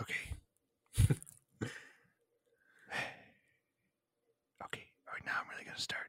Okay. 0.00 0.30
okay. 4.64 4.84
All 5.06 5.14
right, 5.14 5.24
now 5.26 5.32
I'm 5.40 5.48
really 5.50 5.64
gonna 5.64 5.78
start. 5.78 6.08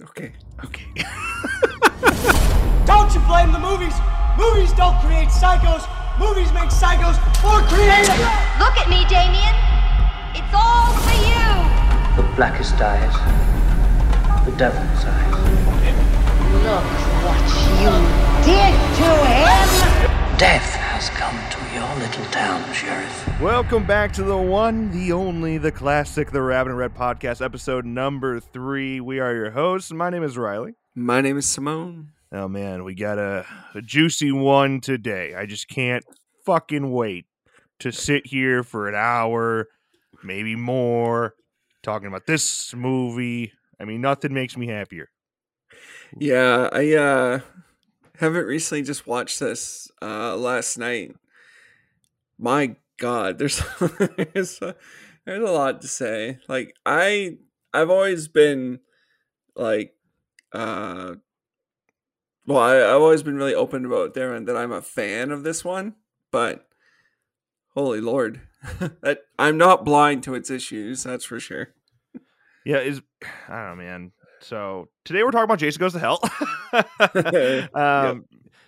Okay. 0.00 0.32
Okay. 0.64 0.86
Don't 2.86 3.12
you 3.14 3.20
blame 3.26 3.52
the 3.52 3.58
movies. 3.58 3.94
Movies 4.38 4.72
don't 4.72 4.98
create 5.00 5.28
psychos. 5.28 5.84
Movies 6.18 6.50
make 6.52 6.70
psychos 6.70 7.20
more 7.42 7.60
creative. 7.68 8.16
Look 8.58 8.74
at 8.80 8.88
me, 8.88 9.04
Damien. 9.12 9.54
It's 10.32 10.54
all 10.56 10.96
for 11.04 11.16
you. 11.20 11.44
The 12.16 12.24
blackest 12.34 12.74
eyes. 12.80 13.12
The 14.46 14.56
devil's 14.56 15.04
eyes. 15.04 15.36
Look 16.64 16.84
what 17.24 17.44
you 17.80 17.92
did 18.42 18.72
to 18.98 19.10
him. 19.28 19.68
Death 20.38 20.74
has 20.74 21.10
come 21.10 21.36
to 21.50 21.51
your 21.72 21.94
little 21.96 22.24
town, 22.26 22.70
Sheriff. 22.74 23.40
Welcome 23.40 23.86
back 23.86 24.12
to 24.14 24.22
the 24.22 24.36
one, 24.36 24.90
the 24.90 25.12
only, 25.12 25.56
the 25.56 25.72
classic, 25.72 26.30
the 26.30 26.42
Rabbit 26.42 26.70
in 26.70 26.76
Red 26.76 26.94
podcast, 26.94 27.42
episode 27.42 27.86
number 27.86 28.40
three. 28.40 29.00
We 29.00 29.20
are 29.20 29.34
your 29.34 29.52
hosts. 29.52 29.90
My 29.90 30.10
name 30.10 30.22
is 30.22 30.36
Riley. 30.36 30.74
My 30.94 31.22
name 31.22 31.38
is 31.38 31.46
Seamone. 31.46 32.08
Oh 32.30 32.46
man, 32.46 32.84
we 32.84 32.94
got 32.94 33.18
a, 33.18 33.46
a 33.74 33.80
juicy 33.80 34.32
one 34.32 34.82
today. 34.82 35.34
I 35.34 35.46
just 35.46 35.66
can't 35.66 36.04
fucking 36.44 36.90
wait 36.90 37.24
to 37.80 37.90
sit 37.90 38.26
here 38.26 38.62
for 38.62 38.86
an 38.86 38.94
hour, 38.94 39.68
maybe 40.22 40.56
more, 40.56 41.34
talking 41.82 42.08
about 42.08 42.26
this 42.26 42.74
movie. 42.74 43.52
I 43.80 43.86
mean, 43.86 44.02
nothing 44.02 44.34
makes 44.34 44.58
me 44.58 44.66
happier. 44.66 45.08
Yeah, 46.18 46.68
I 46.70 46.92
uh 46.92 47.40
haven't 48.18 48.44
recently 48.44 48.82
just 48.82 49.06
watched 49.06 49.40
this 49.40 49.90
uh 50.02 50.36
last 50.36 50.76
night. 50.76 51.16
My 52.42 52.74
god, 52.98 53.38
there's 53.38 53.62
there's 54.34 54.60
a, 54.60 54.74
there's 55.24 55.48
a 55.48 55.52
lot 55.52 55.80
to 55.82 55.88
say. 55.88 56.38
Like 56.48 56.74
I 56.84 57.36
I've 57.72 57.88
always 57.88 58.26
been 58.26 58.80
like 59.54 59.94
uh 60.52 61.14
well, 62.44 62.58
I, 62.58 62.78
I've 62.78 63.00
always 63.00 63.22
been 63.22 63.36
really 63.36 63.54
open 63.54 63.86
about 63.86 64.14
there 64.14 64.34
and 64.34 64.48
that 64.48 64.56
I'm 64.56 64.72
a 64.72 64.82
fan 64.82 65.30
of 65.30 65.44
this 65.44 65.64
one, 65.64 65.94
but 66.32 66.66
holy 67.74 68.00
lord, 68.00 68.40
that 69.02 69.20
I'm 69.38 69.56
not 69.56 69.84
blind 69.84 70.24
to 70.24 70.34
its 70.34 70.50
issues. 70.50 71.04
That's 71.04 71.24
for 71.24 71.38
sure. 71.38 71.68
Yeah, 72.66 72.78
is 72.78 73.02
I 73.48 73.68
don't 73.68 73.78
know, 73.78 73.84
man. 73.84 74.12
So 74.40 74.88
today 75.04 75.22
we're 75.22 75.30
talking 75.30 75.44
about 75.44 75.60
Jason 75.60 75.78
Goes 75.78 75.92
to 75.92 76.00
Hell. 76.00 76.20
um, 77.80 78.24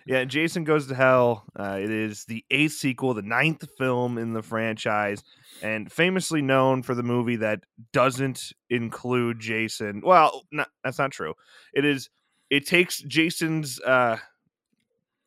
Yeah, 0.07 0.25
Jason 0.25 0.65
Goes 0.65 0.87
to 0.89 0.95
Hell. 0.95 1.45
Uh, 1.59 1.79
it 1.81 1.91
is 1.91 2.27
the 2.27 2.45
eighth 2.51 2.75
sequel, 2.75 3.15
the 3.15 3.23
ninth 3.23 3.65
film 3.79 4.19
in 4.19 4.35
the 4.35 4.43
franchise, 4.43 5.23
and 5.63 5.91
famously 5.91 6.43
known 6.43 6.83
for 6.83 6.95
the 6.95 7.03
movie 7.03 7.37
that 7.37 7.61
doesn't 7.93 8.53
include 8.69 9.41
Jason. 9.41 10.03
Well, 10.05 10.43
not, 10.53 10.69
that's 10.83 10.99
not 10.99 11.11
true. 11.11 11.35
It 11.73 11.85
is. 11.85 12.11
It 12.51 12.67
takes 12.67 12.99
Jason's, 12.99 13.81
uh, 13.81 14.19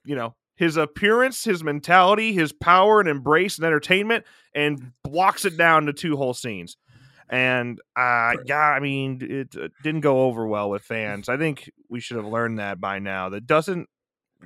you 0.05 0.15
know, 0.15 0.35
his 0.55 0.77
appearance, 0.77 1.43
his 1.43 1.63
mentality, 1.63 2.33
his 2.33 2.53
power 2.53 2.99
and 2.99 3.09
embrace 3.09 3.57
and 3.57 3.65
entertainment, 3.65 4.25
and 4.53 4.91
blocks 5.03 5.43
it 5.43 5.57
down 5.57 5.87
to 5.87 5.93
two 5.93 6.17
whole 6.17 6.33
scenes. 6.33 6.77
And 7.29 7.79
uh, 7.95 8.33
yeah, 8.45 8.57
I 8.57 8.79
mean, 8.79 9.19
it 9.21 9.55
uh, 9.61 9.69
didn't 9.83 10.01
go 10.01 10.21
over 10.21 10.47
well 10.47 10.69
with 10.69 10.83
fans. 10.83 11.29
I 11.29 11.37
think 11.37 11.69
we 11.89 11.99
should 11.99 12.17
have 12.17 12.25
learned 12.25 12.59
that 12.59 12.79
by 12.79 12.99
now. 12.99 13.29
That 13.29 13.45
doesn't 13.45 13.89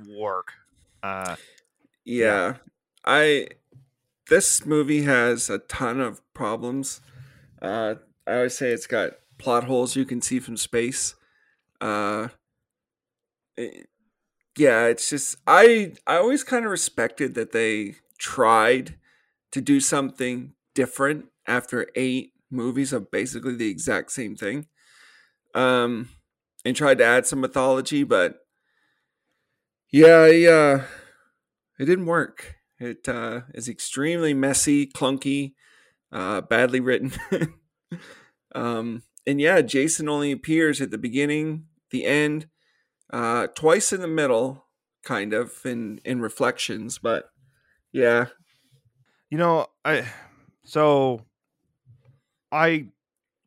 work. 0.08 0.54
Uh, 1.04 1.36
yeah 2.06 2.58
i 3.06 3.48
this 4.30 4.66
movie 4.66 5.04
has 5.04 5.50
a 5.50 5.60
ton 5.60 6.00
of 6.00 6.22
problems 6.34 7.02
uh 7.62 7.96
i 8.28 8.36
always 8.36 8.58
say 8.58 8.72
it's 8.72 8.88
got 8.88 9.14
plot 9.38 9.66
holes 9.66 9.96
you 9.96 10.06
can 10.06 10.22
see 10.22 10.40
from 10.40 10.58
space 10.58 11.16
uh 11.82 12.28
it- 13.58 13.88
yeah 14.58 14.86
it's 14.88 15.10
just 15.10 15.38
i 15.48 15.94
i 16.08 16.18
always 16.18 16.44
kind 16.44 16.66
of 16.66 16.72
respected 16.72 17.36
that 17.36 17.52
they 17.52 17.96
tried 18.20 18.96
to 19.52 19.62
do 19.62 19.80
something 19.80 20.54
different 20.76 21.28
after 21.48 21.88
eight 21.96 22.34
movies 22.52 22.94
of 22.94 23.12
basically 23.12 23.56
the 23.56 23.70
exact 23.70 24.12
same 24.12 24.36
thing 24.36 24.68
um 25.56 26.10
and 26.66 26.76
tried 26.76 26.98
to 27.00 27.06
add 27.06 27.26
some 27.26 27.42
mythology 27.42 28.04
but 28.04 28.41
yeah, 29.92 30.28
I, 30.30 30.46
uh, 30.46 30.84
it 31.80 31.86
didn't 31.86 32.06
work. 32.06 32.56
It 32.80 33.08
uh, 33.08 33.42
is 33.54 33.70
extremely 33.70 34.34
messy, 34.34 34.88
clunky, 34.88 35.54
uh, 36.12 36.42
badly 36.42 36.80
written. 36.80 37.14
um, 38.56 39.04
and 39.28 39.40
yeah, 39.40 39.62
Jason 39.62 40.10
only 40.10 40.32
appears 40.32 40.82
at 40.82 40.92
the 40.92 40.98
beginning, 40.98 41.66
the 41.92 42.06
end, 42.06 42.48
uh, 43.12 43.48
twice 43.48 43.94
in 43.94 44.02
the 44.02 44.08
middle, 44.08 44.66
kind 45.04 45.34
of 45.34 45.66
in 45.66 46.00
in 46.06 46.22
reflections. 46.22 46.98
But 46.98 47.30
yeah, 47.92 48.28
you 49.30 49.38
know, 49.38 49.68
I 49.86 50.06
so 50.64 51.26
I 52.52 52.88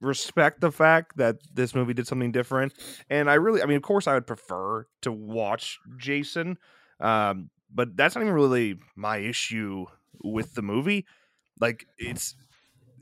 respect 0.05 0.61
the 0.61 0.71
fact 0.71 1.17
that 1.17 1.37
this 1.53 1.75
movie 1.75 1.95
did 1.95 2.07
something 2.07 2.33
different, 2.33 2.73
and 3.11 3.31
I 3.31 3.35
really, 3.35 3.63
I 3.63 3.67
mean, 3.67 3.77
of 3.77 3.83
course, 3.83 4.07
I 4.07 4.15
would 4.15 4.27
prefer 4.27 4.87
to 5.03 5.13
watch 5.13 5.79
Jason, 5.97 6.59
um, 7.01 7.51
but 7.73 7.97
that's 7.97 8.15
not 8.15 8.23
even 8.23 8.35
really 8.35 8.79
my 8.97 9.19
issue 9.19 9.87
with 10.23 10.55
the 10.55 10.63
movie. 10.63 11.07
Like, 11.61 11.87
it's 11.99 12.35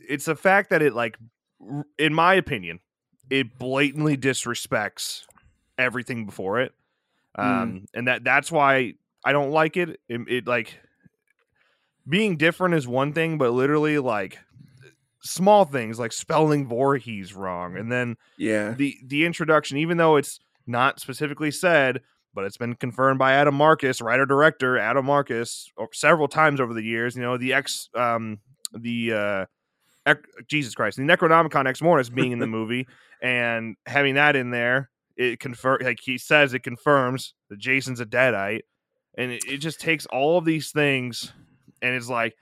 it's 0.08 0.28
a 0.28 0.34
fact 0.36 0.70
that 0.70 0.82
it, 0.82 0.94
like, 0.94 1.18
in 1.98 2.14
my 2.14 2.34
opinion, 2.34 2.80
it 3.30 3.58
blatantly 3.58 4.16
disrespects 4.16 5.22
everything 5.78 6.26
before 6.26 6.60
it, 6.60 6.72
um, 7.36 7.86
and 7.94 8.08
that 8.08 8.24
that's 8.24 8.50
why 8.52 8.94
I 9.24 9.32
don't 9.32 9.50
like 9.50 9.76
it. 9.76 10.00
It, 10.08 10.20
it 10.28 10.46
like 10.46 10.78
being 12.08 12.36
different 12.36 12.74
is 12.74 12.86
one 12.86 13.12
thing, 13.12 13.38
but 13.38 13.52
literally 13.52 13.98
like 13.98 14.38
small 15.22 15.64
things 15.64 15.98
like 15.98 16.12
spelling 16.12 16.66
Voorhees 16.66 17.34
wrong, 17.34 17.76
and 17.76 17.90
then 17.90 18.16
yeah, 18.36 18.72
the 18.72 18.96
the 19.04 19.24
introduction, 19.24 19.78
even 19.78 19.96
though 19.96 20.16
it's 20.16 20.38
not 20.66 21.00
specifically 21.00 21.50
said, 21.50 22.00
but 22.34 22.44
it's 22.44 22.56
been 22.56 22.74
confirmed 22.74 23.18
by 23.18 23.32
Adam 23.32 23.54
Marcus, 23.54 24.00
writer 24.00 24.26
director 24.26 24.78
Adam 24.78 25.06
Marcus, 25.06 25.70
several 25.92 26.28
times 26.28 26.60
over 26.60 26.74
the 26.74 26.82
years. 26.82 27.16
You 27.16 27.22
know 27.22 27.36
the 27.36 27.52
ex, 27.54 27.88
um, 27.94 28.38
the 28.72 29.12
uh, 29.12 29.44
ec- 30.06 30.26
Jesus 30.48 30.74
Christ, 30.74 30.96
the 30.96 31.04
Necronomicon 31.04 31.66
Ex 31.66 31.80
Mortis 31.80 32.10
being 32.10 32.32
in 32.32 32.38
the 32.38 32.46
movie 32.48 32.86
and 33.20 33.76
having 33.86 34.14
that 34.16 34.36
in 34.36 34.50
there, 34.50 34.90
it 35.16 35.40
confirm 35.40 35.78
like 35.82 36.00
he 36.02 36.18
says 36.18 36.54
it 36.54 36.62
confirms 36.64 37.34
that 37.48 37.58
Jason's 37.58 38.00
a 38.00 38.06
deadite, 38.06 38.62
and 39.16 39.30
it, 39.30 39.44
it 39.46 39.58
just 39.58 39.80
takes 39.80 40.06
all 40.06 40.38
of 40.38 40.44
these 40.44 40.70
things 40.70 41.32
and 41.80 41.94
it's 41.94 42.08
like. 42.08 42.34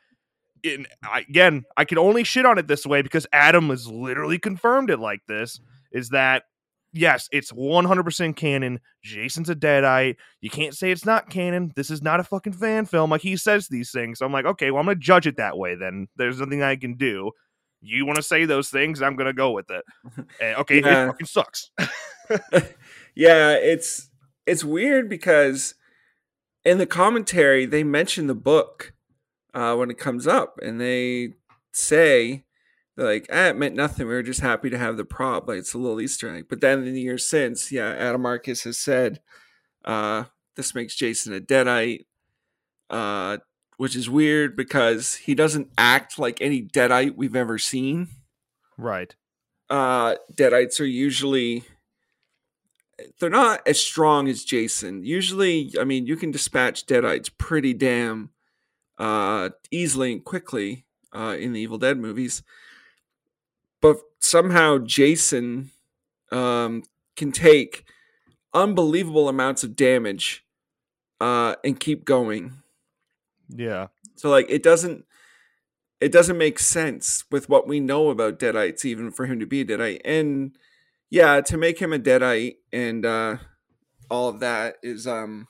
In, 0.62 0.86
I, 1.02 1.20
again, 1.20 1.64
I 1.76 1.84
can 1.84 1.98
only 1.98 2.24
shit 2.24 2.46
on 2.46 2.58
it 2.58 2.68
this 2.68 2.86
way 2.86 3.02
because 3.02 3.26
Adam 3.32 3.70
has 3.70 3.86
literally 3.86 4.38
confirmed 4.38 4.90
it 4.90 4.98
like 4.98 5.20
this. 5.28 5.60
Is 5.92 6.10
that 6.10 6.44
yes, 6.92 7.28
it's 7.32 7.52
100% 7.52 8.36
canon. 8.36 8.80
Jason's 9.02 9.48
a 9.48 9.54
deadite. 9.54 10.16
You 10.40 10.50
can't 10.50 10.74
say 10.74 10.90
it's 10.90 11.04
not 11.06 11.30
canon. 11.30 11.72
This 11.76 11.90
is 11.90 12.02
not 12.02 12.20
a 12.20 12.24
fucking 12.24 12.54
fan 12.54 12.86
film. 12.86 13.10
Like 13.10 13.22
he 13.22 13.36
says 13.36 13.68
these 13.68 13.90
things. 13.92 14.18
So 14.18 14.26
I'm 14.26 14.32
like, 14.32 14.44
okay, 14.44 14.70
well, 14.70 14.80
I'm 14.80 14.86
going 14.86 14.96
to 14.96 15.00
judge 15.00 15.26
it 15.26 15.36
that 15.36 15.56
way 15.56 15.74
then. 15.76 16.08
There's 16.16 16.40
nothing 16.40 16.62
I 16.62 16.76
can 16.76 16.94
do. 16.94 17.30
You 17.80 18.04
want 18.04 18.16
to 18.16 18.22
say 18.22 18.44
those 18.44 18.68
things, 18.68 19.00
I'm 19.00 19.16
going 19.16 19.28
to 19.28 19.32
go 19.32 19.52
with 19.52 19.70
it. 19.70 19.84
And, 20.16 20.26
eh, 20.40 20.54
okay, 20.56 20.80
Yeah. 20.80 21.04
it 21.04 21.06
fucking 21.06 21.26
sucks. 21.26 21.70
yeah, 23.14 23.52
it's 23.52 24.10
it's 24.46 24.64
weird 24.64 25.08
because 25.08 25.74
in 26.64 26.78
the 26.78 26.86
commentary 26.86 27.66
they 27.66 27.82
mention 27.84 28.26
the 28.26 28.34
book 28.34 28.92
uh, 29.54 29.74
when 29.76 29.90
it 29.90 29.98
comes 29.98 30.26
up, 30.26 30.58
and 30.62 30.80
they 30.80 31.34
say 31.72 32.44
they're 32.96 33.06
like, 33.06 33.26
ah, 33.32 33.48
it 33.48 33.56
meant 33.56 33.74
nothing. 33.74 34.06
We 34.06 34.14
were 34.14 34.22
just 34.22 34.40
happy 34.40 34.70
to 34.70 34.78
have 34.78 34.96
the 34.96 35.04
prop, 35.04 35.48
like 35.48 35.58
it's 35.58 35.74
a 35.74 35.78
little 35.78 36.00
Easter 36.00 36.34
egg. 36.34 36.46
But 36.48 36.60
then 36.60 36.86
in 36.86 36.94
the 36.94 37.00
years 37.00 37.26
since, 37.26 37.70
yeah, 37.72 37.90
Adam 37.90 38.22
Marcus 38.22 38.64
has 38.64 38.78
said 38.78 39.20
uh, 39.84 40.24
this 40.56 40.74
makes 40.74 40.94
Jason 40.94 41.32
a 41.34 41.40
deadite, 41.40 42.06
uh, 42.90 43.38
which 43.80 43.96
is 43.96 44.10
weird 44.10 44.56
because 44.56 45.14
he 45.14 45.34
doesn't 45.34 45.72
act 45.78 46.18
like 46.18 46.38
any 46.42 46.60
deadite 46.60 47.16
we've 47.16 47.34
ever 47.34 47.56
seen 47.56 48.08
right. 48.76 49.14
uh 49.70 50.16
deadites 50.34 50.78
are 50.80 50.84
usually 50.84 51.64
they're 53.18 53.30
not 53.30 53.66
as 53.66 53.82
strong 53.82 54.28
as 54.28 54.44
jason 54.44 55.02
usually 55.02 55.72
i 55.80 55.84
mean 55.84 56.06
you 56.06 56.14
can 56.14 56.30
dispatch 56.30 56.84
deadites 56.84 57.30
pretty 57.38 57.72
damn 57.72 58.28
uh 59.00 59.48
easily 59.70 60.12
and 60.12 60.24
quickly 60.24 60.84
uh 61.12 61.34
in 61.40 61.52
the 61.54 61.60
evil 61.60 61.78
dead 61.78 61.98
movies. 61.98 62.42
But 63.80 63.96
somehow 64.20 64.78
jason 64.78 65.70
um 66.30 66.82
can 67.16 67.32
take 67.32 67.84
unbelievable 68.54 69.28
amounts 69.28 69.64
of 69.64 69.74
damage 69.74 70.44
uh 71.20 71.56
and 71.64 71.80
keep 71.80 72.04
going. 72.04 72.62
Yeah. 73.48 73.88
so 74.16 74.30
like 74.30 74.46
it 74.50 74.62
doesn't 74.62 75.06
it 76.00 76.12
doesn't 76.12 76.38
make 76.38 76.58
sense 76.58 77.24
with 77.30 77.48
what 77.48 77.66
we 77.66 77.80
know 77.80 78.10
about 78.10 78.38
deadites 78.38 78.84
even 78.84 79.10
for 79.10 79.26
him 79.26 79.40
to 79.40 79.46
be 79.46 79.62
a 79.62 79.64
deadite. 79.64 80.00
And 80.04 80.56
yeah 81.10 81.40
to 81.40 81.56
make 81.56 81.78
him 81.80 81.92
a 81.92 81.98
deadite 81.98 82.56
and 82.72 83.04
uh 83.06 83.38
all 84.10 84.28
of 84.28 84.40
that 84.40 84.76
is 84.82 85.06
um 85.06 85.48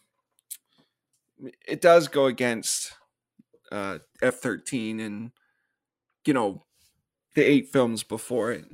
it 1.67 1.81
does 1.81 2.09
go 2.09 2.27
against 2.27 2.93
uh 3.71 3.99
f-13 4.23 5.01
and 5.05 5.33
you 6.27 6.35
know 6.35 6.65
the 7.35 7.43
eight 7.43 7.69
films 7.69 8.03
before 8.03 8.51
it 8.53 8.65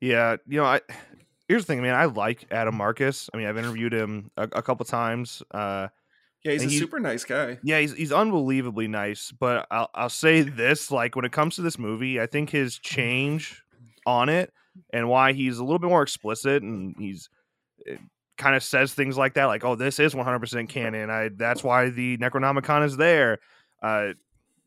Yeah, 0.00 0.36
you 0.46 0.58
know, 0.58 0.64
I 0.64 0.80
here's 1.48 1.62
the 1.62 1.66
thing, 1.66 1.82
man. 1.82 1.94
I 1.94 2.06
like 2.06 2.46
Adam 2.50 2.76
Marcus. 2.76 3.28
I 3.32 3.36
mean, 3.36 3.46
I've 3.46 3.58
interviewed 3.58 3.92
him 3.92 4.30
a, 4.36 4.44
a 4.52 4.62
couple 4.62 4.84
times. 4.84 5.42
Uh, 5.50 5.88
yeah 6.44 6.52
he's 6.52 6.64
a 6.64 6.68
he- 6.68 6.78
super 6.78 6.98
nice 6.98 7.24
guy 7.24 7.58
yeah, 7.62 7.78
he's 7.78 7.92
he's 7.94 8.12
unbelievably 8.12 8.88
nice. 8.88 9.32
But 9.32 9.66
I'll 9.70 9.90
I'll 9.94 10.08
say 10.08 10.42
this: 10.42 10.90
like 10.90 11.14
when 11.16 11.24
it 11.24 11.32
comes 11.32 11.56
to 11.56 11.62
this 11.62 11.78
movie, 11.78 12.20
I 12.20 12.26
think 12.26 12.50
his 12.50 12.78
change 12.78 13.62
on 14.06 14.28
it 14.28 14.52
and 14.92 15.08
why 15.08 15.32
he's 15.32 15.58
a 15.58 15.64
little 15.64 15.78
bit 15.78 15.90
more 15.90 16.02
explicit 16.02 16.62
and 16.62 16.94
he's 16.98 17.28
kind 18.38 18.56
of 18.56 18.62
says 18.62 18.94
things 18.94 19.16
like 19.16 19.34
that, 19.34 19.44
like, 19.44 19.64
"Oh, 19.64 19.76
this 19.76 20.00
is 20.00 20.14
100% 20.14 20.68
canon. 20.68 21.10
I 21.10 21.28
that's 21.28 21.62
why 21.62 21.90
the 21.90 22.18
Necronomicon 22.18 22.84
is 22.84 22.96
there." 22.96 23.38
Uh, 23.82 24.12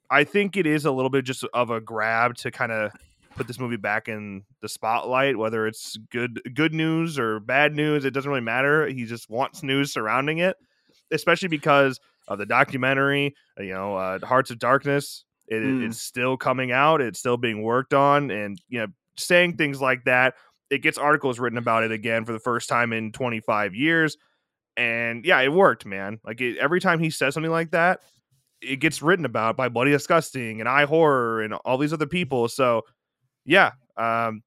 I 0.10 0.24
think 0.24 0.58
it 0.58 0.68
is 0.68 0.86
a 0.86 0.92
little 0.92 1.10
bit 1.10 1.26
just 1.26 1.44
of 1.54 1.70
a 1.70 1.82
grab 1.82 2.36
to 2.38 2.52
kind 2.52 2.72
of 2.72 2.92
put 3.36 3.48
this 3.48 3.60
movie 3.60 3.78
back 3.78 4.08
in 4.08 4.44
the 4.62 4.70
spotlight, 4.70 5.38
whether 5.38 5.68
it's 5.68 5.98
good 6.12 6.42
good 6.54 6.74
news 6.74 7.18
or 7.18 7.40
bad 7.40 7.74
news. 7.74 8.06
It 8.06 8.12
doesn't 8.12 8.30
really 8.30 8.42
matter. 8.42 8.88
He 8.88 9.06
just 9.06 9.30
wants 9.30 9.64
news 9.64 9.92
surrounding 9.92 10.40
it, 10.40 10.58
especially 11.12 11.48
because 11.48 12.00
of 12.28 12.38
the 12.38 12.46
documentary. 12.46 13.36
You 13.58 13.74
know, 13.74 13.96
uh, 13.96 14.20
Hearts 14.26 14.52
of 14.52 14.60
Darkness. 14.60 15.24
It, 15.48 15.62
Mm. 15.62 15.88
It's 15.88 16.02
still 16.02 16.38
coming 16.38 16.72
out. 16.72 17.02
It's 17.02 17.20
still 17.20 17.38
being 17.38 17.62
worked 17.62 17.94
on, 17.94 18.32
and 18.32 18.60
you 18.68 18.80
know, 18.80 18.88
saying 19.16 19.58
things 19.58 19.80
like 19.80 20.06
that, 20.06 20.34
it 20.70 20.80
gets 20.80 20.98
articles 20.98 21.40
written 21.40 21.58
about 21.58 21.84
it 21.84 21.92
again 21.92 22.26
for 22.26 22.32
the 22.32 22.40
first 22.40 22.68
time 22.68 22.92
in 22.94 23.12
25 23.12 23.76
years. 23.76 24.18
And 24.78 25.24
yeah, 25.24 25.40
it 25.42 25.54
worked, 25.54 25.86
man. 25.86 26.20
Like 26.26 26.42
it, 26.42 26.58
every 26.58 26.82
time 26.82 27.00
he 27.00 27.10
says 27.10 27.34
something 27.34 27.52
like 27.52 27.72
that, 27.72 28.02
it 28.66 28.78
gets 28.78 29.02
written 29.02 29.26
about 29.26 29.56
by 29.58 29.70
Bloody 29.70 29.92
Disgusting 29.92 30.60
and 30.62 30.68
iHorror 30.70 31.44
and 31.46 31.54
all 31.54 31.78
these 31.78 31.94
other 31.94 32.06
people. 32.08 32.48
So 32.48 32.82
yeah, 33.46 33.72
um, 33.98 34.42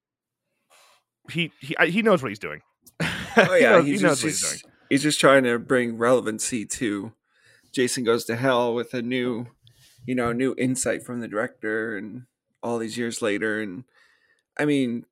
he 1.31 1.53
he 1.61 1.75
he 1.89 2.03
knows 2.03 2.23
what 2.23 2.31
he's 2.31 2.39
doing. 2.39 2.61
oh 3.01 3.07
He 3.55 3.61
yeah 3.63 3.71
knows- 3.73 3.87
he's, 3.87 4.01
he 4.01 4.07
knows 4.07 4.23
just, 4.23 4.23
what 4.23 4.29
he's 4.31 4.41
he's, 4.53 4.63
doing. 4.63 4.73
he's 4.91 5.03
just 5.03 5.21
trying 5.21 5.45
to 5.45 5.59
bring 5.59 5.97
relevancy 5.99 6.65
to 6.67 7.13
jason 7.71 8.03
goes 8.03 8.25
to 8.25 8.35
hell 8.35 8.75
with 8.75 8.93
a 8.95 9.03
new 9.03 9.47
you 10.07 10.15
know 10.15 10.33
new 10.33 10.55
insight 10.59 11.03
from 11.05 11.21
the 11.21 11.29
director 11.29 11.97
and 11.99 12.23
all 12.63 12.79
these 12.79 12.97
years 12.97 13.21
later 13.23 13.61
and 13.61 13.85
i 14.59 14.65
mean 14.65 15.05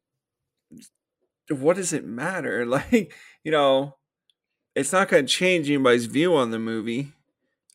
what 1.51 1.77
does 1.77 1.93
it 1.93 2.05
matter 2.05 2.65
like 2.91 3.13
you 3.45 3.53
know 3.53 3.97
it's 4.75 4.93
not 4.93 5.09
going 5.09 5.25
to 5.27 5.33
change 5.33 5.69
anybody's 5.69 6.07
view 6.07 6.35
on 6.35 6.51
the 6.51 6.59
movie 6.59 7.13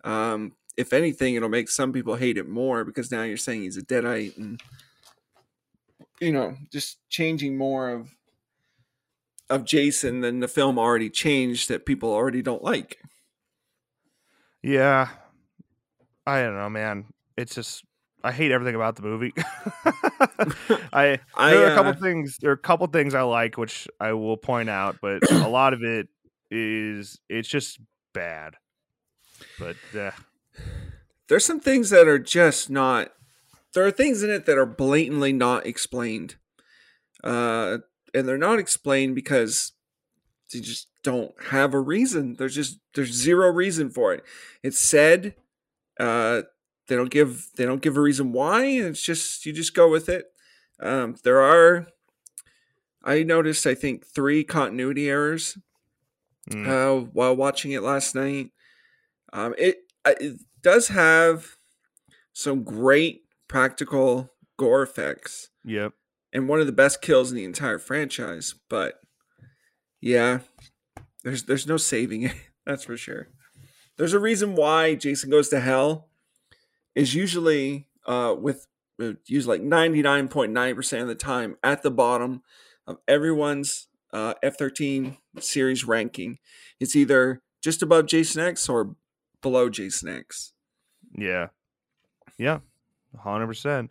um 0.04 0.52
if 0.78 0.94
anything 0.94 1.36
it'll 1.36 1.50
make 1.50 1.70
some 1.70 1.92
people 1.92 2.16
hate 2.16 2.38
it 2.38 2.48
more 2.48 2.84
because 2.84 3.12
now 3.12 3.24
you're 3.24 3.38
saying 3.38 3.62
he's 3.62 3.78
a 3.78 3.82
deadite 3.82 4.38
and 4.38 4.62
you 6.20 6.32
know 6.32 6.56
just 6.72 6.98
changing 7.10 7.58
more 7.58 7.90
of 7.90 8.16
of 9.50 9.66
Jason 9.66 10.22
than 10.22 10.40
the 10.40 10.48
film 10.48 10.80
already 10.80 11.10
changed 11.10 11.68
that 11.70 11.86
people 11.86 12.12
already 12.12 12.42
don't 12.42 12.64
like. 12.64 13.00
Yeah, 14.64 15.10
I 16.26 16.42
don't 16.42 16.56
know, 16.56 16.70
man. 16.70 17.06
It's 17.36 17.54
just 17.54 17.84
I 18.24 18.32
hate 18.32 18.52
everything 18.52 18.76
about 18.76 18.96
the 18.96 19.02
movie. 19.02 19.34
I, 20.94 21.20
I, 21.36 21.52
there 21.52 21.68
are 21.68 21.72
a 21.72 21.76
couple 21.76 21.92
uh, 21.92 21.96
things. 21.96 22.38
There 22.40 22.52
are 22.52 22.54
a 22.54 22.58
couple 22.58 22.88
things 22.88 23.14
I 23.14 23.24
like, 23.24 23.58
which 23.58 23.88
I 24.00 24.14
will 24.14 24.38
point 24.38 24.70
out, 24.70 24.98
but 25.02 25.30
a 25.30 25.48
lot 25.50 25.74
of 25.74 25.84
it 25.84 26.08
is 26.50 27.20
it's 27.30 27.50
just 27.50 27.80
bad. 28.14 28.56
But 29.60 29.78
uh, 29.98 30.12
There's 31.28 31.46
some 31.46 31.60
things 31.60 31.90
that 31.90 32.08
are 32.08 32.20
just 32.20 32.70
not. 32.70 33.12
There 33.74 33.86
are 33.86 33.92
things 33.92 34.22
in 34.22 34.30
it 34.30 34.46
that 34.46 34.58
are 34.58 34.66
blatantly 34.66 35.32
not 35.32 35.66
explained, 35.66 36.36
uh, 37.24 37.78
and 38.14 38.28
they're 38.28 38.38
not 38.38 38.60
explained 38.60 39.16
because 39.16 39.72
they 40.52 40.60
just 40.60 40.88
don't 41.04 41.34
have 41.50 41.74
a 41.74 41.80
reason. 41.80 42.36
There's 42.38 42.56
just 42.56 42.80
there's 42.96 43.14
zero 43.14 43.50
reason 43.50 43.90
for 43.90 44.14
it. 44.14 44.24
It's 44.62 44.80
said. 44.80 45.36
Uh, 46.00 46.44
they 46.88 46.96
don't 46.96 47.12
give 47.12 47.48
they 47.56 47.66
don't 47.66 47.82
give 47.82 47.96
a 47.96 48.02
reason 48.02 48.34
why. 48.34 48.66
and 48.66 48.88
It's 48.88 49.02
just 49.02 49.46
you 49.46 49.54
just 49.54 49.74
go 49.74 49.90
with 49.90 50.10
it. 50.10 50.26
Um, 50.80 51.16
there 51.24 51.40
are. 51.42 51.88
I 53.04 53.24
noticed 53.24 53.66
I 53.66 53.76
think 53.76 54.06
three 54.06 54.44
continuity 54.44 55.10
errors 55.10 55.58
mm, 56.50 56.68
uh, 56.68 57.06
while 57.14 57.36
watching 57.36 57.72
it 57.72 57.82
last 57.82 58.14
night. 58.14 58.52
Um, 59.34 59.56
it 59.58 59.78
it 60.06 60.40
does 60.62 60.90
have 60.90 61.58
some 62.34 62.64
great 62.64 63.22
practical 63.48 64.32
gore 64.58 64.82
effects 64.82 65.50
yep. 65.66 65.94
and 66.32 66.48
one 66.48 66.60
of 66.60 66.66
the 66.66 66.72
best 66.72 67.02
kills 67.02 67.32
in 67.32 67.38
the 67.38 67.44
entire 67.44 67.80
franchise. 67.80 68.56
But 68.70 69.00
yeah, 70.00 70.40
there's 71.24 71.44
there's 71.44 71.68
no 71.68 71.78
saving 71.78 72.24
it. 72.24 72.36
That's 72.66 72.84
for 72.84 72.98
sure. 72.98 73.28
There's 73.98 74.14
a 74.14 74.20
reason 74.20 74.56
why 74.56 74.96
Jason 74.96 75.30
Goes 75.30 75.50
to 75.50 75.60
Hell 75.60 76.10
is 76.96 77.14
usually 77.14 77.88
uh, 78.06 78.36
with 78.40 78.68
uh, 79.02 79.14
use 79.26 79.48
like 79.48 79.62
99.9% 79.62 81.02
of 81.02 81.08
the 81.08 81.16
time 81.16 81.58
at 81.64 81.82
the 81.82 81.92
bottom 81.92 82.42
of 82.88 82.98
everyone's 83.08 83.88
uh, 84.14 84.34
F13 84.44 85.18
series 85.40 85.86
ranking. 85.86 86.40
It's 86.80 86.96
either 86.96 87.42
just 87.62 87.82
above 87.82 88.08
Jason 88.08 88.42
X 88.42 88.68
or 88.70 88.96
below 89.42 89.70
Jason 89.70 90.10
X. 90.10 90.54
Yeah. 91.18 91.48
Yeah. 92.38 92.60
100%. 93.26 93.90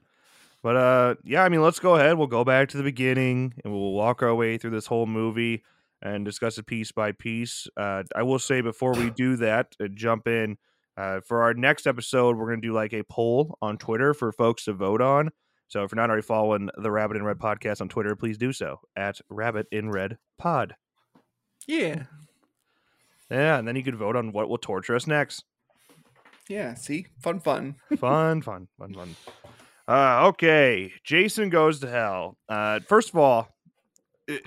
But 0.62 0.76
uh 0.76 1.14
yeah, 1.24 1.42
I 1.42 1.48
mean, 1.48 1.62
let's 1.62 1.78
go 1.78 1.96
ahead. 1.96 2.18
We'll 2.18 2.26
go 2.26 2.44
back 2.44 2.68
to 2.70 2.76
the 2.76 2.82
beginning 2.82 3.54
and 3.64 3.72
we'll 3.72 3.92
walk 3.92 4.22
our 4.22 4.34
way 4.34 4.58
through 4.58 4.72
this 4.72 4.86
whole 4.86 5.06
movie 5.06 5.62
and 6.02 6.24
discuss 6.24 6.58
it 6.58 6.66
piece 6.66 6.92
by 6.92 7.12
piece. 7.12 7.66
Uh 7.76 8.02
I 8.14 8.22
will 8.22 8.38
say 8.38 8.60
before 8.60 8.92
we 8.92 9.10
do 9.10 9.36
that, 9.36 9.74
uh, 9.82 9.88
jump 9.94 10.26
in 10.28 10.58
uh 10.96 11.20
for 11.20 11.42
our 11.42 11.54
next 11.54 11.86
episode, 11.86 12.36
we're 12.36 12.46
going 12.48 12.60
to 12.60 12.68
do 12.68 12.74
like 12.74 12.92
a 12.92 13.04
poll 13.04 13.56
on 13.62 13.78
Twitter 13.78 14.12
for 14.12 14.32
folks 14.32 14.64
to 14.64 14.74
vote 14.74 15.00
on. 15.00 15.30
So 15.68 15.84
if 15.84 15.92
you're 15.92 15.96
not 15.96 16.10
already 16.10 16.22
following 16.22 16.68
the 16.76 16.90
Rabbit 16.90 17.16
in 17.16 17.22
Red 17.24 17.38
podcast 17.38 17.80
on 17.80 17.88
Twitter, 17.88 18.16
please 18.16 18.36
do 18.36 18.52
so 18.52 18.80
at 18.96 19.20
Rabbit 19.30 19.66
in 19.70 19.90
Red 19.90 20.18
Pod. 20.36 20.74
Yeah. 21.66 22.04
Yeah, 23.30 23.58
and 23.58 23.68
then 23.68 23.76
you 23.76 23.84
could 23.84 23.94
vote 23.94 24.16
on 24.16 24.32
what 24.32 24.48
will 24.48 24.58
torture 24.58 24.96
us 24.96 25.06
next. 25.06 25.44
Yeah. 26.50 26.74
See? 26.74 27.06
Fun, 27.20 27.38
fun. 27.38 27.76
fun, 27.98 28.42
fun, 28.42 28.66
fun, 28.76 28.92
fun. 28.92 29.16
Uh, 29.86 30.26
okay, 30.28 30.92
Jason 31.04 31.48
goes 31.48 31.80
to 31.80 31.88
hell. 31.88 32.36
Uh, 32.48 32.80
first 32.88 33.10
of 33.10 33.16
all, 33.16 33.48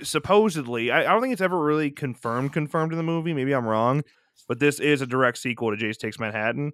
supposedly, 0.02 0.90
I, 0.90 1.00
I 1.00 1.12
don't 1.12 1.22
think 1.22 1.32
it's 1.32 1.42
ever 1.42 1.58
really 1.58 1.90
confirmed 1.90 2.52
confirmed 2.52 2.92
in 2.92 2.98
the 2.98 3.02
movie. 3.02 3.32
Maybe 3.32 3.54
I'm 3.54 3.66
wrong, 3.66 4.02
but 4.48 4.58
this 4.58 4.80
is 4.80 5.00
a 5.00 5.06
direct 5.06 5.38
sequel 5.38 5.70
to 5.70 5.76
Jason 5.76 6.00
Takes 6.00 6.18
Manhattan. 6.18 6.72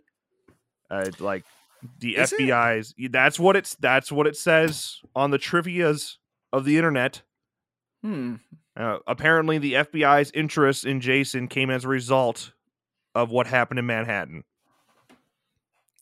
Uh, 0.91 1.11
like 1.21 1.45
the 1.99 2.17
Is 2.17 2.33
it? 2.33 2.41
FBI's. 2.41 2.95
That's 3.11 3.39
what 3.39 3.57
it's. 3.57 3.77
That's 3.77 4.11
what 4.11 4.27
it 4.27 4.37
says 4.37 4.99
on 5.15 5.31
the 5.31 5.39
trivia's 5.39 6.19
of 6.53 6.65
the 6.65 6.77
internet. 6.77 7.23
Hmm. 8.03 8.37
Uh, 8.77 8.99
apparently, 9.07 9.59
the 9.59 9.75
FBI's 9.75 10.31
interest 10.33 10.85
in 10.85 11.01
Jason 11.01 11.49
came 11.49 11.71
as 11.71 11.85
a 11.85 11.89
result 11.89 12.53
of 13.15 13.31
what 13.31 13.47
happened 13.47 13.79
in 13.79 13.87
Manhattan. 13.87 14.45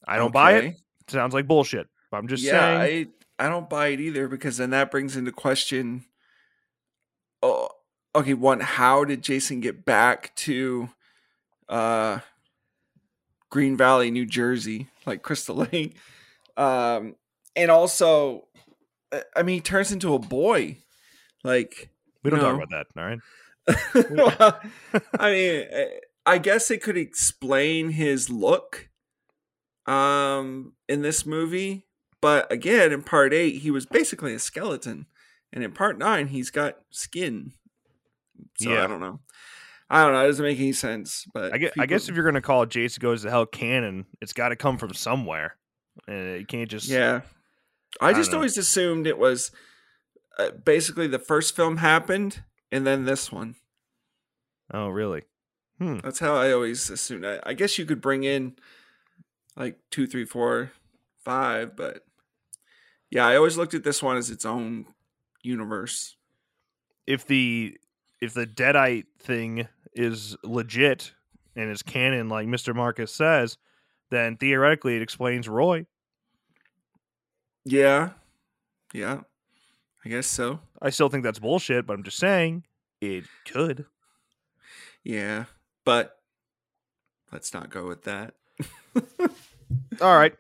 I 0.09 0.17
don't 0.17 0.33
buy 0.33 0.53
it. 0.55 0.59
Okay. 0.59 0.77
Sounds 1.09 1.35
like 1.35 1.47
bullshit. 1.47 1.87
I'm 2.13 2.27
just 2.27 2.43
yeah, 2.43 2.81
saying. 2.81 3.09
I 3.39 3.45
I 3.45 3.49
don't 3.49 3.69
buy 3.69 3.89
it 3.89 4.01
either 4.01 4.27
because 4.27 4.57
then 4.57 4.71
that 4.71 4.91
brings 4.91 5.17
into 5.17 5.31
question. 5.31 6.05
Oh, 7.43 7.69
okay. 8.15 8.35
One, 8.35 8.61
how 8.61 9.05
did 9.05 9.23
Jason 9.23 9.61
get 9.61 9.85
back 9.85 10.35
to, 10.37 10.91
uh, 11.69 12.21
Green 13.51 13.77
Valley, 13.77 14.11
New 14.11 14.27
Jersey, 14.27 14.89
like 15.07 15.23
Crystal 15.23 15.57
Lake, 15.73 15.97
um, 16.57 17.15
and 17.55 17.71
also, 17.71 18.49
I 19.37 19.43
mean, 19.43 19.57
he 19.57 19.61
turns 19.61 19.93
into 19.93 20.15
a 20.15 20.19
boy, 20.19 20.79
like. 21.45 21.91
we 22.25 22.31
don't 22.31 22.41
no. 22.41 22.57
talk 22.57 22.63
about 22.63 22.71
that. 22.71 22.87
All 22.97 23.07
right. 23.07 23.19
well, 24.39 24.61
I 25.19 25.31
mean, 25.31 25.67
I 26.27 26.39
guess 26.39 26.71
it 26.71 26.83
could 26.83 26.97
explain 26.97 27.91
his 27.91 28.31
look 28.31 28.88
um 29.89 30.75
in 30.89 31.03
this 31.03 31.25
movie, 31.27 31.87
but 32.21 32.51
again, 32.53 32.93
in 32.93 33.03
part 33.03 33.33
8 33.33 33.57
he 33.63 33.71
was 33.71 33.87
basically 33.87 34.35
a 34.35 34.39
skeleton, 34.39 35.07
and 35.53 35.65
in 35.65 35.73
part 35.73 35.99
9 35.99 36.29
he's 36.29 36.51
got 36.51 36.77
skin. 36.91 37.53
So 38.61 38.71
Yeah. 38.71 38.85
I 38.85 38.87
don't 38.87 39.01
know. 39.01 39.21
I 39.91 40.03
don't 40.05 40.13
know, 40.13 40.23
it 40.23 40.27
doesn't 40.27 40.45
make 40.45 40.59
any 40.59 40.73
sense, 40.75 41.25
but 41.33 41.55
I 41.55 41.59
guess, 41.59 41.73
I 41.79 41.87
guess 41.87 42.09
if 42.09 42.15
you're 42.15 42.25
gonna 42.25 42.43
call 42.43 42.63
it 42.65 42.69
Jason 42.71 43.01
Goes 43.01 43.23
to 43.23 43.31
Hell 43.31 43.47
canon, 43.47 44.05
it's 44.21 44.35
got 44.35 44.51
to 44.51 44.57
come 44.57 44.77
from 44.79 44.93
somewhere. 44.95 45.57
and 46.07 46.39
you 46.39 46.47
can't 46.47 46.71
just 46.71 46.89
Yeah. 46.89 47.23
I 48.01 48.13
don't 48.13 48.21
just 48.21 48.31
know. 48.33 48.37
always 48.39 48.59
assumed 48.59 49.07
it 49.07 49.19
was 49.19 49.51
uh, 50.39 50.51
basically 50.51 51.07
the 51.07 51.19
first 51.19 51.57
film 51.57 51.79
happened 51.79 52.43
and 52.71 52.87
then 52.87 53.05
this 53.07 53.33
one. 53.33 53.57
Oh, 54.73 54.89
really? 54.89 55.23
Hmm. 55.79 55.99
That's 56.05 56.19
how 56.19 56.35
I 56.37 56.53
always 56.53 56.91
assumed. 56.91 57.25
I, 57.25 57.41
I 57.45 57.55
guess 57.55 57.79
you 57.79 57.87
could 57.87 58.01
bring 58.03 58.25
in 58.25 58.57
like 59.59 59.79
two, 59.91 60.07
three, 60.07 60.25
four, 60.25 60.73
five, 61.25 61.77
but 61.77 62.05
yeah, 63.11 63.27
I 63.27 63.37
always 63.37 63.57
looked 63.57 63.75
at 63.75 63.85
this 63.85 64.03
one 64.03 64.17
as 64.17 64.31
its 64.31 64.47
own 64.47 64.87
universe. 65.43 66.17
If 67.07 67.27
the 67.27 67.77
if 68.21 68.35
the 68.35 68.47
deadite 68.47 69.07
thing 69.19 69.67
is 69.95 70.37
legit 70.45 71.13
and 71.57 71.71
is 71.71 71.83
canon, 71.83 72.29
like 72.29 72.47
Mister 72.47 72.73
Marcus 72.73 73.13
says, 73.13 73.59
then 74.11 74.37
theoretically 74.37 74.97
it 74.97 75.03
explains 75.03 75.49
Roy. 75.49 75.87
Yeah. 77.65 78.11
Yeah. 78.95 79.21
I 80.05 80.09
guess 80.09 80.27
so. 80.27 80.61
I 80.81 80.91
still 80.91 81.09
think 81.09 81.25
that's 81.25 81.39
bullshit, 81.39 81.87
but 81.87 81.95
I'm 81.95 82.03
just 82.03 82.19
saying 82.19 82.65
it 83.01 83.25
could. 83.47 83.85
Yeah. 85.05 85.45
But 85.85 86.17
let's 87.33 87.53
not 87.53 87.71
go 87.71 87.87
with 87.87 88.05
that. 88.05 88.35
All 90.01 90.17
right. 90.17 90.35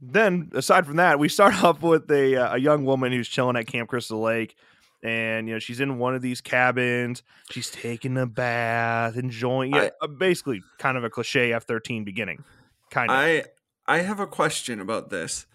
Then 0.00 0.50
aside 0.54 0.86
from 0.86 0.96
that, 0.96 1.18
we 1.18 1.28
start 1.28 1.54
off 1.64 1.82
with 1.82 2.10
a 2.10 2.36
uh, 2.36 2.54
a 2.56 2.58
young 2.58 2.84
woman 2.84 3.12
who's 3.12 3.28
chilling 3.28 3.56
at 3.56 3.66
Camp 3.66 3.88
Crystal 3.88 4.20
Lake, 4.20 4.56
and 5.02 5.46
you 5.46 5.54
know 5.54 5.58
she's 5.60 5.80
in 5.80 5.98
one 5.98 6.14
of 6.14 6.22
these 6.22 6.40
cabins. 6.40 7.22
She's 7.50 7.70
taking 7.70 8.16
a 8.18 8.26
bath, 8.26 9.16
enjoying 9.16 9.74
I- 9.74 9.84
it. 9.86 9.94
uh, 10.00 10.08
basically, 10.08 10.62
kind 10.78 10.96
of 10.96 11.04
a 11.04 11.10
cliche 11.10 11.52
F 11.52 11.64
thirteen 11.64 12.02
beginning, 12.04 12.42
kind 12.90 13.10
of. 13.10 13.16
I 13.16 13.44
I 13.86 13.98
have 13.98 14.18
a 14.18 14.26
question 14.26 14.80
about 14.80 15.10
this 15.10 15.46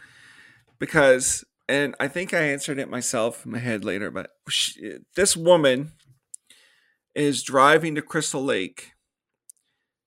because, 0.80 1.44
and 1.68 1.94
I 2.00 2.08
think 2.08 2.34
I 2.34 2.40
answered 2.40 2.80
it 2.80 2.90
myself 2.90 3.46
in 3.46 3.52
my 3.52 3.60
head 3.60 3.84
later. 3.84 4.10
But 4.12 4.30
she, 4.48 5.00
this 5.18 5.36
woman 5.36 5.92
is 7.14 7.44
driving 7.44 7.96
to 7.96 8.02
Crystal 8.02 8.44
Lake, 8.44 8.94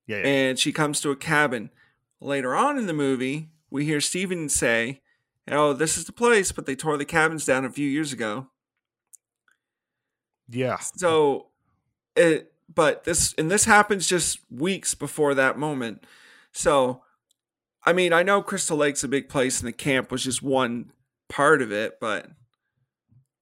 yeah, 0.06 0.18
yeah. 0.18 0.26
and 0.26 0.58
she 0.58 0.72
comes 0.72 1.02
to 1.02 1.10
a 1.10 1.16
cabin. 1.16 1.68
Later 2.20 2.54
on 2.54 2.78
in 2.78 2.86
the 2.86 2.92
movie, 2.92 3.48
we 3.70 3.84
hear 3.84 4.00
Steven 4.00 4.48
say, 4.48 5.00
"Oh, 5.48 5.72
this 5.72 5.96
is 5.96 6.04
the 6.04 6.12
place," 6.12 6.52
but 6.52 6.66
they 6.66 6.76
tore 6.76 6.96
the 6.96 7.04
cabins 7.04 7.44
down 7.46 7.64
a 7.64 7.70
few 7.70 7.88
years 7.88 8.12
ago. 8.12 8.48
yeah. 10.48 10.78
So 10.96 11.48
it 12.16 12.52
but 12.72 13.04
this 13.04 13.34
and 13.38 13.50
this 13.50 13.64
happens 13.64 14.06
just 14.06 14.40
weeks 14.50 14.94
before 14.94 15.34
that 15.34 15.58
moment. 15.58 16.04
So 16.52 17.02
I 17.84 17.92
mean, 17.92 18.12
I 18.12 18.22
know 18.22 18.42
Crystal 18.42 18.76
Lake's 18.76 19.04
a 19.04 19.08
big 19.08 19.28
place 19.28 19.60
and 19.60 19.68
the 19.68 19.72
camp 19.72 20.10
was 20.12 20.24
just 20.24 20.42
one 20.42 20.92
part 21.28 21.62
of 21.62 21.72
it, 21.72 21.98
but 22.00 22.28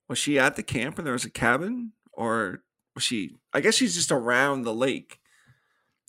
was 0.09 0.19
she 0.19 0.39
at 0.39 0.57
the 0.57 0.63
camp 0.63 0.99
and 0.99 1.07
there 1.07 1.13
was 1.13 1.25
a 1.25 1.31
cabin 1.31 1.93
or 2.13 2.63
was 2.95 3.05
she 3.05 3.37
I 3.53 3.61
guess 3.61 3.75
she's 3.75 3.95
just 3.95 4.13
around 4.13 4.63
the 4.63 4.75
lake. 4.75 5.18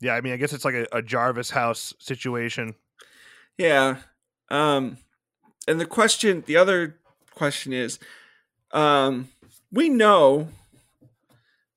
Yeah, 0.02 0.16
I 0.16 0.22
mean, 0.22 0.34
I 0.34 0.38
guess 0.38 0.54
it's 0.54 0.66
like 0.66 0.76
a, 0.76 0.88
a 0.92 1.02
Jarvis 1.02 1.50
house 1.50 1.94
situation. 2.00 2.76
Yeah. 3.58 3.98
Um 4.50 4.98
and 5.68 5.80
the 5.80 5.86
question 5.86 6.44
the 6.48 6.58
other 6.58 6.98
question 7.36 7.74
is 7.74 8.00
um 8.72 9.30
we 9.72 9.90
know 9.90 10.50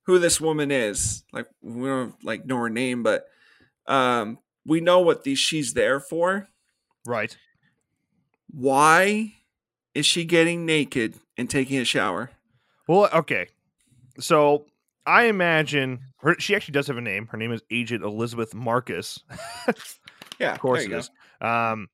who 0.05 0.19
this 0.19 0.39
woman 0.41 0.71
is. 0.71 1.23
Like 1.31 1.47
we 1.61 1.87
don't 1.87 2.15
like 2.23 2.45
know 2.45 2.57
her 2.57 2.69
name, 2.69 3.03
but 3.03 3.27
um 3.87 4.39
we 4.65 4.79
know 4.79 4.99
what 4.99 5.23
these 5.23 5.39
she's 5.39 5.73
there 5.73 5.99
for. 5.99 6.47
Right. 7.05 7.35
Why 8.49 9.33
is 9.93 10.05
she 10.05 10.25
getting 10.25 10.65
naked 10.65 11.15
and 11.37 11.49
taking 11.49 11.77
a 11.79 11.85
shower? 11.85 12.31
Well, 12.87 13.09
okay. 13.13 13.47
So 14.19 14.65
I 15.05 15.23
imagine 15.23 15.99
her, 16.17 16.35
she 16.39 16.55
actually 16.55 16.73
does 16.73 16.87
have 16.87 16.97
a 16.97 17.01
name. 17.01 17.27
Her 17.27 17.37
name 17.37 17.51
is 17.51 17.61
Agent 17.69 18.03
Elizabeth 18.03 18.53
Marcus. 18.53 19.19
Yeah, 20.39 20.53
of 20.53 20.59
course 20.59 20.83
it 20.83 20.91
is. 20.91 21.09
Um, 21.41 21.89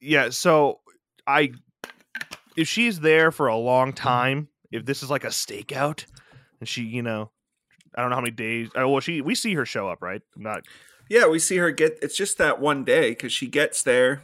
yeah. 0.00 0.30
So 0.30 0.80
I, 1.26 1.52
if 2.56 2.68
she's 2.68 3.00
there 3.00 3.30
for 3.30 3.46
a 3.48 3.56
long 3.56 3.92
time, 3.92 4.48
if 4.70 4.84
this 4.84 5.02
is 5.02 5.10
like 5.10 5.24
a 5.24 5.28
stakeout, 5.28 6.04
and 6.60 6.68
she, 6.68 6.82
you 6.82 7.02
know, 7.02 7.30
I 7.94 8.02
don't 8.02 8.10
know 8.10 8.16
how 8.16 8.22
many 8.22 8.32
days. 8.32 8.70
Oh, 8.76 8.88
well, 8.88 9.00
she 9.00 9.20
we 9.20 9.34
see 9.34 9.54
her 9.54 9.66
show 9.66 9.88
up, 9.88 10.02
right? 10.02 10.20
I'm 10.36 10.42
not. 10.42 10.64
Yeah, 11.08 11.26
we 11.26 11.38
see 11.38 11.56
her 11.56 11.70
get. 11.70 11.98
It's 12.02 12.16
just 12.16 12.38
that 12.38 12.60
one 12.60 12.84
day 12.84 13.10
because 13.10 13.32
she 13.32 13.48
gets 13.48 13.82
there. 13.82 14.22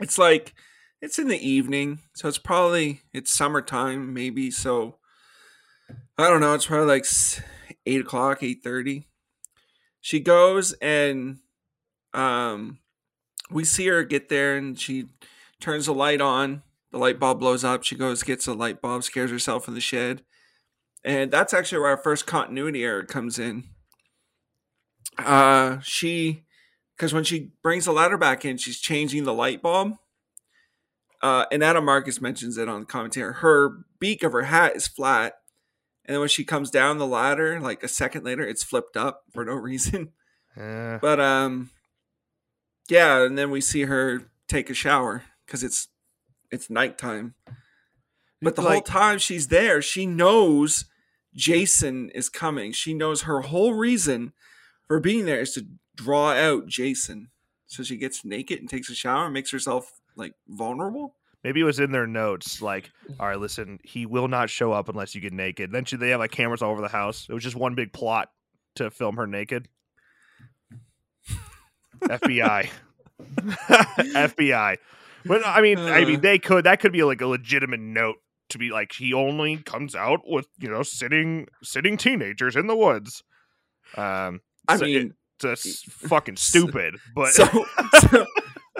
It's 0.00 0.18
like 0.18 0.54
it's 1.00 1.18
in 1.18 1.28
the 1.28 1.46
evening, 1.46 2.00
so 2.14 2.26
it's 2.26 2.38
probably 2.38 3.02
it's 3.12 3.32
summertime, 3.32 4.12
maybe. 4.12 4.50
So 4.50 4.96
I 6.18 6.28
don't 6.28 6.40
know. 6.40 6.54
It's 6.54 6.66
probably 6.66 6.86
like 6.86 7.06
eight 7.86 8.00
o'clock, 8.00 8.42
eight 8.42 8.62
thirty. 8.62 9.06
She 10.00 10.20
goes 10.20 10.72
and 10.80 11.38
um, 12.14 12.78
we 13.50 13.64
see 13.64 13.86
her 13.88 14.02
get 14.04 14.28
there, 14.28 14.56
and 14.56 14.78
she 14.78 15.06
turns 15.60 15.86
the 15.86 15.94
light 15.94 16.20
on. 16.20 16.62
The 16.92 16.98
light 16.98 17.20
bulb 17.20 17.38
blows 17.38 17.62
up. 17.62 17.84
She 17.84 17.94
goes, 17.94 18.22
gets 18.22 18.48
a 18.48 18.54
light 18.54 18.80
bulb, 18.80 19.04
scares 19.04 19.30
herself 19.30 19.68
in 19.68 19.74
the 19.74 19.80
shed, 19.80 20.22
and 21.04 21.30
that's 21.30 21.54
actually 21.54 21.78
where 21.78 21.90
our 21.90 21.96
first 21.96 22.26
continuity 22.26 22.84
error 22.84 23.04
comes 23.04 23.38
in 23.38 23.64
uh 25.18 25.78
she 25.80 26.44
because 26.96 27.12
when 27.12 27.24
she 27.24 27.50
brings 27.62 27.84
the 27.84 27.92
ladder 27.92 28.16
back 28.16 28.44
in 28.44 28.56
she's 28.56 28.78
changing 28.78 29.24
the 29.24 29.34
light 29.34 29.62
bulb 29.62 29.94
uh 31.22 31.44
and 31.50 31.62
adam 31.62 31.84
marcus 31.84 32.20
mentions 32.20 32.56
it 32.56 32.68
on 32.68 32.80
the 32.80 32.86
commentary 32.86 33.34
her 33.34 33.84
beak 33.98 34.22
of 34.22 34.32
her 34.32 34.42
hat 34.42 34.76
is 34.76 34.86
flat 34.86 35.34
and 36.04 36.14
then 36.14 36.20
when 36.20 36.28
she 36.28 36.44
comes 36.44 36.70
down 36.70 36.98
the 36.98 37.06
ladder 37.06 37.60
like 37.60 37.82
a 37.82 37.88
second 37.88 38.24
later 38.24 38.42
it's 38.42 38.64
flipped 38.64 38.96
up 38.96 39.24
for 39.32 39.44
no 39.44 39.54
reason. 39.54 40.12
But 41.00 41.20
um 41.20 41.70
yeah 42.88 43.24
and 43.24 43.38
then 43.38 43.50
we 43.50 43.60
see 43.60 43.82
her 43.82 44.30
take 44.48 44.70
a 44.70 44.74
shower 44.74 45.24
because 45.46 45.62
it's 45.62 45.88
it's 46.50 46.70
nighttime. 46.70 47.34
But 48.42 48.56
the 48.56 48.62
whole 48.62 48.80
time 48.80 49.18
she's 49.18 49.48
there 49.48 49.82
she 49.82 50.06
knows 50.06 50.86
jason 51.34 52.10
is 52.10 52.28
coming. 52.28 52.72
She 52.72 52.94
knows 52.94 53.22
her 53.22 53.42
whole 53.42 53.74
reason 53.74 54.32
for 54.88 54.98
being 54.98 55.26
there 55.26 55.40
is 55.40 55.52
to 55.54 55.66
draw 55.94 56.32
out 56.32 56.66
jason. 56.66 57.30
So 57.66 57.84
she 57.84 57.96
gets 57.96 58.24
naked 58.24 58.58
and 58.58 58.68
takes 58.68 58.90
a 58.90 58.94
shower 58.94 59.26
and 59.26 59.34
makes 59.34 59.52
herself 59.52 59.92
like 60.16 60.34
vulnerable 60.48 61.14
maybe 61.44 61.60
it 61.60 61.64
was 61.64 61.78
in 61.80 61.92
their 61.92 62.06
notes. 62.06 62.60
Like, 62.62 62.90
all 63.18 63.26
right, 63.26 63.38
listen, 63.38 63.78
he 63.82 64.06
will 64.06 64.28
not 64.28 64.50
show 64.50 64.72
up 64.72 64.88
unless 64.88 65.14
you 65.14 65.20
get 65.20 65.32
naked. 65.32 65.72
Then 65.72 65.84
should 65.84 66.00
they 66.00 66.10
have 66.10 66.20
like 66.20 66.30
cameras 66.30 66.62
all 66.62 66.70
over 66.72 66.80
the 66.82 66.88
house? 66.88 67.26
It 67.28 67.32
was 67.34 67.42
just 67.42 67.56
one 67.56 67.74
big 67.74 67.92
plot 67.92 68.28
to 68.76 68.90
film 68.90 69.16
her 69.16 69.26
naked. 69.26 69.68
FBI. 72.02 72.70
FBI. 73.20 74.76
But 75.26 75.46
I 75.46 75.60
mean, 75.60 75.78
I 75.78 76.02
Uh. 76.02 76.06
mean, 76.06 76.20
they 76.20 76.38
could. 76.38 76.64
That 76.64 76.80
could 76.80 76.92
be 76.92 77.02
like 77.02 77.20
a 77.20 77.26
legitimate 77.26 77.80
note 77.80 78.16
to 78.48 78.58
be 78.58 78.70
like 78.70 78.92
he 78.92 79.12
only 79.12 79.58
comes 79.58 79.94
out 79.94 80.20
with 80.26 80.46
you 80.58 80.68
know 80.70 80.82
sitting 80.82 81.46
sitting 81.62 81.96
teenagers 81.96 82.56
in 82.56 82.66
the 82.66 82.76
woods. 82.76 83.22
Um, 83.96 84.40
i 84.68 84.76
so 84.76 84.84
mean 84.84 85.14
it's 85.42 85.74
just 85.82 85.86
fucking 85.90 86.36
stupid. 86.36 86.96
But 87.14 87.28
so, 87.32 87.44
so 88.10 88.26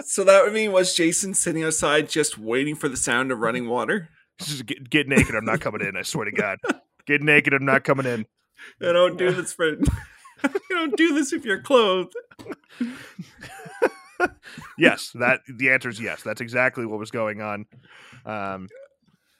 so 0.05 0.23
that 0.23 0.43
would 0.43 0.53
mean 0.53 0.71
was 0.71 0.95
jason 0.95 1.33
sitting 1.33 1.63
outside 1.63 2.09
just 2.09 2.37
waiting 2.37 2.75
for 2.75 2.89
the 2.89 2.97
sound 2.97 3.31
of 3.31 3.39
running 3.39 3.67
water 3.67 4.09
just 4.45 4.65
get, 4.65 4.89
get 4.89 5.07
naked. 5.07 5.35
I'm 5.35 5.45
not 5.45 5.61
coming 5.61 5.81
in. 5.81 5.95
I 5.95 6.01
swear 6.01 6.25
to 6.25 6.31
God, 6.31 6.57
get 7.05 7.21
naked. 7.21 7.53
I'm 7.53 7.65
not 7.65 7.83
coming 7.83 8.05
in. 8.05 8.25
I 8.81 8.91
don't 8.91 9.17
do 9.17 9.31
this 9.31 9.53
for. 9.53 9.69
you 9.73 9.81
don't 10.69 10.95
do 10.97 11.13
this 11.13 11.33
if 11.33 11.45
you're 11.45 11.61
clothed. 11.61 12.15
Yes, 14.77 15.11
that 15.15 15.41
the 15.47 15.71
answer 15.71 15.89
is 15.89 15.99
yes. 15.99 16.21
That's 16.23 16.41
exactly 16.41 16.85
what 16.85 16.99
was 16.99 17.11
going 17.11 17.41
on. 17.41 17.65
Um, 18.25 18.67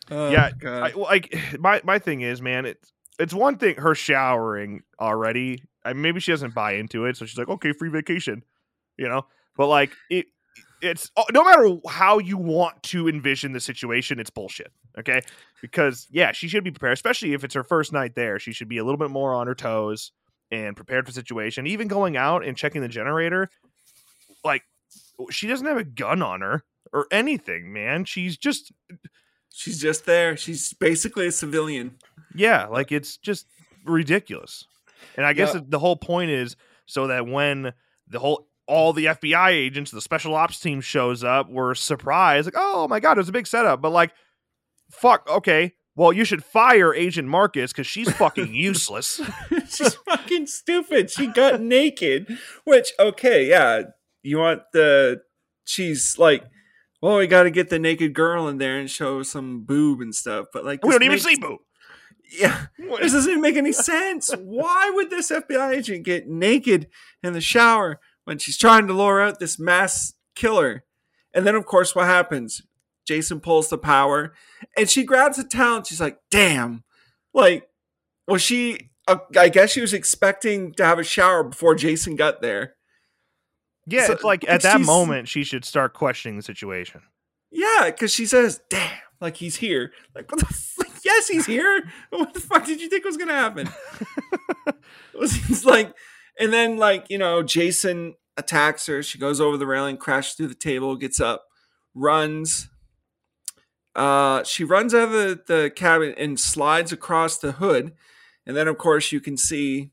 Oh, 0.09 0.29
Yeah. 0.29 0.49
I, 0.63 0.91
like 0.91 1.33
my 1.59 1.81
my 1.83 1.99
thing 1.99 2.21
is, 2.21 2.41
man, 2.41 2.65
it's 2.65 2.91
it's 3.19 3.33
one 3.33 3.57
thing 3.57 3.75
her 3.77 3.95
showering 3.95 4.81
already. 4.99 5.63
I, 5.85 5.93
maybe 5.93 6.19
she 6.19 6.31
doesn't 6.31 6.53
buy 6.53 6.73
into 6.73 7.05
it, 7.05 7.17
so 7.17 7.25
she's 7.25 7.37
like, 7.37 7.49
okay, 7.49 7.73
free 7.73 7.89
vacation, 7.89 8.43
you 8.97 9.07
know. 9.07 9.25
But 9.55 9.67
like 9.67 9.91
it, 10.09 10.25
it's 10.81 11.11
oh, 11.17 11.23
no 11.31 11.43
matter 11.43 11.77
how 11.87 12.19
you 12.19 12.37
want 12.37 12.81
to 12.83 13.07
envision 13.07 13.53
the 13.53 13.59
situation, 13.59 14.19
it's 14.19 14.29
bullshit. 14.29 14.71
Okay, 14.99 15.21
because 15.61 16.07
yeah, 16.11 16.31
she 16.31 16.47
should 16.47 16.63
be 16.63 16.71
prepared, 16.71 16.93
especially 16.93 17.33
if 17.33 17.43
it's 17.43 17.55
her 17.55 17.63
first 17.63 17.93
night 17.93 18.15
there. 18.15 18.39
She 18.39 18.53
should 18.53 18.69
be 18.69 18.77
a 18.77 18.83
little 18.83 18.97
bit 18.97 19.09
more 19.09 19.33
on 19.33 19.47
her 19.47 19.55
toes 19.55 20.11
and 20.51 20.75
prepared 20.75 21.05
for 21.05 21.11
the 21.11 21.15
situation. 21.15 21.67
Even 21.67 21.87
going 21.87 22.17
out 22.17 22.45
and 22.45 22.57
checking 22.57 22.81
the 22.81 22.87
generator, 22.87 23.49
like 24.43 24.63
she 25.29 25.47
doesn't 25.47 25.67
have 25.67 25.77
a 25.77 25.83
gun 25.83 26.21
on 26.21 26.41
her 26.41 26.63
or 26.91 27.07
anything, 27.11 27.71
man. 27.71 28.05
She's 28.05 28.37
just 28.37 28.71
She's 29.53 29.81
just 29.81 30.05
there. 30.05 30.37
She's 30.37 30.73
basically 30.73 31.27
a 31.27 31.31
civilian. 31.31 31.97
Yeah, 32.33 32.67
like 32.67 32.91
it's 32.91 33.17
just 33.17 33.45
ridiculous. 33.85 34.65
And 35.17 35.25
I 35.25 35.33
guess 35.33 35.55
the 35.67 35.79
whole 35.79 35.97
point 35.97 36.31
is 36.31 36.55
so 36.85 37.07
that 37.07 37.27
when 37.27 37.73
the 38.07 38.19
whole 38.19 38.47
all 38.71 38.93
the 38.93 39.05
FBI 39.05 39.49
agents, 39.49 39.91
the 39.91 40.01
special 40.01 40.33
ops 40.33 40.59
team 40.59 40.79
shows 40.79 41.23
up, 41.23 41.49
we're 41.49 41.75
surprised, 41.75 42.47
like, 42.47 42.55
oh 42.57 42.87
my 42.87 42.99
god, 42.99 43.17
it 43.17 43.19
was 43.19 43.29
a 43.29 43.33
big 43.33 43.45
setup. 43.45 43.81
But 43.81 43.91
like, 43.91 44.11
fuck, 44.89 45.29
okay. 45.29 45.73
Well, 45.93 46.13
you 46.13 46.23
should 46.23 46.43
fire 46.43 46.93
Agent 46.93 47.27
Marcus 47.27 47.73
because 47.73 47.85
she's 47.85 48.11
fucking 48.13 48.53
useless. 48.55 49.19
She's 49.69 49.95
fucking 49.95 50.47
stupid. 50.47 51.11
She 51.11 51.27
got 51.27 51.61
naked. 51.61 52.37
Which, 52.63 52.93
okay, 52.97 53.47
yeah. 53.49 53.83
You 54.23 54.37
want 54.37 54.61
the. 54.71 55.21
She's 55.65 56.17
like, 56.17 56.45
well, 57.01 57.17
we 57.17 57.27
got 57.27 57.43
to 57.43 57.51
get 57.51 57.69
the 57.69 57.79
naked 57.79 58.13
girl 58.13 58.47
in 58.47 58.57
there 58.57 58.77
and 58.77 58.89
show 58.89 59.21
some 59.23 59.63
boob 59.63 59.99
and 59.99 60.15
stuff. 60.15 60.47
But 60.53 60.63
like, 60.63 60.83
we 60.83 60.91
don't 60.91 61.03
even 61.03 61.19
see 61.19 61.35
boob. 61.35 61.59
Yeah. 62.31 62.67
This 62.77 63.11
doesn't 63.11 63.29
even 63.29 63.41
make 63.41 63.57
any 63.57 63.73
sense. 63.73 64.31
Why 64.37 64.89
would 64.93 65.09
this 65.09 65.29
FBI 65.29 65.75
agent 65.75 66.05
get 66.05 66.27
naked 66.27 66.87
in 67.21 67.33
the 67.33 67.41
shower 67.41 67.99
when 68.25 68.37
she's 68.37 68.57
trying 68.57 68.87
to 68.87 68.93
lure 68.93 69.21
out 69.21 69.39
this 69.39 69.57
mass 69.59 70.13
killer? 70.35 70.83
And 71.33 71.45
then, 71.47 71.55
of 71.55 71.65
course, 71.65 71.95
what 71.95 72.05
happens? 72.07 72.61
Jason 73.07 73.39
pulls 73.39 73.69
the 73.69 73.77
power 73.77 74.33
and 74.77 74.89
she 74.89 75.03
grabs 75.03 75.39
a 75.39 75.43
towel 75.43 75.77
and 75.77 75.87
she's 75.87 75.99
like, 76.01 76.17
damn. 76.29 76.83
Like, 77.33 77.67
was 78.27 78.41
she, 78.41 78.89
uh, 79.07 79.17
I 79.37 79.49
guess 79.49 79.71
she 79.71 79.81
was 79.81 79.93
expecting 79.93 80.73
to 80.73 80.85
have 80.85 80.99
a 80.99 81.03
shower 81.03 81.43
before 81.43 81.73
Jason 81.75 82.15
got 82.15 82.41
there. 82.41 82.75
Yeah, 83.87 84.05
So- 84.05 84.13
it's 84.13 84.23
like 84.23 84.47
at 84.47 84.61
that 84.61 84.81
moment 84.81 85.27
she 85.27 85.43
should 85.43 85.65
start 85.65 85.93
questioning 85.93 86.37
the 86.37 86.43
situation. 86.43 87.01
Yeah, 87.49 87.85
because 87.85 88.13
she 88.13 88.25
says, 88.25 88.61
damn, 88.69 88.91
like 89.19 89.35
he's 89.37 89.55
here. 89.57 89.91
Like, 90.15 90.31
what 90.31 90.39
the 90.39 90.45
fuck? 90.45 90.87
Yes, 91.03 91.27
he's 91.27 91.47
here. 91.47 91.89
What 92.11 92.33
the 92.35 92.39
fuck 92.39 92.63
did 92.65 92.79
you 92.79 92.87
think 92.87 93.03
was 93.05 93.17
going 93.17 93.29
to 93.29 93.33
happen? 93.33 93.67
It 95.13 95.19
was 95.19 95.33
he's 95.33 95.65
like, 95.65 95.93
and 96.41 96.51
then 96.51 96.77
like 96.77 97.05
you 97.09 97.17
know, 97.17 97.43
Jason 97.43 98.15
attacks 98.35 98.87
her. 98.87 99.03
She 99.03 99.17
goes 99.17 99.39
over 99.39 99.57
the 99.57 99.67
railing, 99.67 99.97
crashes 99.97 100.33
through 100.33 100.47
the 100.47 100.55
table, 100.55 100.95
gets 100.95 101.19
up, 101.19 101.45
runs. 101.93 102.69
Uh, 103.95 104.43
she 104.43 104.63
runs 104.63 104.93
out 104.93 105.09
of 105.09 105.11
the, 105.11 105.41
the 105.47 105.69
cabin 105.69 106.13
and 106.17 106.39
slides 106.39 106.91
across 106.91 107.37
the 107.37 107.53
hood, 107.53 107.93
and 108.45 108.55
then 108.55 108.67
of 108.67 108.77
course 108.77 109.11
you 109.11 109.19
can 109.19 109.37
see 109.37 109.91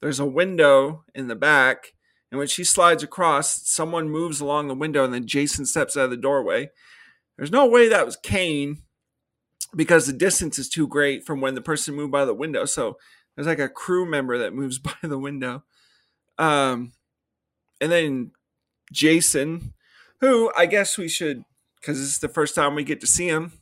there's 0.00 0.20
a 0.20 0.26
window 0.26 1.04
in 1.14 1.28
the 1.28 1.36
back. 1.36 1.94
And 2.30 2.38
when 2.38 2.48
she 2.48 2.62
slides 2.62 3.02
across, 3.02 3.68
someone 3.68 4.08
moves 4.08 4.40
along 4.40 4.68
the 4.68 4.74
window, 4.74 5.04
and 5.04 5.12
then 5.12 5.26
Jason 5.26 5.66
steps 5.66 5.96
out 5.96 6.04
of 6.04 6.10
the 6.10 6.16
doorway. 6.16 6.70
There's 7.36 7.50
no 7.50 7.66
way 7.66 7.88
that 7.88 8.06
was 8.06 8.16
Kane 8.16 8.82
because 9.74 10.06
the 10.06 10.12
distance 10.12 10.58
is 10.58 10.68
too 10.68 10.86
great 10.86 11.24
from 11.24 11.40
when 11.40 11.54
the 11.54 11.60
person 11.60 11.94
moved 11.94 12.12
by 12.12 12.24
the 12.24 12.34
window. 12.34 12.64
So 12.64 12.98
there's 13.34 13.46
like 13.46 13.58
a 13.58 13.68
crew 13.68 14.04
member 14.06 14.38
that 14.38 14.54
moves 14.54 14.78
by 14.80 14.94
the 15.02 15.18
window. 15.18 15.64
Um, 16.38 16.92
and 17.80 17.90
then 17.92 18.32
Jason, 18.92 19.74
who 20.20 20.50
I 20.56 20.66
guess 20.66 20.96
we 20.98 21.08
should, 21.08 21.44
because 21.80 21.98
this 21.98 22.08
is 22.08 22.18
the 22.18 22.28
first 22.28 22.54
time 22.54 22.74
we 22.74 22.84
get 22.84 23.00
to 23.00 23.06
see 23.06 23.28
him, 23.28 23.52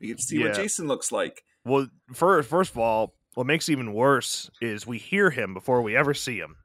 we 0.00 0.08
get 0.08 0.18
to 0.18 0.22
see 0.22 0.38
what 0.38 0.54
Jason 0.54 0.86
looks 0.88 1.10
like. 1.12 1.42
Well, 1.64 1.88
first, 2.14 2.48
first 2.48 2.70
of 2.72 2.78
all, 2.78 3.14
what 3.34 3.46
makes 3.46 3.68
it 3.68 3.72
even 3.72 3.92
worse 3.92 4.50
is 4.60 4.86
we 4.86 4.98
hear 4.98 5.30
him 5.30 5.54
before 5.54 5.82
we 5.82 5.96
ever 5.96 6.14
see 6.14 6.38
him, 6.38 6.56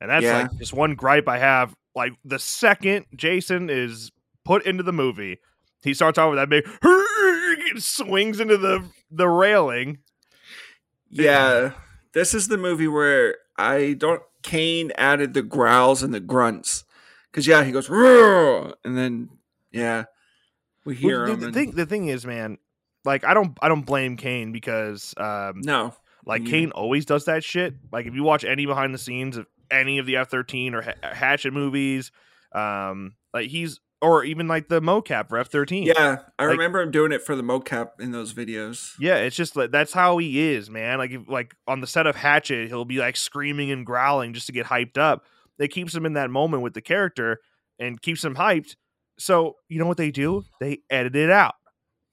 and 0.00 0.10
that's 0.10 0.24
Yeah. 0.24 0.42
like 0.42 0.58
just 0.58 0.72
one 0.72 0.94
gripe 0.94 1.28
I 1.28 1.38
have. 1.38 1.74
Like 1.94 2.12
the 2.24 2.38
second 2.38 3.06
Jason 3.16 3.68
is 3.68 4.10
put 4.44 4.64
into 4.64 4.82
the 4.82 4.92
movie, 4.92 5.38
he 5.82 5.92
starts 5.94 6.18
off 6.18 6.30
with 6.30 6.38
that 6.38 6.48
big 6.48 6.66
swings 7.80 8.40
into 8.40 8.56
the 8.56 8.84
the 9.10 9.28
railing. 9.28 9.98
Yeah, 11.10 11.72
this 12.12 12.34
is 12.34 12.48
the 12.48 12.56
movie 12.58 12.88
where 12.88 13.36
I 13.58 13.94
don't. 13.98 14.22
Kane 14.42 14.90
added 14.96 15.34
the 15.34 15.42
growls 15.42 16.02
and 16.02 16.14
the 16.14 16.20
grunts, 16.20 16.84
because 17.30 17.46
yeah, 17.46 17.62
he 17.64 17.72
goes 17.72 17.90
"Roar," 17.90 18.74
and 18.84 18.96
then 18.96 19.28
yeah, 19.70 20.04
we 20.84 20.94
Well, 20.94 21.00
hear 21.00 21.26
the, 21.26 21.32
him. 21.32 21.40
the 21.40 21.46
and- 21.46 21.54
thing, 21.54 21.70
the 21.72 21.86
thing 21.86 22.06
is, 22.06 22.24
man, 22.24 22.56
like 23.04 23.24
I 23.24 23.34
don't, 23.34 23.56
I 23.60 23.68
don't 23.68 23.84
blame 23.84 24.16
Kane 24.16 24.50
because, 24.52 25.14
um, 25.18 25.60
no, 25.62 25.94
like 26.24 26.42
Mm. 26.42 26.48
Kane 26.50 26.70
always 26.70 27.04
does 27.04 27.26
that 27.26 27.44
shit. 27.44 27.74
Like 27.92 28.06
if 28.06 28.14
you 28.14 28.22
watch 28.22 28.44
any 28.44 28.64
behind 28.66 28.94
the 28.94 28.98
scenes 28.98 29.36
of 29.36 29.46
any 29.70 29.98
of 29.98 30.06
the 30.06 30.16
F 30.16 30.30
thirteen 30.30 30.74
or 30.74 30.82
H- 30.82 30.96
Hatchet 31.02 31.52
movies, 31.52 32.12
um, 32.52 33.14
like 33.34 33.48
he's 33.50 33.78
or 34.02 34.24
even 34.24 34.48
like 34.48 34.68
the 34.68 34.80
mocap 34.80 35.28
for 35.28 35.36
F 35.38 35.48
thirteen. 35.50 35.84
yeah, 35.84 36.18
I 36.38 36.44
Like- 36.46 36.52
remember 36.52 36.80
him 36.80 36.90
doing 36.90 37.12
it 37.12 37.22
for 37.22 37.36
the 37.36 37.42
mocap 37.42 38.00
in 38.00 38.12
those 38.12 38.32
videos. 38.32 38.94
Yeah, 38.98 39.16
it's 39.16 39.36
just 39.36 39.56
like 39.56 39.70
that's 39.70 39.92
how 39.92 40.18
he 40.18 40.40
is, 40.52 40.70
man. 40.70 40.98
Like 40.98 41.10
if, 41.10 41.22
like 41.28 41.54
on 41.66 41.80
the 41.80 41.86
set 41.86 42.06
of 42.06 42.16
Hatchet, 42.16 42.68
he'll 42.68 42.84
be 42.84 42.98
like 42.98 43.16
screaming 43.16 43.70
and 43.70 43.84
growling 43.84 44.32
just 44.32 44.46
to 44.46 44.52
get 44.52 44.66
hyped 44.66 44.96
up. 44.98 45.24
It 45.58 45.68
keeps 45.68 45.94
him 45.94 46.06
in 46.06 46.14
that 46.14 46.30
moment 46.30 46.62
with 46.62 46.72
the 46.74 46.80
character 46.80 47.40
and 47.78 48.00
keeps 48.00 48.24
him 48.24 48.34
hyped. 48.36 48.76
So 49.18 49.56
you 49.68 49.78
know 49.78 49.86
what 49.86 49.98
they 49.98 50.10
do? 50.10 50.44
They 50.60 50.78
edit 50.88 51.14
it 51.16 51.30
out. 51.30 51.54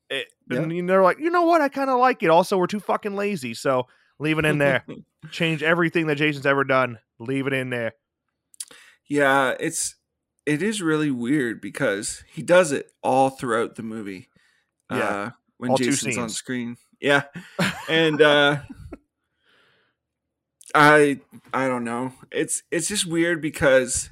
Eh, 0.09 0.23
it- 0.49 0.57
And 0.57 0.89
they're 0.89 1.03
like, 1.03 1.19
you 1.19 1.29
know 1.29 1.43
what? 1.43 1.61
I 1.61 1.69
kind 1.69 1.89
of 1.89 1.99
like 1.99 2.21
it. 2.23 2.29
Also, 2.29 2.57
we're 2.57 2.67
too 2.67 2.79
fucking 2.81 3.15
lazy, 3.15 3.53
so 3.53 3.87
leave 4.19 4.37
it 4.39 4.45
in 4.45 4.57
there. 4.57 4.85
Change 5.31 5.63
everything 5.63 6.07
that 6.07 6.15
Jason's 6.15 6.45
ever 6.45 6.63
done. 6.63 6.99
Leave 7.19 7.47
it 7.47 7.53
in 7.53 7.69
there. 7.69 7.93
Yeah, 9.09 9.55
it's 9.59 9.95
it 10.47 10.63
is 10.63 10.81
really 10.81 11.11
weird 11.11 11.61
because 11.61 12.23
he 12.33 12.41
does 12.41 12.71
it 12.71 12.91
all 13.03 13.29
throughout 13.29 13.75
the 13.75 13.83
movie. 13.83 14.29
Yeah, 14.89 14.97
Uh, 14.97 15.29
when 15.57 15.71
all 15.71 15.77
Jason's 15.77 16.17
on 16.17 16.29
screen. 16.29 16.77
Yeah. 16.99 17.23
And 17.89 18.21
uh 18.21 18.59
I 20.75 21.19
I 21.53 21.67
don't 21.67 21.83
know. 21.83 22.13
It's 22.31 22.63
it's 22.71 22.87
just 22.87 23.05
weird 23.05 23.41
because 23.41 24.09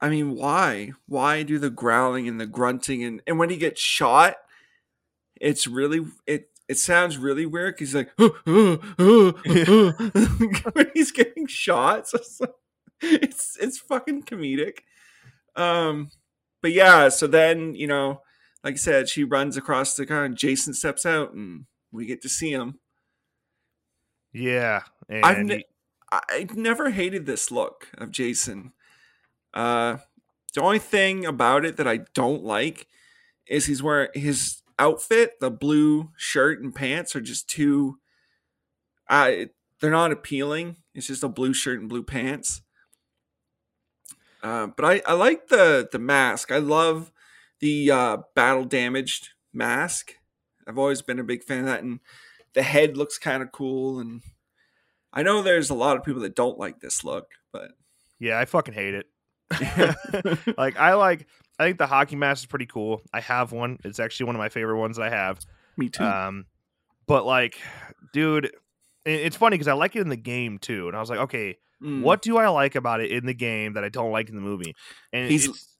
I 0.00 0.08
mean, 0.08 0.34
why? 0.34 0.92
Why 1.06 1.42
do 1.42 1.58
the 1.58 1.70
growling 1.70 2.26
and 2.28 2.40
the 2.40 2.46
grunting 2.46 3.04
and 3.04 3.22
and 3.26 3.38
when 3.38 3.50
he 3.50 3.56
gets 3.56 3.80
shot, 3.80 4.36
it's 5.40 5.66
really 5.66 6.06
it 6.26 6.48
it 6.68 6.78
sounds 6.78 7.18
really 7.18 7.46
weird 7.46 7.76
he's 7.78 7.94
like 7.94 8.10
when 8.18 8.78
he's 10.94 11.12
getting 11.12 11.46
shot. 11.46 12.08
So 12.08 12.18
it's, 12.18 12.40
like- 12.40 12.54
it's 13.02 13.56
it's 13.60 13.78
fucking 13.78 14.24
comedic. 14.24 14.80
Um 15.56 16.10
but 16.62 16.72
yeah, 16.72 17.08
so 17.08 17.26
then, 17.26 17.74
you 17.74 17.86
know, 17.86 18.22
like 18.62 18.74
I 18.74 18.76
said, 18.76 19.08
she 19.08 19.24
runs 19.24 19.56
across 19.56 19.94
the 19.94 20.06
car 20.06 20.24
and 20.24 20.36
Jason 20.36 20.74
steps 20.74 21.06
out 21.06 21.32
and 21.32 21.64
we 21.90 22.06
get 22.06 22.22
to 22.22 22.28
see 22.28 22.52
him. 22.52 22.78
Yeah, 24.32 24.82
and 25.08 25.24
I've 25.24 25.44
ne- 25.44 25.64
I 26.12 26.20
I've 26.30 26.56
never 26.56 26.90
hated 26.90 27.26
this 27.26 27.50
look 27.50 27.88
of 27.98 28.10
Jason. 28.10 28.72
Uh, 29.52 29.98
the 30.54 30.60
only 30.60 30.78
thing 30.78 31.24
about 31.24 31.64
it 31.64 31.76
that 31.76 31.88
I 31.88 32.00
don't 32.14 32.44
like 32.44 32.86
is 33.46 33.66
he's 33.66 33.82
wearing 33.82 34.10
his 34.14 34.62
outfit, 34.78 35.40
the 35.40 35.50
blue 35.50 36.10
shirt 36.16 36.60
and 36.62 36.74
pants 36.74 37.16
are 37.16 37.20
just 37.20 37.48
too. 37.48 37.98
I 39.08 39.50
they're 39.80 39.90
not 39.90 40.12
appealing. 40.12 40.76
It's 40.94 41.06
just 41.06 41.24
a 41.24 41.28
blue 41.28 41.54
shirt 41.54 41.80
and 41.80 41.88
blue 41.88 42.02
pants. 42.02 42.62
Uh, 44.42 44.68
but 44.68 44.84
I, 44.84 45.02
I 45.06 45.12
like 45.14 45.48
the 45.48 45.88
the 45.90 45.98
mask. 45.98 46.50
I 46.50 46.58
love 46.58 47.12
the 47.60 47.90
uh, 47.90 48.16
battle 48.34 48.64
damaged 48.64 49.30
mask. 49.52 50.14
I've 50.66 50.78
always 50.78 51.02
been 51.02 51.18
a 51.18 51.24
big 51.24 51.44
fan 51.44 51.60
of 51.60 51.66
that, 51.66 51.82
and 51.82 52.00
the 52.54 52.62
head 52.62 52.96
looks 52.96 53.18
kind 53.18 53.42
of 53.42 53.52
cool. 53.52 54.00
And 54.00 54.22
I 55.12 55.22
know 55.22 55.42
there's 55.42 55.70
a 55.70 55.74
lot 55.74 55.96
of 55.96 56.04
people 56.04 56.22
that 56.22 56.36
don't 56.36 56.58
like 56.58 56.80
this 56.80 57.04
look, 57.04 57.28
but 57.52 57.72
yeah, 58.18 58.38
I 58.38 58.44
fucking 58.44 58.74
hate 58.74 58.94
it. 58.94 59.06
like 60.58 60.78
I 60.78 60.94
like 60.94 61.26
I 61.58 61.64
think 61.64 61.78
the 61.78 61.86
hockey 61.86 62.16
mask 62.16 62.42
is 62.42 62.46
pretty 62.46 62.66
cool. 62.66 63.02
I 63.12 63.20
have 63.20 63.52
one. 63.52 63.78
It's 63.84 63.98
actually 63.98 64.26
one 64.26 64.36
of 64.36 64.40
my 64.40 64.48
favorite 64.48 64.78
ones 64.78 64.96
that 64.96 65.06
I 65.06 65.10
have. 65.10 65.40
me 65.76 65.88
too. 65.88 66.04
Um 66.04 66.46
but 67.06 67.26
like 67.26 67.58
dude, 68.12 68.50
it's 69.04 69.36
funny 69.36 69.58
cuz 69.58 69.66
I 69.68 69.72
like 69.72 69.96
it 69.96 70.00
in 70.00 70.08
the 70.08 70.16
game 70.16 70.58
too. 70.58 70.86
And 70.86 70.96
I 70.96 71.00
was 71.00 71.10
like, 71.10 71.18
okay, 71.20 71.58
Mm. 71.82 72.02
what 72.02 72.20
do 72.22 72.36
I 72.36 72.48
like 72.48 72.74
about 72.74 73.00
it 73.00 73.10
in 73.10 73.24
the 73.26 73.32
game 73.34 73.72
that 73.74 73.84
I 73.84 73.88
don't 73.88 74.10
like 74.12 74.28
in 74.28 74.34
the 74.34 74.40
movie? 74.42 74.74
And 75.12 75.30
He's- 75.30 75.46
it's 75.48 75.76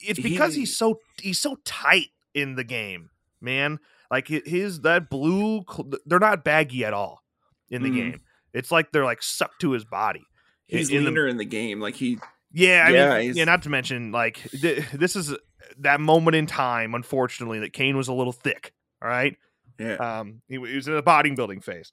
it's 0.00 0.20
because 0.20 0.54
he- 0.54 0.60
he's 0.62 0.76
so 0.76 1.00
he's 1.22 1.38
so 1.40 1.56
tight 1.64 2.08
in 2.34 2.56
the 2.56 2.64
game, 2.64 3.10
man. 3.40 3.78
Like 4.10 4.28
his 4.28 4.80
that 4.82 5.08
blue, 5.10 5.64
they're 6.06 6.18
not 6.18 6.44
baggy 6.44 6.84
at 6.84 6.92
all 6.92 7.22
in 7.70 7.82
the 7.82 7.90
Mhm. 7.90 7.94
game. 7.94 8.20
It's 8.52 8.70
like 8.70 8.92
they're 8.92 9.04
like 9.04 9.22
sucked 9.22 9.60
to 9.62 9.72
his 9.72 9.84
body. 9.84 10.22
in- 10.68 10.78
He's 10.78 10.90
in 10.90 11.04
the- 11.04 11.10
leaner 11.10 11.26
in 11.26 11.36
the 11.36 11.44
game. 11.44 11.78
Like 11.80 11.94
he, 11.94 12.18
yeah, 12.52 12.84
I 12.86 12.90
Yeah, 12.90 13.18
mean, 13.18 13.36
yeah. 13.36 13.44
Not 13.44 13.62
to 13.64 13.68
mention, 13.70 14.12
like 14.12 14.36
th- 14.50 14.88
this 14.92 15.14
is 15.14 15.36
that 15.78 16.00
moment 16.00 16.34
in 16.36 16.46
time, 16.46 16.94
unfortunately, 16.94 17.58
that 17.60 17.72
Kane 17.72 17.96
was 17.96 18.08
a 18.08 18.12
little 18.14 18.32
thick. 18.32 18.72
All 19.02 19.08
right, 19.08 19.36
yeah, 19.78 19.94
um, 19.96 20.40
he, 20.48 20.54
he 20.54 20.58
was 20.76 20.88
in 20.88 20.94
a 20.94 21.02
bodybuilding 21.02 21.62
phase, 21.62 21.92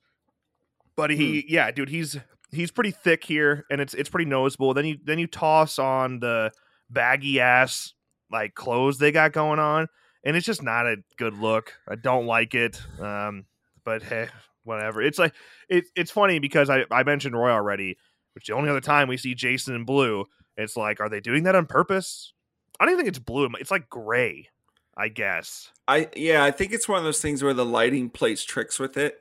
but 0.95 1.09
he, 1.09 1.45
yeah, 1.49 1.69
dude, 1.71 1.89
he's 1.89 2.17
he's 2.51 2.71
pretty 2.71 2.91
thick 2.91 3.23
here, 3.23 3.65
and 3.69 3.81
it's 3.81 3.93
it's 3.93 4.09
pretty 4.09 4.29
noticeable. 4.29 4.73
Then 4.73 4.85
you 4.85 4.97
then 5.03 5.19
you 5.19 5.27
toss 5.27 5.79
on 5.79 6.19
the 6.19 6.51
baggy 6.89 7.39
ass 7.39 7.93
like 8.31 8.55
clothes 8.55 8.97
they 8.97 9.11
got 9.11 9.33
going 9.33 9.59
on, 9.59 9.87
and 10.23 10.35
it's 10.35 10.45
just 10.45 10.63
not 10.63 10.87
a 10.87 10.97
good 11.17 11.37
look. 11.37 11.73
I 11.87 11.95
don't 11.95 12.25
like 12.25 12.53
it. 12.53 12.81
Um, 12.99 13.45
but 13.83 14.03
hey, 14.03 14.27
whatever. 14.63 15.01
It's 15.01 15.19
like 15.19 15.33
it, 15.69 15.85
it's 15.95 16.11
funny 16.11 16.39
because 16.39 16.69
I 16.69 16.85
I 16.91 17.03
mentioned 17.03 17.35
Roy 17.35 17.51
already, 17.51 17.97
which 18.35 18.47
the 18.47 18.53
only 18.53 18.69
other 18.69 18.81
time 18.81 19.07
we 19.07 19.17
see 19.17 19.35
Jason 19.35 19.75
in 19.75 19.85
blue. 19.85 20.25
It's 20.57 20.75
like, 20.77 20.99
are 20.99 21.09
they 21.09 21.21
doing 21.21 21.43
that 21.43 21.55
on 21.55 21.65
purpose? 21.65 22.33
I 22.79 22.85
don't 22.85 22.93
even 22.93 23.05
think 23.05 23.15
it's 23.15 23.23
blue. 23.23 23.49
It's 23.59 23.71
like 23.71 23.89
gray, 23.89 24.49
I 24.97 25.07
guess. 25.07 25.69
I 25.87 26.09
yeah, 26.15 26.43
I 26.43 26.51
think 26.51 26.73
it's 26.73 26.87
one 26.87 26.97
of 26.97 27.03
those 27.03 27.21
things 27.21 27.43
where 27.43 27.53
the 27.53 27.65
lighting 27.65 28.09
plays 28.09 28.43
tricks 28.43 28.79
with 28.79 28.97
it 28.97 29.19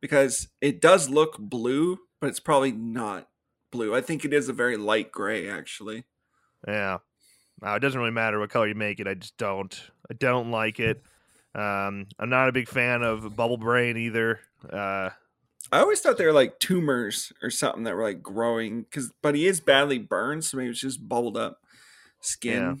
because 0.00 0.48
it 0.60 0.80
does 0.80 1.08
look 1.08 1.36
blue, 1.38 1.98
but 2.20 2.28
it's 2.28 2.40
probably 2.40 2.72
not 2.72 3.28
blue. 3.70 3.94
I 3.94 4.00
think 4.00 4.24
it 4.24 4.32
is 4.32 4.48
a 4.48 4.52
very 4.52 4.76
light 4.76 5.10
gray 5.12 5.48
actually. 5.48 6.04
Yeah. 6.66 6.98
No, 7.62 7.74
it 7.74 7.80
doesn't 7.80 7.98
really 7.98 8.12
matter 8.12 8.38
what 8.40 8.50
color 8.50 8.68
you 8.68 8.74
make 8.74 9.00
it. 9.00 9.06
I 9.08 9.14
just 9.14 9.36
don't. 9.36 9.78
I 10.10 10.14
don't 10.14 10.50
like 10.50 10.80
it. 10.80 11.02
Um, 11.54 12.06
I'm 12.18 12.30
not 12.30 12.48
a 12.48 12.52
big 12.52 12.68
fan 12.68 13.02
of 13.02 13.36
Bubble 13.36 13.56
Brain 13.58 13.96
either. 13.96 14.40
Uh, 14.72 15.10
I 15.72 15.80
always 15.80 16.00
thought 16.00 16.16
they 16.16 16.24
were 16.26 16.32
like 16.32 16.58
tumors 16.58 17.32
or 17.42 17.50
something 17.50 17.84
that 17.84 17.94
were 17.94 18.02
like 18.02 18.22
growing 18.22 18.82
because, 18.82 19.12
but 19.22 19.34
he 19.34 19.46
is 19.46 19.60
badly 19.60 19.98
burned, 19.98 20.44
so 20.44 20.56
maybe 20.56 20.70
it's 20.70 20.80
just 20.80 21.06
bubbled 21.06 21.36
up 21.36 21.60
skin. 22.20 22.52
Yeah. 22.62 22.74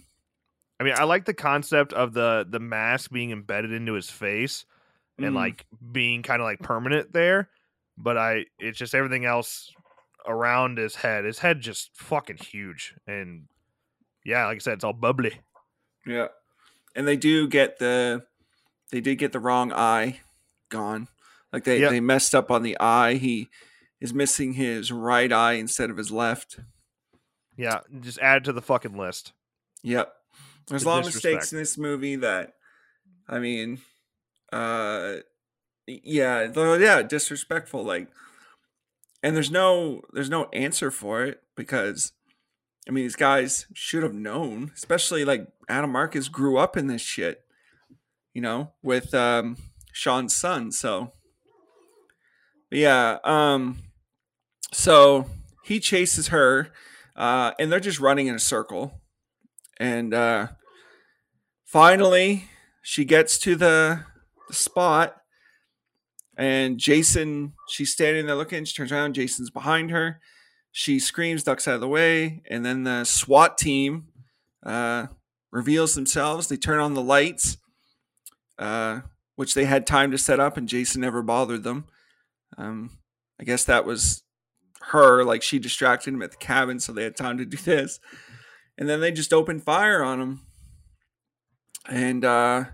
I 0.80 0.84
mean, 0.84 0.94
I 0.96 1.04
like 1.04 1.26
the 1.26 1.34
concept 1.34 1.92
of 1.92 2.14
the 2.14 2.46
the 2.48 2.58
mask 2.60 3.10
being 3.10 3.32
embedded 3.32 3.72
into 3.72 3.92
his 3.92 4.08
face 4.08 4.64
and 5.18 5.32
Mm. 5.34 5.36
like 5.36 5.66
being 5.92 6.22
kind 6.22 6.40
of 6.40 6.46
like 6.46 6.60
permanent 6.60 7.12
there, 7.12 7.50
but 8.02 8.16
I 8.16 8.46
it's 8.58 8.78
just 8.78 8.94
everything 8.94 9.24
else 9.24 9.70
around 10.26 10.78
his 10.78 10.96
head. 10.96 11.24
His 11.24 11.38
head 11.38 11.60
just 11.60 11.90
fucking 11.94 12.38
huge, 12.38 12.94
and 13.06 13.44
yeah, 14.24 14.46
like 14.46 14.56
I 14.56 14.58
said, 14.58 14.74
it's 14.74 14.84
all 14.84 14.92
bubbly. 14.92 15.40
Yeah, 16.06 16.28
and 16.94 17.06
they 17.06 17.16
do 17.16 17.46
get 17.48 17.78
the 17.78 18.24
they 18.90 19.00
did 19.00 19.16
get 19.16 19.32
the 19.32 19.40
wrong 19.40 19.72
eye 19.72 20.20
gone. 20.68 21.08
Like 21.52 21.64
they 21.64 21.80
Yep. 21.80 21.90
they 21.90 22.00
messed 22.00 22.34
up 22.34 22.50
on 22.50 22.62
the 22.62 22.78
eye. 22.80 23.14
He 23.14 23.48
is 24.00 24.14
missing 24.14 24.54
his 24.54 24.90
right 24.92 25.32
eye 25.32 25.54
instead 25.54 25.90
of 25.90 25.96
his 25.96 26.10
left. 26.10 26.60
Yeah, 27.56 27.80
just 28.00 28.18
add 28.20 28.38
it 28.38 28.44
to 28.44 28.52
the 28.52 28.62
fucking 28.62 28.96
list. 28.96 29.32
Yep. 29.82 30.12
There's 30.68 30.84
a 30.84 30.88
lot 30.88 31.00
of 31.00 31.06
mistakes 31.06 31.52
in 31.52 31.58
this 31.58 31.76
movie 31.76 32.16
that 32.16 32.54
I 33.28 33.38
mean 33.40 33.80
uh 34.52 35.16
yeah, 36.04 36.50
yeah, 36.76 37.02
disrespectful 37.02 37.84
like 37.84 38.08
and 39.22 39.36
there's 39.36 39.50
no 39.50 40.02
there's 40.12 40.30
no 40.30 40.48
answer 40.52 40.90
for 40.90 41.24
it 41.24 41.42
because 41.56 42.12
I 42.88 42.92
mean 42.92 43.04
these 43.04 43.16
guys 43.16 43.66
should 43.74 44.02
have 44.02 44.14
known, 44.14 44.72
especially 44.74 45.24
like 45.24 45.46
Adam 45.68 45.90
Marcus 45.90 46.28
grew 46.28 46.58
up 46.58 46.76
in 46.76 46.86
this 46.86 47.02
shit, 47.02 47.42
you 48.32 48.40
know, 48.42 48.72
with 48.82 49.14
um 49.14 49.56
Sean's 49.92 50.34
son, 50.34 50.72
so 50.72 51.12
yeah, 52.70 53.18
um 53.24 53.78
so 54.72 55.26
he 55.64 55.80
chases 55.80 56.28
her 56.28 56.72
uh 57.16 57.52
and 57.58 57.70
they're 57.70 57.80
just 57.80 58.00
running 58.00 58.26
in 58.28 58.34
a 58.34 58.40
circle 58.40 59.02
and 59.78 60.14
uh 60.14 60.48
finally 61.64 62.48
she 62.82 63.04
gets 63.04 63.38
to 63.38 63.56
the, 63.56 64.04
the 64.48 64.54
spot 64.54 65.19
and 66.40 66.78
jason 66.78 67.52
she's 67.68 67.92
standing 67.92 68.24
there 68.24 68.34
looking 68.34 68.64
she 68.64 68.74
turns 68.74 68.90
around 68.90 69.12
jason's 69.14 69.50
behind 69.50 69.90
her. 69.90 70.20
She 70.72 70.98
screams 70.98 71.42
ducks 71.42 71.68
out 71.68 71.74
of 71.74 71.80
the 71.80 71.88
way 71.88 72.42
and 72.48 72.64
then 72.64 72.84
the 72.84 73.04
swat 73.04 73.58
team 73.58 74.06
uh, 74.64 75.08
reveals 75.50 75.94
themselves. 75.94 76.46
They 76.46 76.56
turn 76.56 76.78
on 76.78 76.94
the 76.94 77.02
lights 77.02 77.58
uh, 78.58 79.00
which 79.36 79.54
they 79.54 79.64
had 79.64 79.86
time 79.86 80.10
to 80.12 80.18
set 80.18 80.40
up 80.40 80.56
and 80.56 80.68
jason 80.68 81.02
never 81.02 81.22
bothered 81.22 81.62
them. 81.62 81.84
Um, 82.56 82.98
i 83.38 83.44
guess 83.44 83.64
that 83.64 83.84
was 83.84 84.22
her 84.92 85.24
like 85.24 85.42
she 85.42 85.58
distracted 85.58 86.14
him 86.14 86.22
at 86.22 86.30
the 86.30 86.36
cabin 86.36 86.80
so 86.80 86.92
they 86.92 87.04
had 87.04 87.16
time 87.16 87.36
to 87.36 87.44
do 87.44 87.56
this. 87.58 88.00
And 88.78 88.88
then 88.88 89.00
they 89.00 89.12
just 89.12 89.34
open 89.34 89.60
fire 89.60 90.02
on 90.02 90.20
him. 90.20 90.40
And 91.86 92.24
uh 92.24 92.64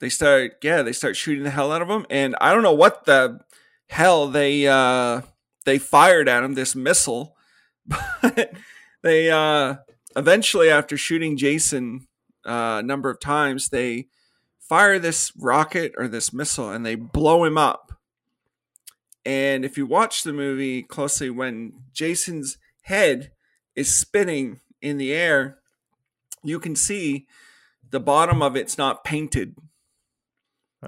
they 0.00 0.08
start 0.08 0.56
yeah 0.62 0.82
they 0.82 0.92
start 0.92 1.16
shooting 1.16 1.44
the 1.44 1.50
hell 1.50 1.72
out 1.72 1.82
of 1.82 1.88
him 1.88 2.06
and 2.10 2.34
i 2.40 2.52
don't 2.52 2.62
know 2.62 2.72
what 2.72 3.04
the 3.04 3.40
hell 3.88 4.28
they 4.28 4.66
uh 4.66 5.20
they 5.64 5.78
fired 5.78 6.28
at 6.28 6.42
him 6.42 6.54
this 6.54 6.74
missile 6.74 7.36
but 8.22 8.52
they 9.02 9.30
uh 9.30 9.76
eventually 10.16 10.68
after 10.68 10.96
shooting 10.96 11.36
jason 11.36 12.06
uh, 12.46 12.78
a 12.78 12.82
number 12.82 13.10
of 13.10 13.20
times 13.20 13.68
they 13.68 14.06
fire 14.58 14.98
this 14.98 15.32
rocket 15.36 15.92
or 15.96 16.08
this 16.08 16.32
missile 16.32 16.70
and 16.70 16.84
they 16.84 16.94
blow 16.94 17.44
him 17.44 17.58
up 17.58 17.92
and 19.24 19.64
if 19.64 19.76
you 19.76 19.86
watch 19.86 20.22
the 20.22 20.32
movie 20.32 20.82
closely 20.82 21.30
when 21.30 21.72
jason's 21.92 22.58
head 22.82 23.32
is 23.76 23.94
spinning 23.94 24.60
in 24.80 24.96
the 24.96 25.12
air, 25.12 25.58
you 26.42 26.58
can 26.58 26.74
see 26.74 27.26
the 27.90 28.00
bottom 28.00 28.42
of 28.42 28.56
it's 28.56 28.78
not 28.78 29.04
painted. 29.04 29.54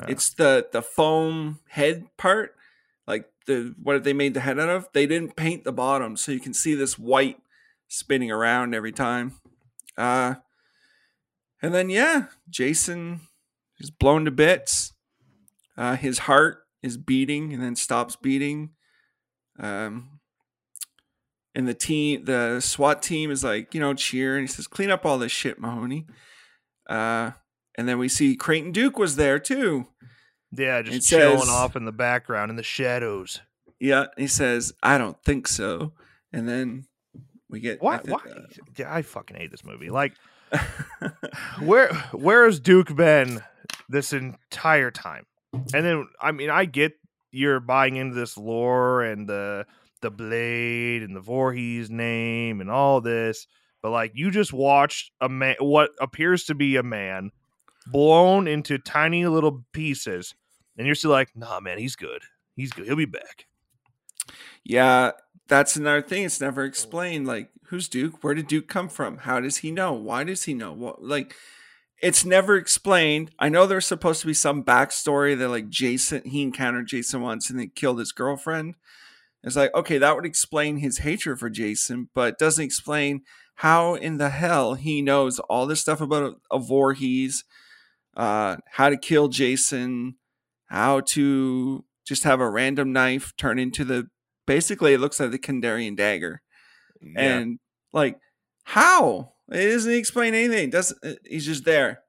It's 0.09 0.31
the 0.31 0.69
the 0.71 0.83
foam 0.83 1.61
head 1.69 2.07
part, 2.17 2.55
like 3.07 3.31
the 3.47 3.75
what 3.83 4.05
they 4.05 4.13
made 4.13 4.35
the 4.35 4.41
head 4.41 4.59
out 4.59 4.69
of. 4.69 4.89
They 4.93 5.07
didn't 5.07 5.37
paint 5.37 5.65
the 5.65 5.73
bottom, 5.73 6.17
so 6.17 6.33
you 6.33 6.41
can 6.41 6.55
see 6.55 6.75
this 6.75 6.99
white 6.99 7.41
spinning 7.89 8.31
around 8.31 8.75
every 8.75 8.93
time. 8.93 9.41
Uh, 9.97 10.37
and 11.61 11.75
then 11.75 11.91
yeah, 11.91 12.27
Jason 12.49 13.23
is 13.79 13.91
blown 13.91 14.25
to 14.25 14.31
bits. 14.31 14.93
Uh, 15.77 15.97
his 15.97 16.21
heart 16.21 16.65
is 16.83 16.97
beating 16.97 17.53
and 17.53 17.63
then 17.63 17.77
stops 17.77 18.17
beating. 18.17 18.71
Um, 19.59 20.21
and 21.55 21.67
the 21.67 21.75
team, 21.75 22.25
the 22.25 22.61
SWAT 22.61 23.03
team 23.03 23.31
is 23.31 23.43
like, 23.43 23.75
you 23.75 23.81
know, 23.81 23.95
cheering. 23.95 24.45
He 24.45 24.47
says, 24.47 24.67
"Clean 24.67 24.91
up 24.91 25.05
all 25.05 25.19
this 25.19 25.33
shit, 25.33 25.59
Mahoney." 25.59 26.07
Uh, 26.89 27.33
and 27.79 27.89
then 27.89 27.99
we 27.99 28.09
see 28.09 28.37
Creighton 28.37 28.73
Duke 28.73 28.99
was 28.99 29.17
there 29.17 29.39
too. 29.39 29.87
yeah, 30.53 30.79
it 30.79 30.83
just 30.87 31.09
chilling 31.09 31.39
says- 31.39 31.49
off 31.49 31.77
in 31.77 31.87
the 31.87 31.93
background 31.93 32.51
in 32.51 32.57
the 32.57 32.63
shadows. 32.63 33.41
Yeah, 33.81 34.07
he 34.19 34.27
says, 34.27 34.73
"I 34.83 34.99
don't 34.99 35.17
think 35.25 35.47
so." 35.49 35.93
And 36.33 36.47
then 36.49 36.85
we 37.49 37.61
get 37.61 37.81
Why? 37.81 37.95
I 37.95 37.99
thi- 37.99 38.11
Why? 38.13 38.21
Uh, 38.31 38.41
yeah, 38.77 38.95
I 38.95 39.01
fucking 39.03 39.37
hate 39.37 39.51
this 39.51 39.65
movie. 39.65 39.89
Like, 39.89 40.13
where 41.61 41.93
where 42.13 42.45
has 42.47 42.61
Duke 42.61 42.95
been 42.95 43.41
this 43.89 44.13
entire 44.13 44.91
time? 44.91 45.27
And 45.53 45.85
then 45.85 46.09
I 46.21 46.33
mean, 46.33 46.51
I 46.51 46.65
get 46.65 46.93
you're 47.31 47.61
buying 47.61 47.97
into 47.97 48.15
this 48.15 48.37
lore 48.37 49.03
and 49.03 49.29
the 49.29 49.67
the 50.01 50.11
blade 50.11 51.03
and 51.03 51.15
the 51.15 51.21
Voorhees 51.21 51.91
name 51.91 52.61
and 52.61 52.71
all 52.71 53.01
this, 53.01 53.47
but 53.83 53.91
like 53.91 54.13
you 54.15 54.31
just 54.31 54.53
watched 54.53 55.13
a 55.21 55.29
man, 55.29 55.57
what 55.61 55.91
appears 56.01 56.45
to 56.45 56.55
be 56.55 56.77
a 56.77 56.83
man, 56.83 57.31
blown 57.91 58.47
into 58.47 58.79
tiny 58.79 59.27
little 59.27 59.65
pieces, 59.73 60.35
and 60.77 60.87
you're 60.87 60.97
still 60.97 61.11
like, 61.11 61.37
nah, 61.37 61.61
man, 61.61 61.79
he's 61.79 61.97
good. 61.97 62.23
He's 62.57 62.73
good. 62.73 62.87
He'll 62.87 62.97
be 62.97 63.05
back. 63.05 63.47
Yeah, 64.65 65.13
that's 65.49 65.77
another 65.77 66.03
thing. 66.03 66.25
It's 66.25 66.41
never 66.41 66.65
mm. 66.65 66.69
explained. 66.69 67.27
Like, 67.27 67.51
who's 67.65 67.89
Duke? 67.89 68.23
Where 68.23 68.35
did 68.35 68.49
Duke 68.49 68.69
come 68.69 68.89
from? 68.89 69.19
How 69.19 69.41
does 69.41 69.59
he 69.59 69.71
know? 69.71 69.93
Why 69.93 70.25
does 70.25 70.45
he 70.45 70.55
know? 70.55 70.73
What? 70.73 71.03
Like, 71.03 71.35
it's 72.01 72.25
never 72.25 72.57
explained. 72.57 73.31
I 73.39 73.49
know 73.49 73.67
there's 73.67 73.87
supposed 73.87 74.21
to 74.21 74.27
be 74.27 74.35
some 74.35 74.63
backstory 74.63 75.37
that 75.37 75.49
like 75.49 75.69
Jason 75.69 76.23
he 76.25 76.43
encountered 76.43 76.87
Jason 76.87 77.23
once 77.23 77.51
and 77.51 77.59
they 77.59 77.67
killed 77.67 77.99
his 77.99 78.13
girlfriend. 78.13 78.77
It's 79.43 79.57
like 79.57 79.75
okay, 79.75 79.99
that 79.99 80.15
would 80.15 80.27
explain 80.27 80.79
his 80.79 80.99
hatred 80.99 81.39
for 81.39 81.51
Jason, 81.51 82.09
but 82.15 82.39
doesn't 82.39 82.65
explain 82.65 83.23
how 83.57 83.95
in 83.95 84.19
the 84.19 84.31
hell 84.31 84.75
he 84.75 85.03
knows 85.03 85.41
all 85.41 85.67
this 85.67 85.81
stuff 85.81 86.01
about 86.01 86.23
a, 86.23 86.57
a 86.57 86.59
Voorhees, 86.61 87.45
uh, 88.19 88.57
how 88.73 88.91
to 88.91 88.97
kill 88.97 89.29
Jason, 89.29 90.17
how 90.67 91.01
to 91.01 91.85
just 92.07 92.25
have 92.25 92.41
a 92.41 92.51
random 92.51 92.93
knife 92.93 93.33
turn 93.39 93.59
into 93.59 93.85
the 93.85 94.09
basically 94.47 94.93
it 94.95 94.99
looks 94.99 95.21
like 95.21 95.31
the 95.31 95.39
Kandarian 95.39 95.97
dagger. 95.97 96.43
Yeah. 97.01 97.21
And 97.21 97.59
like, 97.93 98.19
how? 98.65 99.35
It 99.51 99.71
doesn't 99.71 99.93
explain 99.93 100.35
anything. 100.35 100.65
It 100.69 100.73
doesn't 100.73 100.99
uh, 101.03 101.15
he's 101.25 101.47
just 101.47 101.65
there? 101.65 102.01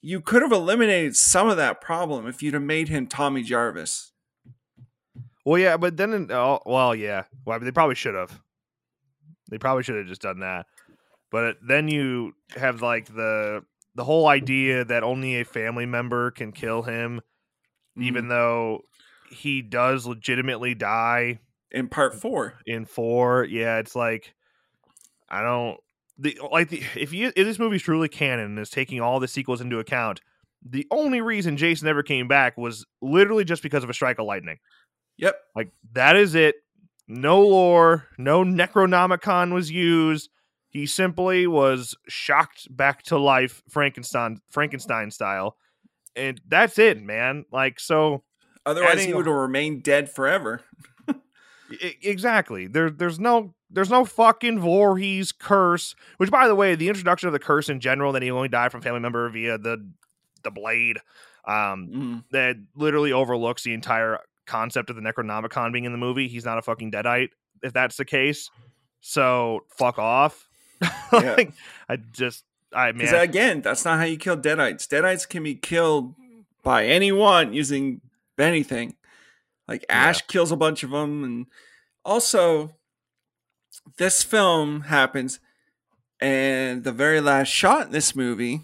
You 0.00 0.20
could 0.20 0.42
have 0.42 0.52
eliminated 0.52 1.14
some 1.16 1.48
of 1.48 1.56
that 1.56 1.80
problem 1.80 2.26
if 2.26 2.42
you'd 2.42 2.54
have 2.54 2.62
made 2.62 2.88
him 2.88 3.06
Tommy 3.06 3.42
Jarvis. 3.42 4.12
Well, 5.44 5.58
yeah, 5.58 5.76
but 5.76 5.96
then, 5.96 6.12
in- 6.12 6.32
oh, 6.32 6.60
well, 6.66 6.94
yeah, 6.94 7.24
well, 7.44 7.56
I 7.56 7.58
mean, 7.58 7.66
they 7.66 7.72
probably 7.72 7.94
should 7.94 8.14
have. 8.14 8.40
They 9.50 9.58
probably 9.58 9.82
should 9.82 9.96
have 9.96 10.06
just 10.06 10.22
done 10.22 10.40
that. 10.40 10.66
But 11.30 11.56
then 11.66 11.88
you 11.88 12.34
have 12.56 12.82
like 12.82 13.06
the 13.06 13.64
the 13.94 14.04
whole 14.04 14.28
idea 14.28 14.84
that 14.84 15.02
only 15.02 15.40
a 15.40 15.44
family 15.44 15.86
member 15.86 16.30
can 16.30 16.52
kill 16.52 16.82
him, 16.82 17.20
even 17.96 18.26
mm. 18.26 18.28
though 18.28 18.80
he 19.30 19.62
does 19.62 20.06
legitimately 20.06 20.74
die 20.74 21.40
in 21.70 21.88
part 21.88 22.14
four. 22.14 22.58
in 22.66 22.84
four. 22.84 23.44
Yeah, 23.44 23.78
it's 23.78 23.96
like 23.96 24.34
I 25.28 25.42
don't 25.42 25.78
the 26.18 26.38
like 26.50 26.68
the 26.68 26.82
if 26.96 27.12
you 27.12 27.32
if 27.34 27.46
this 27.46 27.58
movie's 27.58 27.82
truly 27.82 28.08
canon 28.08 28.46
and 28.46 28.58
is 28.58 28.70
taking 28.70 29.00
all 29.00 29.20
the 29.20 29.28
sequels 29.28 29.60
into 29.60 29.78
account, 29.78 30.20
the 30.64 30.86
only 30.90 31.20
reason 31.20 31.56
Jason 31.56 31.88
ever 31.88 32.02
came 32.02 32.28
back 32.28 32.56
was 32.56 32.84
literally 33.00 33.44
just 33.44 33.62
because 33.62 33.84
of 33.84 33.90
a 33.90 33.94
strike 33.94 34.18
of 34.18 34.26
lightning. 34.26 34.58
Yep. 35.18 35.36
Like 35.56 35.72
that 35.92 36.16
is 36.16 36.34
it. 36.34 36.56
no 37.08 37.40
lore, 37.40 38.06
no 38.18 38.44
Necronomicon 38.44 39.52
was 39.52 39.70
used. 39.70 40.30
He 40.72 40.86
simply 40.86 41.46
was 41.46 41.94
shocked 42.08 42.74
back 42.74 43.02
to 43.04 43.18
life, 43.18 43.62
Frankenstein 43.68 44.40
Frankenstein 44.50 45.10
style, 45.10 45.56
and 46.16 46.40
that's 46.48 46.78
it, 46.78 47.00
man. 47.02 47.44
Like 47.52 47.78
so, 47.78 48.24
Otherwise, 48.64 48.92
Adding 48.92 49.08
he 49.08 49.14
would 49.14 49.26
have 49.26 49.34
remained 49.34 49.82
dead 49.82 50.10
forever. 50.10 50.62
Exactly. 52.02 52.66
There, 52.66 52.90
there's 52.90 53.18
no, 53.18 53.54
there's 53.70 53.88
no 53.90 54.04
fucking 54.04 54.60
Voorhees 54.60 55.32
curse. 55.32 55.94
Which, 56.18 56.30
by 56.30 56.46
the 56.46 56.54
way, 56.54 56.74
the 56.74 56.88
introduction 56.88 57.28
of 57.28 57.32
the 57.32 57.38
curse 57.38 57.68
in 57.70 57.80
general, 57.80 58.12
that 58.12 58.22
he 58.22 58.30
only 58.30 58.48
died 58.48 58.70
from 58.72 58.82
family 58.82 59.00
member 59.00 59.28
via 59.30 59.56
the, 59.58 59.90
the 60.42 60.50
blade, 60.50 60.98
um, 61.46 61.88
Mm. 61.92 62.24
that 62.30 62.56
literally 62.76 63.12
overlooks 63.12 63.62
the 63.62 63.72
entire 63.72 64.18
concept 64.46 64.90
of 64.90 64.96
the 64.96 65.02
Necronomicon 65.02 65.72
being 65.72 65.84
in 65.86 65.92
the 65.92 65.98
movie. 65.98 66.28
He's 66.28 66.44
not 66.44 66.58
a 66.58 66.62
fucking 66.62 66.92
deadite, 66.92 67.30
if 67.62 67.72
that's 67.72 67.96
the 67.96 68.04
case. 68.04 68.50
So 69.00 69.60
fuck 69.76 69.98
off. 69.98 70.48
Yeah. 71.12 71.36
I 71.88 71.96
just, 71.96 72.44
I 72.72 72.92
Because 72.92 73.12
again, 73.12 73.60
that's 73.60 73.84
not 73.84 73.98
how 73.98 74.04
you 74.04 74.16
kill 74.16 74.36
deadites. 74.36 74.86
Deadites 74.88 75.28
can 75.28 75.42
be 75.42 75.54
killed 75.54 76.14
by 76.62 76.86
anyone 76.86 77.52
using 77.52 78.00
anything. 78.38 78.96
Like 79.68 79.84
Ash 79.88 80.22
kills 80.22 80.50
a 80.52 80.56
bunch 80.56 80.82
of 80.82 80.90
them, 80.90 81.22
and 81.24 81.46
also 82.04 82.74
this 83.98 84.22
film 84.22 84.82
happens, 84.82 85.38
and 86.20 86.82
the 86.84 86.92
very 86.92 87.20
last 87.20 87.48
shot 87.48 87.86
in 87.86 87.92
this 87.92 88.14
movie, 88.16 88.62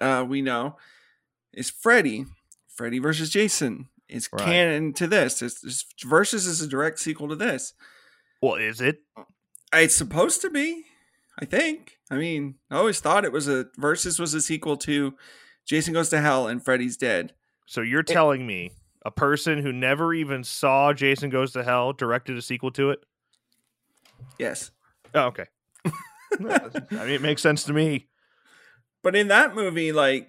uh, 0.00 0.24
we 0.28 0.42
know, 0.42 0.76
is 1.52 1.70
Freddy. 1.70 2.26
Freddy 2.68 2.98
versus 2.98 3.30
Jason 3.30 3.88
is 4.08 4.28
Right. 4.32 4.42
canon 4.44 4.92
to 4.94 5.06
this. 5.06 5.40
This, 5.40 5.60
this 5.60 5.84
versus 6.04 6.46
is 6.46 6.60
a 6.60 6.68
direct 6.68 6.98
sequel 6.98 7.28
to 7.28 7.36
this. 7.36 7.72
well, 8.40 8.54
is 8.54 8.80
it? 8.80 9.00
It's 9.72 9.94
supposed 9.94 10.40
to 10.42 10.50
be, 10.50 10.84
I 11.38 11.44
think. 11.44 11.98
I 12.10 12.16
mean, 12.16 12.56
I 12.70 12.76
always 12.76 13.00
thought 13.00 13.24
it 13.24 13.32
was 13.32 13.48
a 13.48 13.66
versus 13.76 14.18
was 14.18 14.34
a 14.34 14.40
sequel 14.40 14.76
to 14.78 15.14
Jason 15.64 15.94
Goes 15.94 16.08
to 16.10 16.20
Hell 16.20 16.48
and 16.48 16.64
Freddy's 16.64 16.96
Dead. 16.96 17.34
So 17.66 17.80
you're 17.82 18.02
telling 18.02 18.46
me 18.46 18.72
a 19.04 19.10
person 19.10 19.58
who 19.58 19.72
never 19.72 20.12
even 20.14 20.42
saw 20.42 20.92
Jason 20.92 21.30
Goes 21.30 21.52
to 21.52 21.62
Hell 21.62 21.92
directed 21.92 22.36
a 22.36 22.42
sequel 22.42 22.70
to 22.72 22.90
it? 22.90 23.00
Yes. 24.38 24.70
Oh, 25.14 25.26
okay. 25.26 25.46
I 25.84 25.90
mean, 26.40 27.10
it 27.10 27.22
makes 27.22 27.42
sense 27.42 27.64
to 27.64 27.72
me. 27.72 28.08
But 29.02 29.14
in 29.14 29.28
that 29.28 29.54
movie, 29.54 29.92
like 29.92 30.28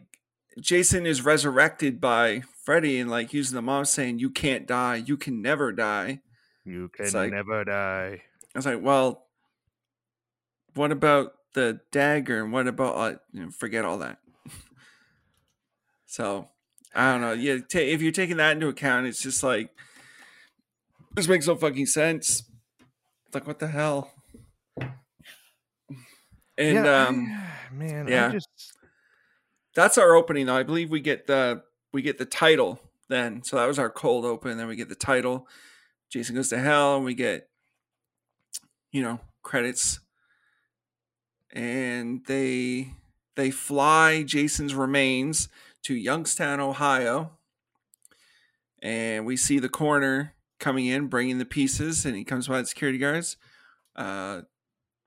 Jason 0.59 1.05
is 1.05 1.23
resurrected 1.23 1.99
by 1.99 2.43
Freddy 2.63 2.99
and 2.99 3.09
like 3.09 3.33
using 3.33 3.55
the 3.55 3.61
mom 3.61 3.85
saying, 3.85 4.19
You 4.19 4.29
can't 4.29 4.67
die, 4.67 4.97
you 4.97 5.17
can 5.17 5.41
never 5.41 5.71
die. 5.71 6.21
You 6.65 6.89
can 6.89 7.11
like- 7.13 7.31
never 7.31 7.63
die. 7.63 8.21
I 8.53 8.57
was 8.57 8.65
like, 8.65 8.81
Well, 8.81 9.25
what 10.79 10.93
about 10.93 11.33
the 11.53 11.81
dagger 11.91 12.41
and 12.41 12.53
what 12.53 12.65
about 12.65 12.95
uh, 12.95 13.17
you 13.33 13.43
know, 13.43 13.51
forget 13.51 13.83
all 13.83 13.97
that. 13.97 14.19
so 16.05 16.47
I 16.95 17.11
don't 17.11 17.21
know. 17.21 17.33
Yeah, 17.33 17.57
ta 17.57 17.79
if 17.79 18.01
you're 18.01 18.13
taking 18.13 18.37
that 18.37 18.53
into 18.53 18.69
account, 18.69 19.05
it's 19.05 19.21
just 19.21 19.43
like 19.43 19.71
this 21.15 21.27
makes 21.27 21.47
no 21.47 21.55
fucking 21.55 21.85
sense. 21.87 22.43
It's 23.25 23.35
like 23.35 23.45
what 23.45 23.59
the 23.59 23.67
hell? 23.67 24.13
And 26.57 26.75
Yeah, 26.85 27.07
um 27.07 27.43
man, 27.73 28.07
yeah. 28.07 28.27
I 28.27 28.31
just 28.31 28.47
that's 29.75 29.97
our 29.97 30.15
opening 30.15 30.45
though. 30.45 30.55
I 30.55 30.63
believe 30.63 30.89
we 30.89 31.01
get 31.01 31.27
the 31.27 31.63
we 31.91 32.01
get 32.01 32.17
the 32.17 32.25
title 32.25 32.79
then. 33.09 33.43
So 33.43 33.57
that 33.57 33.67
was 33.67 33.79
our 33.79 33.89
cold 33.89 34.23
open, 34.23 34.57
then 34.57 34.67
we 34.67 34.77
get 34.77 34.87
the 34.87 34.95
title. 34.95 35.45
Jason 36.09 36.35
goes 36.35 36.49
to 36.49 36.57
hell, 36.57 36.95
and 36.95 37.05
we 37.05 37.13
get 37.13 37.49
you 38.91 39.03
know, 39.03 39.19
credits. 39.43 39.99
And 41.51 42.25
they 42.25 42.93
they 43.35 43.51
fly 43.51 44.23
Jason's 44.23 44.75
remains 44.75 45.49
to 45.83 45.95
Youngstown, 45.95 46.59
Ohio. 46.59 47.31
And 48.81 49.25
we 49.25 49.35
see 49.37 49.59
the 49.59 49.69
coroner 49.69 50.35
coming 50.59 50.85
in, 50.85 51.07
bringing 51.07 51.37
the 51.37 51.45
pieces, 51.45 52.05
and 52.05 52.15
he 52.15 52.23
comes 52.23 52.47
by 52.47 52.61
the 52.61 52.67
security 52.67 52.97
guards. 52.97 53.37
Uh, 53.95 54.41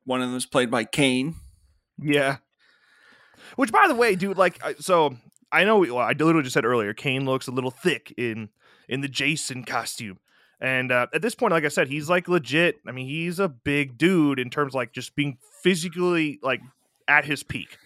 one 0.05 0.20
of 0.20 0.28
them 0.28 0.37
is 0.37 0.46
played 0.46 0.70
by 0.70 0.85
Kane. 0.85 1.37
yeah. 1.98 2.38
Which, 3.57 3.72
by 3.72 3.87
the 3.87 3.94
way, 3.94 4.14
dude, 4.14 4.38
like, 4.38 4.61
so 4.81 5.16
I 5.50 5.64
know. 5.64 5.78
Well, 5.78 5.98
I 5.98 6.12
literally 6.12 6.42
just 6.42 6.55
said 6.55 6.64
earlier, 6.64 6.94
Kane 6.94 7.26
looks 7.26 7.46
a 7.46 7.50
little 7.52 7.70
thick 7.70 8.14
in 8.16 8.48
in 8.88 9.02
the 9.02 9.09
Jason 9.09 9.64
costume, 9.64 10.18
and 10.62 10.92
uh, 10.92 11.09
at 11.12 11.22
this 11.22 11.35
point, 11.35 11.51
like 11.51 11.64
I 11.64 11.68
said, 11.68 11.88
he's 11.88 12.09
like 12.09 12.29
legit. 12.29 12.79
I 12.87 12.92
mean, 12.92 13.09
he's 13.09 13.40
a 13.40 13.48
big 13.48 13.98
dude 13.98 14.38
in 14.38 14.48
terms 14.48 14.70
of, 14.70 14.75
like 14.77 14.92
just 14.92 15.16
being 15.16 15.37
physically 15.61 16.38
like 16.40 16.61
at 17.09 17.25
his 17.25 17.42
peak. 17.42 17.77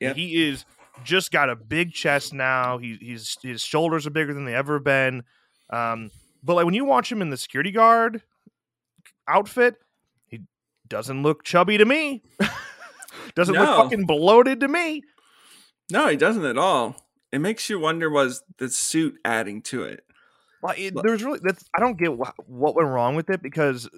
Yep. 0.00 0.16
He 0.16 0.48
is 0.48 0.64
just 1.04 1.30
got 1.30 1.50
a 1.50 1.56
big 1.56 1.92
chest 1.92 2.32
now. 2.32 2.78
He, 2.78 2.96
he's 2.98 3.36
his 3.42 3.60
shoulders 3.60 4.06
are 4.06 4.10
bigger 4.10 4.32
than 4.32 4.46
they 4.46 4.54
ever 4.54 4.78
been. 4.78 5.24
Um, 5.68 6.10
but 6.42 6.54
like 6.54 6.64
when 6.64 6.72
you 6.72 6.86
watch 6.86 7.12
him 7.12 7.20
in 7.20 7.28
the 7.28 7.36
security 7.36 7.70
guard 7.70 8.22
outfit, 9.28 9.76
he 10.26 10.40
doesn't 10.88 11.22
look 11.22 11.44
chubby 11.44 11.76
to 11.76 11.84
me. 11.84 12.22
doesn't 13.34 13.54
look 13.54 13.68
fucking 13.68 14.06
bloated 14.06 14.60
to 14.60 14.68
me. 14.68 15.02
No, 15.90 16.08
he 16.08 16.16
doesn't 16.16 16.46
at 16.46 16.56
all. 16.56 16.96
It 17.30 17.42
makes 17.42 17.68
you 17.68 17.78
wonder 17.78 18.08
was 18.08 18.42
the 18.56 18.70
suit 18.70 19.18
adding 19.22 19.60
to 19.62 19.82
it? 19.82 20.06
Like 20.62 20.78
it, 20.78 20.94
there's 21.02 21.24
really 21.24 21.40
that's 21.42 21.64
I 21.76 21.80
don't 21.80 21.98
get 21.98 22.10
wh- 22.10 22.48
what 22.48 22.74
went 22.76 22.88
wrong 22.88 23.16
with 23.16 23.28
it 23.30 23.42
because 23.42 23.88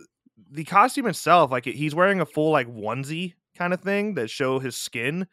the 0.51 0.65
costume 0.65 1.07
itself, 1.07 1.51
like 1.51 1.65
he's 1.65 1.95
wearing 1.95 2.21
a 2.21 2.27
full 2.27 2.51
like 2.51 2.69
onesie 2.69 3.35
kind 3.57 3.73
of 3.75 3.81
thing 3.81 4.15
that 4.15 4.31
show 4.31 4.59
his 4.59 4.75
skin, 4.77 5.27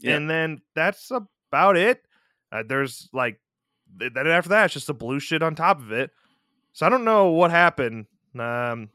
Yeah. 0.00 0.16
and 0.16 0.28
then 0.28 0.60
that's 0.74 1.10
about 1.10 1.76
it. 1.76 2.02
Uh, 2.52 2.62
there's 2.66 3.08
like 3.12 3.40
then 3.96 4.26
after 4.26 4.50
that, 4.50 4.66
it's 4.66 4.74
just 4.74 4.88
a 4.90 4.94
blue 4.94 5.18
shit 5.20 5.42
on 5.42 5.54
top 5.54 5.80
of 5.80 5.92
it. 5.92 6.10
So 6.72 6.84
I 6.84 6.88
don't 6.90 7.04
know 7.04 7.30
what 7.30 7.50
happened. 7.50 8.06
Um, 8.38 8.90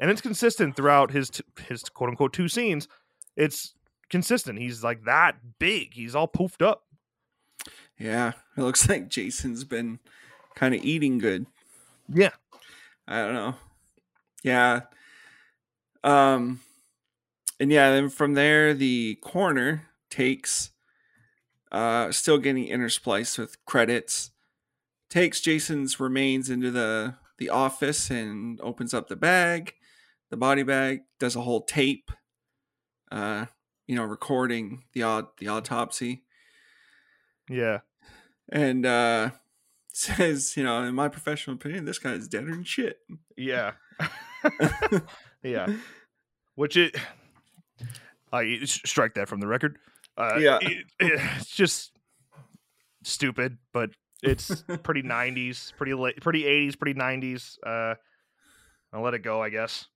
and 0.00 0.10
it's 0.10 0.20
consistent 0.20 0.76
throughout 0.76 1.10
his 1.12 1.30
t- 1.30 1.44
his 1.66 1.82
quote 1.84 2.10
unquote 2.10 2.32
two 2.34 2.48
scenes. 2.48 2.88
It's 3.36 3.74
consistent. 4.10 4.58
He's 4.58 4.84
like 4.84 5.04
that 5.04 5.36
big. 5.58 5.94
He's 5.94 6.14
all 6.14 6.28
poofed 6.28 6.60
up. 6.60 6.82
Yeah, 7.98 8.32
it 8.56 8.60
looks 8.60 8.88
like 8.88 9.08
Jason's 9.08 9.64
been 9.64 9.98
kind 10.54 10.74
of 10.74 10.84
eating 10.84 11.18
good. 11.18 11.46
Yeah. 12.08 12.30
I 13.06 13.22
don't 13.22 13.34
know. 13.34 13.54
Yeah. 14.42 14.82
Um 16.04 16.60
and 17.60 17.70
yeah, 17.70 17.90
then 17.90 18.08
from 18.08 18.34
there 18.34 18.74
the 18.74 19.16
corner 19.16 19.88
takes 20.10 20.70
uh 21.70 22.12
still 22.12 22.38
getting 22.38 22.66
interspliced 22.66 23.38
with 23.38 23.64
credits 23.64 24.30
takes 25.10 25.40
Jason's 25.40 26.00
remains 26.00 26.50
into 26.50 26.70
the 26.70 27.16
the 27.38 27.50
office 27.50 28.10
and 28.10 28.60
opens 28.60 28.94
up 28.94 29.08
the 29.08 29.16
bag, 29.16 29.74
the 30.30 30.36
body 30.36 30.62
bag, 30.62 31.02
does 31.18 31.36
a 31.36 31.40
whole 31.42 31.62
tape 31.62 32.10
uh 33.10 33.46
you 33.86 33.94
know 33.94 34.04
recording 34.04 34.84
the 34.92 35.02
odd 35.02 35.26
the 35.38 35.48
autopsy 35.48 36.24
Yeah. 37.48 37.80
and 38.50 38.86
uh 38.86 39.30
says, 39.92 40.56
you 40.56 40.64
know, 40.64 40.82
in 40.82 40.94
my 40.94 41.08
professional 41.08 41.56
opinion, 41.56 41.84
this 41.84 41.98
guy 41.98 42.12
is 42.12 42.28
deader 42.28 42.50
than 42.50 42.64
shit. 42.64 42.98
Yeah. 43.36 43.72
yeah. 45.42 45.66
Which 46.54 46.76
it 46.76 46.96
I 48.32 48.60
strike 48.64 49.14
that 49.14 49.28
from 49.28 49.40
the 49.40 49.46
record. 49.46 49.78
Uh, 50.16 50.36
Yeah. 50.38 50.58
it- 50.62 50.86
it- 51.00 51.20
it's 51.38 51.54
just 51.54 51.92
stupid, 53.02 53.58
but 53.72 53.90
it's 54.22 54.62
pretty 54.82 55.02
90s, 55.02 55.74
pretty 55.76 55.94
late, 55.94 56.20
pretty 56.20 56.44
80s, 56.44 56.78
pretty 56.78 56.98
90s. 56.98 57.56
Uh, 57.64 57.94
I'll 58.92 59.02
let 59.02 59.14
it 59.14 59.20
go, 59.20 59.42
I 59.42 59.48
guess. 59.50 59.86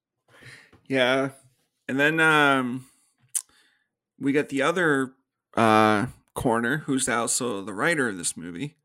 Yeah. 0.89 1.31
And 1.89 1.99
then 2.01 2.19
um 2.21 2.87
we 4.19 4.33
got 4.33 4.49
the 4.49 4.63
other 4.63 5.13
uh 5.57 6.07
corner 6.35 6.79
who's 6.87 7.09
also 7.09 7.63
the 7.63 7.73
writer 7.75 8.09
of 8.09 8.17
this 8.19 8.37
movie. 8.37 8.77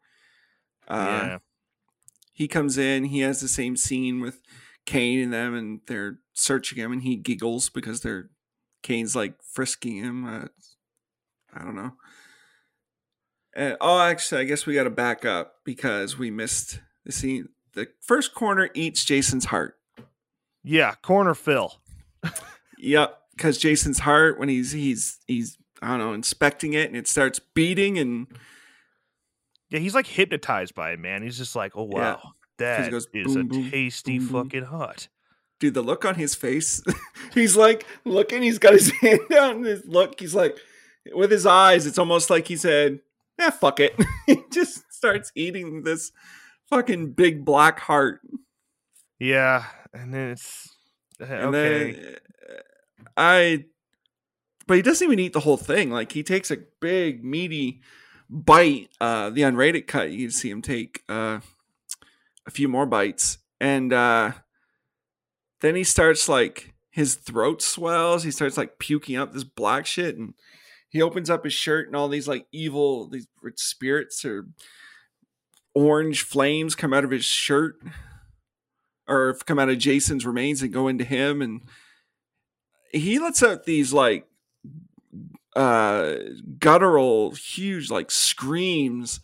Uh 0.87 1.21
yeah. 1.23 1.37
he 2.33 2.47
comes 2.47 2.77
in, 2.77 3.05
he 3.05 3.19
has 3.19 3.41
the 3.41 3.47
same 3.47 3.77
scene 3.77 4.19
with 4.21 4.41
Kane 4.85 5.19
and 5.19 5.33
them 5.33 5.55
and 5.55 5.81
they're 5.87 6.19
searching 6.33 6.77
him 6.77 6.91
and 6.91 7.03
he 7.03 7.15
giggles 7.15 7.69
because 7.69 8.01
they're 8.01 8.29
Kane's 8.83 9.15
like 9.15 9.35
frisking 9.43 9.97
him. 9.97 10.25
Uh, 10.25 10.47
I 11.53 11.63
don't 11.63 11.75
know. 11.75 11.93
And, 13.53 13.77
oh, 13.81 13.99
actually, 13.99 14.41
I 14.41 14.45
guess 14.45 14.65
we 14.65 14.73
got 14.73 14.85
to 14.85 14.89
back 14.89 15.25
up 15.25 15.55
because 15.65 16.17
we 16.17 16.31
missed 16.31 16.79
the 17.05 17.11
scene. 17.11 17.49
The 17.73 17.87
first 18.01 18.33
corner 18.33 18.69
eats 18.73 19.05
Jason's 19.05 19.45
heart. 19.45 19.77
Yeah. 20.63 20.95
Corner 21.01 21.33
Phil. 21.33 21.73
Yep, 22.81 23.19
because 23.35 23.57
Jason's 23.59 23.99
heart 23.99 24.39
when 24.39 24.49
he's 24.49 24.71
he's 24.71 25.19
he's 25.27 25.57
I 25.83 25.89
don't 25.89 25.99
know 25.99 26.13
inspecting 26.13 26.73
it 26.73 26.87
and 26.87 26.97
it 26.97 27.07
starts 27.07 27.39
beating 27.39 27.99
and 27.99 28.27
Yeah. 29.71 29.79
He's 29.79 29.95
like 29.95 30.05
hypnotized 30.07 30.75
by 30.75 30.91
it, 30.91 30.99
man. 30.99 31.23
He's 31.23 31.37
just 31.37 31.55
like, 31.55 31.71
oh, 31.75 31.89
Yeah. 31.91 32.15
wow. 32.15 32.31
That 32.57 32.91
goes 32.91 33.07
is 33.11 33.33
boom, 33.33 33.37
a 33.37 33.43
boom, 33.45 33.71
tasty 33.71 34.19
boom, 34.19 34.27
fucking 34.43 34.65
hut. 34.65 35.07
dude, 35.59 35.73
the 35.73 35.81
look 35.81 36.05
on 36.05 36.13
his 36.13 36.35
face. 36.35 36.83
he's 37.33 37.55
like 37.57 37.87
looking. 38.05 38.43
He's 38.43 38.59
got 38.59 38.73
his 38.73 38.91
hand 39.01 39.21
down. 39.31 39.55
And 39.57 39.65
his 39.65 39.83
look. 39.87 40.19
He's 40.19 40.35
like 40.35 40.57
with 41.11 41.31
his 41.31 41.47
eyes. 41.47 41.87
It's 41.87 41.97
almost 41.97 42.29
like 42.29 42.47
he 42.47 42.55
said, 42.55 42.99
"Yeah, 43.39 43.49
fuck 43.49 43.79
it." 43.79 43.95
he 44.27 44.43
just 44.51 44.83
starts 44.93 45.31
eating 45.33 45.81
this 45.81 46.11
fucking 46.69 47.13
big 47.13 47.43
black 47.45 47.79
heart. 47.79 48.21
Yeah, 49.17 49.65
and 49.91 50.13
then 50.13 50.29
it's 50.31 50.69
uh, 51.19 51.25
And 51.25 51.55
okay. 51.55 51.91
then 51.93 52.15
uh, 52.47 52.61
I, 53.17 53.65
but 54.67 54.75
he 54.75 54.83
doesn't 54.83 55.03
even 55.05 55.17
eat 55.19 55.33
the 55.33 55.39
whole 55.39 55.57
thing. 55.57 55.89
Like 55.89 56.11
he 56.11 56.21
takes 56.21 56.51
a 56.51 56.57
big 56.79 57.23
meaty 57.23 57.81
bite. 58.31 58.89
Uh, 58.99 59.29
the 59.29 59.41
unrated 59.41 59.85
cut, 59.85 60.11
you 60.11 60.31
see 60.31 60.49
him 60.49 60.61
take 60.61 61.03
uh, 61.09 61.39
a 62.47 62.51
few 62.51 62.67
more 62.67 62.85
bites, 62.85 63.37
and 63.59 63.93
uh, 63.93 64.31
then 65.59 65.75
he 65.75 65.83
starts 65.83 66.27
like 66.27 66.73
his 66.89 67.15
throat 67.15 67.61
swells. 67.61 68.23
He 68.23 68.31
starts 68.31 68.57
like 68.57 68.79
puking 68.79 69.17
up 69.17 69.33
this 69.33 69.43
black 69.43 69.85
shit, 69.85 70.17
and 70.17 70.33
he 70.89 71.01
opens 71.01 71.29
up 71.29 71.43
his 71.43 71.53
shirt, 71.53 71.87
and 71.87 71.95
all 71.95 72.07
these 72.07 72.27
like 72.27 72.47
evil 72.51 73.07
these 73.07 73.27
spirits 73.55 74.25
or 74.25 74.47
orange 75.75 76.23
flames 76.23 76.75
come 76.75 76.93
out 76.93 77.03
of 77.03 77.11
his 77.11 77.25
shirt 77.25 77.75
or 79.07 79.33
come 79.45 79.59
out 79.59 79.69
of 79.69 79.77
Jason's 79.77 80.25
remains 80.25 80.61
and 80.61 80.73
go 80.73 80.87
into 80.87 81.03
him 81.03 81.41
and 81.41 81.61
he 82.91 83.19
lets 83.19 83.41
out 83.41 83.65
these 83.65 83.93
like 83.93 84.25
uh 85.55 86.15
guttural 86.59 87.31
huge 87.31 87.89
like 87.91 88.09
screams 88.09 89.19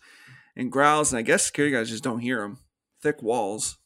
and 0.56 0.70
growls 0.70 1.12
and 1.12 1.18
I 1.18 1.22
guess 1.22 1.44
security 1.46 1.74
guys 1.74 1.88
just 1.88 2.04
don't 2.04 2.20
hear 2.20 2.40
them. 2.40 2.58
thick 3.02 3.22
walls 3.22 3.78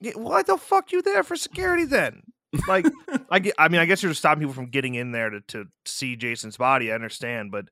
Yeah, 0.00 0.12
why 0.16 0.42
the 0.42 0.58
fuck 0.58 0.92
you 0.92 1.00
there 1.02 1.22
for 1.22 1.36
security 1.36 1.84
then? 1.84 2.22
Like, 2.68 2.86
I 3.30 3.38
get, 3.38 3.54
I 3.58 3.68
mean, 3.68 3.80
I 3.80 3.86
guess 3.86 4.02
you're 4.02 4.10
just 4.10 4.20
stopping 4.20 4.40
people 4.40 4.54
from 4.54 4.70
getting 4.70 4.94
in 4.94 5.12
there 5.12 5.30
to, 5.30 5.40
to 5.40 5.64
see 5.84 6.16
Jason's 6.16 6.56
body. 6.56 6.92
I 6.92 6.94
understand, 6.94 7.50
but 7.50 7.66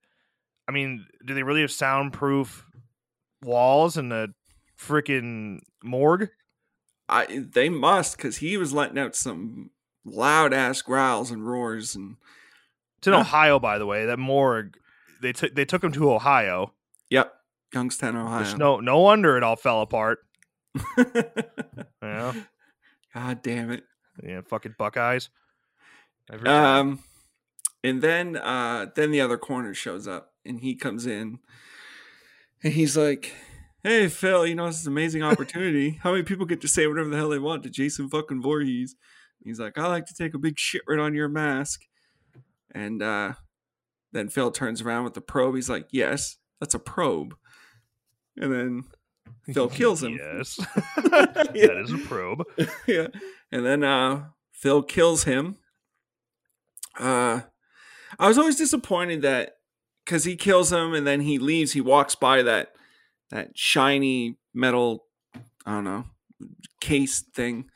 I 0.68 0.72
mean, 0.72 1.06
do 1.24 1.34
they 1.34 1.42
really 1.42 1.60
have 1.60 1.70
soundproof 1.70 2.64
walls 3.42 3.96
in 3.96 4.08
the 4.08 4.32
freaking 4.78 5.60
morgue? 5.82 6.30
I 7.08 7.26
they 7.52 7.68
must 7.68 8.16
cuz 8.18 8.38
he 8.38 8.56
was 8.56 8.72
letting 8.72 8.98
out 8.98 9.14
some 9.14 9.70
loud 10.04 10.52
ass 10.52 10.82
growls 10.82 11.30
and 11.30 11.46
roars 11.46 11.94
and 11.94 12.16
It's 13.02 13.08
in 13.08 13.14
Huh. 13.14 13.20
Ohio, 13.20 13.58
by 13.58 13.78
the 13.78 13.86
way. 13.86 14.06
That 14.06 14.18
morgue, 14.20 14.76
they 15.20 15.32
took 15.32 15.54
they 15.56 15.64
took 15.64 15.82
him 15.82 15.90
to 15.92 16.12
Ohio. 16.12 16.72
yep 17.10 17.34
Youngstown 17.74 18.16
Ohio 18.16 18.56
no, 18.56 18.78
no 18.80 18.98
wonder 19.00 19.36
it 19.36 19.42
all 19.42 19.56
fell 19.56 19.80
apart. 19.82 20.20
Yeah, 22.02 22.32
God 23.14 23.42
damn 23.42 23.70
it 23.70 23.84
yeah, 24.22 24.40
fucking 24.42 24.74
Buckeyes. 24.78 25.30
Every 26.30 26.48
Um, 26.48 26.96
time. 26.96 27.04
and 27.82 28.02
then 28.02 28.36
uh, 28.36 28.86
then 28.94 29.10
the 29.10 29.20
other 29.20 29.38
coroner 29.38 29.74
shows 29.74 30.06
up, 30.06 30.32
and 30.44 30.60
he 30.60 30.74
comes 30.74 31.06
in, 31.06 31.38
and 32.62 32.72
he's 32.74 32.96
like, 32.96 33.32
"Hey, 33.82 34.08
Phil, 34.08 34.46
you 34.46 34.54
know 34.54 34.66
this 34.66 34.80
is 34.80 34.86
an 34.86 34.92
amazing 34.92 35.22
opportunity. 35.30 35.98
How 36.02 36.10
many 36.12 36.22
people 36.24 36.44
get 36.46 36.60
to 36.60 36.68
say 36.68 36.86
whatever 36.86 37.08
the 37.08 37.16
hell 37.16 37.30
they 37.30 37.38
want 37.38 37.62
to 37.64 37.70
Jason 37.70 38.08
fucking 38.08 38.42
Voorhees?" 38.42 38.94
He's 39.44 39.58
like, 39.60 39.78
"I 39.78 39.86
like 39.88 40.06
to 40.06 40.14
take 40.14 40.34
a 40.34 40.38
big 40.38 40.58
shit 40.58 40.82
right 40.86 40.98
on 41.00 41.14
your 41.14 41.28
mask," 41.28 41.82
and 42.72 43.02
uh, 43.02 43.32
then 44.12 44.28
Phil 44.28 44.50
turns 44.50 44.82
around 44.82 45.04
with 45.04 45.14
the 45.14 45.20
probe. 45.20 45.54
He's 45.54 45.70
like, 45.70 45.86
"Yes, 45.90 46.36
that's 46.60 46.74
a 46.74 46.78
probe," 46.78 47.34
and 48.36 48.52
then 48.52 48.84
Phil 49.52 49.68
kills 49.70 50.02
him. 50.02 50.18
Yes, 50.20 50.56
that 50.96 51.82
is 51.84 51.92
a 51.92 51.98
probe. 51.98 52.44
yeah. 52.86 53.08
And 53.50 53.66
then 53.66 53.84
uh 53.84 54.26
Phil 54.52 54.82
kills 54.82 55.24
him. 55.24 55.56
Uh 56.98 57.40
I 58.18 58.28
was 58.28 58.38
always 58.38 58.56
disappointed 58.56 59.22
that 59.22 59.56
cuz 60.06 60.24
he 60.24 60.36
kills 60.36 60.72
him 60.72 60.94
and 60.94 61.06
then 61.06 61.20
he 61.20 61.38
leaves, 61.38 61.72
he 61.72 61.80
walks 61.80 62.14
by 62.14 62.42
that 62.42 62.74
that 63.30 63.56
shiny 63.58 64.38
metal 64.54 65.06
I 65.64 65.72
don't 65.72 65.84
know, 65.84 66.04
case 66.80 67.20
thing, 67.20 67.70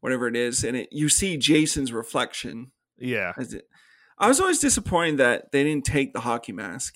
whatever 0.00 0.28
it 0.28 0.36
is, 0.36 0.64
and 0.64 0.76
it 0.76 0.88
you 0.92 1.08
see 1.08 1.36
Jason's 1.36 1.92
reflection 1.92 2.72
Yeah, 2.98 3.32
it 3.38 3.68
I 4.18 4.28
was 4.28 4.40
always 4.40 4.58
disappointed 4.58 5.18
that 5.18 5.52
they 5.52 5.64
didn't 5.64 5.84
take 5.84 6.12
the 6.12 6.20
hockey 6.20 6.52
mask. 6.52 6.94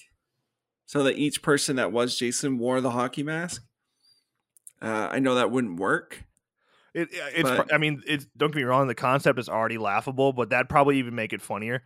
So 0.87 1.05
that 1.05 1.17
each 1.17 1.41
person 1.43 1.77
that 1.77 1.93
was 1.93 2.19
Jason 2.19 2.59
wore 2.59 2.81
the 2.81 2.91
hockey 2.91 3.23
mask. 3.23 3.63
Uh, 4.83 5.09
I 5.11 5.21
know 5.21 5.37
that 5.37 5.51
wouldn't 5.51 5.81
work. 5.81 6.25
it, 6.93 7.09
it's. 7.13 7.49
But, 7.49 7.73
I 7.73 7.79
mean, 7.79 8.03
it's. 8.07 8.27
Don't 8.37 8.51
get 8.51 8.59
me 8.59 8.65
wrong. 8.65 8.89
The 8.89 8.95
concept 8.95 9.39
is 9.39 9.49
already 9.49 9.79
laughable, 9.79 10.33
but 10.33 10.51
that 10.51 10.69
probably 10.69 10.99
even 10.99 11.15
make 11.15 11.33
it 11.33 11.41
funnier. 11.41 11.85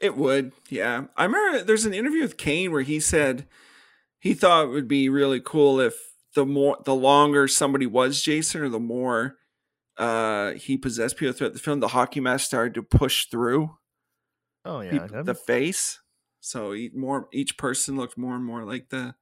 It 0.00 0.16
would, 0.16 0.52
yeah. 0.70 1.04
I 1.16 1.24
remember 1.24 1.62
there's 1.62 1.84
an 1.84 1.92
interview 1.92 2.22
with 2.22 2.38
Kane 2.38 2.72
where 2.72 2.82
he 2.82 3.00
said 3.00 3.46
he 4.18 4.32
thought 4.32 4.66
it 4.66 4.70
would 4.70 4.88
be 4.88 5.08
really 5.08 5.40
cool 5.40 5.80
if 5.80 5.94
the 6.34 6.46
more 6.46 6.78
the 6.84 6.94
longer 6.94 7.48
somebody 7.48 7.86
was 7.86 8.22
Jason 8.22 8.62
or 8.62 8.68
the 8.68 8.78
more 8.78 9.36
uh 9.98 10.52
he 10.52 10.76
possessed 10.76 11.16
people 11.16 11.32
throughout 11.32 11.54
the 11.54 11.58
film, 11.58 11.80
the 11.80 11.88
hockey 11.88 12.20
mask 12.20 12.46
started 12.46 12.74
to 12.74 12.82
push 12.82 13.26
through 13.26 13.76
Oh 14.66 14.80
yeah, 14.80 14.90
peop- 14.90 15.08
that'd 15.10 15.26
the 15.26 15.34
face. 15.34 16.00
So 16.40 16.74
e- 16.74 16.90
more 16.94 17.28
each 17.32 17.56
person 17.56 17.96
looked 17.96 18.16
more 18.18 18.34
and 18.34 18.44
more 18.44 18.64
like 18.64 18.88
the 18.90 19.14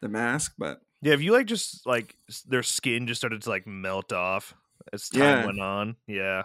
the 0.00 0.08
mask, 0.08 0.54
but 0.58 0.80
yeah. 1.02 1.12
If 1.14 1.20
you 1.22 1.32
like, 1.32 1.46
just 1.46 1.86
like 1.86 2.16
their 2.46 2.62
skin 2.62 3.06
just 3.06 3.20
started 3.20 3.42
to 3.42 3.48
like 3.50 3.66
melt 3.66 4.12
off 4.12 4.54
as 4.92 5.08
time 5.08 5.20
Yeah. 5.20 5.46
went 5.46 5.60
on. 5.60 5.96
Yeah, 6.06 6.42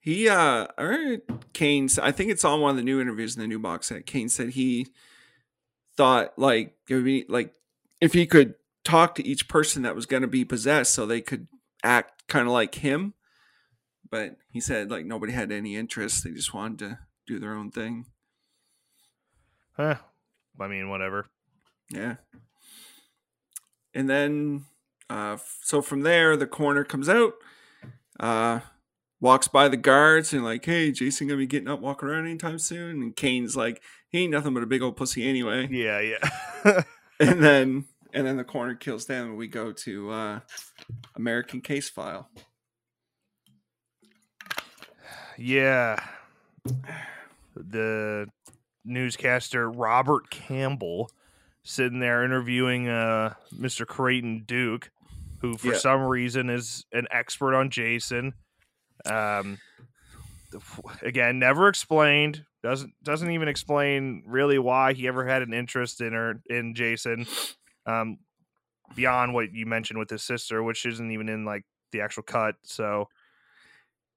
He 0.00 0.28
uh 0.28 0.66
I 0.78 0.82
heard 0.82 1.20
Kane 1.52 1.88
I 2.02 2.12
think 2.12 2.30
it's 2.30 2.44
on 2.44 2.60
one 2.60 2.70
of 2.70 2.76
the 2.76 2.82
new 2.82 3.00
interviews 3.00 3.34
in 3.36 3.40
the 3.42 3.48
new 3.48 3.58
box 3.58 3.88
set. 3.88 4.06
Kane 4.06 4.28
said 4.28 4.50
he 4.50 4.86
thought 5.96 6.38
like 6.38 6.74
it 6.88 6.94
would 6.94 7.04
be 7.04 7.24
like 7.28 7.52
if 8.00 8.12
he 8.12 8.26
could 8.26 8.54
talk 8.84 9.14
to 9.16 9.26
each 9.26 9.48
person 9.48 9.82
that 9.82 9.94
was 9.96 10.06
gonna 10.06 10.26
be 10.28 10.44
possessed 10.44 10.94
so 10.94 11.04
they 11.06 11.20
could 11.20 11.48
act 11.82 12.26
kind 12.28 12.46
of 12.46 12.52
like 12.52 12.76
him. 12.76 13.14
But 14.10 14.36
he 14.50 14.60
said 14.60 14.90
like 14.90 15.04
nobody 15.04 15.32
had 15.32 15.52
any 15.52 15.76
interest. 15.76 16.24
They 16.24 16.30
just 16.30 16.54
wanted 16.54 16.78
to 16.80 16.98
do 17.30 17.38
their 17.38 17.54
own 17.54 17.70
thing. 17.70 18.06
huh. 19.72 19.94
I 20.58 20.66
mean, 20.66 20.90
whatever. 20.90 21.26
Yeah. 21.90 22.16
And 23.94 24.08
then 24.10 24.64
uh 25.08 25.38
so 25.62 25.80
from 25.82 26.02
there 26.02 26.36
the 26.36 26.46
coroner 26.46 26.84
comes 26.84 27.08
out, 27.08 27.34
uh 28.18 28.60
walks 29.20 29.48
by 29.48 29.68
the 29.68 29.76
guards 29.76 30.32
and 30.32 30.44
like, 30.44 30.64
hey, 30.64 30.90
Jason 30.92 31.28
gonna 31.28 31.38
be 31.38 31.46
getting 31.46 31.68
up 31.68 31.80
walking 31.80 32.08
around 32.08 32.26
anytime 32.26 32.58
soon? 32.58 33.02
And 33.02 33.16
Kane's 33.16 33.56
like, 33.56 33.80
he 34.08 34.18
ain't 34.20 34.32
nothing 34.32 34.54
but 34.54 34.62
a 34.62 34.66
big 34.66 34.82
old 34.82 34.96
pussy 34.96 35.26
anyway. 35.28 35.68
Yeah, 35.70 36.00
yeah. 36.00 36.82
And 37.20 37.42
then 37.42 37.84
and 38.12 38.26
then 38.26 38.36
the 38.36 38.44
coroner 38.44 38.74
kills 38.74 39.06
them 39.06 39.28
and 39.28 39.36
we 39.36 39.46
go 39.46 39.72
to 39.72 40.10
uh 40.10 40.40
American 41.16 41.60
case 41.60 41.88
file. 41.88 42.28
Yeah. 45.36 46.02
The 47.54 48.28
newscaster 48.84 49.70
Robert 49.70 50.30
Campbell 50.30 51.10
sitting 51.62 52.00
there 52.00 52.24
interviewing 52.24 52.88
uh 52.88 53.34
Mr. 53.54 53.86
Creighton 53.86 54.44
Duke, 54.46 54.90
who 55.40 55.56
for 55.58 55.68
Yeah. 55.72 55.78
some 55.78 56.02
reason 56.02 56.48
is 56.48 56.86
an 56.92 57.06
expert 57.10 57.54
on 57.54 57.70
Jason. 57.70 58.34
Um 59.04 59.58
again, 61.02 61.38
never 61.38 61.68
explained. 61.68 62.44
Doesn't 62.62 62.92
doesn't 63.02 63.30
even 63.30 63.48
explain 63.48 64.22
really 64.26 64.58
why 64.58 64.92
he 64.92 65.06
ever 65.08 65.26
had 65.26 65.42
an 65.42 65.52
interest 65.54 66.00
in 66.00 66.12
her 66.12 66.42
in 66.48 66.74
Jason. 66.74 67.26
Um 67.86 68.18
beyond 68.96 69.34
what 69.34 69.52
you 69.52 69.66
mentioned 69.66 69.98
with 69.98 70.10
his 70.10 70.22
sister, 70.22 70.62
which 70.62 70.84
isn't 70.84 71.10
even 71.10 71.28
in 71.28 71.44
like 71.44 71.64
the 71.92 72.00
actual 72.00 72.22
cut. 72.22 72.56
So 72.64 73.08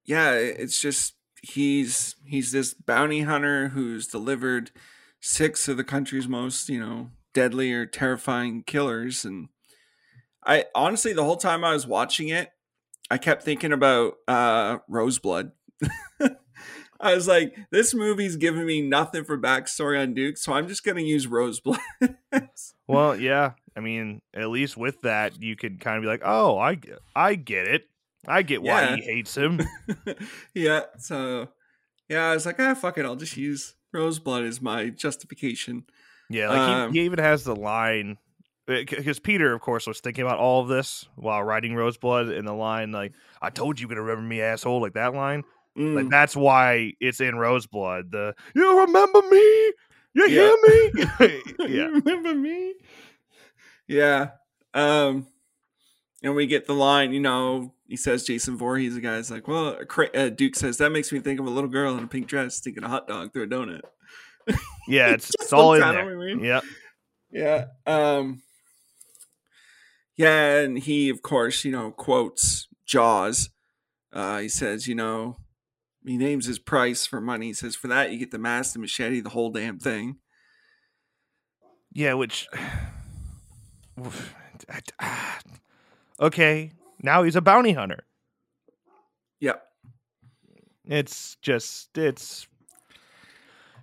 yeah, 0.05 0.34
it's 0.34 0.79
just 0.81 1.15
he's 1.43 2.15
he's 2.25 2.51
this 2.51 2.73
bounty 2.73 3.21
hunter 3.21 3.67
who's 3.69 4.07
delivered 4.07 4.71
six 5.19 5.67
of 5.67 5.77
the 5.77 5.83
country's 5.83 6.27
most, 6.27 6.69
you 6.69 6.79
know, 6.79 7.11
deadly 7.33 7.71
or 7.71 7.85
terrifying 7.85 8.63
killers 8.63 9.25
and 9.25 9.49
I 10.45 10.65
honestly 10.73 11.13
the 11.13 11.23
whole 11.23 11.37
time 11.37 11.63
I 11.63 11.73
was 11.73 11.85
watching 11.85 12.29
it, 12.29 12.49
I 13.11 13.17
kept 13.17 13.43
thinking 13.43 13.73
about 13.73 14.15
uh 14.27 14.79
Roseblood. 14.89 15.51
I 16.99 17.15
was 17.15 17.27
like, 17.27 17.53
this 17.69 17.93
movie's 17.93 18.37
giving 18.37 18.65
me 18.65 18.81
nothing 18.81 19.25
for 19.25 19.37
backstory 19.37 20.01
on 20.01 20.13
Duke, 20.13 20.37
so 20.37 20.53
I'm 20.53 20.69
just 20.69 20.85
gonna 20.85 21.01
use 21.01 21.27
Roseblood. 21.27 21.77
Well, 22.87 23.15
yeah. 23.15 23.53
I 23.75 23.79
mean, 23.79 24.21
at 24.33 24.49
least 24.49 24.77
with 24.77 25.01
that, 25.01 25.41
you 25.41 25.55
could 25.55 25.79
kind 25.79 25.97
of 25.97 26.03
be 26.03 26.07
like, 26.07 26.21
"Oh, 26.23 26.59
i 26.59 26.77
i 27.15 27.35
get 27.35 27.67
it. 27.67 27.83
I 28.28 28.41
get 28.41 28.61
why 28.61 28.84
Yeah. 28.84 28.95
he 28.95 29.01
hates 29.01 29.36
him." 29.36 29.61
yeah, 30.53 30.82
so 30.97 31.49
yeah, 32.09 32.30
I 32.32 32.34
was 32.34 32.45
like, 32.45 32.59
ah, 32.59 32.74
fuck 32.74 32.97
it, 32.97 33.05
I'll 33.05 33.15
just 33.15 33.38
use 33.38 33.76
Roseblood 33.93 34.47
as 34.47 34.61
my 34.61 34.89
justification. 34.89 35.86
Yeah, 36.30 36.49
like 36.49 36.61
Um, 36.61 36.91
he, 36.93 36.99
he 36.99 37.05
even 37.05 37.19
has 37.19 37.43
the 37.43 37.55
line 37.55 38.17
because 38.65 39.19
Peter, 39.19 39.53
of 39.53 39.61
course, 39.61 39.88
was 39.88 39.99
thinking 39.99 40.24
about 40.24 40.39
all 40.39 40.61
of 40.61 40.67
this 40.67 41.05
while 41.15 41.43
writing 41.43 41.74
Roseblood, 41.74 42.36
and 42.38 42.47
the 42.47 42.53
line 42.53 42.91
like 42.91 43.13
"I 43.41 43.49
told 43.49 43.80
you, 43.80 43.88
you're 43.88 43.95
gonna 43.95 44.01
remember 44.07 44.28
me, 44.28 44.41
asshole," 44.41 44.82
like 44.82 44.93
that 44.93 45.13
line. 45.13 45.43
Mm. 45.78 45.95
Like 45.95 46.09
that's 46.09 46.36
why 46.36 46.93
it's 46.99 47.19
in 47.19 47.36
Roseblood. 47.36 48.11
The 48.11 48.36
you 48.55 48.80
remember 48.82 49.21
me? 49.24 49.74
You 50.15 50.28
Yeah. 50.28 50.30
hear 50.30 50.57
me? 50.63 51.43
yeah. 51.59 51.65
You 51.67 51.93
remember 51.95 52.34
me? 52.36 52.76
Yeah. 53.88 54.32
Um, 54.74 55.28
and 56.24 56.36
we 56.36 56.47
get 56.47 56.65
the 56.65 56.74
line, 56.74 57.11
you 57.11 57.19
know, 57.19 57.74
he 57.86 57.97
says 57.97 58.24
Jason 58.24 58.57
Voorhees, 58.57 58.95
the 58.95 59.01
guy's 59.01 59.30
like, 59.30 59.47
well, 59.47 59.78
uh, 60.15 60.30
Duke 60.30 60.55
says, 60.55 60.78
that 60.78 60.91
makes 60.91 61.11
me 61.11 61.19
think 61.19 61.39
of 61.39 61.45
a 61.45 61.49
little 61.49 61.69
girl 61.69 61.97
in 61.97 62.03
a 62.05 62.07
pink 62.07 62.28
dress 62.28 62.55
sticking 62.55 62.84
a 62.84 62.88
hot 62.88 63.07
dog 63.07 63.34
through 63.34 63.43
a 63.43 63.47
donut. 63.47 63.82
Yeah, 64.88 65.09
it's, 65.13 65.32
it's 65.39 65.51
all 65.51 65.74
in 65.74 65.82
there. 65.82 66.11
I 66.11 66.15
mean. 66.15 66.43
Yeah. 66.43 66.61
Yeah. 67.30 67.65
Um, 67.86 68.41
yeah. 70.15 70.59
And 70.59 70.80
he, 70.80 71.09
of 71.09 71.21
course, 71.21 71.65
you 71.65 71.71
know, 71.71 71.91
quotes 71.91 72.69
Jaws. 72.86 73.49
Uh, 74.13 74.39
he 74.39 74.49
says, 74.49 74.88
you 74.88 74.95
know, 74.95 75.38
he 76.05 76.17
names 76.17 76.45
his 76.45 76.59
price 76.59 77.05
for 77.05 77.19
money. 77.19 77.47
He 77.47 77.53
says, 77.53 77.76
for 77.76 77.89
that, 77.89 78.11
you 78.11 78.17
get 78.17 78.32
the 78.32 78.39
mask, 78.39 78.74
the 78.74 78.80
machete, 78.80 79.19
the 79.19 79.30
whole 79.30 79.51
damn 79.51 79.80
thing. 79.80 80.17
Yeah, 81.91 82.13
which 82.13 82.47
okay, 86.24 86.71
now 87.01 87.24
he's 87.24 87.36
a 87.36 87.41
bounty 87.41 87.74
hunter. 87.74 88.05
Yep. 89.39 89.63
It's 90.86 91.38
just 91.41 91.97
it's 91.97 92.47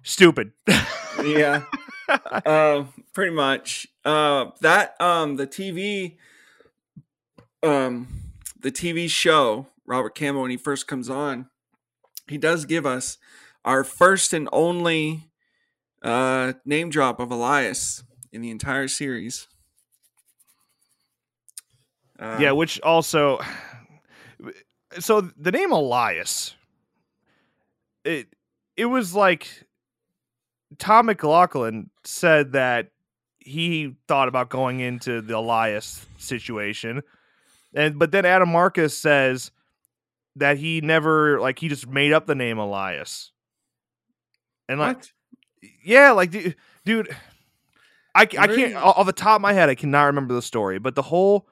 stupid. 0.02 0.52
yeah 1.24 1.64
uh, 2.08 2.84
pretty 3.12 3.34
much 3.34 3.86
uh 4.04 4.46
that 4.60 5.00
um 5.00 5.36
the 5.36 5.46
tv 5.46 6.16
um 7.62 8.08
the 8.58 8.70
tv 8.70 9.08
show 9.08 9.66
robert 9.86 10.14
campbell 10.14 10.42
when 10.42 10.50
he 10.50 10.56
first 10.56 10.86
comes 10.86 11.10
on 11.10 11.48
he 12.28 12.38
does 12.38 12.64
give 12.64 12.86
us 12.86 13.18
our 13.64 13.84
first 13.84 14.32
and 14.32 14.48
only 14.52 15.30
uh 16.02 16.52
name 16.64 16.90
drop 16.90 17.20
of 17.20 17.30
elias 17.30 18.02
in 18.32 18.40
the 18.40 18.50
entire 18.50 18.88
series 18.88 19.46
uh, 22.20 22.36
yeah, 22.40 22.52
which 22.52 22.80
also 22.82 23.40
so 24.98 25.20
the 25.20 25.50
name 25.50 25.72
Elias 25.72 26.54
it 28.04 28.28
it 28.76 28.86
was 28.86 29.14
like 29.14 29.64
Tom 30.78 31.06
McLoughlin 31.06 31.90
said 32.04 32.52
that 32.52 32.90
he 33.38 33.96
thought 34.06 34.28
about 34.28 34.50
going 34.50 34.80
into 34.80 35.20
the 35.20 35.36
Elias 35.36 36.06
situation. 36.18 37.02
And 37.74 37.98
but 37.98 38.12
then 38.12 38.24
Adam 38.24 38.50
Marcus 38.50 38.96
says 38.96 39.50
that 40.36 40.58
he 40.58 40.80
never 40.80 41.40
like 41.40 41.58
he 41.58 41.68
just 41.68 41.88
made 41.88 42.12
up 42.12 42.26
the 42.26 42.34
name 42.34 42.58
Elias. 42.58 43.32
And 44.68 44.78
like 44.78 44.98
what? 44.98 45.10
yeah, 45.84 46.12
like 46.12 46.30
du- 46.30 46.54
dude, 46.84 47.14
I, 48.14 48.22
I 48.22 48.26
can't 48.26 48.76
off 48.76 49.06
the 49.06 49.12
top 49.12 49.36
of 49.36 49.42
my 49.42 49.52
head 49.52 49.68
I 49.68 49.74
cannot 49.74 50.04
remember 50.04 50.34
the 50.34 50.42
story, 50.42 50.78
but 50.78 50.94
the 50.94 51.02
whole 51.02 51.48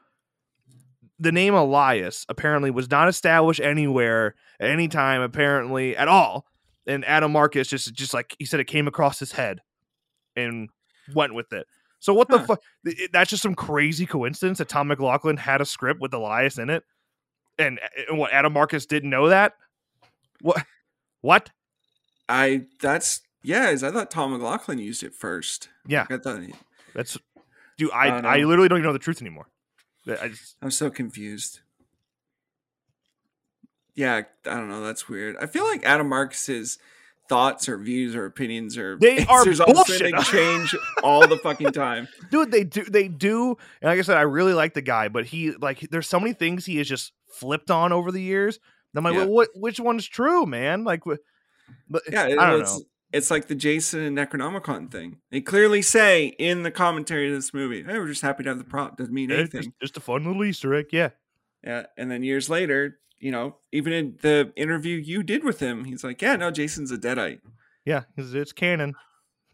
the 1.18 1.32
name 1.32 1.54
Elias 1.54 2.24
apparently 2.28 2.70
was 2.70 2.90
not 2.90 3.08
established 3.08 3.60
anywhere 3.60 4.34
at 4.60 4.70
any 4.70 4.88
time 4.88 5.20
apparently 5.20 5.96
at 5.96 6.08
all. 6.08 6.46
And 6.86 7.04
Adam 7.04 7.32
Marcus 7.32 7.68
just 7.68 7.92
just 7.94 8.14
like 8.14 8.34
he 8.38 8.44
said 8.44 8.60
it 8.60 8.64
came 8.64 8.88
across 8.88 9.18
his 9.18 9.32
head 9.32 9.60
and 10.36 10.70
went 11.14 11.34
with 11.34 11.52
it. 11.52 11.66
So 12.00 12.14
what 12.14 12.28
the 12.28 12.38
fuck? 12.40 12.60
That's 13.12 13.30
just 13.30 13.42
some 13.42 13.54
crazy 13.54 14.06
coincidence 14.06 14.58
that 14.58 14.68
Tom 14.68 14.88
McLoughlin 14.88 15.36
had 15.36 15.60
a 15.60 15.64
script 15.64 16.00
with 16.00 16.14
Elias 16.14 16.56
in 16.56 16.70
it, 16.70 16.84
and, 17.58 17.80
and 18.08 18.18
what 18.18 18.32
Adam 18.32 18.52
Marcus 18.52 18.86
didn't 18.86 19.10
know 19.10 19.28
that. 19.28 19.54
What? 20.40 20.64
What? 21.20 21.50
i 22.28 22.62
that's 22.82 23.22
yeah 23.42 23.70
is 23.70 23.82
i 23.82 23.90
thought 23.90 24.10
tom 24.10 24.38
mcloughlin 24.38 24.78
used 24.78 25.02
it 25.02 25.14
first 25.14 25.70
Yeah, 25.86 26.06
i 26.10 26.18
thought 26.18 26.42
that's 26.94 27.16
dude. 27.78 27.90
I 27.92 28.08
I 28.08 28.38
I 28.38 28.44
literally 28.44 28.68
don't 28.68 28.78
even 28.78 28.88
know 28.88 28.92
the 28.92 28.98
truth 28.98 29.22
anymore. 29.22 29.46
I 30.08 30.28
just, 30.28 30.56
I'm 30.62 30.70
so 30.70 30.90
confused. 30.90 31.60
Yeah, 33.94 34.22
I 34.46 34.54
don't 34.54 34.68
know. 34.68 34.80
That's 34.84 35.08
weird. 35.08 35.36
I 35.40 35.46
feel 35.46 35.64
like 35.64 35.84
Adam 35.84 36.08
Marcus's 36.08 36.78
thoughts 37.28 37.68
or 37.68 37.76
views 37.76 38.14
or 38.16 38.24
opinions 38.24 38.78
or 38.78 38.96
They 38.98 39.26
are 39.26 39.44
bullshit. 39.44 40.14
change 40.24 40.74
all 41.02 41.26
the 41.26 41.36
fucking 41.36 41.72
time. 41.72 42.08
dude 42.30 42.50
they 42.50 42.64
do 42.64 42.84
they 42.84 43.06
do 43.06 43.50
and 43.82 43.90
like 43.90 43.98
i 43.98 44.00
said 44.02 44.16
i 44.16 44.22
really 44.22 44.54
like 44.54 44.72
the 44.72 44.80
guy 44.80 45.08
but 45.08 45.26
he 45.26 45.50
like 45.50 45.80
there's 45.90 46.08
so 46.08 46.18
many 46.18 46.32
things 46.32 46.64
he 46.64 46.78
has 46.78 46.88
just 46.88 47.12
flipped 47.30 47.70
on 47.70 47.92
over 47.92 48.10
the 48.10 48.22
years 48.22 48.58
and 48.94 48.98
i'm 48.98 49.04
like 49.04 49.12
Yeah. 49.12 49.26
well, 49.26 49.34
what 49.34 49.48
which 49.54 49.78
one's 49.78 50.06
true 50.06 50.46
man 50.46 50.84
like 50.84 51.02
but 51.04 52.00
Yeah, 52.10 52.22
i 52.24 52.50
don't 52.50 52.60
it's, 52.62 52.78
know 52.78 52.84
It's 53.12 53.30
like 53.30 53.48
the 53.48 53.54
Jason 53.54 54.00
and 54.00 54.16
Necronomicon 54.18 54.90
thing. 54.90 55.18
They 55.30 55.40
clearly 55.40 55.80
say 55.82 56.26
in 56.38 56.62
the 56.62 56.70
commentary 56.70 57.28
of 57.28 57.34
this 57.34 57.54
movie, 57.54 57.82
"Hey, 57.82 57.98
we're 57.98 58.06
just 58.08 58.22
happy 58.22 58.42
to 58.44 58.50
have 58.50 58.58
the 58.58 58.64
prop. 58.64 58.96
Doesn't 58.98 59.14
mean 59.14 59.30
It's 59.30 59.38
anything." 59.38 59.62
just, 59.62 59.80
just 59.80 59.96
a 59.96 60.00
fun 60.00 60.24
little 60.24 60.44
easter 60.44 60.74
egg 60.74 60.86
yeah 60.92 61.10
Yeah, 61.64 61.86
and 61.96 62.10
then 62.10 62.22
years 62.22 62.50
later, 62.50 62.98
you 63.18 63.30
know, 63.32 63.56
even 63.72 63.92
in 63.92 64.18
the 64.22 64.52
interview 64.56 64.96
you 64.96 65.22
did 65.22 65.42
with 65.42 65.60
him, 65.60 65.84
he's 65.84 66.04
like, 66.04 66.20
"Yeah, 66.22 66.36
no, 66.36 66.50
Jason's 66.50 66.92
a 66.92 66.98
deadite." 66.98 67.40
yeah 67.84 68.02
because 68.14 68.34
it's 68.34 68.52
canon 68.52 68.94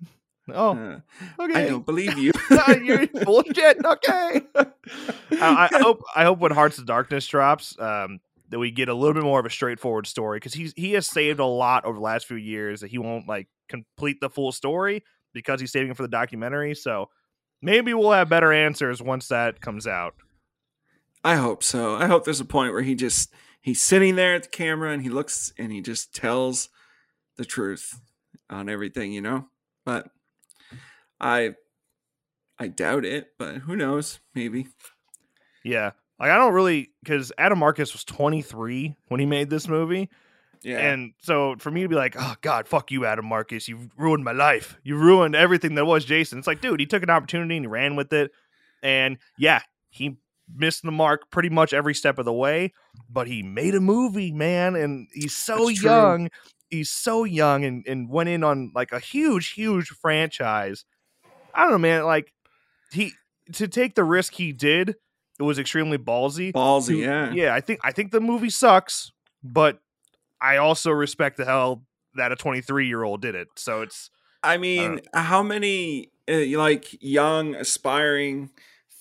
oh 0.53 0.73
Uh, 0.77 1.01
okay 1.43 1.65
I 1.67 1.69
don't 1.69 1.87
believe 1.87 2.19
you. 2.19 2.33
you're 2.83 3.07
bullshit 3.07 3.85
okay 3.85 4.41
I, 5.31 5.69
I 5.73 5.79
hope 5.79 6.03
i 6.17 6.25
hope 6.25 6.39
when 6.41 6.51
hearts 6.51 6.79
of 6.79 6.87
darkness 6.87 7.27
drops 7.29 7.79
um 7.79 8.19
that 8.51 8.59
we 8.59 8.71
get 8.71 8.89
a 8.89 8.95
little 8.95 9.15
bit 9.15 9.23
more 9.23 9.41
of 9.41 9.47
a 9.47 9.51
straightforward 9.51 10.07
story 10.07 10.37
because 10.37 10.55
he's 10.55 10.73
he 10.77 10.93
has 10.93 11.07
saved 11.07 11.41
a 11.41 11.45
lot 11.45 11.85
over 11.85 11.97
the 11.97 12.05
last 12.05 12.27
few 12.27 12.37
years 12.37 12.81
that 12.81 12.91
he 12.91 12.99
won't 12.99 13.27
like 13.27 13.49
complete 13.69 14.21
the 14.21 14.31
full 14.31 14.53
story 14.53 15.03
because 15.33 15.61
he's 15.61 15.73
saving 15.73 15.91
it 15.91 15.97
for 15.97 16.03
the 16.03 16.09
documentary 16.09 16.75
so 16.75 17.09
maybe 17.63 17.95
we'll 17.95 18.13
have 18.13 18.29
better 18.29 18.53
answers 18.53 19.01
once 19.03 19.29
that 19.29 19.61
comes 19.61 19.87
out 19.87 20.15
I 21.25 21.37
hope 21.37 21.63
so. 21.63 21.97
I 21.97 22.07
hope 22.07 22.25
there's 22.25 22.41
a 22.41 22.45
point 22.45 22.75
where 22.75 22.83
he 22.83 22.95
just 22.95 23.33
he's 23.63 23.81
sitting 23.81 24.15
there 24.15 24.35
at 24.35 24.43
the 24.43 24.49
camera 24.51 24.93
and 24.93 25.03
he 25.03 25.09
looks 25.09 25.55
and 25.57 25.73
he 25.73 25.81
just 25.81 26.15
tells 26.15 26.69
the 27.37 27.47
truth 27.47 27.99
on 28.51 28.69
everything, 28.69 29.13
you 29.13 29.23
know? 29.23 29.49
But 29.87 30.11
I 31.19 31.55
I 32.59 32.69
doubt 32.69 33.07
it, 33.07 33.29
but 33.39 33.57
who 33.57 33.75
knows? 33.75 34.21
Maybe. 34.35 34.69
yeah 35.65 35.93
like 36.19 36.31
i 36.31 36.37
don't 36.37 36.53
really 36.55 36.91
because 37.03 37.33
adam 37.39 37.59
marcus 37.59 37.93
was 37.93 38.05
23 38.05 38.97
when 39.09 39.21
he 39.21 39.27
made 39.27 39.51
this 39.51 39.69
movie 39.69 40.09
Yeah. 40.63 40.79
And 40.79 41.13
so 41.21 41.57
for 41.59 41.71
me 41.71 41.83
to 41.83 41.89
be 41.89 41.95
like, 41.95 42.17
oh 42.19 42.35
God, 42.41 42.67
fuck 42.67 42.91
you, 42.91 43.05
Adam 43.05 43.27
Marcus, 43.27 43.69
you've 43.69 43.91
ruined 43.99 44.25
my 44.25 44.33
life. 44.33 44.79
You 44.83 44.97
ruined 44.97 45.37
everything 45.37 45.75
that 45.75 45.85
was 45.85 46.07
Jason. 46.07 46.39
It's 46.39 46.47
like, 46.47 46.63
dude, 46.63 46.81
he 46.81 46.87
took 46.87 47.03
an 47.03 47.11
opportunity 47.11 47.57
and 47.59 47.65
he 47.65 47.69
ran 47.69 47.97
with 47.97 48.11
it. 48.15 48.31
And 48.83 49.19
yeah, 49.37 49.61
he 49.91 50.17
missed 50.49 50.83
the 50.83 50.91
mark 50.91 51.31
pretty 51.31 51.51
much 51.51 51.75
every 51.75 51.93
step 51.95 52.19
of 52.19 52.25
the 52.25 52.33
way, 52.33 52.73
but 53.11 53.27
he 53.27 53.43
made 53.43 53.75
a 53.75 53.81
movie, 53.81 54.33
man. 54.33 54.75
And 54.75 55.07
he's 55.13 55.37
so 55.37 55.67
That's 55.67 55.81
true. 55.81 55.91
young. 55.91 56.31
He's 56.71 56.89
so 56.89 57.25
young 57.25 57.67
and, 57.67 57.85
and 57.87 58.09
went 58.09 58.31
in 58.31 58.43
on 58.43 58.73
like 58.75 58.91
a 58.93 59.01
huge, 59.01 59.51
huge 59.53 59.89
franchise. 59.89 60.87
I 61.53 61.65
don't 61.65 61.73
know, 61.73 61.79
man. 61.79 62.05
Like 62.07 62.33
he 62.91 63.13
to 63.53 63.69
take 63.69 63.97
the 63.97 64.05
risk 64.05 64.33
he 64.33 64.53
did, 64.53 64.97
it 65.39 65.43
was 65.43 65.59
extremely 65.59 65.99
ballsy. 65.99 66.53
Ballsy, 66.53 66.89
to- 66.89 66.97
yeah. 66.99 67.33
Yeah, 67.33 67.55
I 67.55 67.61
think 67.61 67.81
I 67.83 67.93
think 67.93 68.13
the 68.13 68.21
movie 68.21 68.51
sucks, 68.51 69.13
but 69.43 69.81
I 70.41 70.57
also 70.59 70.91
respect 70.91 71.37
the 71.37 71.45
hell 71.45 71.85
that 72.15 72.33
a 72.33 72.37
23 72.37 72.87
year 72.87 73.03
old 73.03 73.23
did 73.23 73.35
it. 73.35 73.49
So 73.57 73.83
it's 73.83 74.11
I 74.43 74.57
mean, 74.59 75.01
how 75.13 75.43
many 75.43 76.11
uh, 76.29 76.59
like 76.59 77.03
young 77.03 77.55
aspiring 77.55 78.51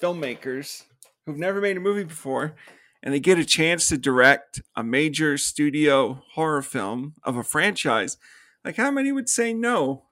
filmmakers 0.01 0.83
who've 1.25 1.37
never 1.37 1.61
made 1.61 1.77
a 1.77 1.79
movie 1.79 2.03
before 2.03 2.55
and 3.01 3.13
they 3.13 3.19
get 3.19 3.37
a 3.37 3.45
chance 3.45 3.87
to 3.89 3.97
direct 3.97 4.61
a 4.75 4.83
major 4.83 5.37
studio 5.37 6.23
horror 6.33 6.61
film 6.61 7.15
of 7.23 7.35
a 7.35 7.43
franchise, 7.43 8.17
like 8.63 8.77
how 8.77 8.89
many 8.91 9.11
would 9.11 9.29
say 9.29 9.53
no? 9.53 10.03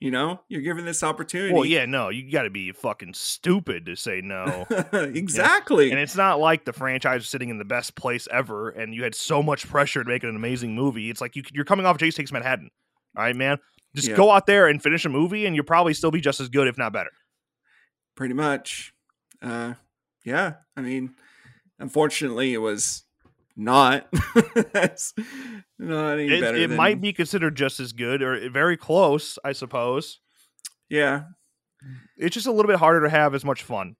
You 0.00 0.10
know, 0.10 0.40
you're 0.48 0.62
given 0.62 0.86
this 0.86 1.02
opportunity. 1.02 1.52
well, 1.52 1.66
yeah, 1.66 1.84
no, 1.84 2.08
you 2.08 2.30
got 2.32 2.44
to 2.44 2.50
be 2.50 2.72
fucking 2.72 3.12
stupid 3.12 3.84
to 3.84 3.94
say 3.96 4.22
no. 4.22 4.66
exactly. 4.94 5.90
and 5.90 6.00
it's 6.00 6.16
not 6.16 6.40
like 6.40 6.64
the 6.64 6.72
franchise 6.72 7.22
is 7.24 7.28
sitting 7.28 7.50
in 7.50 7.58
the 7.58 7.66
best 7.66 7.94
place 7.96 8.26
ever, 8.32 8.70
and 8.70 8.94
you 8.94 9.02
had 9.02 9.14
so 9.14 9.42
much 9.42 9.68
pressure 9.68 10.02
to 10.02 10.08
make 10.08 10.22
an 10.24 10.34
amazing 10.34 10.74
movie. 10.74 11.10
It's 11.10 11.20
like 11.20 11.36
you, 11.36 11.42
you're 11.52 11.66
coming 11.66 11.84
off 11.84 11.98
Jason 11.98 12.22
Takes 12.22 12.32
Manhattan. 12.32 12.70
All 13.14 13.22
right, 13.24 13.36
man, 13.36 13.58
just 13.94 14.08
Yeah. 14.08 14.16
go 14.16 14.30
out 14.30 14.46
there 14.46 14.68
and 14.68 14.82
finish 14.82 15.04
a 15.04 15.10
movie, 15.10 15.44
and 15.44 15.54
you'll 15.54 15.66
probably 15.66 15.92
still 15.92 16.10
be 16.10 16.22
just 16.22 16.40
as 16.40 16.48
good, 16.48 16.66
if 16.66 16.78
not 16.78 16.94
better. 16.94 17.10
Pretty 18.16 18.32
much. 18.34 18.94
Uh, 19.42 19.74
yeah. 20.24 20.54
I 20.78 20.80
mean, 20.80 21.14
unfortunately, 21.78 22.54
it 22.54 22.58
was 22.58 23.04
not. 23.56 24.06
That's 24.72 25.12
not 25.78 26.14
any 26.14 26.26
It, 26.28 26.40
better. 26.40 26.56
it 26.58 26.68
than- 26.68 26.76
might 26.76 27.00
be 27.00 27.12
considered 27.12 27.56
just 27.56 27.80
as 27.80 27.92
good 27.92 28.22
or 28.22 28.48
very 28.50 28.76
close, 28.76 29.38
I 29.44 29.52
suppose. 29.52 30.20
Yeah. 30.88 31.24
it's 32.16 32.34
just 32.34 32.46
a 32.46 32.52
little 32.52 32.68
bit 32.70 32.78
harder 32.78 33.02
to 33.02 33.10
have 33.10 33.34
as 33.34 33.44
much 33.44 33.62
fun. 33.62 33.96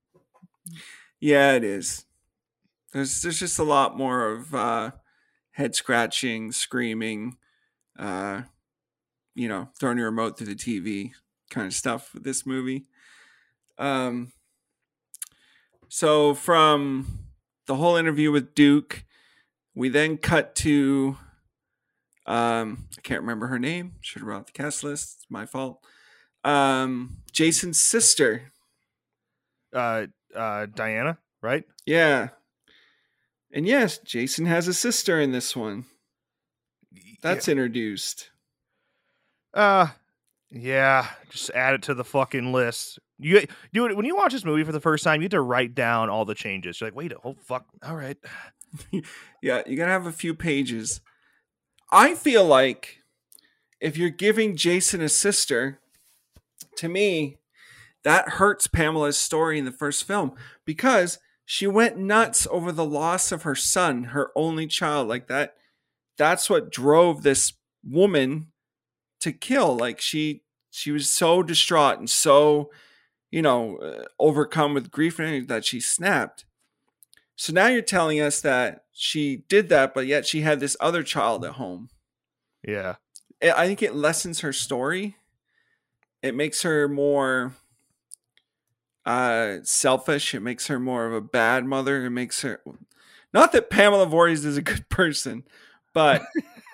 Yeah, 1.20 1.52
it 1.52 1.64
is. 1.64 2.04
There's 2.92 3.22
there's 3.22 3.38
just 3.38 3.58
a 3.58 3.62
lot 3.64 3.96
more 3.96 4.26
of 4.32 4.54
uh, 4.54 4.90
head 5.52 5.74
scratching, 5.76 6.50
screaming, 6.52 7.36
uh, 7.98 8.42
you 9.34 9.48
know, 9.48 9.68
throwing 9.78 9.98
your 9.98 10.06
remote 10.10 10.36
through 10.36 10.48
the 10.48 10.54
TV 10.56 11.12
kind 11.50 11.66
of 11.68 11.74
stuff 11.74 12.12
with 12.14 12.24
this 12.24 12.44
movie. 12.44 12.86
Um, 13.78 14.32
so 15.88 16.34
from 16.34 17.20
the 17.66 17.76
whole 17.76 17.96
interview 17.96 18.30
with 18.32 18.54
Duke, 18.54 19.04
we 19.80 19.88
then 19.88 20.18
cut 20.18 20.54
to 20.54 21.16
um, 22.26 22.84
I 22.98 23.00
can't 23.00 23.22
remember 23.22 23.46
her 23.46 23.58
name. 23.58 23.94
Should 24.02 24.20
have 24.20 24.26
brought 24.26 24.46
the 24.46 24.52
cast 24.52 24.84
list. 24.84 25.16
It's 25.16 25.26
my 25.30 25.46
fault. 25.46 25.82
Um, 26.44 27.16
Jason's 27.32 27.80
sister. 27.80 28.52
Uh, 29.72 30.08
uh, 30.36 30.66
Diana, 30.66 31.16
right? 31.40 31.64
Yeah. 31.86 32.28
And 33.52 33.66
yes, 33.66 33.96
Jason 33.96 34.44
has 34.44 34.68
a 34.68 34.74
sister 34.74 35.18
in 35.18 35.32
this 35.32 35.56
one. 35.56 35.86
That's 37.22 37.48
introduced. 37.48 38.28
Uh, 39.54 39.88
yeah. 40.50 41.08
Just 41.30 41.50
add 41.50 41.72
it 41.72 41.82
to 41.84 41.94
the 41.94 42.04
fucking 42.04 42.52
list. 42.52 42.98
You 43.18 43.46
do 43.72 43.86
it 43.86 43.96
when 43.96 44.04
you 44.04 44.14
watch 44.14 44.32
this 44.32 44.44
movie 44.44 44.64
for 44.64 44.72
the 44.72 44.80
first 44.80 45.04
time. 45.04 45.22
You 45.22 45.24
have 45.24 45.30
to 45.30 45.40
write 45.40 45.74
down 45.74 46.10
all 46.10 46.26
the 46.26 46.34
changes. 46.34 46.80
You're 46.80 46.88
like, 46.88 46.96
wait, 46.96 47.12
oh 47.24 47.36
fuck, 47.46 47.64
all 47.82 47.96
right. 47.96 48.18
Yeah, 49.42 49.62
you 49.66 49.76
gotta 49.76 49.92
have 49.92 50.06
a 50.06 50.12
few 50.12 50.34
pages. 50.34 51.00
I 51.90 52.14
feel 52.14 52.44
like 52.44 52.98
if 53.80 53.96
you're 53.96 54.10
giving 54.10 54.56
Jason 54.56 55.00
a 55.00 55.08
sister, 55.08 55.80
to 56.76 56.88
me, 56.88 57.38
that 58.04 58.30
hurts 58.30 58.66
Pamela's 58.66 59.18
story 59.18 59.58
in 59.58 59.64
the 59.64 59.72
first 59.72 60.04
film 60.04 60.32
because 60.64 61.18
she 61.44 61.66
went 61.66 61.98
nuts 61.98 62.46
over 62.50 62.70
the 62.70 62.84
loss 62.84 63.32
of 63.32 63.42
her 63.42 63.54
son, 63.54 64.04
her 64.04 64.30
only 64.36 64.66
child. 64.66 65.08
Like 65.08 65.26
that, 65.28 65.54
that's 66.16 66.48
what 66.48 66.70
drove 66.70 67.22
this 67.22 67.54
woman 67.82 68.48
to 69.20 69.32
kill. 69.32 69.76
Like 69.76 70.00
she, 70.00 70.42
she 70.70 70.90
was 70.90 71.08
so 71.10 71.42
distraught 71.42 71.98
and 71.98 72.08
so, 72.08 72.70
you 73.30 73.42
know, 73.42 73.78
uh, 73.78 74.04
overcome 74.18 74.74
with 74.74 74.90
grief 74.90 75.16
that 75.16 75.64
she 75.64 75.80
snapped. 75.80 76.44
So 77.40 77.54
now 77.54 77.68
you're 77.68 77.80
telling 77.80 78.20
us 78.20 78.42
that 78.42 78.84
she 78.92 79.44
did 79.48 79.70
that, 79.70 79.94
but 79.94 80.06
yet 80.06 80.26
she 80.26 80.42
had 80.42 80.60
this 80.60 80.76
other 80.78 81.02
child 81.02 81.42
at 81.42 81.52
home. 81.52 81.88
Yeah. 82.62 82.96
I 83.42 83.66
think 83.66 83.82
it 83.82 83.94
lessens 83.94 84.40
her 84.40 84.52
story. 84.52 85.16
It 86.22 86.34
makes 86.34 86.60
her 86.64 86.86
more 86.86 87.54
uh 89.06 89.56
selfish. 89.62 90.34
It 90.34 90.40
makes 90.40 90.66
her 90.66 90.78
more 90.78 91.06
of 91.06 91.14
a 91.14 91.22
bad 91.22 91.64
mother. 91.64 92.04
It 92.04 92.10
makes 92.10 92.42
her 92.42 92.60
not 93.32 93.52
that 93.52 93.70
Pamela 93.70 94.04
Voorhees 94.04 94.44
is 94.44 94.58
a 94.58 94.62
good 94.62 94.90
person, 94.90 95.44
but 95.94 96.20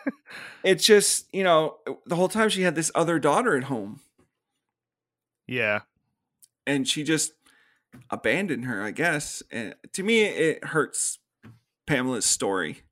it's 0.65 0.85
just, 0.85 1.33
you 1.33 1.45
know, 1.45 1.77
the 2.07 2.17
whole 2.17 2.27
time 2.29 2.49
she 2.49 2.63
had 2.63 2.75
this 2.75 2.91
other 2.93 3.21
daughter 3.21 3.57
at 3.57 3.65
home 3.65 4.01
Yeah. 5.47 5.83
and 6.67 6.89
she 6.89 7.05
just 7.05 7.35
abandoned 8.11 8.65
her, 8.65 8.83
I 8.83 8.91
guess. 8.91 9.43
And 9.51 9.75
to 9.93 10.03
me 10.03 10.23
it 10.23 10.65
hurts 10.65 11.19
Pamela's 11.87 12.27
story. 12.27 12.83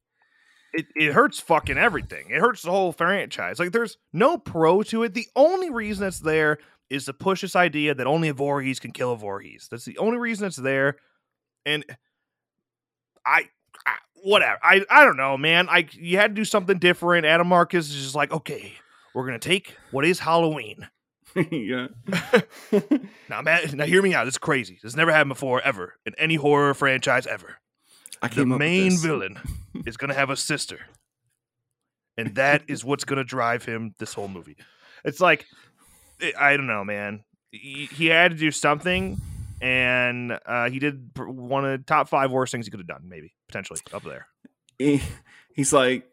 it, 0.74 0.86
it 0.96 1.12
hurts 1.12 1.40
fucking 1.40 1.78
everything. 1.78 2.30
It 2.30 2.40
hurts 2.40 2.62
the 2.62 2.70
whole 2.70 2.92
franchise. 2.92 3.58
Like 3.58 3.72
there's 3.72 3.96
no 4.12 4.38
pro 4.38 4.82
to 4.84 5.04
it. 5.04 5.14
The 5.14 5.28
only 5.36 5.70
reason 5.70 6.06
it's 6.06 6.20
there 6.20 6.58
is 6.90 7.06
to 7.06 7.12
push 7.12 7.40
this 7.40 7.56
idea 7.56 7.94
that 7.94 8.06
only 8.06 8.28
a 8.28 8.34
Voorhees 8.34 8.78
can 8.80 8.92
kill 8.92 9.12
a 9.12 9.16
Voorhees. 9.16 9.68
That's 9.70 9.84
the 9.84 9.98
only 9.98 10.18
reason 10.18 10.46
it's 10.46 10.56
there. 10.56 10.96
And 11.64 11.84
I, 13.24 13.48
I 13.86 13.94
whatever. 14.22 14.58
I 14.62 14.84
I 14.90 15.04
don't 15.04 15.16
know, 15.16 15.36
man. 15.38 15.68
I 15.68 15.88
you 15.92 16.18
had 16.18 16.28
to 16.28 16.34
do 16.34 16.44
something 16.44 16.78
different. 16.78 17.24
Adam 17.24 17.46
Marcus 17.46 17.88
is 17.88 18.02
just 18.02 18.14
like, 18.14 18.32
okay, 18.32 18.74
we're 19.14 19.26
gonna 19.26 19.38
take 19.38 19.76
what 19.92 20.04
is 20.04 20.18
Halloween. 20.18 20.88
yeah. 21.50 21.88
Now, 23.28 23.42
man, 23.42 23.60
now 23.74 23.84
hear 23.86 24.02
me 24.02 24.14
out. 24.14 24.24
This 24.24 24.34
is 24.34 24.38
crazy. 24.38 24.78
This 24.82 24.94
never 24.94 25.10
happened 25.10 25.30
before, 25.30 25.60
ever 25.62 25.94
in 26.06 26.14
any 26.18 26.34
horror 26.36 26.74
franchise 26.74 27.26
ever. 27.26 27.56
I 28.22 28.28
the 28.28 28.34
came 28.34 28.52
up 28.52 28.56
with 28.56 28.58
main 28.60 28.90
this. 28.90 29.02
villain 29.02 29.38
is 29.86 29.96
going 29.96 30.08
to 30.08 30.14
have 30.14 30.30
a 30.30 30.36
sister 30.36 30.78
and 32.16 32.34
that 32.36 32.62
is 32.68 32.84
what's 32.84 33.04
going 33.04 33.16
to 33.18 33.24
drive 33.24 33.64
him 33.64 33.94
this 33.98 34.14
whole 34.14 34.28
movie 34.28 34.56
it's 35.04 35.20
like 35.20 35.44
i 36.22 36.32
I 36.52 36.56
don't 36.56 36.66
know 36.68 36.84
man 36.84 37.24
he, 37.50 37.86
he 37.92 38.06
had 38.06 38.30
to 38.30 38.36
do 38.36 38.50
something 38.50 39.20
and 39.60 40.38
uh, 40.46 40.70
he 40.70 40.78
did 40.78 41.10
one 41.16 41.64
of 41.64 41.72
the 41.72 41.84
top 41.84 42.08
five 42.08 42.30
worst 42.30 42.52
things 42.52 42.66
he 42.66 42.70
could 42.70 42.80
have 42.80 42.86
done 42.86 43.02
maybe 43.08 43.34
potentially 43.48 43.80
up 43.92 44.04
there 44.04 44.28
he, 44.78 45.02
he's 45.54 45.72
like 45.72 46.08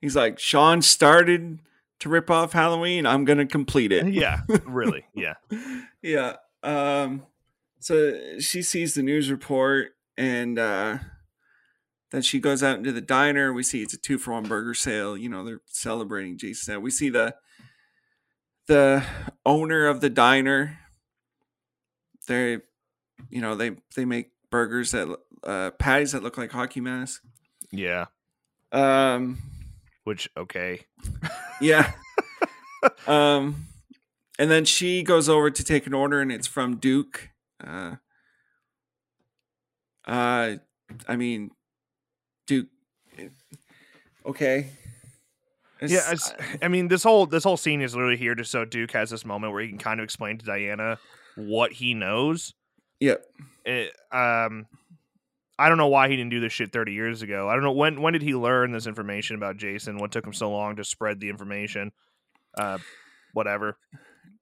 he's 0.00 0.16
like 0.16 0.38
Sean 0.38 0.82
started 0.82 1.60
to 2.02 2.08
rip 2.08 2.30
off 2.30 2.52
Halloween. 2.52 3.06
I'm 3.06 3.24
gonna 3.24 3.46
complete 3.46 3.92
it. 3.92 4.12
yeah 4.12 4.40
really 4.64 5.04
yeah 5.14 5.34
yeah. 6.02 6.36
Um. 6.62 7.26
So 7.80 8.38
she 8.38 8.62
sees 8.62 8.94
the 8.94 9.02
news 9.02 9.30
report 9.30 9.90
and 10.16 10.56
uh, 10.58 10.98
then 12.10 12.22
she 12.22 12.38
goes 12.38 12.62
out 12.62 12.76
into 12.78 12.92
the 12.92 13.00
diner. 13.00 13.52
We 13.52 13.62
see 13.62 13.82
it's 13.82 13.94
a 13.94 13.98
two 13.98 14.18
for 14.18 14.32
one 14.32 14.44
burger 14.44 14.74
sale. 14.74 15.16
You 15.16 15.28
know 15.28 15.44
they're 15.44 15.62
celebrating 15.66 16.38
Jason. 16.38 16.82
We 16.82 16.90
see 16.90 17.08
the 17.08 17.34
the 18.66 19.04
owner 19.44 19.86
of 19.86 20.00
the 20.00 20.10
diner. 20.10 20.78
They, 22.28 22.58
you 23.30 23.40
know, 23.40 23.54
they 23.56 23.72
they 23.96 24.04
make 24.04 24.30
burgers 24.50 24.92
that 24.92 25.16
uh, 25.44 25.70
patties 25.72 26.12
that 26.12 26.22
look 26.22 26.38
like 26.38 26.52
hockey 26.52 26.80
masks. 26.80 27.24
yeah 27.70 28.06
Um. 28.72 29.38
Which 30.04 30.28
okay 30.36 30.80
Yeah. 31.60 31.92
um, 33.06 33.66
and 34.38 34.50
then 34.50 34.64
she 34.64 35.02
goes 35.02 35.28
over 35.28 35.50
to 35.50 35.62
take 35.64 35.86
an 35.86 35.94
order, 35.94 36.20
and 36.20 36.32
it's 36.32 36.46
from 36.46 36.76
Duke. 36.76 37.28
Uh, 37.62 37.96
uh, 40.06 40.56
I 41.08 41.16
mean, 41.16 41.50
Duke. 42.46 42.66
Okay. 44.26 44.68
yeah 45.80 45.98
It's- 46.12 46.32
it's, 46.38 46.62
i 46.62 46.68
mean 46.68 46.86
this 46.86 47.02
whole 47.02 47.26
this 47.26 47.42
whole 47.42 47.56
scene 47.56 47.82
is 47.82 47.92
literally 47.96 48.16
here 48.16 48.36
just 48.36 48.52
so 48.52 48.64
duke 48.64 48.92
has 48.92 49.10
this 49.10 49.24
moment 49.24 49.52
where 49.52 49.60
he 49.62 49.68
can 49.68 49.78
kind 49.78 49.98
of 49.98 50.04
explain 50.04 50.38
to 50.38 50.44
diana 50.46 50.96
what 51.34 51.72
he 51.72 51.92
knows 51.92 52.54
Yep. 53.00 53.24
it, 53.64 53.92
um 54.12 54.66
I 55.62 55.68
don't 55.68 55.78
know 55.78 55.88
why 55.88 56.08
he 56.08 56.16
didn't 56.16 56.30
do 56.30 56.40
this 56.40 56.52
shit 56.52 56.72
30 56.72 56.92
years 56.92 57.22
ago. 57.22 57.48
I 57.48 57.54
don't 57.54 57.62
know 57.62 57.72
when 57.72 58.00
when 58.02 58.12
did 58.12 58.22
he 58.22 58.34
learn 58.34 58.72
this 58.72 58.86
information 58.86 59.36
about 59.36 59.56
Jason? 59.56 59.98
What 59.98 60.10
took 60.10 60.26
him 60.26 60.32
so 60.32 60.50
long 60.50 60.76
to 60.76 60.84
spread 60.84 61.20
the 61.20 61.28
information? 61.28 61.92
Uh 62.58 62.78
whatever. 63.32 63.78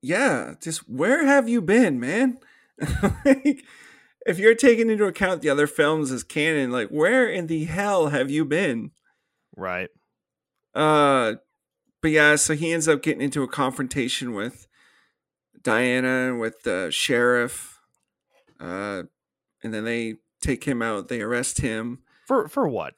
Yeah. 0.02 0.54
Just 0.60 0.88
where 0.88 1.26
have 1.26 1.48
you 1.48 1.60
been, 1.60 2.00
man? 2.00 2.38
like, 3.24 3.64
if 4.26 4.38
you're 4.38 4.54
taking 4.54 4.90
into 4.90 5.04
account 5.04 5.42
the 5.42 5.50
other 5.50 5.66
films 5.66 6.10
as 6.10 6.24
canon, 6.24 6.70
like 6.70 6.88
where 6.88 7.28
in 7.28 7.46
the 7.46 7.64
hell 7.64 8.08
have 8.08 8.30
you 8.30 8.44
been? 8.44 8.92
Right. 9.56 9.90
Uh, 10.74 11.34
but 12.00 12.10
yeah, 12.10 12.36
so 12.36 12.54
he 12.54 12.72
ends 12.72 12.88
up 12.88 13.02
getting 13.02 13.22
into 13.22 13.42
a 13.42 13.48
confrontation 13.48 14.32
with 14.32 14.66
Diana, 15.62 16.34
with 16.36 16.62
the 16.62 16.88
sheriff, 16.90 17.78
uh, 18.58 19.02
and 19.62 19.74
then 19.74 19.84
they 19.84 20.14
take 20.40 20.64
him 20.64 20.82
out. 20.82 21.08
They 21.08 21.20
arrest 21.20 21.60
him. 21.60 22.00
For 22.26 22.48
for 22.48 22.68
what? 22.68 22.94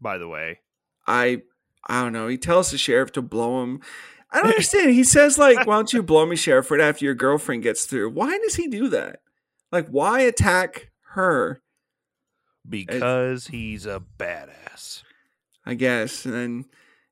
By 0.00 0.18
the 0.18 0.28
way. 0.28 0.60
I 1.06 1.42
I 1.88 2.02
don't 2.02 2.12
know. 2.12 2.28
He 2.28 2.38
tells 2.38 2.70
the 2.70 2.78
sheriff 2.78 3.12
to 3.12 3.22
blow 3.22 3.62
him. 3.62 3.80
I 4.30 4.38
don't 4.38 4.46
understand. 4.50 4.90
He 4.90 5.04
says 5.04 5.38
like, 5.38 5.66
"Why 5.66 5.76
don't 5.76 5.92
you 5.92 6.02
blow 6.02 6.26
me, 6.26 6.36
sheriff?" 6.36 6.70
Right 6.70 6.80
after 6.80 7.04
your 7.04 7.14
girlfriend 7.14 7.62
gets 7.62 7.84
through. 7.84 8.10
Why 8.10 8.38
does 8.38 8.56
he 8.56 8.68
do 8.68 8.88
that? 8.88 9.20
Like, 9.70 9.88
why 9.88 10.20
attack 10.20 10.90
her? 11.12 11.62
Because 12.68 13.48
he's 13.48 13.86
a 13.86 14.02
badass. 14.18 15.02
I 15.64 15.74
guess. 15.74 16.24
And 16.24 16.34
then, 16.34 16.64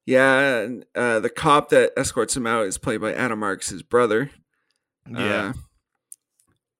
yeah, 0.07 0.69
uh, 0.95 1.21
the 1.21 1.31
cop 1.31 1.71
that 1.71 1.93
escorts 1.97 2.37
him 2.37 2.47
out 2.47 2.67
is 2.67 2.79
played 2.79 3.01
by 3.01 3.15
Adam 3.15 3.39
Marcus' 3.41 3.83
brother. 3.83 4.31
Yeah. 5.09 5.53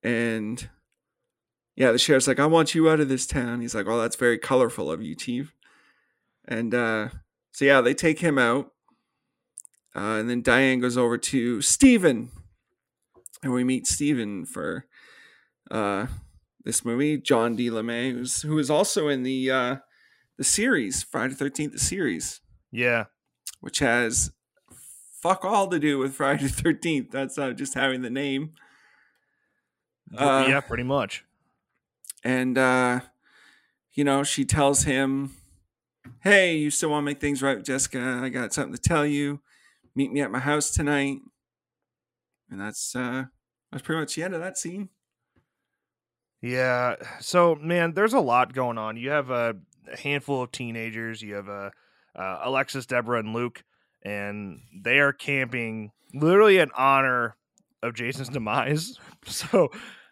Uh, 0.05 0.09
and 0.09 0.69
yeah, 1.77 1.93
the 1.93 1.99
sheriff's 1.99 2.27
like, 2.27 2.41
I 2.41 2.47
want 2.47 2.75
you 2.75 2.91
out 2.91 3.01
of 3.01 3.09
this 3.09 3.27
town. 3.27 3.61
He's 3.61 3.75
like, 3.75 3.87
Well, 3.87 4.01
that's 4.01 4.17
very 4.17 4.39
colorful 4.39 4.91
of 4.91 5.03
you, 5.03 5.15
Chief. 5.15 5.55
And 6.47 6.75
uh, 6.75 7.09
so, 7.53 7.65
yeah, 7.65 7.81
they 7.81 7.95
take 7.95 8.21
him 8.21 8.39
out. 8.39 8.73
Uh, 9.95 10.19
and 10.19 10.31
then 10.31 10.43
Diane 10.43 10.81
goes 10.81 10.97
over 10.97 11.19
to 11.19 11.61
Steven. 11.63 12.31
And 13.43 13.53
we 13.53 13.65
meet 13.65 13.87
Steven 13.87 14.45
for 14.45 14.87
uh, 15.71 16.07
this 16.65 16.85
movie, 16.85 17.19
John 17.19 17.57
D. 17.57 17.71
LeMay, 17.71 18.13
who's, 18.13 18.43
who 18.43 18.59
is 18.59 18.71
also 18.71 19.09
in 19.09 19.23
the 19.23 19.51
uh, 19.51 19.77
the 20.37 20.45
series, 20.45 21.03
Friday 21.03 21.35
the 21.35 21.45
13th, 21.45 21.73
the 21.73 21.79
series 21.79 22.41
yeah. 22.73 23.05
which 23.61 23.79
has 23.81 24.33
fuck 25.21 25.45
all 25.45 25.69
to 25.69 25.79
do 25.79 25.99
with 25.99 26.15
Friday 26.15 26.45
the 26.45 26.49
Thirteenth. 26.49 27.11
That's 27.11 27.39
uh, 27.39 27.53
just 27.53 27.75
having 27.75 28.03
the 28.03 28.11
name. 28.11 28.53
Uh, 30.17 30.47
yeah, 30.49 30.61
pretty 30.61 30.83
much. 30.83 31.25
And 32.25 32.57
uh 32.59 33.01
you 33.93 34.05
know 34.05 34.23
she 34.23 34.45
tells 34.45 34.85
him 34.85 35.33
hey 36.21 36.57
you 36.57 36.71
still 36.71 36.91
want 36.91 37.03
to 37.03 37.07
make 37.07 37.21
things 37.21 37.43
right 37.43 37.57
with 37.57 37.67
jessica 37.67 38.21
i 38.23 38.29
got 38.29 38.53
something 38.53 38.75
to 38.75 38.81
tell 38.81 39.05
you 39.07 39.41
meet 39.95 40.13
me 40.13 40.21
at 40.21 40.31
my 40.31 40.39
house 40.39 40.71
tonight 40.71 41.19
and 42.51 42.61
that's 42.61 42.95
uh 42.95 43.25
that's 43.71 43.83
pretty 43.83 44.01
much 44.01 44.15
the 44.15 44.23
end 44.23 44.35
of 44.35 44.41
that 44.41 44.59
scene 44.59 44.89
Yeah. 46.43 46.97
So, 47.21 47.55
man, 47.55 47.93
there's 47.93 48.15
a 48.15 48.21
lot 48.21 48.55
going 48.55 48.79
on. 48.79 48.97
You 48.97 49.11
have 49.11 49.31
a 49.31 49.57
handful 50.03 50.43
of 50.43 50.51
teenagers. 50.53 51.21
You 51.21 51.35
have 51.35 51.49
uh, 51.51 51.71
uh, 52.17 52.41
Alexis, 52.45 52.87
Deborah, 52.87 53.19
and 53.19 53.35
Luke, 53.35 53.63
and 54.03 54.59
they 54.75 55.01
are 55.01 55.13
camping 55.13 55.93
literally 56.15 56.57
in 56.59 56.71
honor 56.77 57.37
of 57.83 57.95
Jason's 57.95 58.31
demise. 58.31 58.99
So, 59.27 59.69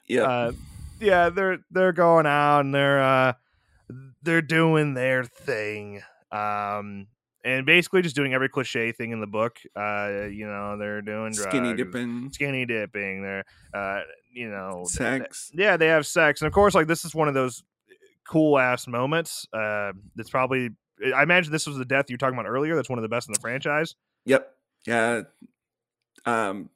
yeah 0.06 0.24
uh, 0.24 0.52
yeah, 1.00 1.30
they're 1.30 1.58
they're 1.70 1.92
going 1.92 2.26
out 2.26 2.60
and 2.60 2.74
they're 2.74 3.02
uh, 3.02 3.32
they're 4.22 4.42
doing 4.42 4.94
their 4.94 5.24
thing. 5.24 6.02
Um, 6.30 7.06
and 7.44 7.64
basically 7.64 8.02
just 8.02 8.16
doing 8.16 8.34
every 8.34 8.48
cliche 8.48 8.92
thing 8.92 9.12
in 9.12 9.20
the 9.20 9.26
book. 9.26 9.58
Uh, 9.74 10.26
you 10.30 10.46
know, 10.46 10.76
they're 10.76 11.02
doing 11.02 11.32
skinny 11.32 11.74
dipping 11.74 12.30
skinny 12.32 12.66
dipping. 12.66 13.22
They're, 13.22 13.44
uh, 13.72 14.00
you 14.32 14.50
know, 14.50 14.84
sex 14.86 15.50
yeah, 15.54 15.76
they 15.76 15.86
have 15.86 16.06
sex, 16.06 16.40
and 16.40 16.46
of 16.46 16.52
course, 16.52 16.74
like 16.74 16.86
this 16.86 17.04
is 17.04 17.14
one 17.14 17.28
of 17.28 17.34
those 17.34 17.62
cool 18.26 18.58
ass 18.58 18.86
moments. 18.86 19.46
Uh, 19.52 19.92
that's 20.16 20.30
probably 20.30 20.70
I 21.14 21.22
imagine 21.22 21.52
this 21.52 21.66
was 21.66 21.78
the 21.78 21.84
death 21.84 22.06
you 22.08 22.14
were 22.14 22.18
talking 22.18 22.38
about 22.38 22.48
earlier. 22.48 22.74
That's 22.74 22.90
one 22.90 22.98
of 22.98 23.02
the 23.02 23.08
best 23.08 23.28
in 23.28 23.34
the 23.34 23.40
franchise. 23.40 23.94
yep 24.24 24.54
yeah 24.86 25.22
um 26.24 26.70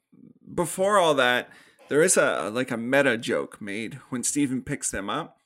before 0.55 0.97
all 0.97 1.15
that 1.15 1.49
there 1.93 2.01
is 2.01 2.17
a 2.17 2.49
like 2.49 2.71
a 2.71 2.77
meta 2.77 3.19
joke 3.19 3.61
made 3.61 3.99
when 4.09 4.23
Steven 4.23 4.63
picks 4.63 4.89
them 4.89 5.11
up 5.11 5.37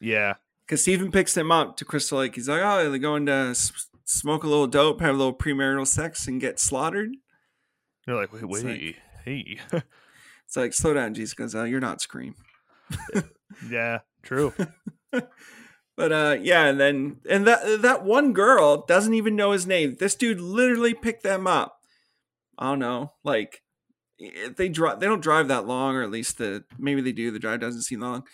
Yeah, 0.00 0.34
because 0.64 0.82
Steven 0.82 1.10
picks 1.10 1.34
them 1.34 1.50
up 1.50 1.76
to 1.78 1.84
Crystal 1.84 2.18
Lake. 2.20 2.36
He's 2.36 2.48
like, 2.48 2.62
"Oh, 2.62 2.88
they're 2.88 2.98
going 3.00 3.26
to 3.26 3.32
s- 3.50 3.88
smoke 4.04 4.44
a 4.44 4.46
little 4.48 4.68
dope, 4.68 5.00
have 5.00 5.16
a 5.16 5.18
little 5.18 5.34
premarital 5.34 5.84
sex, 5.84 6.28
and 6.28 6.40
get 6.40 6.60
slaughtered." 6.60 7.10
they're 8.06 8.14
like, 8.14 8.32
wait, 8.32 8.44
wait, 8.44 8.96
hey, 9.24 9.58
It's 10.46 10.56
like, 10.56 10.72
"Slow 10.72 10.94
down, 10.94 11.12
Jesus. 11.14 11.56
Uh, 11.56 11.64
You're 11.64 11.80
not 11.80 12.00
Scream." 12.00 12.36
yeah, 13.68 13.98
true. 14.22 14.54
But 15.96 16.12
uh, 16.12 16.36
yeah, 16.42 16.66
and 16.66 16.78
then 16.78 17.16
and 17.28 17.46
that 17.46 17.80
that 17.82 18.04
one 18.04 18.34
girl 18.34 18.84
doesn't 18.86 19.14
even 19.14 19.34
know 19.34 19.52
his 19.52 19.66
name. 19.66 19.96
This 19.98 20.14
dude 20.14 20.40
literally 20.40 20.92
picked 20.92 21.22
them 21.22 21.46
up. 21.46 21.80
I 22.58 22.68
don't 22.68 22.78
know, 22.80 23.14
like 23.24 23.62
they 24.56 24.68
drive. 24.68 25.00
They 25.00 25.06
don't 25.06 25.22
drive 25.22 25.48
that 25.48 25.66
long, 25.66 25.94
or 25.94 26.02
at 26.02 26.10
least 26.10 26.38
the 26.38 26.64
maybe 26.78 27.00
they 27.00 27.12
do. 27.12 27.30
The 27.30 27.38
drive 27.38 27.60
doesn't 27.60 27.82
seem 27.82 28.00
long. 28.00 28.24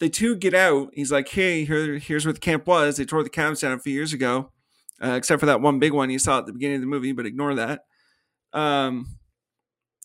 The 0.00 0.08
two 0.08 0.36
get 0.36 0.54
out. 0.54 0.90
He's 0.94 1.12
like, 1.12 1.28
"Hey, 1.28 1.64
here, 1.64 1.98
here's 1.98 2.24
where 2.26 2.32
the 2.32 2.40
camp 2.40 2.66
was. 2.66 2.96
They 2.96 3.04
tore 3.04 3.22
the 3.22 3.30
camps 3.30 3.60
down 3.60 3.72
a 3.72 3.78
few 3.78 3.92
years 3.92 4.12
ago, 4.12 4.50
uh, 5.02 5.12
except 5.12 5.40
for 5.40 5.46
that 5.46 5.60
one 5.60 5.78
big 5.78 5.92
one 5.92 6.10
you 6.10 6.18
saw 6.18 6.38
at 6.38 6.46
the 6.46 6.52
beginning 6.52 6.76
of 6.76 6.80
the 6.82 6.86
movie. 6.88 7.12
But 7.12 7.26
ignore 7.26 7.54
that." 7.54 7.82
Um, 8.52 9.18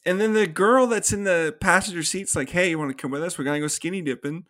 and 0.05 0.21
then 0.21 0.33
the 0.33 0.47
girl 0.47 0.87
that's 0.87 1.11
in 1.11 1.23
the 1.23 1.55
passenger 1.59 2.03
seat's 2.03 2.35
like, 2.35 2.49
"Hey, 2.49 2.69
you 2.69 2.79
want 2.79 2.95
to 2.95 3.01
come 3.01 3.11
with 3.11 3.23
us? 3.23 3.37
We're 3.37 3.45
gonna 3.45 3.59
go 3.59 3.67
skinny 3.67 4.01
dipping." 4.01 4.45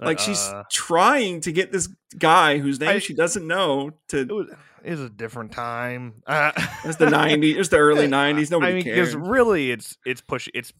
Like 0.00 0.18
she's 0.18 0.40
Uh, 0.48 0.64
trying 0.70 1.40
to 1.42 1.52
get 1.52 1.72
this 1.72 1.88
guy 2.18 2.58
whose 2.58 2.80
name 2.80 2.88
I- 2.90 2.98
she 2.98 3.14
doesn't 3.14 3.46
know 3.46 3.88
it 3.88 3.94
to. 4.08 4.24
was, 4.34 4.46
it 4.82 4.90
was 4.92 5.00
a 5.00 5.10
different 5.10 5.52
time. 5.52 6.22
Uh, 6.26 6.52
It's 6.84 6.96
the 6.96 7.06
'90s. 7.06 7.56
It's 7.56 7.68
the 7.68 7.76
early 7.78 8.08
'90s. 8.08 8.50
Nobody 8.50 8.72
I 8.72 8.74
mean, 8.76 8.84
cares. 8.84 9.14
because 9.14 9.28
really, 9.28 9.70
it's 9.70 9.98
it's 10.06 10.20
push 10.22 10.48
it's 10.54 10.72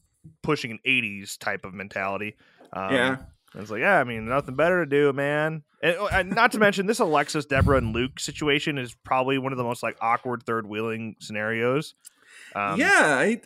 pushing 0.43 0.71
an 0.71 0.79
'80s 0.87 1.39
type 1.39 1.65
of 1.65 1.75
mentality. 1.75 2.37
Um, 2.73 2.95
Yeah. 2.95 3.17
it's 3.57 3.71
like, 3.71 3.81
yeah, 3.81 3.99
I 3.99 4.05
mean, 4.05 4.27
nothing 4.27 4.55
better 4.57 4.85
to 4.85 4.89
do, 4.89 5.13
man. 5.13 5.63
And, 5.83 5.97
oh, 5.99 6.09
and 6.09 6.31
not 6.31 6.53
to 6.53 6.59
mention, 6.59 6.87
this 6.87 6.99
Alexis, 6.99 7.47
Deborah, 7.47 7.79
and 7.79 7.95
Luke 7.95 8.21
situation 8.21 8.77
is 8.79 8.95
probably 9.05 9.39
one 9.39 9.53
of 9.53 9.59
the 9.59 9.65
most 9.65 9.83
like 9.83 9.97
awkward 10.01 10.43
third 10.45 10.67
wheeling 10.67 11.17
scenarios. 11.21 11.95
Um, 12.55 12.79
yeah, 12.79 13.17
I, 13.19 13.41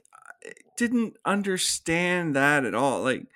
I 0.44 0.52
didn't 0.76 1.16
understand 1.24 2.34
that 2.36 2.64
at 2.64 2.74
all. 2.74 3.02
Like, 3.02 3.26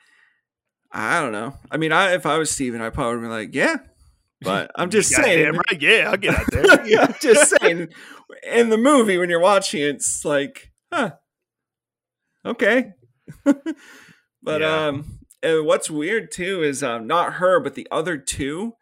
I 0.90 1.20
don't 1.20 1.32
know. 1.32 1.54
I 1.70 1.76
mean, 1.76 1.92
I 1.92 2.14
if 2.14 2.24
I 2.26 2.38
was 2.38 2.50
Steven, 2.50 2.80
I 2.80 2.90
probably 2.90 3.16
would 3.18 3.22
be 3.24 3.28
like, 3.28 3.54
yeah. 3.54 3.76
But 4.40 4.70
I'm 4.76 4.90
just 4.90 5.10
saying. 5.10 5.52
right? 5.54 5.82
Yeah, 5.82 6.10
I'll 6.10 6.16
get 6.16 6.34
out 6.38 6.46
there. 6.50 6.86
yeah, 6.86 7.02
I'm 7.08 7.14
just 7.20 7.54
saying. 7.60 7.88
In 8.50 8.70
the 8.70 8.78
movie, 8.78 9.18
when 9.18 9.30
you're 9.30 9.40
watching, 9.40 9.82
it, 9.82 9.96
it's 9.96 10.24
like, 10.24 10.72
huh, 10.92 11.12
okay. 12.44 12.92
but 13.44 14.60
Yeah. 14.60 14.86
um, 14.88 15.18
and 15.42 15.66
what's 15.66 15.90
weird 15.90 16.30
too 16.30 16.62
is 16.62 16.82
um, 16.82 17.06
not 17.06 17.34
her, 17.34 17.60
but 17.60 17.74
the 17.74 17.86
other 17.90 18.16
two, 18.16 18.74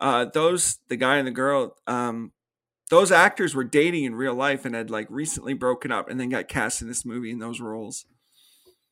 uh, 0.00 0.26
those 0.26 0.78
the 0.88 0.96
guy 0.96 1.16
and 1.16 1.26
the 1.26 1.30
girl, 1.32 1.76
um, 1.86 2.32
those 2.90 3.12
actors 3.12 3.54
were 3.54 3.64
dating 3.64 4.04
in 4.04 4.14
real 4.14 4.34
life 4.34 4.64
and 4.64 4.74
had 4.74 4.90
like 4.90 5.06
recently 5.10 5.54
broken 5.54 5.92
up, 5.92 6.08
and 6.08 6.18
then 6.18 6.28
got 6.30 6.48
cast 6.48 6.82
in 6.82 6.88
this 6.88 7.04
movie 7.04 7.30
in 7.30 7.38
those 7.38 7.60
roles. 7.60 8.06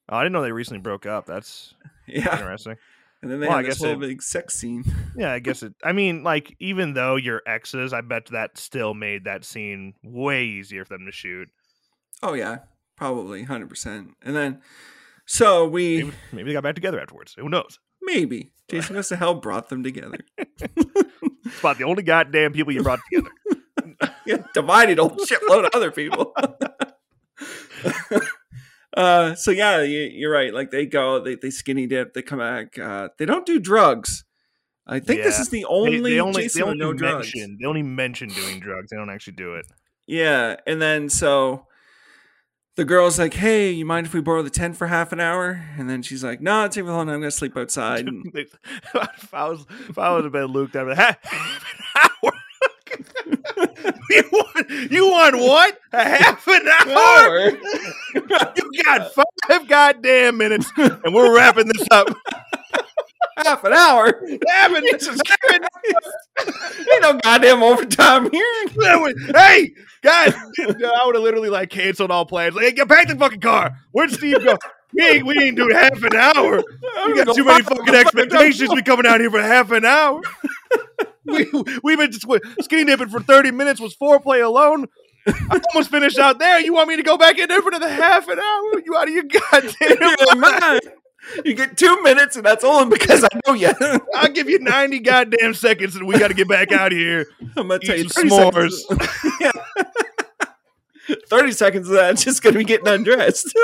Oh, 0.08 0.16
I 0.16 0.22
didn't 0.22 0.32
know 0.32 0.42
they 0.42 0.52
recently 0.52 0.80
broke 0.80 1.06
up. 1.06 1.26
That's 1.26 1.74
Yeah, 2.06 2.32
interesting. 2.38 2.76
and 3.22 3.30
then 3.30 3.40
they 3.40 3.48
Well, 3.48 3.56
had 3.56 3.64
I 3.66 3.68
this 3.68 3.78
whole 3.82 3.92
it- 3.92 4.00
big 4.00 4.22
sex 4.22 4.54
scene. 4.54 4.84
Yeah, 5.16 5.32
I 5.32 5.38
guess 5.38 5.62
it. 5.62 5.72
I 5.82 5.92
mean, 5.92 6.22
like, 6.22 6.54
even 6.60 6.92
though 6.92 7.16
you're 7.16 7.40
exes, 7.46 7.92
I 7.94 8.02
bet 8.02 8.26
that 8.32 8.58
still 8.58 8.92
made 8.92 9.24
that 9.24 9.44
scene 9.44 9.94
way 10.04 10.44
easier 10.44 10.84
for 10.84 10.92
them 10.94 11.06
to 11.06 11.12
shoot. 11.12 11.48
Oh 12.22 12.34
yeah, 12.34 12.58
probably 12.96 13.42
hundred 13.44 13.68
percent. 13.70 14.10
And 14.22 14.36
then, 14.36 14.60
so 15.26 15.66
we 15.66 16.02
Maybe, 16.04 16.12
maybe 16.32 16.48
they 16.50 16.52
got 16.52 16.62
back 16.64 16.74
together 16.74 17.00
afterwards. 17.00 17.34
Who 17.38 17.48
knows? 17.48 17.78
maybe 18.02 18.52
Jason 18.70 18.94
Goes 18.94 19.08
to 19.08 19.16
Hell 19.16 19.34
brought 19.36 19.68
them 19.70 19.82
together. 19.82 20.18
It's 20.38 21.58
about 21.60 21.78
the 21.78 21.84
only 21.84 22.02
goddamn 22.02 22.52
people 22.52 22.72
you 22.72 22.82
brought 22.82 23.00
together. 23.10 23.30
yeah, 24.26 24.38
divided 24.54 24.98
a 24.98 25.02
whole 25.08 25.16
shitload 25.24 25.64
of 25.64 25.70
other 25.74 25.90
people. 25.90 26.34
Uh, 28.96 29.34
so 29.34 29.50
yeah, 29.50 29.82
you, 29.82 30.00
you're 30.00 30.32
right. 30.32 30.52
Like 30.52 30.70
they 30.70 30.86
go, 30.86 31.20
they, 31.20 31.36
they 31.36 31.50
skinny 31.50 31.86
dip, 31.86 32.14
they 32.14 32.22
come 32.22 32.38
back. 32.38 32.78
Uh, 32.78 33.10
they 33.18 33.26
don't 33.26 33.46
do 33.46 33.60
drugs. 33.60 34.24
I 34.86 35.00
think 35.00 35.22
this 35.22 35.40
is 35.40 35.48
the 35.48 35.64
only, 35.64 36.00
they, 36.00 36.20
only 36.20 36.44
Jason 36.44 36.60
they 36.60 36.64
only 36.64 36.78
no 36.78 36.92
drugs. 36.92 37.34
mention 37.34 37.58
they 37.60 37.66
only 37.66 37.82
mention 37.82 38.28
doing 38.28 38.60
drugs. 38.60 38.90
They 38.90 38.96
don't 38.96 39.10
actually 39.10 39.34
do 39.34 39.54
it. 39.56 39.66
Yeah, 40.06 40.56
and 40.66 40.80
then 40.80 41.08
so 41.08 41.66
the 42.76 42.84
girl's 42.84 43.18
like, 43.18 43.34
"Hey, 43.34 43.72
you 43.72 43.84
mind 43.84 44.06
if 44.06 44.14
we 44.14 44.20
borrow 44.20 44.42
the 44.42 44.50
tent 44.50 44.76
for 44.76 44.86
half 44.86 45.12
an 45.12 45.18
hour?" 45.18 45.60
And 45.76 45.90
then 45.90 46.02
she's 46.02 46.22
like, 46.22 46.40
"No, 46.40 46.64
it's 46.64 46.76
take 46.76 46.84
me 46.84 46.90
long. 46.92 47.08
I'm 47.10 47.20
gonna 47.20 47.32
sleep 47.32 47.56
outside." 47.56 48.06
If 48.34 49.34
I 49.34 49.48
was 49.48 49.66
if 49.88 49.98
I 49.98 50.12
would 50.12 50.22
have 50.24 50.32
been 50.32 50.46
Luke, 50.46 50.76
I'd 50.76 50.84
be 50.84 50.90
like, 50.90 50.98
"Ha- 50.98 51.18
half 51.22 51.74
an 51.74 52.10
hour. 52.22 52.32
you, 54.10 54.22
want, 54.32 54.70
you 54.90 55.06
want 55.06 55.38
what? 55.38 55.78
A 55.92 56.04
half 56.04 56.46
an 56.48 56.68
hour? 56.68 57.52
You 58.56 58.82
got 58.82 59.12
five 59.14 59.68
goddamn 59.68 60.38
minutes, 60.38 60.70
and 60.76 61.14
we're 61.14 61.34
wrapping 61.34 61.68
this 61.68 61.86
up. 61.90 62.08
half 63.38 63.64
an 63.64 63.72
hour. 63.72 64.22
Half 64.48 64.72
an 64.72 64.84
half 64.86 65.40
an 65.48 65.64
Ain't 66.92 67.02
no 67.02 67.18
goddamn 67.22 67.62
overtime 67.62 68.30
here. 68.30 68.68
hey, 69.34 69.74
guys, 70.02 70.34
I 70.34 71.02
would 71.04 71.14
have 71.14 71.24
literally 71.24 71.50
like 71.50 71.70
canceled 71.70 72.10
all 72.10 72.24
plans. 72.24 72.54
Like, 72.54 72.64
hey, 72.64 72.72
get 72.72 72.88
back 72.88 73.06
to 73.08 73.14
the 73.14 73.20
fucking 73.20 73.40
car. 73.40 73.76
Where'd 73.92 74.10
Steve 74.10 74.42
go? 74.44 74.56
We 74.96 75.06
ain't, 75.06 75.26
we 75.26 75.38
ain't 75.38 75.56
doing 75.56 75.74
half 75.74 76.02
an 76.02 76.16
hour. 76.16 76.62
We 77.06 77.22
got 77.22 77.36
too 77.36 77.44
many 77.44 77.62
fucking 77.62 77.94
expectations. 77.94 78.70
We 78.74 78.82
coming 78.82 79.06
out 79.06 79.20
here 79.20 79.30
for 79.30 79.40
half 79.40 79.70
an 79.70 79.84
hour. 79.84 80.22
we 81.24 81.46
we've 81.84 81.98
been 81.98 82.12
skinny 82.62 82.84
dipping 82.84 83.10
for 83.10 83.20
thirty 83.20 83.52
minutes. 83.52 83.80
Was 83.80 83.94
foreplay 83.94 84.44
alone? 84.44 84.86
I 85.26 85.60
almost 85.72 85.90
finished 85.90 86.18
out 86.18 86.38
there. 86.40 86.58
You 86.58 86.72
want 86.72 86.88
me 86.88 86.96
to 86.96 87.02
go 87.04 87.16
back 87.16 87.38
in 87.38 87.48
there 87.48 87.62
for 87.62 87.68
another 87.68 87.88
half 87.88 88.26
an 88.28 88.40
hour? 88.40 88.82
You 88.84 88.96
out 88.96 89.08
of 89.08 89.14
your 89.14 89.24
goddamn 89.24 90.40
mind? 90.40 90.80
You 91.44 91.54
get 91.54 91.76
two 91.76 92.02
minutes, 92.02 92.36
and 92.36 92.44
that's 92.44 92.64
only 92.64 92.98
because 92.98 93.22
I 93.22 93.28
know 93.46 93.54
you. 93.54 93.70
I'll 94.14 94.32
give 94.32 94.48
you 94.48 94.58
ninety 94.58 94.98
goddamn 94.98 95.54
seconds, 95.54 95.94
and 95.94 96.08
we 96.08 96.18
got 96.18 96.28
to 96.28 96.34
get 96.34 96.48
back 96.48 96.72
out 96.72 96.92
of 96.92 96.98
here. 96.98 97.26
I'm 97.56 97.68
gonna 97.68 97.78
tell 97.78 97.96
Eat 97.96 98.04
you 98.04 98.08
some 98.08 98.28
30 98.52 98.70
seconds. 98.70 99.16
Yeah. 99.40 99.52
Thirty 101.28 101.52
seconds 101.52 101.88
of 101.88 101.94
that, 101.94 102.16
just 102.16 102.42
gonna 102.42 102.58
be 102.58 102.64
getting 102.64 102.88
undressed. 102.88 103.56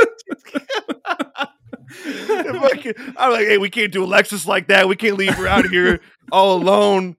I'm 2.04 2.60
like, 2.60 3.46
hey, 3.46 3.58
we 3.58 3.70
can't 3.70 3.92
do 3.92 4.04
Alexis 4.04 4.46
like 4.46 4.68
that. 4.68 4.88
We 4.88 4.96
can't 4.96 5.16
leave 5.16 5.34
her 5.34 5.46
out 5.46 5.66
here 5.66 6.00
all 6.30 6.56
alone. 6.56 7.16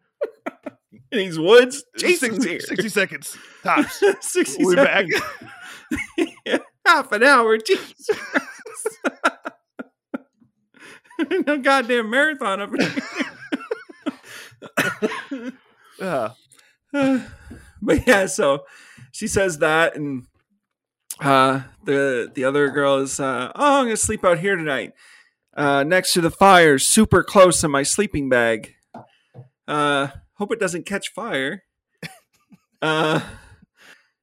in 1.11 1.19
these 1.19 1.37
woods, 1.39 1.83
Jason's 1.97 2.43
60, 2.43 2.49
here. 2.49 2.59
60 2.59 2.89
seconds 2.89 3.37
tops. 3.63 4.03
60 4.21 4.63
We'll 4.63 4.75
seconds. 4.75 5.21
Yeah, 6.45 6.57
half 6.85 7.11
an 7.11 7.23
hour. 7.23 7.57
Jesus. 7.57 8.09
no 11.47 11.57
goddamn 11.59 12.09
marathon 12.09 12.61
up 12.61 12.71
Uh, 16.01 16.29
but 17.81 18.07
yeah, 18.07 18.25
so 18.25 18.65
she 19.11 19.27
says 19.27 19.59
that, 19.59 19.95
and 19.95 20.25
uh, 21.19 21.61
the 21.83 22.31
the 22.33 22.43
other 22.43 22.69
girl 22.69 22.97
is, 22.97 23.19
uh, 23.19 23.51
oh, 23.55 23.79
I'm 23.79 23.85
gonna 23.85 23.97
sleep 23.97 24.23
out 24.25 24.39
here 24.39 24.55
tonight, 24.55 24.93
uh, 25.55 25.83
next 25.83 26.13
to 26.13 26.21
the 26.21 26.31
fire, 26.31 26.79
super 26.79 27.23
close 27.23 27.63
in 27.63 27.71
my 27.71 27.83
sleeping 27.83 28.29
bag. 28.29 28.73
Uh, 29.67 30.07
hope 30.35 30.51
it 30.51 30.59
doesn't 30.59 30.85
catch 30.85 31.09
fire. 31.09 31.63
Uh, 32.81 33.21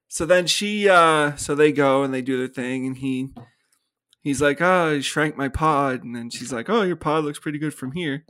so 0.07 0.23
then 0.23 0.45
she, 0.45 0.87
uh, 0.87 1.35
so 1.35 1.55
they 1.55 1.71
go 1.71 2.03
and 2.03 2.13
they 2.13 2.21
do 2.21 2.37
their 2.37 2.47
thing, 2.47 2.85
and 2.85 2.95
he, 2.95 3.29
he's 4.21 4.39
like, 4.39 4.61
oh, 4.61 4.97
I 4.97 4.99
shrank 4.99 5.35
my 5.35 5.47
pod, 5.47 6.03
and 6.03 6.15
then 6.15 6.29
she's 6.29 6.53
like, 6.53 6.69
oh, 6.69 6.83
your 6.83 6.95
pod 6.95 7.23
looks 7.23 7.39
pretty 7.39 7.57
good 7.57 7.73
from 7.73 7.93
here. 7.93 8.23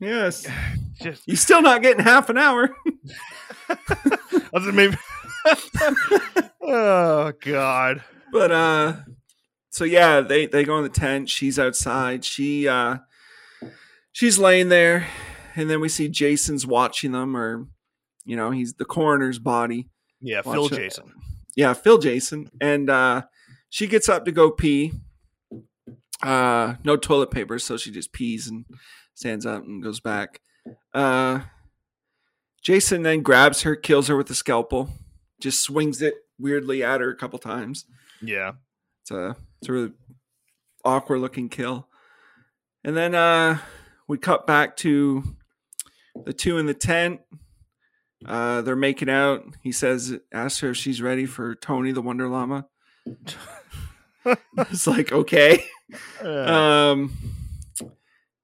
Yes, 0.00 0.46
Just 1.02 1.28
you're 1.28 1.36
still 1.36 1.60
not 1.60 1.82
getting 1.82 2.02
half 2.02 2.30
an 2.30 2.38
hour. 2.38 2.70
I 3.68 4.48
was 4.52 4.72
maybe. 4.72 4.96
oh 6.62 7.32
God. 7.40 8.02
but 8.32 8.50
uh 8.52 8.96
so 9.70 9.84
yeah 9.84 10.20
they 10.20 10.46
they 10.46 10.64
go 10.64 10.76
in 10.78 10.82
the 10.82 10.88
tent. 10.88 11.28
She's 11.28 11.58
outside. 11.58 12.24
She 12.24 12.68
uh 12.68 12.98
she's 14.12 14.38
laying 14.38 14.68
there. 14.68 15.06
And 15.56 15.68
then 15.68 15.80
we 15.80 15.88
see 15.88 16.08
jason's 16.08 16.66
watching 16.66 17.12
them 17.12 17.36
or 17.36 17.66
you 18.24 18.36
know 18.36 18.50
he's 18.50 18.74
the 18.74 18.84
coroner's 18.84 19.38
body. 19.38 19.88
Yeah, 20.20 20.42
Phil 20.42 20.66
it. 20.66 20.72
Jason. 20.72 21.12
yeah 21.56 21.72
phil 21.74 21.98
jason. 21.98 22.50
And 22.60 22.90
uh 22.90 23.22
she 23.70 23.86
gets 23.86 24.08
up 24.08 24.24
to 24.24 24.32
go 24.32 24.50
pee. 24.50 24.92
Uh 26.22 26.74
no 26.84 26.96
toilet 26.96 27.30
paper 27.30 27.58
so 27.58 27.76
she 27.76 27.90
just 27.90 28.12
pees 28.12 28.48
and 28.48 28.64
stands 29.14 29.46
up 29.46 29.62
and 29.62 29.82
goes 29.82 30.00
back. 30.00 30.40
Uh 30.92 31.40
jason 32.62 33.02
then 33.02 33.22
grabs 33.22 33.62
her 33.62 33.76
kills 33.76 34.08
her 34.08 34.16
with 34.16 34.28
a 34.30 34.34
scalpel 34.34 34.90
just 35.40 35.60
swings 35.62 36.02
it 36.02 36.14
weirdly 36.38 36.82
at 36.84 37.00
her 37.00 37.10
a 37.10 37.16
couple 37.16 37.38
times 37.38 37.84
Yeah. 38.22 38.52
it's 39.02 39.10
a 39.10 39.36
it's 39.60 39.68
a 39.68 39.72
really 39.72 39.92
awkward 40.84 41.18
looking 41.20 41.48
kill. 41.48 41.88
And 42.84 42.96
then 42.96 43.14
uh 43.14 43.58
we 44.06 44.18
cut 44.18 44.46
back 44.46 44.76
to 44.78 45.22
the 46.24 46.32
two 46.32 46.58
in 46.58 46.66
the 46.66 46.74
tent. 46.74 47.20
Uh 48.24 48.62
they're 48.62 48.76
making 48.76 49.10
out. 49.10 49.44
He 49.62 49.72
says 49.72 50.16
asks 50.32 50.60
her 50.60 50.70
if 50.70 50.76
she's 50.76 51.02
ready 51.02 51.26
for 51.26 51.54
Tony 51.54 51.92
the 51.92 52.02
Wonder 52.02 52.28
Llama. 52.28 52.66
it's 54.58 54.86
like, 54.86 55.12
okay. 55.12 55.64
Um 56.22 57.12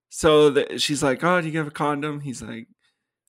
so 0.09 0.51
the, 0.51 0.78
she's 0.78 1.03
like, 1.03 1.22
Oh, 1.24 1.40
do 1.40 1.49
you 1.49 1.59
have 1.59 1.66
a 1.68 1.72
condom? 1.72 2.20
He's 2.20 2.42
like, 2.42 2.68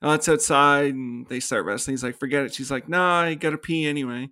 Oh, 0.02 0.14
it's 0.14 0.30
outside 0.30 0.94
and 0.94 1.28
they 1.28 1.40
start 1.40 1.66
wrestling. 1.66 1.94
He's 1.94 2.04
like, 2.04 2.20
forget 2.20 2.46
it. 2.46 2.54
She's 2.54 2.72
like, 2.72 2.88
nah, 2.90 3.22
I 3.22 3.36
gotta 3.36 3.58
pee 3.58 3.88
anyway. 3.88 4.30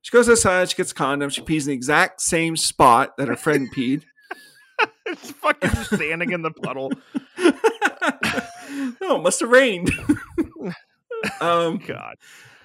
She 0.00 0.10
goes 0.10 0.28
outside, 0.28 0.70
she 0.70 0.76
gets 0.76 0.92
a 0.92 0.94
condom, 0.94 1.30
she 1.30 1.42
pees 1.42 1.66
in 1.66 1.70
the 1.70 1.74
exact 1.74 2.20
same 2.20 2.56
spot 2.56 3.16
that 3.16 3.28
her 3.28 3.36
friend 3.36 3.68
peed. 3.74 4.02
it's 5.06 5.30
fucking 5.32 5.70
standing 5.84 6.32
in 6.32 6.42
the 6.42 6.50
puddle. 6.50 6.92
oh, 7.38 9.16
it 9.16 9.22
must 9.22 9.40
have 9.40 9.50
rained. 9.50 9.90
um, 11.40 11.78
God. 11.78 12.16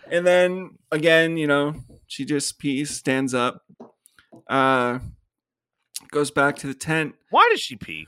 and 0.10 0.26
then 0.26 0.78
again, 0.92 1.38
you 1.38 1.48
know, 1.48 1.76
she 2.08 2.26
just 2.26 2.60
pees, 2.60 2.92
stands 2.92 3.34
up, 3.34 3.64
uh, 4.50 5.00
goes 6.12 6.32
back 6.32 6.58
to 6.58 6.68
the 6.68 6.74
tent. 6.74 7.16
Why 7.30 7.48
does 7.52 7.62
she 7.62 7.76
pee? 7.76 8.08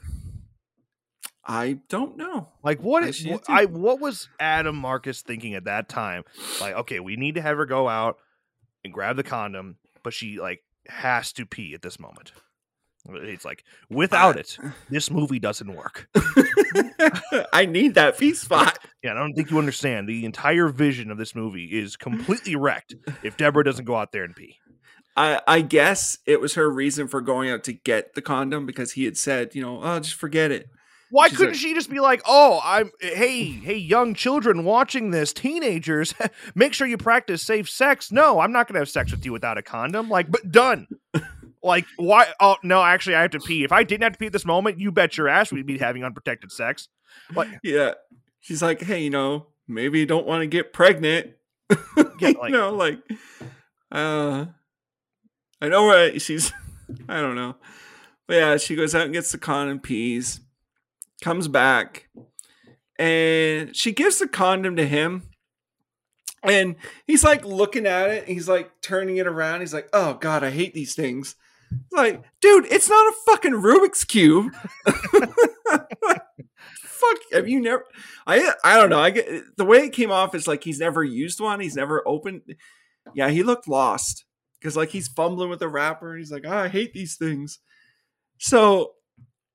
I 1.49 1.79
don't 1.89 2.15
know. 2.15 2.47
Like 2.63 2.79
what 2.79 3.03
I 3.03 3.07
is 3.07 3.25
it 3.25 3.41
I 3.47 3.65
what 3.65 3.99
was 3.99 4.29
Adam 4.39 4.75
Marcus 4.75 5.23
thinking 5.23 5.55
at 5.55 5.63
that 5.63 5.89
time? 5.89 6.23
Like, 6.61 6.75
okay, 6.75 6.99
we 6.99 7.15
need 7.15 7.35
to 7.35 7.41
have 7.41 7.57
her 7.57 7.65
go 7.65 7.89
out 7.89 8.17
and 8.83 8.93
grab 8.93 9.15
the 9.15 9.23
condom, 9.23 9.77
but 10.03 10.13
she 10.13 10.39
like 10.39 10.61
has 10.87 11.33
to 11.33 11.47
pee 11.47 11.73
at 11.73 11.81
this 11.81 11.99
moment. 11.99 12.33
It's 13.07 13.45
like 13.45 13.63
without 13.89 14.37
it, 14.37 14.59
this 14.91 15.09
movie 15.09 15.39
doesn't 15.39 15.73
work. 15.73 16.07
I 17.51 17.65
need 17.65 17.95
that 17.95 18.17
pee 18.17 18.33
spot. 18.33 18.77
Yeah, 19.01 19.11
I 19.11 19.15
don't 19.15 19.33
think 19.33 19.49
you 19.49 19.57
understand. 19.57 20.09
The 20.09 20.25
entire 20.25 20.67
vision 20.67 21.09
of 21.09 21.17
this 21.17 21.33
movie 21.33 21.67
is 21.67 21.95
completely 21.95 22.57
wrecked 22.57 22.95
if 23.23 23.37
Deborah 23.37 23.63
doesn't 23.63 23.85
go 23.85 23.95
out 23.95 24.11
there 24.11 24.25
and 24.25 24.35
pee. 24.35 24.57
I, 25.15 25.39
I 25.47 25.61
guess 25.61 26.17
it 26.25 26.41
was 26.41 26.55
her 26.55 26.69
reason 26.69 27.07
for 27.07 27.21
going 27.21 27.49
out 27.49 27.63
to 27.63 27.71
get 27.71 28.13
the 28.15 28.21
condom 28.21 28.65
because 28.65 28.91
he 28.91 29.05
had 29.05 29.17
said, 29.17 29.55
you 29.55 29.61
know, 29.61 29.79
oh, 29.81 30.01
just 30.01 30.15
forget 30.15 30.51
it. 30.51 30.67
Why 31.11 31.27
She's 31.27 31.37
couldn't 31.37 31.53
like- 31.53 31.61
she 31.61 31.73
just 31.73 31.89
be 31.89 31.99
like, 31.99 32.21
"Oh, 32.25 32.59
I'm 32.63 32.91
hey, 33.01 33.43
hey 33.45 33.77
young 33.77 34.13
children 34.13 34.63
watching 34.63 35.11
this, 35.11 35.33
teenagers, 35.33 36.13
make 36.55 36.73
sure 36.73 36.87
you 36.87 36.97
practice 36.97 37.41
safe 37.41 37.69
sex." 37.69 38.11
No, 38.11 38.39
I'm 38.39 38.51
not 38.51 38.67
going 38.67 38.75
to 38.75 38.79
have 38.81 38.89
sex 38.89 39.11
with 39.11 39.25
you 39.25 39.31
without 39.31 39.57
a 39.57 39.61
condom. 39.61 40.09
Like, 40.09 40.29
but 40.29 40.51
done. 40.51 40.87
like, 41.63 41.85
why 41.97 42.27
oh, 42.39 42.57
no, 42.63 42.83
actually 42.83 43.15
I 43.15 43.21
have 43.23 43.31
to 43.31 43.39
pee. 43.39 43.63
If 43.63 43.71
I 43.71 43.83
didn't 43.83 44.03
have 44.03 44.13
to 44.13 44.19
pee 44.19 44.27
at 44.27 44.33
this 44.33 44.45
moment, 44.45 44.79
you 44.79 44.91
bet 44.91 45.17
your 45.17 45.27
ass 45.27 45.51
we'd 45.51 45.65
be 45.65 45.77
having 45.77 46.03
unprotected 46.03 46.51
sex. 46.51 46.87
Like, 47.35 47.49
Yeah. 47.63 47.93
She's 48.41 48.61
like, 48.61 48.81
hey, 48.81 49.03
you 49.03 49.09
know, 49.09 49.47
maybe 49.67 49.99
you 49.99 50.05
don't 50.05 50.25
want 50.25 50.41
to 50.41 50.47
get 50.47 50.71
pregnant. 50.71 51.31
Yeah, 52.19 52.29
you 52.43 52.49
know, 52.49 52.73
like, 52.73 52.99
uh, 53.91 54.45
I 55.61 55.67
know 55.67 55.87
right. 55.87 56.21
She's, 56.21 56.51
I 57.09 57.19
don't 57.19 57.35
know. 57.35 57.55
But 58.27 58.33
yeah, 58.35 58.57
she 58.57 58.75
goes 58.75 58.95
out 58.95 59.03
and 59.03 59.13
gets 59.13 59.31
the 59.31 59.37
condom, 59.37 59.79
pees, 59.79 60.39
comes 61.21 61.47
back, 61.47 62.09
and 62.97 63.75
she 63.75 63.91
gives 63.91 64.19
the 64.19 64.27
condom 64.27 64.75
to 64.75 64.85
him. 64.85 65.23
And 66.41 66.75
he's 67.05 67.23
like 67.23 67.43
looking 67.43 67.85
at 67.85 68.09
it. 68.09 68.27
He's 68.27 68.47
like 68.47 68.71
turning 68.81 69.17
it 69.17 69.27
around. 69.27 69.59
He's 69.59 69.73
like, 69.73 69.89
oh 69.91 70.13
God, 70.13 70.43
I 70.43 70.51
hate 70.51 70.73
these 70.73 70.95
things. 70.95 71.35
Like, 71.91 72.23
dude, 72.41 72.65
it's 72.71 72.89
not 72.89 73.13
a 73.13 73.15
fucking 73.25 73.53
Rubik's 73.53 74.03
Cube. 74.03 74.53
Fuck, 76.83 77.17
have 77.31 77.47
you 77.47 77.61
never? 77.61 77.85
I 78.25 78.53
I 78.63 78.77
don't 78.77 78.89
know. 78.89 78.99
I 78.99 79.09
get 79.11 79.57
the 79.57 79.65
way 79.65 79.79
it 79.79 79.93
came 79.93 80.11
off 80.11 80.35
is 80.35 80.47
like 80.47 80.63
he's 80.63 80.79
never 80.79 81.03
used 81.03 81.39
one. 81.39 81.59
He's 81.59 81.75
never 81.75 82.05
opened. 82.07 82.41
Yeah, 83.13 83.29
he 83.29 83.43
looked 83.43 83.67
lost 83.67 84.25
because 84.59 84.75
like 84.75 84.89
he's 84.89 85.07
fumbling 85.07 85.49
with 85.49 85.59
the 85.59 85.69
wrapper 85.69 86.11
and 86.11 86.19
he's 86.19 86.31
like, 86.31 86.45
oh, 86.45 86.57
I 86.57 86.67
hate 86.67 86.93
these 86.93 87.15
things. 87.15 87.59
So 88.37 88.93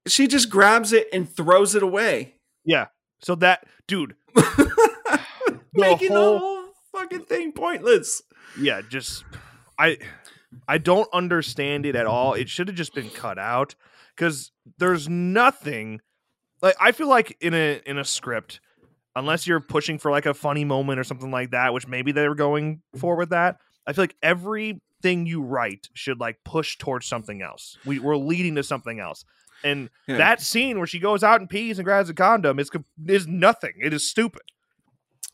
she 0.07 0.27
just 0.27 0.51
grabs 0.51 0.93
it 0.93 1.09
and 1.13 1.29
throws 1.29 1.75
it 1.75 1.83
away, 1.83 2.35
yeah. 2.65 2.87
So 3.21 3.35
that 3.37 3.65
dude, 3.89 4.15
making 5.75 6.13
whole- 6.13 6.33
the 6.35 6.39
whole 6.39 6.65
fucking 6.93 7.25
thing 7.25 7.53
pointless. 7.53 8.23
yeah, 8.59 8.83
just 8.89 9.25
I 9.79 9.99
I 10.69 10.79
don't 10.79 11.09
understand 11.13 11.87
it 11.87 11.97
at 11.97 12.07
all. 12.07 12.35
It 12.35 12.49
should 12.49 12.69
have 12.69 12.77
just 12.77 12.95
been 12.95 13.11
cut 13.11 13.39
out 13.39 13.75
cuz 14.17 14.53
there's 14.79 15.09
nothing 15.09 16.01
like 16.63 16.77
I 16.81 16.93
feel 16.93 17.09
like 17.09 17.37
in 17.41 17.55
a 17.55 17.81
in 17.87 17.99
a 17.99 18.05
script 18.05 18.61
unless 19.17 19.47
you're 19.47 19.61
pushing 19.61 19.99
for 19.99 20.11
like 20.11 20.27
a 20.27 20.35
funny 20.35 20.65
moment 20.65 20.99
or 20.99 21.05
something 21.05 21.31
like 21.31 21.51
that, 21.51 21.73
which 21.73 21.87
maybe 21.87 22.13
they 22.13 22.29
were 22.29 22.35
going 22.35 22.83
for 22.97 23.17
with 23.17 23.31
that. 23.31 23.57
I 23.87 23.93
feel 23.93 24.03
like 24.05 24.17
everything 24.23 25.27
you 25.27 25.43
write 25.43 25.89
should 25.95 26.19
like 26.21 26.39
push 26.45 26.79
towards 26.79 27.07
something 27.07 27.41
else. 27.43 27.77
We, 27.85 27.99
we're 28.01 28.17
leading 28.17 28.55
to 28.57 28.63
something 28.65 28.99
else. 28.99 29.25
And 29.65 29.89
Yeah. 30.07 30.19
that 30.19 30.41
scene 30.43 30.79
where 30.79 30.87
she 30.87 30.99
goes 31.01 31.25
out 31.25 31.41
and 31.41 31.49
pees 31.51 31.79
and 31.79 31.85
grabs 31.87 32.11
a 32.11 32.15
condom 32.15 32.59
is 32.61 32.71
is 33.09 33.27
nothing. 33.27 33.73
It 33.81 33.93
is 33.93 34.09
stupid. 34.09 34.43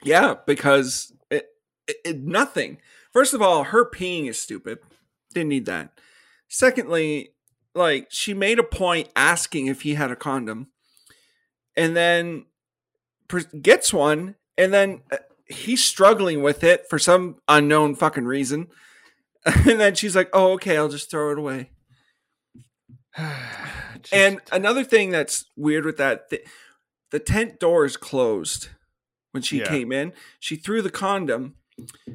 Yeah, 0.03 0.37
because 0.47 1.13
it, 1.31 1.49
it, 1.87 1.97
it 2.05 2.21
nothing. 2.21 2.79
First 3.13 3.35
of 3.35 3.43
all, 3.43 3.65
her 3.65 3.85
peeing 3.85 4.29
is 4.29 4.41
stupid. 4.41 4.79
Didn't 5.35 5.49
need 5.51 5.67
that. 5.67 5.99
Secondly, 6.49 7.31
like 7.75 8.07
she 8.11 8.33
made 8.33 8.59
a 8.59 8.65
point 8.65 9.09
asking 9.15 9.67
if 9.67 9.83
he 9.83 9.95
had 9.95 10.11
a 10.11 10.17
condom, 10.17 10.69
and 11.77 11.97
then 11.97 12.47
gets 13.61 13.93
one, 13.93 14.37
and 14.57 14.73
then 14.73 15.03
uh, 15.13 15.17
he's 15.47 15.83
struggling 15.85 16.43
with 16.43 16.65
it 16.65 16.89
for 16.89 16.99
some 16.99 17.37
unknown 17.49 17.95
fucking 17.97 18.25
reason, 18.25 18.69
and 19.45 19.79
then 19.81 19.95
she's 19.95 20.17
like, 20.17 20.31
"Oh, 20.33 20.53
okay, 20.53 20.77
I'll 20.77 20.89
just 20.89 21.11
throw 21.11 21.31
it 21.33 21.39
away." 21.39 21.71
Just- 24.03 24.13
And 24.15 24.41
another 24.53 24.85
thing 24.85 25.11
that's 25.11 25.45
weird 25.57 25.85
with 25.85 25.97
that, 25.99 26.31
th- 26.31 26.47
the 27.11 27.19
tent 27.19 27.59
door 27.61 27.85
is 27.85 27.97
closed 27.97 28.69
when 29.33 29.43
she 29.43 29.59
Yeah. 29.59 29.69
came 29.69 29.93
in. 29.93 30.13
She 30.39 30.57
threw 30.57 30.81
the 30.83 30.91
condom, 30.91 31.57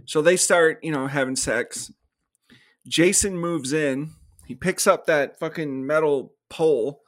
so 0.05 0.21
they 0.21 0.37
start, 0.37 0.79
you 0.83 0.91
know, 0.91 1.07
having 1.07 1.35
sex. 1.35 1.91
Jason 2.87 3.37
moves 3.37 3.73
in. 3.73 4.11
He 4.45 4.55
picks 4.55 4.85
up 4.87 5.05
that 5.05 5.39
fucking 5.39 5.85
metal 5.85 6.33
pole. 6.49 7.01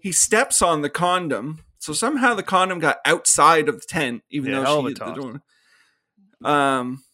He 0.00 0.12
steps 0.12 0.60
on 0.62 0.82
the 0.82 0.90
condom. 0.90 1.64
So 1.78 1.92
somehow 1.92 2.34
the 2.34 2.42
condom 2.42 2.80
got 2.80 2.98
outside 3.04 3.68
of 3.68 3.76
the 3.80 3.86
tent, 3.88 4.22
even 4.30 4.50
Yeah, 4.52 4.60
though 4.64 4.82
she 4.82 4.88
hit 4.88 4.98
the 4.98 5.12
door. 5.14 5.42
Um, 6.44 7.04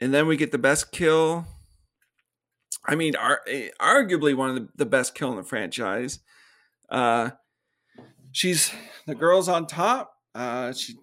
and 0.00 0.14
then 0.14 0.26
we 0.26 0.36
get 0.36 0.52
the 0.52 0.58
best 0.58 0.92
kill. 0.92 1.46
I 2.86 2.94
mean, 2.94 3.16
ar- 3.16 3.42
eh, 3.46 3.70
arguably 3.80 4.34
one 4.34 4.50
of 4.50 4.56
the, 4.56 4.68
the 4.76 4.86
best 4.86 5.14
kill 5.14 5.30
in 5.30 5.36
the 5.36 5.42
franchise. 5.42 6.20
Uh, 6.88 7.30
she's 8.32 8.72
the 9.06 9.14
girl's 9.14 9.48
on 9.48 9.66
top. 9.66 10.14
Uh, 10.34 10.72
she 10.72 10.96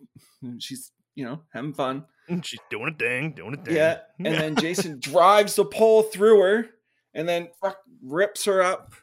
she's 0.60 0.92
you 1.16 1.26
know 1.26 1.42
having 1.54 1.74
fun. 1.74 2.06
She's 2.44 2.60
doing 2.70 2.94
a 2.94 2.98
thing, 2.98 3.34
doing 3.34 3.56
a 3.56 3.58
thing. 3.58 3.76
Yeah, 3.76 4.00
and 4.20 4.36
then 4.36 4.56
Jason 4.56 5.00
drives 5.02 5.56
the 5.56 5.66
pole 5.66 6.04
through 6.04 6.42
her, 6.42 6.68
and 7.14 7.28
then 7.28 7.50
fuck, 7.62 7.78
rips 8.02 8.46
her 8.46 8.62
up, 8.62 8.94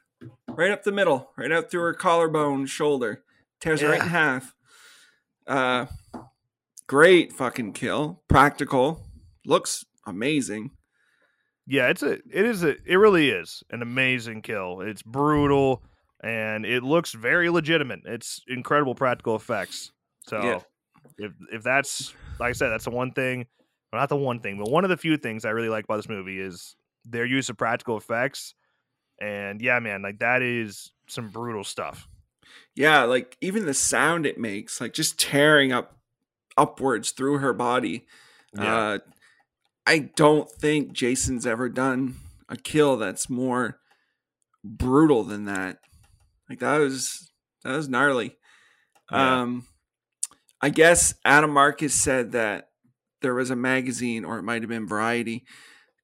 right 0.49 0.70
up 0.70 0.83
the 0.83 0.93
middle, 0.93 1.31
right 1.37 1.53
out 1.53 1.70
through 1.70 1.83
her 1.83 1.95
collarbone, 1.95 2.66
shoulder, 2.66 3.22
tears 3.61 3.81
her 3.81 3.89
right 3.89 4.01
in 4.01 4.09
half. 4.09 4.55
Uh, 5.47 5.87
great 6.87 7.33
fucking 7.33 7.72
kill, 7.72 8.22
practical, 8.29 9.05
looks 9.45 9.85
amazing. 10.07 10.70
Yeah, 11.69 11.89
it's 11.89 12.03
a, 12.03 12.12
it 12.14 12.45
is 12.45 12.64
a, 12.64 12.77
it 12.85 12.97
really 12.97 13.29
is 13.31 13.62
an 13.71 13.83
amazing 13.83 14.43
kill. 14.43 14.81
It's 14.81 15.03
brutal 15.03 15.83
and 16.23 16.64
it 16.66 16.83
looks 16.83 17.12
very 17.12 17.51
legitimate. 17.51 18.01
It's 18.05 18.41
incredible 18.49 18.95
practical 18.95 19.37
effects. 19.37 19.93
So 20.27 20.43
Yeah. 20.43 20.61
if 21.19 21.33
if 21.53 21.62
that's 21.62 22.14
like 22.41 22.51
I 22.51 22.53
said, 22.53 22.71
that's 22.71 22.85
the 22.85 22.91
one 22.91 23.12
thing, 23.12 23.47
well, 23.93 24.01
not 24.01 24.09
the 24.09 24.16
one 24.16 24.41
thing, 24.41 24.59
but 24.59 24.71
one 24.71 24.85
of 24.85 24.91
the 24.91 24.97
few 24.97 25.16
things 25.16 25.45
I 25.45 25.51
really 25.51 25.69
like 25.69 25.85
about 25.85 25.97
this 25.97 26.09
movie 26.09 26.41
is 26.41 26.75
their 27.05 27.25
use 27.25 27.49
of 27.51 27.57
practical 27.57 27.97
effects. 27.97 28.55
And 29.21 29.61
yeah, 29.61 29.79
man, 29.81 30.03
like 30.03 30.21
that 30.21 30.43
is 30.43 30.93
some 31.09 31.29
brutal 31.29 31.64
stuff. 31.64 32.09
Yeah, 32.75 33.03
like 33.05 33.37
even 33.41 33.66
the 33.66 33.75
sound 33.75 34.25
it 34.27 34.39
makes, 34.39 34.81
like 34.81 34.93
just 34.95 35.19
tearing 35.19 35.73
up 35.73 35.99
upwards 36.57 37.11
through 37.11 37.39
her 37.39 37.53
body. 37.53 38.07
Yeah. 38.55 38.77
Uh, 38.77 38.99
I 39.89 40.11
don't 40.16 40.51
think 40.51 40.93
Jason's 40.93 41.47
ever 41.47 41.70
done 41.70 42.16
a 42.47 42.59
kill 42.59 42.99
that's 42.99 43.30
more 43.30 43.78
brutal 44.62 45.24
than 45.24 45.47
that. 45.47 45.78
Like 46.51 46.59
that 46.59 46.76
was 46.76 47.30
that 47.64 47.74
was 47.74 47.89
gnarly. 47.89 48.36
Yeah. 49.11 49.41
Um, 49.41 49.66
I 50.61 50.68
guess 50.68 51.14
Adam 51.24 51.51
Marcus 51.51 51.95
said 51.95 52.32
that 52.32 52.68
there 53.22 53.32
was 53.32 53.51
a 53.51 53.57
magazine, 53.57 54.26
or 54.26 54.39
it 54.39 54.43
might 54.43 54.61
have 54.61 54.68
been 54.68 54.86
Variety, 54.86 55.47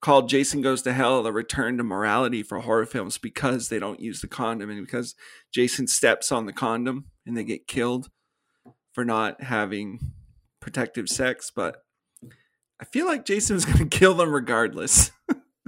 called 0.01 0.31
"Jason 0.31 0.63
Goes 0.63 0.81
to 0.81 0.95
Hell: 0.95 1.23
The 1.23 1.31
Return 1.31 1.77
to 1.77 1.85
Morality 1.85 2.43
for 2.43 2.61
Horror 2.61 2.87
Films" 2.87 3.19
because 3.19 3.69
they 3.69 3.79
don't 3.79 4.01
use 4.01 4.23
the 4.23 4.29
condom 4.29 4.71
and 4.71 4.81
because 4.81 5.15
Jason 5.53 5.89
steps 5.89 6.33
on 6.33 6.47
the 6.47 6.55
condom 6.55 7.11
and 7.27 7.37
they 7.37 7.45
get 7.45 7.67
killed 7.67 8.09
for 8.95 9.05
not 9.05 9.43
having 9.43 10.01
protective 10.59 11.11
sex. 11.11 11.53
But 11.55 11.83
I 12.85 12.87
feel 12.87 13.07
like 13.07 13.25
Jason's 13.25 13.65
going 13.65 13.79
to 13.89 13.99
kill 13.99 14.13
them 14.13 14.31
regardless. 14.31 15.11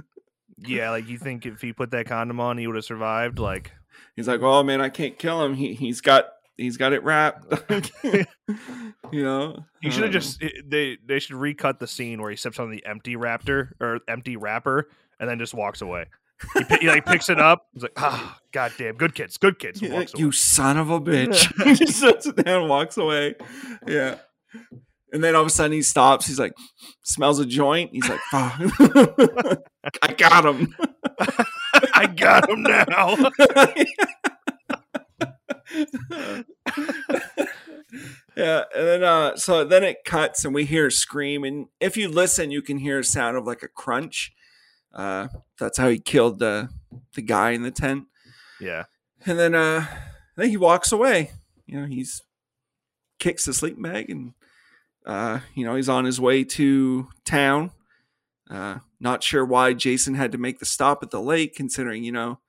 yeah, 0.59 0.91
like 0.91 1.07
you 1.07 1.17
think 1.17 1.47
if 1.47 1.61
he 1.61 1.73
put 1.73 1.89
that 1.91 2.05
condom 2.05 2.39
on, 2.39 2.59
he 2.59 2.67
would 2.67 2.75
have 2.75 2.85
survived? 2.85 3.39
Like, 3.39 3.71
He's 4.15 4.27
like, 4.27 4.41
"Oh 4.41 4.61
man, 4.63 4.81
I 4.81 4.89
can't 4.89 5.17
kill 5.17 5.43
him. 5.43 5.55
He 5.55 5.73
he's 5.73 6.01
got 6.01 6.25
he's 6.57 6.77
got 6.77 6.93
it 6.93 7.03
wrapped." 7.03 7.51
you 8.03 9.23
know, 9.23 9.65
he 9.81 9.89
should 9.89 10.03
have 10.03 10.09
Um, 10.09 10.11
just 10.11 10.43
they 10.65 10.97
they 11.03 11.19
should 11.19 11.35
recut 11.35 11.79
the 11.79 11.87
scene 11.87 12.21
where 12.21 12.29
he 12.29 12.37
steps 12.37 12.59
on 12.59 12.69
the 12.69 12.85
empty 12.85 13.15
raptor 13.15 13.71
or 13.79 13.99
empty 14.07 14.37
wrapper 14.37 14.89
and 15.19 15.27
then 15.29 15.39
just 15.39 15.55
walks 15.55 15.81
away. 15.81 16.05
He, 16.69 16.77
he 16.81 16.87
like 16.87 17.05
picks 17.07 17.29
it 17.29 17.39
up. 17.39 17.65
He's 17.73 17.81
like, 17.81 17.93
ah, 17.97 18.37
goddamn, 18.51 18.95
good 18.95 19.15
kids, 19.15 19.37
good 19.37 19.57
kids. 19.57 19.81
walks 19.81 20.13
away. 20.13 20.23
you 20.23 20.31
son 20.31 20.77
of 20.77 20.91
a 20.91 20.99
bitch. 20.99 21.51
he 21.63 21.73
just 21.73 21.99
sits 21.99 22.27
it 22.27 22.35
down 22.35 22.61
and 22.61 22.69
walks 22.69 22.97
away. 22.97 23.33
Yeah. 23.87 24.17
And 25.17 25.23
then 25.23 25.33
all 25.33 25.41
of 25.41 25.47
a 25.47 25.49
sudden 25.49 25.71
he 25.71 25.81
stops. 25.81 26.27
He's 26.27 26.37
like, 26.37 26.53
smells 27.01 27.39
a 27.39 27.45
joint. 27.47 27.89
He's 27.91 28.07
like, 28.07 28.19
fuck. 28.29 28.53
I 30.03 30.13
got 30.13 30.45
him. 30.45 30.75
I 31.95 32.05
got 32.05 32.47
him 32.47 32.61
now. 32.61 33.15
yeah. 38.37 38.63
And 38.75 38.87
then, 38.87 39.03
uh, 39.03 39.35
so 39.37 39.63
then 39.63 39.83
it 39.83 40.05
cuts 40.05 40.45
and 40.45 40.53
we 40.53 40.65
hear 40.65 40.85
a 40.85 40.91
scream. 40.91 41.43
And 41.43 41.65
if 41.79 41.97
you 41.97 42.09
listen, 42.09 42.51
you 42.51 42.61
can 42.61 42.77
hear 42.77 42.99
a 42.99 43.03
sound 43.03 43.37
of 43.37 43.47
like 43.47 43.63
a 43.63 43.67
crunch. 43.67 44.33
Uh, 44.93 45.29
that's 45.59 45.79
how 45.79 45.89
he 45.89 45.97
killed 45.97 46.37
the, 46.37 46.69
the 47.15 47.23
guy 47.23 47.53
in 47.53 47.63
the 47.63 47.71
tent. 47.71 48.03
yeah, 48.61 48.83
And 49.25 49.39
then 49.39 49.55
uh 49.55 49.83
then 50.35 50.49
he 50.51 50.57
walks 50.57 50.91
away. 50.91 51.31
You 51.65 51.81
know, 51.81 51.87
he's 51.87 52.21
kicks 53.17 53.45
the 53.45 53.53
sleeping 53.55 53.81
bag 53.81 54.11
and 54.11 54.33
uh, 55.07 55.39
you 55.55 55.65
know, 55.65 55.75
he's 55.75 55.89
on 55.89 56.05
his 56.05 56.21
way 56.21 56.43
to 56.43 57.07
town. 57.25 57.71
Uh 58.49 58.79
not 58.99 59.23
sure 59.23 59.45
why 59.45 59.73
Jason 59.73 60.15
had 60.15 60.31
to 60.31 60.37
make 60.37 60.59
the 60.59 60.65
stop 60.65 61.03
at 61.03 61.11
the 61.11 61.21
lake 61.21 61.55
considering, 61.55 62.03
you 62.03 62.11
know, 62.11 62.39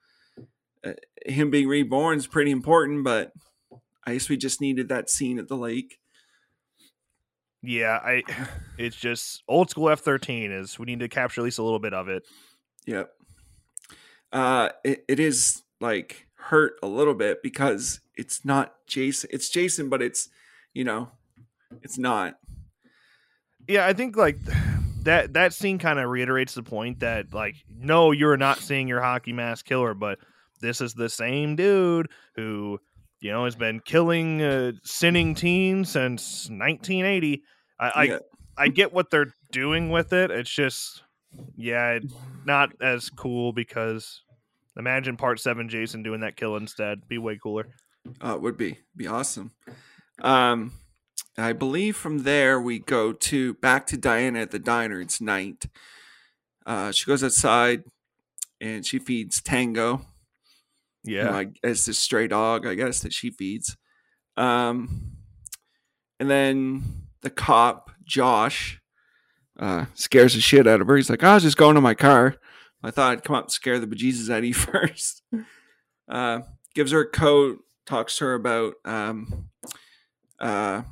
uh, 0.85 0.93
him 1.27 1.51
being 1.51 1.69
reborn 1.69 2.17
is 2.19 2.27
pretty 2.27 2.51
important, 2.51 3.05
but 3.05 3.33
I 4.07 4.13
guess 4.15 4.29
we 4.29 4.37
just 4.37 4.61
needed 4.61 4.89
that 4.89 5.11
scene 5.11 5.39
at 5.39 5.49
the 5.49 5.57
lake. 5.57 5.99
yeah. 7.63 7.99
I. 8.03 8.23
It's 8.79 8.97
just 8.97 9.43
old 9.49 9.71
school 9.71 9.91
F 9.91 10.01
thirteen. 10.01 10.53
Is 10.53 10.79
we 10.79 10.87
need 10.87 11.01
to 11.01 11.09
capture 11.09 11.41
at 11.41 11.45
least 11.45 11.59
a 11.59 11.65
little 11.65 11.81
bit 11.81 11.93
of 11.95 12.09
it. 12.09 12.23
Yep. 12.87 13.11
Uh 14.33 14.69
it, 14.85 15.05
it 15.09 15.21
is 15.21 15.63
like 15.81 16.29
hurt 16.37 16.75
a 16.83 16.87
little 16.87 17.15
bit 17.15 17.43
because 17.43 18.01
it's 18.17 18.45
not 18.45 18.75
Jason. 18.87 19.31
It's 19.33 19.49
Jason, 19.51 19.89
but 19.89 20.01
it's 20.01 20.29
you 20.73 20.85
know, 20.85 21.11
it's 21.83 21.99
not. 21.99 22.39
Yeah, 23.69 23.87
I 23.87 23.93
think 23.93 24.17
like 24.17 24.39
that 25.03 25.35
that 25.35 25.53
scene 25.53 25.79
kind 25.79 25.99
of 25.99 26.09
reiterates 26.11 26.55
the 26.55 26.63
point 26.63 27.01
that 27.01 27.33
like 27.33 27.55
no, 27.69 28.11
you're 28.13 28.37
not 28.37 28.59
seeing 28.59 28.89
your 28.89 29.01
hockey 29.01 29.33
mask 29.33 29.67
killer, 29.67 29.95
but 29.95 30.19
this 30.61 30.81
is 30.81 30.95
the 30.95 31.09
same 31.09 31.55
dude 31.57 32.09
who 32.35 32.79
you 33.21 33.31
know 33.31 33.45
has 33.45 33.55
been 33.57 33.81
killing 33.81 34.43
uh, 34.43 34.73
sinning 34.83 35.35
teens 35.35 35.91
since 35.91 36.49
1980. 36.51 37.43
I 37.79 37.89
I, 37.89 38.03
Yeah. 38.05 38.19
I 38.57 38.69
get 38.69 38.93
what 38.93 39.11
they're 39.11 39.33
doing 39.53 39.91
with 39.91 40.13
it. 40.13 40.31
It's 40.33 40.51
just 40.51 41.03
yeah, 41.57 41.93
it- 41.93 42.05
not 42.45 42.71
as 42.81 43.11
cool 43.11 43.53
because 43.53 44.23
imagine 44.77 45.17
part 45.17 45.39
seven 45.39 45.69
Jason 45.69 46.03
doing 46.03 46.21
that 46.21 46.37
kill 46.37 46.57
instead. 46.57 47.07
Be 47.07 47.19
way 47.19 47.39
cooler. 47.41 47.67
Uh, 48.25 48.35
it 48.35 48.41
would 48.41 48.57
be 48.57 48.79
be 48.97 49.07
awesome. 49.07 49.53
Um, 50.23 50.73
I 51.45 51.53
believe 51.53 51.97
from 51.97 52.25
there 52.25 52.61
we 52.61 52.79
go 52.79 53.13
to 53.13 53.55
back 53.55 53.87
to 53.89 53.97
Diana 53.97 54.41
at 54.41 54.51
the 54.51 54.59
diner. 54.59 55.01
It's 55.01 55.21
night. 55.21 55.67
Uh, 56.67 56.93
she 56.93 57.07
goes 57.07 57.23
outside 57.25 57.85
and 58.61 58.85
she 58.85 58.99
feeds 58.99 59.41
Tango. 59.41 60.03
you 61.05 61.17
know, 61.19 61.23
Yeah, 61.23 61.31
like, 61.31 61.59
as 61.63 61.85
this 61.87 61.99
stray 61.99 62.27
dog, 62.27 62.67
I 62.67 62.75
guess 62.75 63.01
that 63.01 63.13
she 63.13 63.31
feeds. 63.31 63.77
Um, 64.37 65.13
and 66.21 66.29
then 66.29 66.83
the 67.23 67.31
cop 67.31 67.91
Josh 68.05 68.81
uh, 69.59 69.87
scares 69.95 70.35
the 70.35 70.41
shit 70.41 70.67
out 70.67 70.81
of 70.81 70.87
her. 70.87 70.97
He's 70.97 71.11
like, 71.11 71.23
"I 71.23 71.35
was 71.35 71.43
just 71.43 71.57
going 71.57 71.75
to 71.75 71.81
my 71.81 71.95
car. 71.95 72.37
I 72.83 72.91
thought 72.91 73.13
I'd 73.13 73.25
come 73.25 73.37
up 73.37 73.45
and 73.45 73.53
scare 73.53 73.79
the 73.79 73.87
bejesus 73.87 74.31
out 74.31 74.39
of 74.39 74.45
you 74.45 74.55
first. 74.55 75.23
Uh, 76.09 76.41
gives 76.75 76.93
her 76.93 77.01
a 77.01 77.11
coat, 77.11 77.59
talks 77.87 78.19
to 78.19 78.25
her 78.27 78.35
about 78.35 78.75
um, 78.85 79.49
uh, 80.41 80.83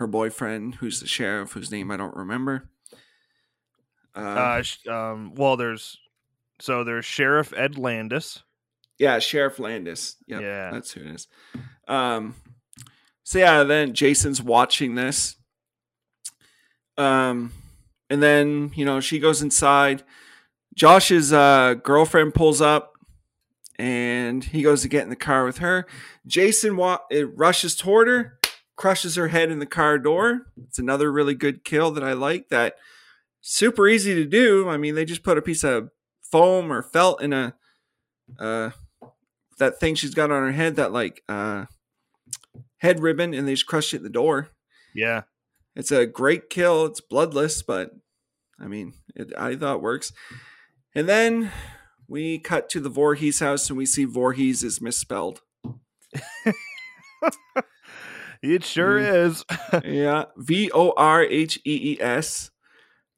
her 0.00 0.06
boyfriend, 0.06 0.76
who's 0.76 0.98
the 0.98 1.06
sheriff, 1.06 1.52
whose 1.52 1.70
name 1.70 1.90
I 1.90 1.96
don't 1.98 2.16
remember. 2.16 2.68
Uh, 4.16 4.62
uh, 4.88 4.90
um, 4.90 5.34
well, 5.34 5.56
there's 5.56 5.98
so 6.58 6.82
there's 6.84 7.04
Sheriff 7.04 7.52
Ed 7.56 7.78
Landis. 7.78 8.42
Yeah, 8.98 9.18
Sheriff 9.18 9.58
Landis. 9.58 10.16
Yep, 10.26 10.40
Yeah. 10.40 10.70
that's 10.72 10.92
who 10.92 11.00
it 11.02 11.06
is. 11.14 11.28
Um, 11.86 12.34
so 13.22 13.38
yeah, 13.38 13.62
then 13.62 13.92
Jason's 13.94 14.42
watching 14.42 14.94
this. 14.94 15.36
Um, 16.98 17.52
and 18.08 18.22
then 18.22 18.72
you 18.74 18.84
know 18.84 19.00
she 19.00 19.18
goes 19.18 19.42
inside. 19.42 20.02
Josh's 20.74 21.30
uh, 21.32 21.74
girlfriend 21.74 22.32
pulls 22.34 22.60
up, 22.62 22.94
and 23.78 24.42
he 24.42 24.62
goes 24.62 24.80
to 24.82 24.88
get 24.88 25.04
in 25.04 25.10
the 25.10 25.16
car 25.16 25.44
with 25.44 25.58
her. 25.58 25.86
Jason 26.26 26.76
wa- 26.76 27.00
it 27.10 27.28
rushes 27.36 27.76
toward 27.76 28.08
her, 28.08 28.38
crushes 28.80 29.16
her 29.16 29.28
head 29.28 29.50
in 29.50 29.58
the 29.58 29.66
car 29.66 29.98
door. 29.98 30.46
It's 30.66 30.78
another 30.78 31.12
really 31.12 31.34
good 31.34 31.64
kill 31.64 31.90
that 31.90 32.02
I 32.02 32.14
like. 32.14 32.48
That 32.48 32.76
super 33.42 33.86
easy 33.86 34.14
to 34.14 34.24
do. 34.24 34.70
I 34.70 34.78
mean, 34.78 34.94
they 34.94 35.04
just 35.04 35.22
put 35.22 35.36
a 35.36 35.42
piece 35.42 35.62
of 35.62 35.90
foam 36.22 36.72
or 36.72 36.82
felt 36.82 37.20
in 37.20 37.34
a 37.34 37.54
uh 38.38 38.70
that 39.58 39.78
thing 39.78 39.96
she's 39.96 40.14
got 40.14 40.30
on 40.30 40.42
her 40.42 40.52
head, 40.52 40.76
that 40.76 40.92
like 40.92 41.22
uh 41.28 41.66
head 42.78 43.00
ribbon, 43.00 43.34
and 43.34 43.46
they 43.46 43.52
just 43.52 43.66
crush 43.66 43.92
it 43.92 43.98
in 43.98 44.02
the 44.02 44.08
door. 44.08 44.48
Yeah, 44.94 45.24
It's 45.76 45.92
a 45.92 46.06
great 46.06 46.48
kill. 46.48 46.86
It's 46.86 47.02
bloodless, 47.02 47.62
but 47.62 47.90
I 48.58 48.66
mean, 48.66 48.94
it, 49.14 49.30
I 49.36 49.56
thought 49.56 49.76
it 49.76 49.82
works. 49.82 50.10
And 50.94 51.06
then 51.06 51.52
we 52.08 52.38
cut 52.38 52.70
to 52.70 52.80
the 52.80 52.88
Voorhees 52.88 53.40
house, 53.40 53.68
and 53.68 53.76
we 53.76 53.84
see 53.84 54.06
Voorhees 54.06 54.64
is 54.64 54.80
misspelled. 54.80 55.42
it 58.42 58.64
sure 58.64 58.98
is. 58.98 59.44
yeah, 59.84 60.24
V 60.36 60.70
O 60.72 60.92
R 60.96 61.22
H 61.22 61.58
E 61.64 61.92
E 61.92 61.98
S. 62.00 62.50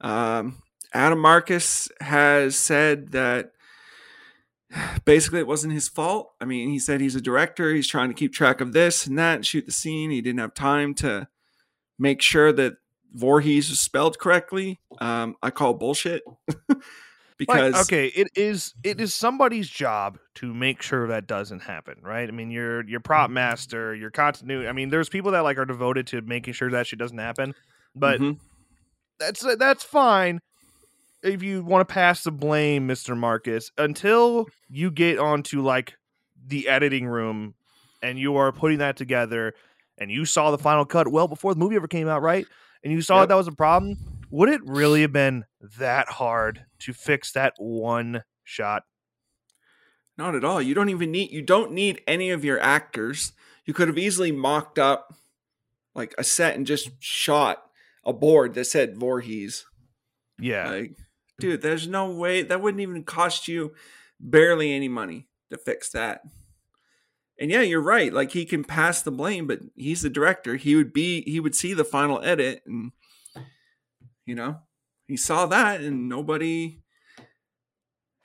Um, 0.01 0.61
Adam 0.93 1.19
Marcus 1.19 1.89
has 2.01 2.55
said 2.55 3.11
that 3.11 3.51
basically 5.05 5.39
it 5.39 5.47
wasn't 5.47 5.73
his 5.73 5.87
fault. 5.87 6.33
I 6.41 6.45
mean, 6.45 6.69
he 6.69 6.79
said 6.79 7.01
he's 7.01 7.15
a 7.15 7.21
director. 7.21 7.73
He's 7.73 7.87
trying 7.87 8.09
to 8.09 8.15
keep 8.15 8.33
track 8.33 8.61
of 8.61 8.73
this 8.73 9.07
and 9.07 9.17
that 9.17 9.35
and 9.35 9.45
shoot 9.45 9.65
the 9.65 9.71
scene. 9.71 10.11
He 10.11 10.21
didn't 10.21 10.39
have 10.39 10.53
time 10.53 10.93
to 10.95 11.27
make 11.97 12.21
sure 12.21 12.51
that 12.51 12.73
Voorhees 13.13 13.69
is 13.69 13.79
spelled 13.79 14.17
correctly, 14.17 14.79
um, 14.99 15.35
I 15.41 15.51
call 15.51 15.75
bullshit. 15.75 16.23
because 17.37 17.75
okay, 17.75 18.07
it 18.07 18.27
is 18.35 18.73
it 18.83 18.99
is 19.01 19.13
somebody's 19.13 19.69
job 19.69 20.17
to 20.35 20.53
make 20.53 20.81
sure 20.81 21.07
that 21.07 21.27
doesn't 21.27 21.61
happen, 21.61 21.95
right? 22.01 22.27
I 22.27 22.31
mean, 22.31 22.51
your 22.51 22.87
your 22.87 22.99
prop 22.99 23.29
Mm-hmm. 23.29 23.33
master, 23.33 23.95
your 23.95 24.11
continuity. 24.11 24.67
I 24.67 24.71
mean, 24.73 24.89
there's 24.89 25.09
people 25.09 25.31
that 25.31 25.41
like 25.41 25.57
are 25.57 25.65
devoted 25.65 26.07
to 26.07 26.21
making 26.21 26.53
sure 26.53 26.69
that 26.71 26.87
shit 26.87 26.99
doesn't 26.99 27.17
happen, 27.17 27.53
but 27.95 28.21
Mhm. 28.21 28.39
that's 29.19 29.41
that's 29.57 29.83
fine 29.83 30.39
if 31.21 31.41
you 31.43 31.63
want 31.63 31.87
to 31.87 31.93
pass 31.93 32.23
the 32.23 32.31
blame, 32.31 32.87
Mister 32.87 33.15
Marcus, 33.15 33.71
until 33.77 34.47
you 34.69 34.91
get 34.91 35.19
onto 35.19 35.61
like 35.61 35.95
the 36.45 36.67
editing 36.67 37.07
room 37.07 37.55
and 38.01 38.19
you 38.19 38.35
are 38.35 38.51
putting 38.51 38.79
that 38.79 38.97
together, 38.97 39.53
and 39.97 40.11
you 40.11 40.25
saw 40.25 40.51
the 40.51 40.57
final 40.57 40.85
cut 40.85 41.07
well 41.07 41.27
before 41.27 41.53
the 41.53 41.59
movie 41.59 41.75
ever 41.75 41.87
came 41.87 42.07
out, 42.07 42.21
right? 42.21 42.47
And 42.83 42.91
you 42.91 43.01
saw 43.01 43.19
Yep. 43.19 43.21
that 43.21 43.29
that 43.29 43.37
was 43.37 43.47
a 43.47 43.53
problem. 43.53 43.97
Would 44.31 44.49
it 44.49 44.61
really 44.65 45.01
have 45.01 45.13
been 45.13 45.45
that 45.79 46.09
hard 46.09 46.65
to 46.83 46.93
fix 46.93 47.31
that 47.33 47.53
one 47.57 48.23
shot? 48.43 48.83
Not 50.17 50.35
at 50.35 50.43
all. 50.43 50.61
You 50.61 50.73
don't 50.73 50.89
even 50.89 51.11
need 51.11 51.31
you 51.31 51.41
don't 51.41 51.71
need 51.71 52.01
any 52.07 52.29
of 52.29 52.45
your 52.45 52.59
actors. 52.59 53.33
You 53.65 53.73
could 53.73 53.87
have 53.87 53.97
easily 53.97 54.31
mocked 54.31 54.77
up 54.77 55.13
like 55.95 56.13
a 56.17 56.23
set 56.23 56.55
and 56.55 56.67
just 56.67 56.91
shot 56.99 57.63
a 58.05 58.13
board 58.13 58.53
that 58.53 58.65
said 58.65 58.97
Voorhees. 58.97 59.65
Yeah, 60.39 60.69
Like, 60.69 60.97
dude, 61.39 61.61
there's 61.61 61.87
no 61.87 62.09
way 62.11 62.41
that 62.41 62.61
wouldn't 62.61 62.81
even 62.81 63.03
cost 63.03 63.47
you 63.47 63.73
barely 64.19 64.73
any 64.73 64.87
money 64.87 65.27
to 65.51 65.57
fix 65.57 65.89
that. 65.91 66.21
And 67.39 67.49
yeah, 67.49 67.61
you're 67.61 67.81
right. 67.81 68.13
Like 68.13 68.31
he 68.31 68.45
can 68.45 68.63
pass 68.63 69.01
the 69.01 69.11
blame, 69.11 69.47
but 69.47 69.59
he's 69.75 70.01
the 70.01 70.09
director. 70.09 70.55
He 70.55 70.75
would 70.75 70.93
be 70.93 71.21
he 71.21 71.39
would 71.39 71.55
see 71.55 71.73
the 71.73 71.83
final 71.83 72.21
edit 72.23 72.63
and 72.67 72.91
you 74.25 74.35
know, 74.35 74.59
he 75.07 75.17
saw 75.17 75.45
that 75.45 75.81
and 75.81 76.07
nobody 76.09 76.83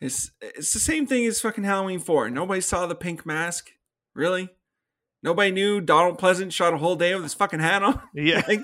it's 0.01 0.31
it's 0.41 0.73
the 0.73 0.79
same 0.79 1.07
thing 1.07 1.27
as 1.27 1.41
fucking 1.41 1.65
Halloween 1.65 1.99
4. 1.99 2.31
Nobody 2.31 2.61
saw 2.61 2.87
the 2.87 2.95
pink 2.95 3.27
mask. 3.27 3.71
Really? 4.15 4.49
Nobody 5.23 5.51
knew 5.51 5.81
Donald 5.81 6.21
Pleasence 6.21 6.53
shot 6.53 6.75
a 6.75 6.79
whole 6.79 6.95
day 6.95 7.15
with 7.15 7.25
his 7.25 7.35
fucking 7.35 7.59
hat 7.59 7.83
on. 7.83 8.01
yeah. 8.15 8.43
Like, 8.47 8.63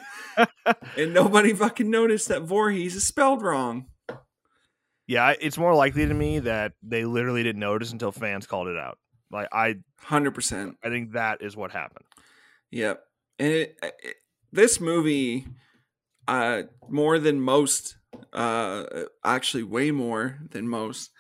and 0.97 1.13
nobody 1.13 1.53
fucking 1.53 1.91
noticed 1.91 2.29
that 2.29 2.43
Voorhees 2.43 2.95
is 2.95 3.05
spelled 3.05 3.43
wrong. 3.43 3.87
Yeah, 5.07 5.35
it's 5.39 5.59
more 5.59 5.75
likely 5.75 6.07
to 6.07 6.15
me 6.15 6.39
that 6.39 6.73
they 6.83 7.05
literally 7.05 7.43
didn't 7.43 7.61
notice 7.61 7.93
until 7.93 8.13
fans 8.13 8.47
called 8.47 8.69
it 8.69 8.77
out. 8.77 8.99
Like 9.31 9.49
I, 9.53 9.77
Hundred 9.99 10.35
percent. 10.35 10.77
I 10.83 10.91
think 10.91 11.13
that 11.13 11.43
is 11.43 11.57
what 11.57 11.73
happened. 11.73 12.05
Yep. 12.71 13.03
And 13.39 13.53
it, 13.53 13.79
it, 13.83 14.17
this 14.53 14.81
movie, 14.81 15.47
uh, 16.29 16.63
more 16.89 17.19
than 17.19 17.41
most, 17.41 17.97
uh, 18.35 19.05
actually 19.25 19.63
way 19.63 19.91
more 19.91 20.41
than 20.51 20.69
most, 20.69 21.11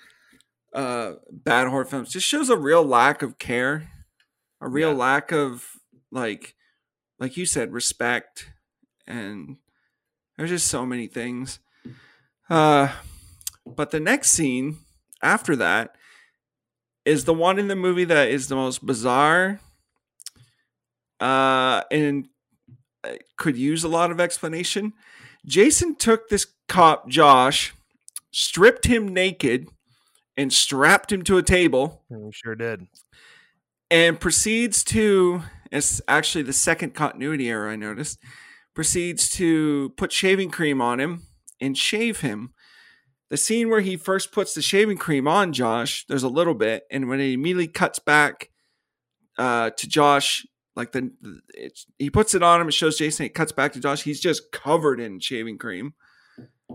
uh, 0.74 1.14
bad 1.30 1.68
horror 1.68 1.84
films, 1.84 2.12
just 2.12 2.26
shows 2.26 2.50
a 2.50 2.56
real 2.56 2.84
lack 2.84 3.22
of 3.22 3.38
care, 3.38 3.90
a 4.60 4.68
real 4.68 4.90
Yeah. 4.90 4.96
lack 4.96 5.32
of 5.32 5.76
like, 6.10 6.54
like 7.18 7.36
you 7.36 7.46
said, 7.46 7.72
respect, 7.72 8.50
and 9.06 9.58
there's 10.36 10.50
just 10.50 10.68
so 10.68 10.86
many 10.86 11.06
things. 11.06 11.60
Uh, 12.50 12.92
but 13.66 13.90
the 13.90 14.00
next 14.00 14.30
scene 14.30 14.78
after 15.22 15.56
that 15.56 15.96
is 17.04 17.24
the 17.24 17.34
one 17.34 17.58
in 17.58 17.68
the 17.68 17.76
movie 17.76 18.04
that 18.04 18.28
is 18.28 18.48
the 18.48 18.54
most 18.56 18.84
bizarre 18.84 19.60
uh, 21.20 21.82
and 21.90 22.28
uh, 23.04 23.14
could 23.36 23.56
use 23.56 23.84
a 23.84 23.88
lot 23.88 24.10
of 24.10 24.20
explanation. 24.20 24.92
Jason 25.46 25.94
took 25.96 26.28
this 26.28 26.46
cop, 26.68 27.08
Josh, 27.08 27.74
stripped 28.30 28.86
him 28.86 29.08
naked, 29.08 29.68
and 30.36 30.52
strapped 30.52 31.12
him 31.12 31.22
to 31.22 31.38
a 31.38 31.42
table, 31.42 32.02
We 32.08 32.32
sure 32.32 32.54
did. 32.56 32.86
and 33.90 34.18
proceeds 34.18 34.82
to. 34.84 35.42
It's 35.70 36.00
actually 36.08 36.42
the 36.42 36.52
second 36.52 36.94
continuity 36.94 37.48
error 37.48 37.68
I 37.68 37.76
noticed. 37.76 38.18
Proceeds 38.74 39.28
to 39.30 39.90
put 39.96 40.12
shaving 40.12 40.50
cream 40.50 40.80
on 40.80 40.98
him 41.00 41.22
and 41.60 41.76
shave 41.78 42.20
him. 42.20 42.52
The 43.30 43.36
scene 43.36 43.68
where 43.70 43.80
he 43.80 43.96
first 43.96 44.32
puts 44.32 44.54
the 44.54 44.62
shaving 44.62 44.98
cream 44.98 45.26
on 45.26 45.52
Josh, 45.52 46.04
there's 46.08 46.22
a 46.22 46.28
little 46.28 46.54
bit, 46.54 46.84
and 46.90 47.08
when 47.08 47.20
it 47.20 47.32
immediately 47.32 47.66
cuts 47.68 47.98
back 47.98 48.50
uh, 49.38 49.70
to 49.70 49.88
Josh, 49.88 50.46
like 50.76 50.92
the 50.92 51.10
it's, 51.54 51.86
he 51.98 52.10
puts 52.10 52.34
it 52.34 52.42
on 52.42 52.60
him, 52.60 52.68
it 52.68 52.74
shows 52.74 52.98
Jason. 52.98 53.26
It 53.26 53.34
cuts 53.34 53.52
back 53.52 53.72
to 53.72 53.80
Josh. 53.80 54.02
He's 54.02 54.20
just 54.20 54.50
covered 54.52 55.00
in 55.00 55.20
shaving 55.20 55.58
cream. 55.58 55.94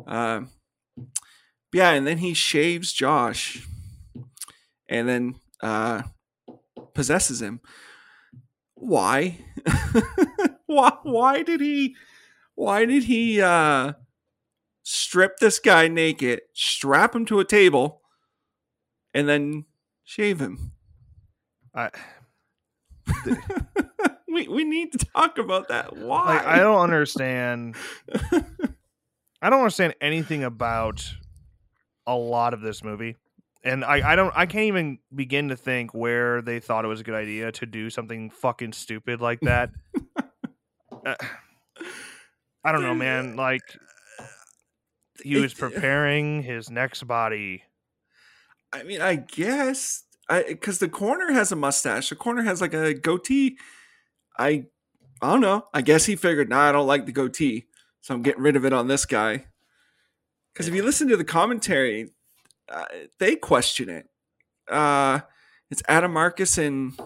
Uh, 0.08 0.42
yeah, 1.74 1.92
and 1.92 2.08
then 2.08 2.18
he 2.18 2.34
shaves 2.34 2.94
Josh, 2.94 3.66
and 4.88 5.08
then 5.08 5.36
uh, 5.62 6.04
possesses 6.94 7.42
him. 7.42 7.62
Why? 8.76 9.38
why? 10.66 10.94
Why 11.04 11.44
did 11.44 11.62
he? 11.62 11.96
Why 12.56 12.86
did 12.86 13.04
he 13.04 13.42
uh, 13.42 13.94
strip 14.84 15.38
this 15.38 15.60
guy 15.60 15.88
naked, 15.88 16.42
strap 16.54 17.16
him 17.16 17.26
to 17.28 17.40
a 17.40 17.46
table, 17.46 18.02
and 19.14 19.30
then 19.30 19.66
shave 20.04 20.40
him? 20.40 20.72
I, 21.76 21.92
we 24.28 24.48
we 24.48 24.64
need 24.64 24.92
to 24.94 25.06
talk 25.16 25.38
about 25.38 25.68
that. 25.68 25.96
Why? 25.96 26.36
like, 26.38 26.46
I 26.46 26.60
don't 26.60 26.82
understand. 26.82 27.76
I 29.42 29.50
don't 29.50 29.60
understand 29.60 29.96
anything 30.02 30.44
about 30.44 31.06
a 32.06 32.16
lot 32.16 32.54
of 32.54 32.62
this 32.62 32.84
movie, 32.84 33.16
and 33.64 33.86
I, 33.86 34.12
I 34.12 34.16
don't. 34.16 34.34
I 34.36 34.46
can't 34.46 34.66
even 34.66 35.00
begin 35.14 35.50
to 35.50 35.56
think 35.56 35.94
where 35.94 36.42
they 36.42 36.60
thought 36.60 36.86
it 36.86 36.90
was 36.90 37.02
a 37.02 37.04
good 37.04 37.16
idea 37.16 37.52
to 37.54 37.66
do 37.66 37.90
something 37.90 38.30
fucking 38.30 38.74
stupid 38.74 39.22
like 39.22 39.40
that. 39.42 39.72
Uh, 41.06 41.16
I 42.64 42.74
don't 42.74 42.82
know, 42.82 42.94
man. 42.94 43.38
Like 43.38 43.62
he 45.24 45.40
was 45.40 45.54
preparing 45.54 46.44
his 46.44 46.70
next 46.70 47.04
body. 47.08 47.64
I 48.74 48.84
mean, 48.84 49.02
I 49.02 49.16
guess 49.16 50.04
because 50.30 50.80
the 50.80 50.90
coroner 50.90 51.32
has 51.32 51.52
a 51.52 51.56
mustache. 51.56 52.10
The 52.10 52.16
coroner 52.16 52.44
has 52.44 52.62
like 52.62 52.74
a 52.74 52.94
goatee. 52.94 53.58
I 54.38 54.66
I 55.22 55.32
don't 55.32 55.42
know. 55.42 55.68
I 55.74 55.82
guess 55.82 56.06
he 56.06 56.16
figured, 56.16 56.50
nah, 56.50 56.70
I 56.70 56.72
don't 56.72 56.88
like 56.88 57.06
the 57.06 57.12
goatee, 57.12 57.66
so 58.02 58.14
I'm 58.14 58.22
getting 58.22 58.44
rid 58.44 58.56
of 58.56 58.66
it 58.66 58.74
on 58.74 58.88
this 58.88 59.06
guy. 59.06 59.46
Because 60.54 60.68
if 60.68 60.74
you 60.74 60.84
listen 60.84 61.08
to 61.10 61.18
the 61.18 61.24
commentary, 61.24 62.10
uh, 62.68 62.86
they 63.20 63.36
question 63.36 63.90
it. 63.90 64.08
Uh, 64.70 65.22
it's 65.70 65.84
Adam 65.88 66.14
Marcus 66.14 66.58
and 66.58 67.00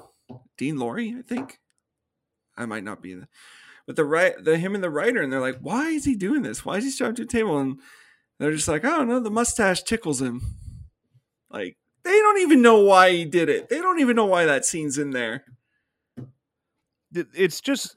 Dean 0.57 0.77
Lorey, 0.77 1.17
I 1.17 1.21
think. 1.21 1.59
I 2.55 2.65
might 2.65 2.83
not 2.83 3.01
be 3.01 3.13
the, 3.15 3.27
but 3.85 3.95
the 3.95 4.05
right, 4.05 4.33
the 4.41 4.57
him 4.57 4.75
and 4.75 4.83
the 4.83 4.89
writer, 4.89 5.21
and 5.21 5.31
they're 5.31 5.41
like, 5.41 5.59
why 5.59 5.89
is 5.89 6.05
he 6.05 6.15
doing 6.15 6.41
this? 6.41 6.63
Why 6.63 6.77
is 6.77 6.83
he 6.83 6.89
strapped 6.89 7.17
to 7.17 7.25
table? 7.25 7.57
And 7.59 7.79
they're 8.39 8.51
just 8.51 8.67
like, 8.67 8.85
I 8.85 8.89
don't 8.89 9.07
know. 9.07 9.19
The 9.19 9.31
mustache 9.31 9.83
tickles 9.83 10.21
him. 10.21 10.41
Like 11.49 11.77
they 12.03 12.11
don't 12.11 12.39
even 12.39 12.61
know 12.61 12.79
why 12.79 13.11
he 13.11 13.25
did 13.25 13.49
it. 13.49 13.69
They 13.69 13.79
don't 13.79 13.99
even 13.99 14.15
know 14.15 14.25
why 14.25 14.45
that 14.45 14.65
scene's 14.65 14.97
in 14.97 15.11
there. 15.11 15.45
It's 17.13 17.61
just, 17.61 17.95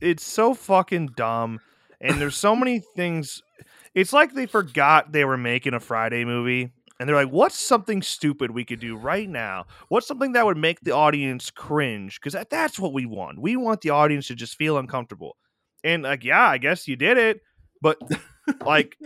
it's 0.00 0.24
so 0.24 0.54
fucking 0.54 1.12
dumb, 1.16 1.60
and 2.00 2.20
there's 2.20 2.36
so 2.36 2.56
many 2.56 2.80
things. 2.96 3.42
It's 3.94 4.12
like 4.12 4.34
they 4.34 4.46
forgot 4.46 5.12
they 5.12 5.24
were 5.24 5.36
making 5.36 5.74
a 5.74 5.80
Friday 5.80 6.24
movie, 6.24 6.72
and 6.98 7.08
they're 7.08 7.16
like, 7.16 7.32
"What's 7.32 7.58
something 7.58 8.02
stupid 8.02 8.50
we 8.50 8.64
could 8.64 8.80
do 8.80 8.96
right 8.96 9.28
now? 9.28 9.66
What's 9.88 10.06
something 10.06 10.32
that 10.32 10.46
would 10.46 10.56
make 10.56 10.80
the 10.80 10.92
audience 10.92 11.50
cringe? 11.50 12.20
Because 12.20 12.34
that, 12.34 12.50
that's 12.50 12.78
what 12.78 12.92
we 12.92 13.06
want. 13.06 13.40
We 13.40 13.56
want 13.56 13.80
the 13.80 13.90
audience 13.90 14.28
to 14.28 14.34
just 14.34 14.56
feel 14.56 14.78
uncomfortable." 14.78 15.36
And 15.82 16.02
like, 16.02 16.24
yeah, 16.24 16.46
I 16.46 16.58
guess 16.58 16.86
you 16.88 16.96
did 16.96 17.16
it, 17.16 17.40
but 17.80 17.98
like, 18.64 18.96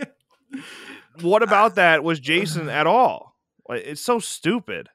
what 1.21 1.43
about 1.43 1.75
that 1.75 2.03
was 2.03 2.19
Jason 2.19 2.69
at 2.69 2.87
all? 2.87 3.35
Like, 3.67 3.83
it's 3.85 4.01
so 4.01 4.19
stupid. 4.19 4.89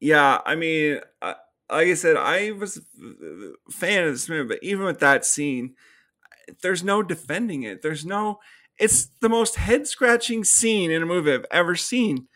Yeah, 0.00 0.40
I 0.44 0.56
mean, 0.56 1.00
uh, 1.22 1.34
like 1.70 1.86
I 1.86 1.94
said, 1.94 2.16
I 2.16 2.52
was 2.52 2.76
a 2.76 3.72
fan 3.72 4.04
of 4.04 4.12
this 4.12 4.28
movie, 4.28 4.48
but 4.48 4.58
even 4.62 4.84
with 4.84 5.00
that 5.00 5.24
scene, 5.24 5.74
there's 6.62 6.82
no 6.84 7.02
defending 7.02 7.62
it. 7.62 7.82
There's 7.82 8.04
no. 8.04 8.40
It's 8.78 9.06
the 9.20 9.28
most 9.28 9.56
head 9.56 9.86
scratching 9.86 10.44
scene 10.44 10.90
in 10.90 11.02
a 11.02 11.06
movie 11.06 11.32
I've 11.32 11.46
ever 11.50 11.76
seen. 11.76 12.28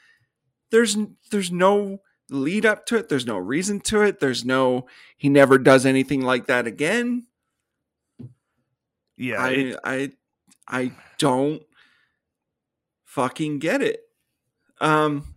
There's 0.70 0.96
there's 1.30 1.50
no 1.50 1.98
lead 2.30 2.66
up 2.66 2.86
to 2.86 2.96
it. 2.96 3.08
There's 3.08 3.26
no 3.26 3.38
reason 3.38 3.80
to 3.82 4.02
it. 4.02 4.20
There's 4.20 4.44
no. 4.44 4.86
He 5.16 5.28
never 5.28 5.58
does 5.58 5.86
anything 5.86 6.20
like 6.22 6.46
that 6.46 6.66
again. 6.66 7.26
Yeah, 9.16 9.40
I 9.42 9.50
it- 9.50 9.76
I 9.84 10.12
I 10.68 10.92
don't 11.18 11.62
fucking 13.04 13.58
get 13.58 13.82
it. 13.82 14.00
Um 14.80 15.34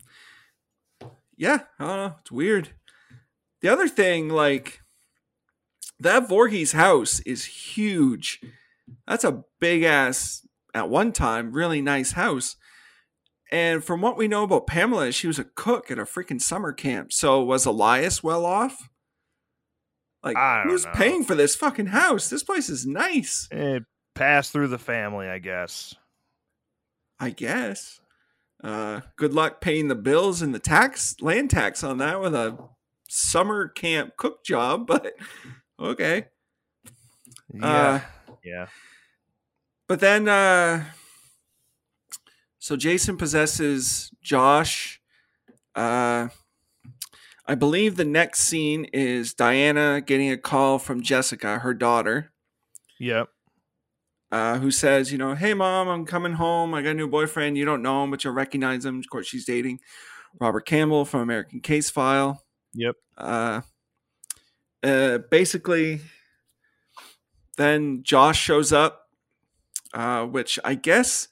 yeah, 1.38 1.59
I 1.80 1.86
don't 1.86 1.97
know. 1.97 2.15
It's 2.20 2.32
weird. 2.32 2.70
The 3.61 3.70
other 3.70 3.88
thing, 3.88 4.30
like 4.30 4.82
that 6.00 6.28
Voorhees 6.28 6.74
house 6.74 7.20
is 7.22 7.45
huge. 7.45 8.41
That's 9.08 9.24
a 9.24 9.43
big 9.60 9.84
ass, 9.84 10.47
at 10.74 10.89
one 10.89 11.12
time, 11.12 11.52
really 11.52 11.82
nice 11.82 12.14
house. 12.14 12.56
And 13.52 13.84
from 13.84 14.02
what 14.02 14.18
we 14.18 14.28
know 14.28 14.43
about 14.43 14.68
Pamela, 14.68 15.12
she 15.12 15.28
was 15.28 15.39
a 15.39 15.43
cook 15.43 15.89
at 15.89 15.97
a 16.00 16.04
freaking 16.04 16.41
summer 16.41 16.72
camp. 16.72 17.12
So 17.12 17.43
was 17.43 17.66
Elias 17.66 18.24
well 18.24 18.45
off? 18.45 18.89
Like, 20.24 20.38
who's 20.68 20.86
know. 20.86 20.91
paying 20.93 21.24
for 21.24 21.34
this 21.34 21.56
fucking 21.56 21.88
house? 21.88 22.30
This 22.30 22.43
place 22.43 22.70
is 22.70 22.86
nice, 22.86 23.47
It 23.52 23.84
passed 24.16 24.52
through 24.52 24.68
the 24.68 24.78
family, 24.78 25.28
I 25.28 25.39
guess. 25.39 25.95
I 27.20 27.30
guess. 27.32 28.00
Uh, 28.64 29.02
good 29.16 29.34
luck 29.34 29.62
paying 29.62 29.88
the 29.88 29.95
bills 29.95 30.41
and 30.41 30.54
the 30.54 30.60
tax, 30.60 31.16
land 31.22 31.50
tax 31.50 31.84
on 31.84 31.97
that 32.00 32.20
with 32.20 32.36
a 32.36 32.58
summer 33.08 33.70
camp 33.70 34.18
cook 34.18 34.43
job, 34.43 34.86
but 34.88 35.14
okay. 35.80 36.25
Yeah. 37.53 37.65
Uh, 37.65 37.99
yeah. 38.43 38.67
But 39.88 39.99
then, 39.99 40.27
uh, 40.27 40.86
so 42.59 42.75
Jason 42.75 43.17
possesses 43.17 44.11
Josh. 44.21 45.01
Uh, 45.75 46.27
I 47.45 47.55
believe 47.55 47.95
the 47.95 48.05
next 48.05 48.41
scene 48.41 48.86
is 48.93 49.34
Diana 49.34 50.01
getting 50.01 50.30
a 50.30 50.38
call 50.38 50.77
from 50.77 51.01
Jessica, 51.01 51.59
her 51.59 51.73
daughter, 51.73 52.32
Yep. 52.99 53.30
uh, 54.32 54.59
who 54.59 54.69
says, 54.69 55.11
you 55.11 55.17
know, 55.17 55.34
hey, 55.34 55.55
mom, 55.55 55.88
I'm 55.88 56.05
coming 56.05 56.34
home. 56.34 56.75
I 56.75 56.84
got 56.84 56.91
a 56.91 56.93
new 56.93 57.07
boyfriend. 57.07 57.57
You 57.57 57.65
don't 57.65 57.82
know 57.82 58.03
him, 58.03 58.11
but 58.11 58.23
you'll 58.23 58.34
recognize 58.34 58.86
him. 58.86 58.99
Of 58.99 59.09
course, 59.09 59.25
she's 59.25 59.45
dating 59.45 59.80
Robert 60.39 60.67
Campbell 60.67 61.05
from 61.05 61.21
American 61.21 61.61
Casefile. 61.61 62.38
Yep. 62.73 62.95
Uh, 63.17 63.61
uh, 64.84 65.19
basically, 65.30 66.01
then 67.57 68.03
Josh 68.03 68.39
shows 68.39 68.71
up, 68.71 69.07
uh, 69.93 70.25
which 70.25 70.59
I 70.63 70.75
guess 70.75 71.27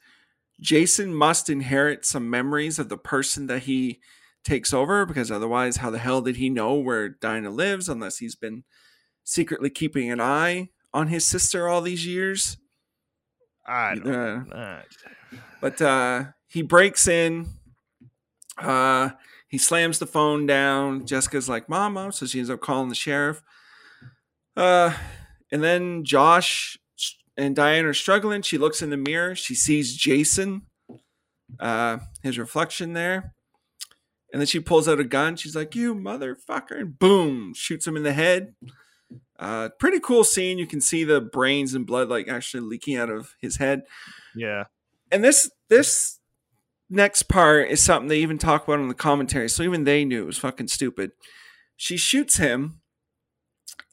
Jason 0.59 1.13
must 1.13 1.49
inherit 1.49 2.05
some 2.05 2.29
memories 2.29 2.79
of 2.79 2.89
the 2.89 2.97
person 2.97 3.47
that 3.47 3.63
he 3.63 3.99
takes 4.43 4.73
over 4.73 5.05
because 5.05 5.31
otherwise, 5.31 5.77
how 5.77 5.89
the 5.89 5.97
hell 5.99 6.21
did 6.21 6.37
he 6.37 6.49
know 6.49 6.75
where 6.75 7.09
Dinah 7.09 7.51
lives 7.51 7.89
unless 7.89 8.17
he's 8.17 8.35
been 8.35 8.63
secretly 9.23 9.69
keeping 9.69 10.09
an 10.09 10.21
eye 10.21 10.69
on 10.93 11.07
his 11.07 11.25
sister 11.25 11.67
all 11.67 11.81
these 11.81 12.05
years? 12.05 12.57
I 13.67 13.95
don't 13.95 14.07
Uh, 14.07 14.55
uh, 14.55 14.81
but 15.59 15.81
uh, 15.81 16.23
he 16.47 16.61
breaks 16.61 17.07
in. 17.07 17.47
Uh, 18.57 19.09
he 19.47 19.57
slams 19.57 19.99
the 19.99 20.07
phone 20.07 20.45
down. 20.45 21.05
Jessica's 21.05 21.49
like, 21.49 21.69
"Mom, 21.69 21.93
mom," 21.93 22.11
so 22.11 22.25
she 22.25 22.39
ends 22.39 22.49
up 22.49 22.61
calling 22.61 22.89
the 22.89 22.95
sheriff. 22.95 23.41
Uh, 24.55 24.93
and 25.51 25.63
then 25.63 26.03
Josh 26.03 26.77
and 27.37 27.55
Diane 27.55 27.85
are 27.85 27.93
struggling. 27.93 28.41
She 28.41 28.57
looks 28.57 28.81
in 28.81 28.89
the 28.89 28.97
mirror. 28.97 29.35
She 29.35 29.55
sees 29.55 29.95
Jason, 29.95 30.63
uh, 31.59 31.99
his 32.23 32.37
reflection 32.39 32.93
there. 32.93 33.33
And 34.33 34.41
then 34.41 34.47
she 34.47 34.59
pulls 34.59 34.89
out 34.89 34.99
a 34.99 35.05
gun. 35.05 35.35
She's 35.37 35.55
like, 35.55 35.75
"You 35.75 35.95
motherfucker!" 35.95 36.79
And 36.79 36.99
boom, 36.99 37.53
shoots 37.53 37.87
him 37.87 37.95
in 37.95 38.03
the 38.03 38.13
head. 38.13 38.55
Uh, 39.39 39.69
pretty 39.79 39.99
cool 39.99 40.23
scene. 40.23 40.57
You 40.57 40.67
can 40.67 40.81
see 40.81 41.03
the 41.03 41.21
brains 41.21 41.73
and 41.73 41.85
blood 41.85 42.09
like 42.09 42.27
actually 42.27 42.61
leaking 42.61 42.97
out 42.97 43.09
of 43.09 43.35
his 43.39 43.57
head 43.57 43.83
yeah. 44.37 44.65
and 45.11 45.23
this 45.23 45.49
this 45.69 46.16
next 46.89 47.23
part 47.23 47.69
is 47.69 47.83
something 47.83 48.07
they 48.07 48.19
even 48.19 48.37
talk 48.37 48.67
about 48.67 48.79
in 48.79 48.87
the 48.87 48.93
commentary 48.93 49.49
so 49.49 49.63
even 49.63 49.83
they 49.83 50.05
knew 50.05 50.23
it 50.23 50.27
was 50.27 50.37
fucking 50.37 50.67
stupid. 50.67 51.11
She 51.75 51.97
shoots 51.97 52.37
him 52.37 52.81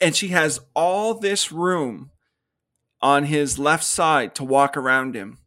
and 0.00 0.14
she 0.14 0.28
has 0.28 0.60
all 0.74 1.14
this 1.14 1.52
room 1.52 2.10
on 3.00 3.24
his 3.24 3.58
left 3.58 3.84
side 3.84 4.34
to 4.34 4.44
walk 4.44 4.76
around 4.76 5.14
him. 5.14 5.38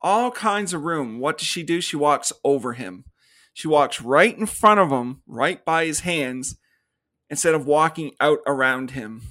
All 0.00 0.30
kinds 0.30 0.72
of 0.72 0.82
room. 0.82 1.18
What 1.18 1.38
does 1.38 1.46
she 1.46 1.62
do? 1.62 1.80
She 1.80 1.96
walks 1.96 2.32
over 2.44 2.74
him. 2.74 3.04
She 3.52 3.68
walks 3.68 4.00
right 4.00 4.36
in 4.36 4.46
front 4.46 4.80
of 4.80 4.90
him 4.90 5.22
right 5.26 5.64
by 5.64 5.86
his 5.86 6.00
hands 6.00 6.56
instead 7.30 7.54
of 7.54 7.66
walking 7.66 8.12
out 8.20 8.38
around 8.46 8.92
him 8.92 9.22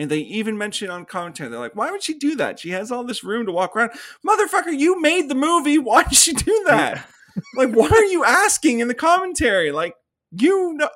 and 0.00 0.10
they 0.10 0.20
even 0.20 0.56
mention 0.56 0.88
on 0.88 1.04
commentary. 1.04 1.50
They're 1.50 1.58
like, 1.58 1.76
why 1.76 1.90
would 1.90 2.02
she 2.02 2.14
do 2.14 2.34
that? 2.36 2.58
She 2.58 2.70
has 2.70 2.90
all 2.90 3.04
this 3.04 3.22
room 3.22 3.44
to 3.44 3.52
walk 3.52 3.76
around. 3.76 3.90
Motherfucker, 4.26 4.76
you 4.76 4.98
made 4.98 5.28
the 5.28 5.34
movie. 5.34 5.76
Why 5.90 6.04
did 6.04 6.16
she 6.16 6.32
do 6.32 6.64
that? 6.66 7.06
like, 7.54 7.68
what 7.70 7.92
are 7.92 8.04
you 8.04 8.24
asking 8.24 8.80
in 8.80 8.88
the 8.88 8.94
commentary? 8.94 9.70
Like, 9.70 9.94
you 10.32 10.72
know. 10.72 10.88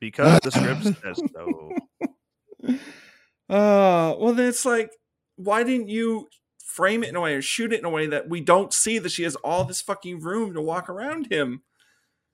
Because 0.00 0.40
the 0.40 0.50
script 0.50 0.84
says 1.02 1.20
so. 1.32 1.70
Uh, 3.50 4.12
well, 4.18 4.34
then 4.34 4.46
it's 4.46 4.66
like, 4.66 4.90
why 5.36 5.62
didn't 5.62 5.88
you 5.88 6.28
frame 6.62 7.02
it 7.02 7.08
in 7.08 7.16
a 7.16 7.20
way 7.22 7.34
or 7.34 7.40
shoot 7.40 7.72
it 7.72 7.78
in 7.78 7.86
a 7.86 7.88
way 7.88 8.06
that 8.06 8.28
we 8.28 8.42
don't 8.42 8.74
see 8.74 8.98
that 8.98 9.10
she 9.10 9.22
has 9.22 9.36
all 9.36 9.64
this 9.64 9.80
fucking 9.80 10.20
room 10.20 10.52
to 10.52 10.60
walk 10.60 10.90
around 10.90 11.32
him? 11.32 11.62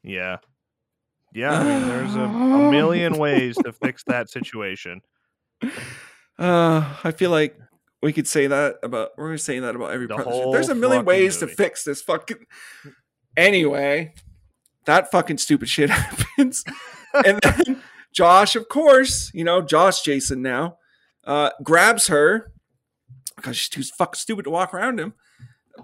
Yeah. 0.03 0.39
Yeah. 1.33 1.53
I 1.53 1.63
mean, 1.63 1.89
there's 1.89 2.17
a, 2.17 2.23
a 2.23 2.29
million 2.73 3.17
ways 3.17 3.55
to 3.59 3.73
fix 3.73 4.03
that 4.09 4.29
situation. 4.29 5.03
Uh, 6.39 6.97
I 7.05 7.13
feel 7.13 7.31
like 7.31 7.57
we 8.03 8.13
could 8.13 8.29
say 8.29 8.47
that 8.47 8.77
about 8.83 9.11
we're 9.17 9.37
saying 9.37 9.63
that 9.63 9.75
about 9.75 9.93
every 9.93 10.07
The 10.07 10.17
president. 10.17 10.53
There's 10.53 10.69
a 10.69 10.75
million 10.75 11.05
ways 11.05 11.41
movie. 11.41 11.53
to 11.53 11.57
fix 11.57 11.85
this 11.85 12.03
fucking. 12.03 12.45
Anyway, 13.37 14.15
that 14.85 15.11
fucking 15.11 15.39
stupid 15.39 15.69
shit 15.69 15.91
happens, 15.91 16.65
and 17.15 17.41
then 17.43 17.83
Josh, 18.13 18.57
of 18.57 18.69
course, 18.69 19.31
you 19.33 19.45
know 19.45 19.63
Josh 19.63 20.03
Jason 20.03 20.43
now, 20.43 20.79
uh, 21.25 21.51
grabs 21.63 22.09
her 22.09 22.53
because 23.37 23.57
she's 23.57 23.69
too 23.69 23.83
fucking 23.83 24.19
stupid 24.19 24.45
to 24.45 24.51
walk 24.51 24.75
around 24.75 25.01
him, 25.01 25.15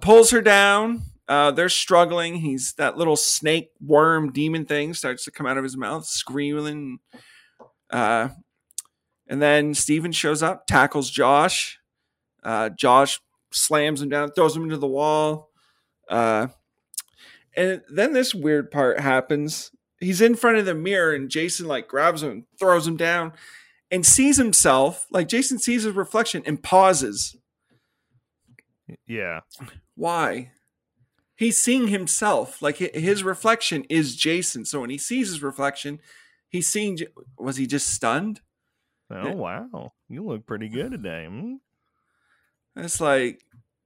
pulls 0.01 0.31
her 0.31 0.43
down. 0.43 1.03
Uh, 1.29 1.53
they're 1.53 1.69
struggling. 1.69 2.37
He's 2.37 2.73
that 2.75 2.97
little 2.97 3.17
snake 3.17 3.71
worm 3.81 4.33
demon 4.33 4.65
thing 4.65 4.95
starts 4.95 5.25
to 5.25 5.31
come 5.31 5.47
out 5.47 5.57
of 5.57 5.65
his 5.65 5.77
mouth, 5.77 6.05
screaming. 6.05 6.99
Uh, 7.89 8.29
and 9.31 9.41
then 9.41 9.75
Steven 9.75 10.11
shows 10.11 10.43
up, 10.43 10.67
tackles 10.67 11.09
Josh. 11.09 11.79
Uh, 12.43 12.69
Josh 12.69 13.21
slams 13.53 14.03
him 14.03 14.09
down, 14.09 14.33
throws 14.33 14.57
him 14.57 14.65
into 14.65 14.77
the 14.77 14.89
wall. 14.89 15.51
Uh, 16.09 16.49
and 17.57 17.81
then 17.89 18.13
this 18.13 18.35
weird 18.35 18.73
part 18.73 18.99
happens. 18.99 19.71
He's 20.01 20.21
in 20.21 20.35
front 20.35 20.59
of 20.59 20.67
the 20.67 20.75
mirror, 20.75 21.15
and 21.15 21.31
Jason 21.31 21.69
like 21.69 21.87
grabs 21.87 22.25
him, 22.25 22.47
throws 22.59 22.89
him 22.89 22.97
down, 22.97 23.33
and 23.89 24.05
sees 24.05 24.37
himself. 24.37 25.07
Like 25.13 25.29
Jason 25.29 25.61
sees 25.61 25.85
his 25.85 25.95
reflection 25.95 26.43
and 26.45 26.61
pauses. 26.61 27.37
Yeah. 29.07 29.41
Why? 29.95 30.51
He's 31.37 31.57
seeing 31.57 31.87
himself. 31.87 32.61
Like 32.61 32.79
his 32.79 33.23
reflection 33.23 33.85
is 33.89 34.17
Jason. 34.17 34.65
So 34.65 34.81
when 34.81 34.91
he 34.91 34.99
sees 34.99 35.29
his 35.29 35.43
reflection, 35.43 36.01
he's 36.49 36.67
seeing. 36.67 36.99
Was 37.39 37.59
he 37.59 37.69
just 37.69 37.89
stunned? 37.89 38.41
Oh, 39.11 39.33
wow. 39.33 39.93
You 40.09 40.25
look 40.25 40.47
pretty 40.47 40.69
good 40.69 40.93
today. 40.93 41.27
Hmm? 41.29 41.55
It's 42.77 43.01
like, 43.01 43.43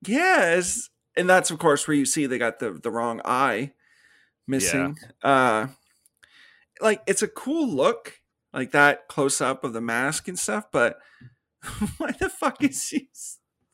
yes. 0.06 0.90
And 1.16 1.28
that's 1.28 1.50
of 1.50 1.58
course 1.58 1.86
where 1.86 1.96
you 1.96 2.04
see 2.04 2.26
they 2.26 2.38
got 2.38 2.58
the 2.58 2.72
the 2.72 2.90
wrong 2.90 3.20
eye 3.24 3.72
missing. 4.46 4.96
Uh 5.22 5.68
like 6.80 7.02
it's 7.06 7.22
a 7.22 7.28
cool 7.28 7.68
look, 7.68 8.20
like 8.52 8.72
that 8.72 9.08
close 9.08 9.40
up 9.40 9.64
of 9.64 9.72
the 9.72 9.80
mask 9.80 10.28
and 10.28 10.38
stuff, 10.38 10.66
but 10.72 10.98
why 11.98 12.10
the 12.18 12.28
fuck 12.28 12.62
is 12.62 12.88
he 12.88 13.08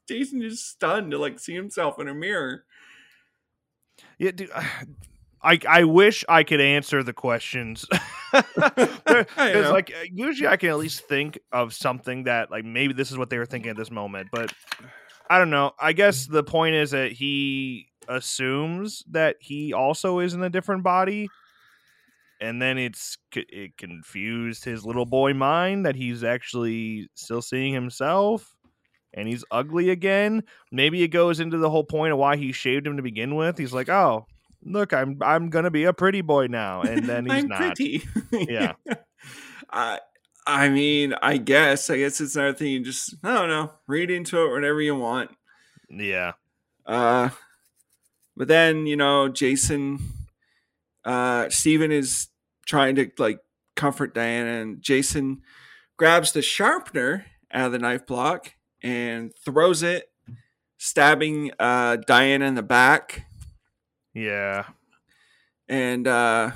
Jason 0.06 0.42
just 0.42 0.68
stunned 0.68 1.10
to 1.12 1.18
like 1.18 1.38
see 1.38 1.54
himself 1.54 1.98
in 1.98 2.08
a 2.08 2.14
mirror? 2.14 2.64
Yeah, 4.18 4.32
dude, 4.32 4.50
I 5.42 5.58
I 5.68 5.84
wish 5.84 6.24
I 6.28 6.42
could 6.44 6.60
answer 6.60 7.02
the 7.02 7.12
questions. 7.12 7.86
Because 8.32 9.26
like 9.70 9.90
uh, 9.90 10.04
usually 10.12 10.46
I 10.46 10.56
can 10.56 10.70
at 10.70 10.78
least 10.78 11.08
think 11.08 11.38
of 11.50 11.74
something 11.74 12.24
that 12.24 12.48
like 12.50 12.64
maybe 12.64 12.92
this 12.92 13.10
is 13.10 13.18
what 13.18 13.28
they 13.28 13.38
were 13.38 13.46
thinking 13.46 13.70
at 13.70 13.76
this 13.76 13.90
moment, 13.90 14.28
but 14.30 14.52
I 15.28 15.38
don't 15.38 15.50
know. 15.50 15.72
I 15.80 15.92
guess 15.92 16.26
the 16.26 16.44
point 16.44 16.76
is 16.76 16.92
that 16.92 17.12
he 17.12 17.88
assumes 18.08 19.04
that 19.10 19.36
he 19.40 19.72
also 19.72 20.20
is 20.20 20.34
in 20.34 20.42
a 20.44 20.50
different 20.50 20.84
body, 20.84 21.28
and 22.40 22.60
then 22.62 22.78
it's 22.78 23.18
it 23.34 23.76
confused 23.76 24.64
his 24.64 24.84
little 24.84 25.06
boy 25.06 25.34
mind 25.34 25.86
that 25.86 25.96
he's 25.96 26.22
actually 26.24 27.08
still 27.14 27.42
seeing 27.42 27.74
himself. 27.74 28.54
And 29.12 29.26
he's 29.26 29.44
ugly 29.50 29.90
again. 29.90 30.44
Maybe 30.70 31.02
it 31.02 31.08
goes 31.08 31.40
into 31.40 31.58
the 31.58 31.68
whole 31.68 31.82
point 31.82 32.12
of 32.12 32.18
why 32.18 32.36
he 32.36 32.52
shaved 32.52 32.86
him 32.86 32.96
to 32.96 33.02
begin 33.02 33.34
with. 33.34 33.58
He's 33.58 33.72
like, 33.72 33.88
"Oh, 33.88 34.26
look, 34.64 34.92
I'm 34.92 35.18
I'm 35.22 35.50
gonna 35.50 35.70
be 35.70 35.84
a 35.84 35.92
pretty 35.92 36.20
boy 36.20 36.46
now," 36.46 36.82
and 36.82 37.04
then 37.06 37.24
he's 37.30 37.44
I'm 37.44 37.48
not. 37.48 37.58
pretty. 37.76 38.02
Yeah. 38.32 38.74
I 39.70 40.00
I 40.46 40.68
mean, 40.68 41.14
I 41.22 41.36
guess. 41.36 41.90
I 41.90 41.98
guess 41.98 42.20
it's 42.20 42.36
another 42.36 42.54
thing 42.56 42.68
you 42.72 42.84
just 42.84 43.14
I 43.22 43.34
don't 43.34 43.48
know, 43.48 43.72
read 43.86 44.10
into 44.10 44.42
it 44.44 44.50
whatever 44.50 44.80
you 44.80 44.96
want. 44.96 45.30
Yeah, 45.88 46.32
Uh 46.86 47.30
but 48.36 48.48
then, 48.48 48.86
you 48.86 48.96
know, 48.96 49.28
Jason 49.28 49.98
uh 51.04 51.48
Stephen 51.48 51.92
is 51.92 52.28
trying 52.66 52.94
to 52.96 53.10
like 53.18 53.40
comfort 53.76 54.14
Diana 54.14 54.60
and 54.62 54.80
Jason 54.82 55.42
grabs 55.96 56.32
the 56.32 56.42
sharpener 56.42 57.26
out 57.52 57.66
of 57.66 57.72
the 57.72 57.78
knife 57.78 58.06
block 58.06 58.52
and 58.82 59.32
throws 59.44 59.82
it, 59.82 60.10
stabbing 60.78 61.50
uh, 61.58 61.96
Diana 62.06 62.46
in 62.46 62.54
the 62.54 62.62
back. 62.62 63.26
Yeah. 64.14 64.64
And 65.68 66.06
uh, 66.06 66.50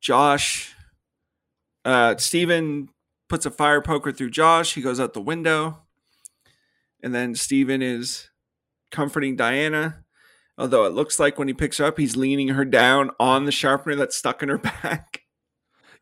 Josh, 0.00 0.74
uh, 1.84 2.16
Steven 2.16 2.88
puts 3.28 3.46
a 3.46 3.50
fire 3.50 3.80
poker 3.80 4.12
through 4.12 4.30
Josh. 4.30 4.74
He 4.74 4.82
goes 4.82 5.00
out 5.00 5.14
the 5.14 5.20
window. 5.20 5.78
And 7.02 7.14
then 7.14 7.34
Steven 7.34 7.82
is 7.82 8.28
comforting 8.90 9.36
Diana. 9.36 10.04
Although 10.58 10.84
it 10.86 10.92
looks 10.94 11.18
like 11.20 11.38
when 11.38 11.48
he 11.48 11.54
picks 11.54 11.78
her 11.78 11.84
up, 11.84 11.98
he's 11.98 12.16
leaning 12.16 12.48
her 12.48 12.64
down 12.64 13.10
on 13.20 13.44
the 13.44 13.52
sharpener 13.52 13.94
that's 13.96 14.16
stuck 14.16 14.42
in 14.42 14.48
her 14.48 14.58
back. 14.82 15.20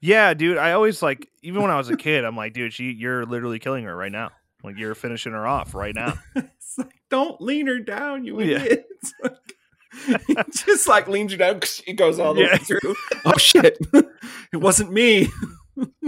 Yeah, 0.01 0.35
dude. 0.35 0.59
I 0.59 0.73
always 0.73 1.03
like, 1.03 1.29
even 1.43 1.63
when 1.63 1.71
I 1.71 1.77
was 1.77 1.89
a 1.91 1.97
kid, 1.97 2.25
I'm 2.25 2.37
like, 2.37 2.53
dude, 2.53 2.73
she, 2.73 2.93
you're 2.93 3.25
literally 3.25 3.59
killing 3.59 3.85
her 3.85 3.97
right 3.97 4.13
now. 4.13 4.31
Like 4.63 4.79
you're 4.79 4.95
finishing 4.95 5.33
her 5.33 5.47
off 5.47 5.75
right 5.75 5.95
now. 5.95 6.15
it's 6.37 6.79
like, 6.79 6.95
don't 7.11 7.41
lean 7.41 7.67
her 7.67 7.79
down, 7.81 8.25
you 8.25 8.41
Yeah. 8.41 8.59
idiot. 8.59 8.87
He 10.27 10.35
just 10.53 10.89
like 10.89 11.09
leans 11.09 11.33
you 11.33 11.39
down. 11.39 11.55
Because 11.55 11.83
it 11.87 11.95
goes 11.95 12.19
all 12.19 12.35
the 12.35 12.43
Yeah. 12.43 12.53
way 12.53 12.59
through. 12.59 12.95
Oh 13.25 13.37
shit! 13.39 13.79
it 14.53 14.57
wasn't 14.57 14.93
me. 14.93 15.29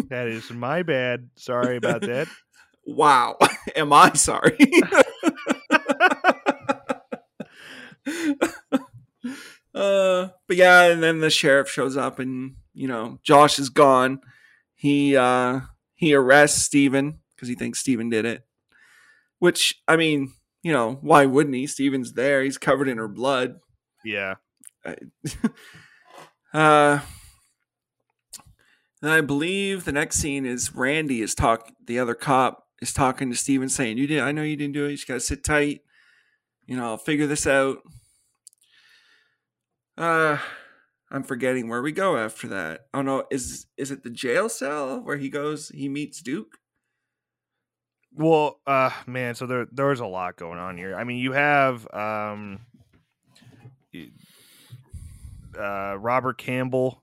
that 0.08 0.28
is 0.28 0.50
my 0.50 0.82
bad. 0.82 1.30
Sorry 1.36 1.76
about 1.76 2.02
that. 2.02 2.28
Wow. 2.86 3.36
Am 3.74 3.92
I 3.92 4.12
sorry? 4.14 4.56
uh, 9.74 10.28
but 10.46 10.56
yeah, 10.56 10.84
and 10.84 11.02
then 11.02 11.20
the 11.20 11.30
sheriff 11.30 11.68
shows 11.68 11.96
up, 11.96 12.18
and 12.18 12.56
you 12.74 12.88
know 12.88 13.18
Josh 13.22 13.58
is 13.58 13.68
gone. 13.68 14.20
He 14.74 15.16
uh 15.16 15.60
he 15.94 16.14
arrests 16.14 16.62
Steven 16.62 17.18
because 17.34 17.48
he 17.48 17.54
thinks 17.54 17.78
Steven 17.80 18.08
did 18.08 18.24
it. 18.24 18.44
Which 19.38 19.80
I 19.86 19.96
mean, 19.96 20.32
you 20.62 20.72
know, 20.72 20.98
why 21.00 21.26
wouldn't 21.26 21.56
he? 21.56 21.66
Steven's 21.66 22.12
there. 22.14 22.42
He's 22.42 22.58
covered 22.58 22.88
in 22.88 22.98
her 22.98 23.08
blood. 23.08 23.56
Yeah. 24.06 24.36
uh, 26.54 27.00
and 29.02 29.10
I 29.10 29.20
believe 29.20 29.84
the 29.84 29.90
next 29.90 30.18
scene 30.18 30.46
is 30.46 30.72
Randy 30.72 31.22
is 31.22 31.34
talk. 31.34 31.72
The 31.84 31.98
other 31.98 32.14
cop 32.14 32.68
is 32.80 32.92
talking 32.92 33.30
to 33.30 33.36
Steven, 33.36 33.68
saying, 33.68 33.98
"You 33.98 34.06
did. 34.06 34.20
I 34.20 34.30
know 34.30 34.42
you 34.42 34.56
didn't 34.56 34.74
do 34.74 34.84
it. 34.84 34.90
You 34.90 34.96
just 34.96 35.08
gotta 35.08 35.18
sit 35.18 35.42
tight. 35.42 35.80
You 36.66 36.76
know, 36.76 36.84
I'll 36.84 36.98
figure 36.98 37.26
this 37.26 37.48
out." 37.48 37.78
Uh, 39.98 40.38
I'm 41.10 41.24
forgetting 41.24 41.68
where 41.68 41.82
we 41.82 41.90
go 41.90 42.16
after 42.16 42.46
that. 42.46 42.82
Oh 42.94 43.02
no, 43.02 43.24
is 43.28 43.66
is 43.76 43.90
it 43.90 44.04
the 44.04 44.10
jail 44.10 44.48
cell 44.48 45.00
where 45.00 45.16
he 45.16 45.28
goes? 45.28 45.70
He 45.70 45.88
meets 45.88 46.22
Duke. 46.22 46.58
Well, 48.12 48.60
uh, 48.68 48.90
man, 49.06 49.34
so 49.34 49.46
there 49.46 49.66
there's 49.72 50.00
a 50.00 50.06
lot 50.06 50.36
going 50.36 50.60
on 50.60 50.78
here. 50.78 50.94
I 50.94 51.02
mean, 51.02 51.18
you 51.18 51.32
have 51.32 51.92
um, 51.92 52.60
uh, 55.59 55.97
Robert 55.98 56.39
Campbell, 56.39 57.02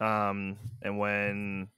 um, 0.00 0.58
and 0.82 0.98
when 0.98 1.68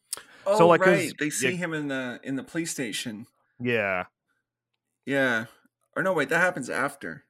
Oh, 0.46 0.68
like 0.68 0.80
right. 0.80 1.12
They 1.18 1.30
see 1.30 1.50
yeah. 1.50 1.56
him 1.56 1.74
in 1.74 1.88
the 1.88 2.20
in 2.22 2.36
the 2.36 2.44
police 2.44 2.70
station. 2.70 3.26
yeah, 3.60 4.04
Yeah. 5.04 5.46
Or 5.96 6.02
no, 6.02 6.12
wait, 6.12 6.28
that 6.28 6.40
happens 6.40 6.68
after. 6.70 7.24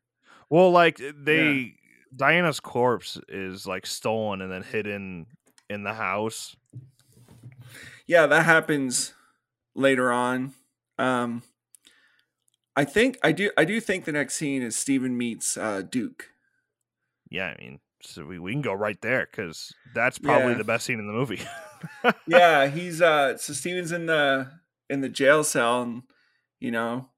well, 0.50 0.70
like 0.70 1.00
they 1.14 1.74
Diana's 2.14 2.60
corpse 2.60 3.18
is 3.28 3.66
like 3.66 3.86
stolen 3.86 4.40
and 4.42 4.50
then 4.52 4.62
hidden 4.62 5.26
in 5.70 5.82
the 5.82 5.94
house. 5.94 6.56
Yeah, 8.06 8.26
that 8.26 8.44
happens 8.44 9.14
later 9.74 10.12
on. 10.12 10.52
Um 10.98 11.42
I 12.74 12.84
think 12.84 13.18
I 13.22 13.32
do 13.32 13.50
I 13.56 13.64
do 13.64 13.80
think 13.80 14.04
the 14.04 14.12
next 14.12 14.34
scene 14.34 14.62
is 14.62 14.76
Stephen 14.76 15.16
meets 15.16 15.56
uh 15.56 15.82
Duke. 15.82 16.30
Yeah, 17.30 17.54
I 17.58 17.62
mean, 17.62 17.80
so 18.02 18.24
we, 18.24 18.38
we 18.38 18.52
can 18.52 18.62
go 18.62 18.72
right 18.72 19.00
there 19.02 19.26
because 19.30 19.72
that's 19.94 20.18
probably 20.18 20.52
Yeah. 20.52 20.58
the 20.58 20.64
best 20.64 20.86
scene 20.86 20.98
in 20.98 21.06
the 21.06 21.12
movie. 21.12 21.40
yeah, 22.26 22.66
he's 22.68 23.02
uh 23.02 23.36
so 23.36 23.52
Steven's 23.52 23.92
in 23.92 24.06
the 24.06 24.50
in 24.88 25.00
the 25.00 25.08
jail 25.08 25.42
cell 25.44 25.82
and 25.82 26.02
you 26.60 26.70
know 26.70 27.08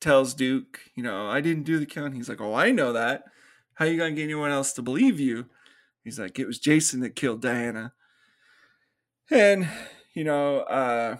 tells 0.00 0.34
Duke, 0.34 0.80
you 0.94 1.02
know, 1.02 1.26
I 1.28 1.40
didn't 1.40 1.64
do 1.64 1.78
the 1.78 1.86
killing. 1.86 2.12
He's 2.12 2.28
like, 2.28 2.40
"Oh, 2.40 2.54
I 2.54 2.70
know 2.70 2.92
that. 2.92 3.24
How 3.74 3.84
you 3.86 3.98
to 3.98 4.10
get 4.12 4.22
anyone 4.22 4.50
else 4.50 4.72
to 4.74 4.82
believe 4.82 5.18
you?" 5.20 5.46
He's 6.04 6.18
like, 6.18 6.38
"It 6.38 6.46
was 6.46 6.58
Jason 6.58 7.00
that 7.00 7.16
killed 7.16 7.42
Diana." 7.42 7.92
And 9.30 9.68
you 10.14 10.24
know, 10.24 10.60
uh 10.60 11.16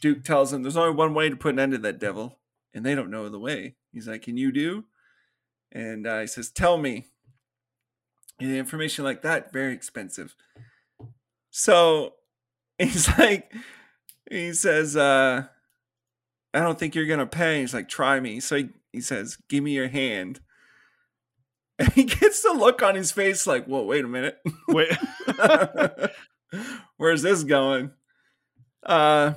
Duke 0.00 0.24
tells 0.24 0.52
him 0.52 0.62
there's 0.62 0.76
only 0.76 0.94
one 0.94 1.14
way 1.14 1.28
to 1.30 1.36
put 1.36 1.54
an 1.54 1.58
end 1.58 1.72
to 1.72 1.78
that 1.78 1.98
devil, 1.98 2.38
and 2.72 2.84
they 2.84 2.94
don't 2.94 3.10
know 3.10 3.28
the 3.28 3.38
way. 3.38 3.76
He's 3.92 4.08
like, 4.08 4.22
"Can 4.22 4.36
you 4.36 4.52
do?" 4.52 4.84
And 5.74 6.06
uh, 6.06 6.20
he 6.20 6.26
says, 6.26 6.50
"Tell 6.50 6.78
me." 6.78 7.06
And 8.40 8.54
information 8.54 9.04
like 9.04 9.22
that 9.22 9.52
very 9.52 9.74
expensive. 9.74 10.34
So 11.50 12.14
he's 12.78 13.08
like, 13.16 13.52
he 14.30 14.52
says, 14.52 14.96
uh, 14.96 15.44
I 16.52 16.60
don't 16.60 16.78
think 16.78 16.94
you're 16.94 17.06
gonna 17.06 17.26
pay. 17.26 17.60
He's 17.60 17.74
like, 17.74 17.88
try 17.88 18.20
me. 18.20 18.40
So 18.40 18.56
he, 18.56 18.68
he 18.92 19.00
says, 19.00 19.38
Give 19.48 19.62
me 19.62 19.72
your 19.72 19.88
hand. 19.88 20.40
And 21.76 21.92
he 21.92 22.04
gets 22.04 22.40
the 22.40 22.52
look 22.52 22.84
on 22.84 22.94
his 22.94 23.10
face 23.10 23.48
like, 23.48 23.64
Whoa, 23.64 23.82
wait 23.82 24.04
a 24.04 24.08
minute. 24.08 24.38
Wait, 24.68 24.96
Where's 26.96 27.22
this 27.22 27.42
going? 27.42 27.90
Uh 28.84 29.32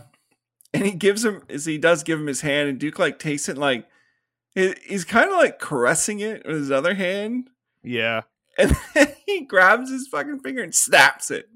and 0.72 0.86
he 0.86 0.92
gives 0.92 1.26
him 1.26 1.42
is 1.50 1.66
he 1.66 1.80
does 1.80 2.04
give 2.04 2.20
him 2.20 2.28
his 2.28 2.42
hand 2.42 2.70
and 2.70 2.78
Duke 2.78 3.00
like 3.00 3.18
takes 3.18 3.50
it 3.50 3.58
like 3.58 3.88
he- 4.58 4.76
he's 4.88 5.06
kind 5.06 5.30
of 5.30 5.38
like 5.38 5.60
caressing 5.60 6.20
it 6.20 6.46
with 6.46 6.56
his 6.58 6.72
other 6.72 6.94
hand 6.96 7.50
yeah, 7.84 8.22
and 8.58 8.76
then 8.94 9.14
he 9.26 9.42
grabs 9.46 9.90
his 9.90 10.08
fucking 10.08 10.40
finger 10.40 10.62
and 10.64 10.76
snaps 10.76 11.32
it. 11.32 11.48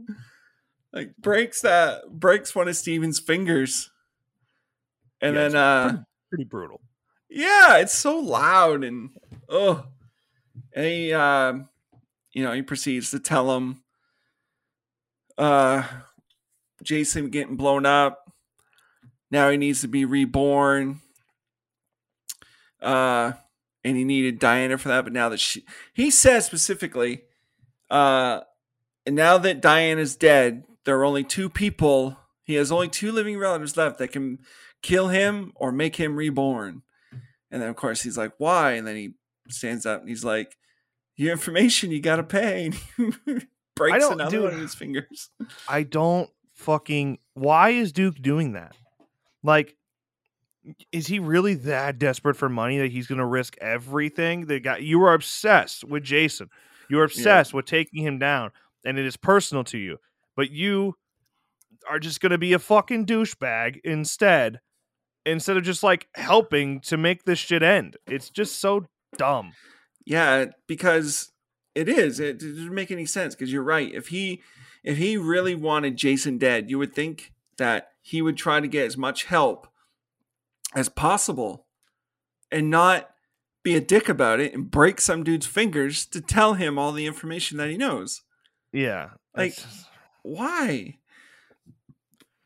Like 0.94 1.15
breaks 1.18 1.61
that 1.61 2.10
breaks 2.10 2.53
one 2.56 2.68
of 2.69 2.76
Steven's 2.78 3.19
fingers. 3.19 3.90
And 5.22 5.36
Yeah, 5.36 5.41
then 5.49 5.56
uh 5.56 6.03
pretty 6.30 6.44
brutal. 6.45 6.80
yeah, 7.30 7.78
it's 7.78 7.94
so 7.94 8.18
loud 8.19 8.84
and 8.86 9.10
oh 9.49 9.86
and 10.73 10.86
he 10.86 11.11
um 11.14 11.68
you 12.34 12.44
know, 12.44 12.53
he 12.53 12.61
proceeds 12.61 13.11
to 13.11 13.19
tell 13.19 13.56
him 13.57 13.84
uh 15.38 15.84
Jason 16.84 17.30
getting 17.30 17.56
blown 17.57 17.86
up. 17.86 18.32
Now 19.32 19.49
he 19.49 19.57
needs 19.57 19.82
to 19.82 19.88
be 19.88 20.06
reborn. 20.06 21.02
Uh 22.82 23.34
and 23.84 23.98
he 23.98 24.03
needed 24.03 24.38
Diana 24.40 24.78
for 24.78 24.90
that, 24.90 25.03
but 25.03 25.14
now 25.14 25.30
that 25.30 25.40
she 25.40 25.64
he 25.94 26.12
says 26.12 26.45
specifically, 26.45 27.24
uh 27.90 28.41
and 29.06 29.16
now 29.16 29.38
that 29.40 29.62
Diana's 29.62 30.16
dead, 30.16 30.64
there 30.86 30.99
are 30.99 31.06
only 31.06 31.24
two 31.24 31.49
people 31.49 32.18
he 32.44 32.56
has 32.56 32.72
only 32.72 32.90
two 32.90 33.12
living 33.12 33.38
relatives 33.38 33.78
left 33.78 33.98
that 33.99 34.12
can 34.12 34.40
kill 34.82 35.08
him 35.08 35.53
or 35.56 35.72
make 35.72 35.95
him 35.95 36.16
reborn. 36.16 36.82
And 37.49 37.62
then 37.62 37.70
of 37.70 37.76
course 37.76 38.02
he's 38.02 38.18
like, 38.18 38.34
Why? 38.38 38.74
And 38.74 38.86
then 38.88 38.95
he 38.95 39.14
stands 39.49 39.86
up 39.86 40.02
and 40.02 40.10
he's 40.10 40.24
like, 40.26 40.58
Your 41.16 41.32
information 41.32 41.91
you 41.91 42.02
gotta 42.02 42.24
pay. 42.24 42.66
And 42.66 42.76
he 42.76 43.12
breaks 43.76 44.06
another 44.06 44.32
dude. 44.32 44.44
one 44.44 44.53
of 44.53 44.60
his 44.60 44.76
fingers. 44.76 45.30
I 45.68 45.84
don't 45.84 46.30
fucking. 46.56 47.20
Why 47.34 47.70
is 47.72 47.91
Duke 47.91 48.22
doing 48.22 48.53
that? 48.53 48.76
Like, 49.44 49.76
is 50.92 51.08
he 51.08 51.20
really 51.20 51.56
that 51.56 52.00
desperate 52.00 52.36
for 52.36 52.50
money 52.50 52.78
that 52.80 52.92
he's 52.92 53.08
going 53.08 53.20
to 53.20 53.26
risk 53.26 53.56
everything? 53.60 54.46
That 54.46 54.64
got 54.64 54.84
you 54.84 55.04
are 55.04 55.14
obsessed 55.14 55.84
with 55.84 56.04
Jason. 56.04 56.50
You're 56.90 57.04
obsessed 57.04 57.54
with 57.54 57.66
taking 57.66 58.04
him 58.04 58.20
down, 58.20 58.52
and 58.86 59.00
it 59.00 59.06
is 59.06 59.18
personal 59.18 59.64
to 59.66 59.78
you. 59.78 59.98
But 60.36 60.52
you 60.52 60.96
are 61.90 62.00
just 62.00 62.22
going 62.22 62.32
to 62.32 62.38
be 62.38 62.54
a 62.54 62.60
fucking 62.60 63.06
douchebag 63.06 63.80
instead, 63.84 64.60
instead 65.26 65.58
of 65.58 65.64
just 65.64 65.84
like 65.84 66.08
helping 66.16 66.82
to 66.82 66.98
make 66.98 67.24
this 67.24 67.40
shit 67.40 67.64
end. 67.64 67.98
It's 68.08 68.30
just 68.30 68.60
so 68.60 68.86
dumb. 69.18 69.54
Yeah, 70.06 70.46
because 70.68 71.32
it 71.76 71.88
is. 71.88 72.20
It 72.20 72.40
doesn't 72.40 72.74
make 72.74 72.92
any 72.92 73.06
sense 73.06 73.36
because 73.36 73.52
you're 73.52 73.64
right. 73.64 73.94
If 73.94 74.10
he 74.10 74.42
if 74.84 74.98
he 74.98 75.16
really 75.18 75.56
wanted 75.56 75.96
Jason 75.96 76.38
dead, 76.38 76.70
you 76.70 76.78
would 76.78 76.94
think 76.94 77.32
that 77.58 77.90
he 78.02 78.22
would 78.22 78.36
try 78.38 78.60
to 78.60 78.68
get 78.68 78.86
as 78.86 78.98
much 78.98 79.26
help 79.26 79.68
as 80.73 80.89
possible 80.89 81.65
and 82.52 82.69
not 82.69 83.10
be 83.64 83.76
a 83.76 83.81
dick 83.81 84.10
about 84.10 84.39
it 84.39 84.53
and 84.53 84.72
break 84.72 84.99
some 84.99 85.23
dude's 85.23 85.45
fingers 85.45 86.06
to 86.07 86.19
tell 86.22 86.56
him 86.56 86.80
all 86.80 86.91
the 86.91 87.06
information 87.06 87.57
that 87.57 87.69
he 87.69 87.77
knows. 87.77 88.22
Yeah, 88.73 89.11
Like- 89.35 89.52
it's- 89.52 89.85
Why? 90.23 90.98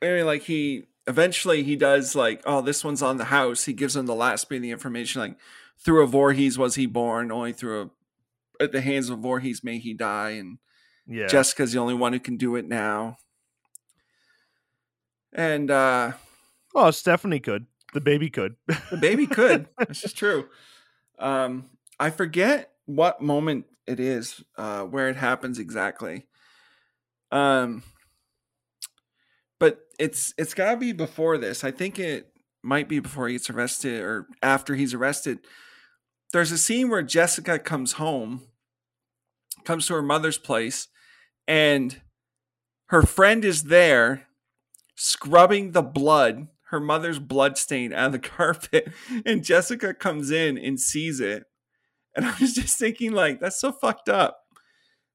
I 0.01 0.05
mean, 0.07 0.25
like 0.25 0.43
he 0.43 0.83
eventually 1.07 1.63
he 1.63 1.75
does 1.75 2.15
like, 2.15 2.41
oh, 2.45 2.61
this 2.61 2.83
one's 2.83 3.01
on 3.01 3.17
the 3.17 3.25
house. 3.25 3.65
He 3.65 3.73
gives 3.73 3.95
him 3.95 4.05
the 4.05 4.15
last 4.15 4.47
bit 4.49 4.57
of 4.57 4.61
the 4.61 4.71
information, 4.71 5.21
like 5.21 5.37
through 5.77 6.03
a 6.03 6.07
Voorhees 6.07 6.57
was 6.57 6.75
he 6.75 6.85
born, 6.85 7.31
only 7.31 7.53
through 7.53 7.81
a 7.81 8.63
at 8.63 8.71
the 8.71 8.79
hands 8.81 9.09
of 9.09 9.19
Voorhees 9.19 9.63
may 9.63 9.77
he 9.79 9.93
die, 9.93 10.31
and 10.31 10.57
yeah, 11.05 11.27
Jessica's 11.27 11.73
the 11.73 11.79
only 11.79 11.93
one 11.93 12.13
who 12.13 12.19
can 12.19 12.37
do 12.37 12.55
it 12.55 12.65
now. 12.67 13.17
And 15.33 15.69
uh 15.69 16.13
oh, 16.73 16.91
Stephanie 16.91 17.39
could. 17.39 17.65
The 17.95 18.01
baby 18.01 18.29
could. 18.29 18.57
The 18.91 18.97
baby 18.97 19.25
could. 19.25 19.67
this 19.87 20.03
is 20.03 20.13
true. 20.13 20.47
Um, 21.17 21.69
I 21.97 22.09
forget 22.09 22.71
what 22.85 23.21
moment 23.21 23.65
it 23.87 23.99
is, 23.99 24.43
uh, 24.57 24.81
where 24.81 25.07
it 25.07 25.15
happens 25.15 25.57
exactly. 25.57 26.27
Um, 27.31 27.83
but 29.59 29.79
it's 29.97 30.33
it's 30.37 30.53
gotta 30.53 30.77
be 30.77 30.91
before 30.91 31.37
this. 31.37 31.63
I 31.63 31.71
think 31.71 31.97
it 31.97 32.33
might 32.61 32.89
be 32.89 32.99
before 32.99 33.29
he 33.29 33.35
gets 33.35 33.49
arrested 33.49 34.01
or 34.01 34.27
after 34.43 34.75
he's 34.75 34.93
arrested. 34.93 35.39
There's 36.33 36.51
a 36.51 36.57
scene 36.57 36.89
where 36.89 37.01
Jessica 37.01 37.57
comes 37.59 37.93
home, 37.93 38.41
comes 39.63 39.87
to 39.87 39.93
her 39.93 40.01
mother's 40.01 40.37
place, 40.37 40.89
and 41.47 42.01
her 42.87 43.03
friend 43.03 43.45
is 43.45 43.63
there 43.63 44.27
scrubbing 44.95 45.71
the 45.71 45.81
blood, 45.81 46.47
her 46.69 46.79
mother's 46.79 47.19
blood 47.19 47.57
stain 47.57 47.93
out 47.93 48.07
of 48.07 48.11
the 48.13 48.19
carpet. 48.29 48.91
And 49.25 49.43
Jessica 49.43 49.93
comes 49.93 50.31
in 50.31 50.57
and 50.57 50.79
sees 50.79 51.19
it. 51.19 51.45
And 52.15 52.25
I 52.25 52.33
was 52.39 52.53
just 52.53 52.79
thinking, 52.79 53.11
like, 53.11 53.39
that's 53.39 53.59
so 53.59 53.71
fucked 53.71 54.09
up. 54.09 54.39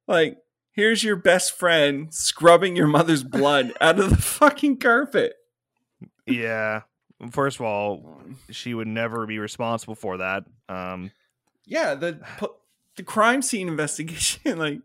Like, 0.06 0.36
here's 0.72 1.02
your 1.02 1.16
best 1.16 1.56
friend 1.58 2.12
scrubbing 2.12 2.76
your 2.76 2.86
mother's 2.86 3.24
blood 3.24 3.72
out 3.80 3.98
of 3.98 4.10
the 4.10 4.16
fucking 4.16 4.78
carpet. 4.78 5.34
yeah. 6.26 6.82
First 7.30 7.58
of 7.60 7.66
all, 7.66 8.22
she 8.50 8.74
would 8.74 8.88
never 8.88 9.26
be 9.26 9.38
responsible 9.38 9.94
for 9.94 10.18
that. 10.18 10.44
Um, 10.68 11.10
Yeah, 11.66 11.94
the 11.94 12.20
the 12.96 13.02
crime 13.02 13.42
scene 13.42 13.68
investigation, 13.68 14.58
like, 14.58 14.80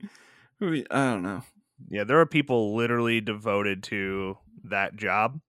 I 0.62 0.84
don't 1.12 1.24
know. 1.24 1.44
yeah, 1.90 2.06
there 2.06 2.20
are 2.20 2.26
people 2.26 2.76
literally 2.76 3.20
devoted 3.22 3.84
to 3.84 4.38
that 4.66 4.96
job. 4.96 5.40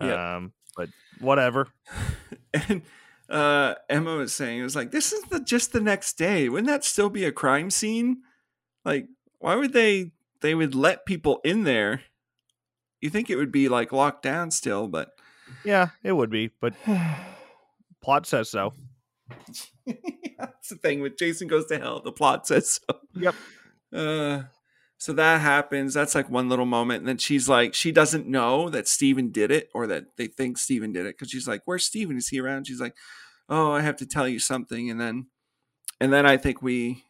Yep. 0.00 0.18
Um, 0.18 0.52
but 0.76 0.88
whatever. 1.20 1.68
And 2.68 2.82
uh, 3.30 3.76
Emma 3.88 4.14
was 4.16 4.34
saying, 4.34 4.58
it 4.58 4.62
was 4.62 4.76
like, 4.76 4.90
this 4.90 5.10
is 5.10 5.24
the 5.24 5.40
just 5.40 5.72
the 5.72 5.80
next 5.80 6.18
day. 6.18 6.50
Wouldn't 6.50 6.66
that 6.68 6.84
still 6.84 7.08
be 7.08 7.24
a 7.24 7.32
crime 7.32 7.70
scene? 7.70 8.18
Like, 8.84 9.06
why 9.38 9.56
would 9.56 9.72
they? 9.72 10.10
They 10.42 10.54
would 10.54 10.74
let 10.74 11.06
people 11.06 11.40
in 11.44 11.64
there. 11.64 12.02
You 13.00 13.08
think 13.08 13.30
it 13.30 13.36
would 13.36 13.50
be 13.50 13.70
like 13.70 13.90
locked 13.90 14.22
down 14.22 14.50
still, 14.50 14.86
but 14.86 15.12
Yeah, 15.64 15.88
it 16.02 16.12
would 16.12 16.28
be, 16.28 16.50
but 16.60 16.74
plot 18.02 18.26
says 18.26 18.50
so. 18.50 18.74
that's 19.86 20.68
the 20.68 20.76
thing 20.76 21.00
with 21.00 21.16
Jason 21.16 21.48
Goes 21.48 21.66
to 21.66 21.78
Hell. 21.78 22.02
The 22.02 22.12
plot 22.12 22.46
says 22.46 22.80
so. 22.86 22.98
Yep. 23.14 23.34
Uh, 23.94 24.42
so 25.02 25.12
that 25.14 25.40
happens. 25.40 25.94
That's 25.94 26.14
like 26.14 26.30
one 26.30 26.48
little 26.48 26.64
moment. 26.64 27.00
And 27.00 27.08
then 27.08 27.18
she's 27.18 27.48
like, 27.48 27.74
she 27.74 27.90
doesn't 27.90 28.28
know 28.28 28.68
that 28.68 28.86
Steven 28.86 29.32
did 29.32 29.50
it 29.50 29.68
or 29.74 29.88
that 29.88 30.16
they 30.16 30.28
think 30.28 30.58
Steven 30.58 30.92
did 30.92 31.06
it 31.06 31.18
because 31.18 31.28
she's 31.28 31.48
like, 31.48 31.62
Where's 31.64 31.84
Steven? 31.84 32.16
Is 32.16 32.28
he 32.28 32.38
around? 32.38 32.68
She's 32.68 32.80
like, 32.80 32.94
Oh, 33.48 33.72
I 33.72 33.80
have 33.80 33.96
to 33.96 34.06
tell 34.06 34.28
you 34.28 34.38
something. 34.38 34.88
And 34.88 35.00
then, 35.00 35.26
and 36.00 36.12
then 36.12 36.24
I 36.24 36.36
think 36.36 36.62
we, 36.62 37.02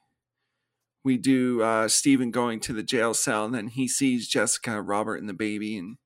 we 1.04 1.18
do 1.18 1.60
uh, 1.60 1.86
Steven 1.86 2.30
going 2.30 2.60
to 2.60 2.72
the 2.72 2.82
jail 2.82 3.12
cell 3.12 3.44
and 3.44 3.54
then 3.54 3.66
he 3.66 3.86
sees 3.86 4.26
Jessica, 4.26 4.80
Robert, 4.80 5.16
and 5.16 5.28
the 5.28 5.34
baby. 5.34 5.76
And, 5.76 5.98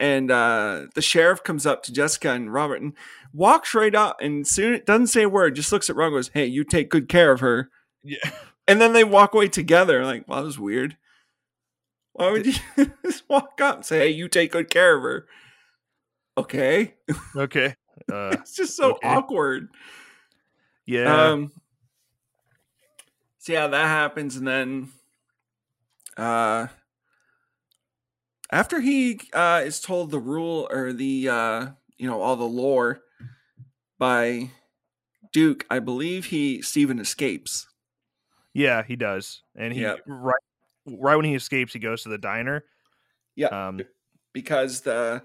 and 0.00 0.28
uh, 0.28 0.86
the 0.96 1.02
sheriff 1.02 1.44
comes 1.44 1.66
up 1.66 1.84
to 1.84 1.92
Jessica 1.92 2.32
and 2.32 2.52
Robert 2.52 2.82
and 2.82 2.94
walks 3.32 3.74
right 3.74 3.94
up 3.94 4.16
and 4.20 4.44
soon 4.44 4.82
doesn't 4.84 5.06
say 5.06 5.22
a 5.22 5.28
word, 5.28 5.54
just 5.54 5.70
looks 5.70 5.88
at 5.88 5.94
and 5.94 6.12
goes, 6.12 6.32
Hey, 6.34 6.46
you 6.46 6.64
take 6.64 6.90
good 6.90 7.08
care 7.08 7.30
of 7.30 7.38
her. 7.38 7.70
Yeah. 8.02 8.18
And 8.66 8.80
then 8.80 8.92
they 8.92 9.04
walk 9.04 9.34
away 9.34 9.48
together. 9.48 10.04
Like, 10.04 10.26
well, 10.26 10.40
that 10.40 10.46
was 10.46 10.58
weird. 10.58 10.96
Why 12.12 12.30
would 12.30 12.46
you 12.46 12.52
just 13.04 13.28
walk 13.28 13.60
up 13.60 13.76
and 13.76 13.84
say, 13.86 13.98
"Hey, 14.00 14.10
you 14.10 14.28
take 14.28 14.52
good 14.52 14.70
care 14.70 14.96
of 14.96 15.02
her"? 15.02 15.26
Okay, 16.36 16.94
Okay. 17.36 17.74
Uh, 18.12 18.36
it's 18.40 18.54
just 18.56 18.76
so 18.76 18.92
Okay. 18.92 19.08
awkward. 19.08 19.68
yeah. 20.86 21.30
Um. 21.32 21.52
So 23.38 23.52
yeah, 23.52 23.66
that 23.68 23.86
happens, 23.86 24.36
and 24.36 24.46
then, 24.46 24.88
uh, 26.16 26.66
after 28.50 28.80
he 28.80 29.20
uh 29.32 29.62
is 29.64 29.80
told 29.80 30.10
the 30.10 30.18
rule 30.18 30.68
or 30.70 30.92
the 30.92 31.28
uh 31.28 31.66
you 31.96 32.06
know 32.08 32.20
all 32.20 32.36
the 32.36 32.44
lore 32.44 33.00
by 33.98 34.50
Duke, 35.32 35.66
I 35.70 35.78
believe 35.78 36.26
he 36.26 36.62
Stephen 36.62 36.98
escapes. 36.98 37.66
Yeah, 38.54 38.82
he 38.82 38.96
does, 38.96 39.42
and 39.54 39.72
he 39.72 39.84
right 39.84 40.34
right 40.86 41.16
when 41.16 41.24
he 41.24 41.34
escapes, 41.34 41.72
he 41.72 41.78
goes 41.78 42.02
to 42.04 42.08
the 42.08 42.18
diner. 42.18 42.64
Yeah. 43.36 43.48
Um, 43.68 43.80
because 44.32 44.80
the 44.82 45.22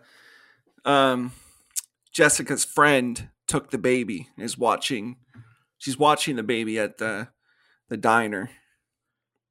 um 0.85 1.31
Jessica's 2.11 2.65
friend 2.65 3.30
took 3.47 3.72
the 3.72 3.77
baby 3.77 4.27
is 4.38 4.57
watching 4.57 5.18
she's 5.77 5.97
watching 5.97 6.35
the 6.35 6.43
baby 6.43 6.77
at 6.80 6.97
the 6.97 7.27
the 7.89 7.97
diner. 7.97 8.49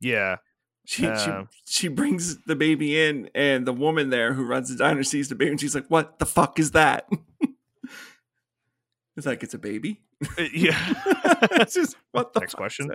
yeah. 0.00 0.36
She 0.84 1.06
Uh. 1.06 1.44
she 1.66 1.82
she 1.82 1.88
brings 1.88 2.38
the 2.44 2.56
baby 2.56 2.98
in 3.00 3.28
and 3.34 3.66
the 3.66 3.72
woman 3.74 4.08
there 4.10 4.32
who 4.32 4.44
runs 4.46 4.70
the 4.70 4.76
diner 4.76 5.02
sees 5.04 5.28
the 5.28 5.34
baby 5.34 5.50
and 5.50 5.60
she's 5.60 5.74
like, 5.74 5.86
"What 5.88 6.18
the 6.18 6.24
fuck 6.26 6.58
is 6.58 6.70
that?" 6.70 7.06
it's 9.16 9.26
like 9.26 9.42
it's 9.42 9.52
a 9.54 9.58
baby. 9.58 10.00
Uh, 10.38 10.44
yeah. 10.54 10.78
it's 11.52 11.74
just 11.74 11.96
what 12.12 12.32
the 12.34 12.40
Next 12.40 12.54
question. 12.54 12.90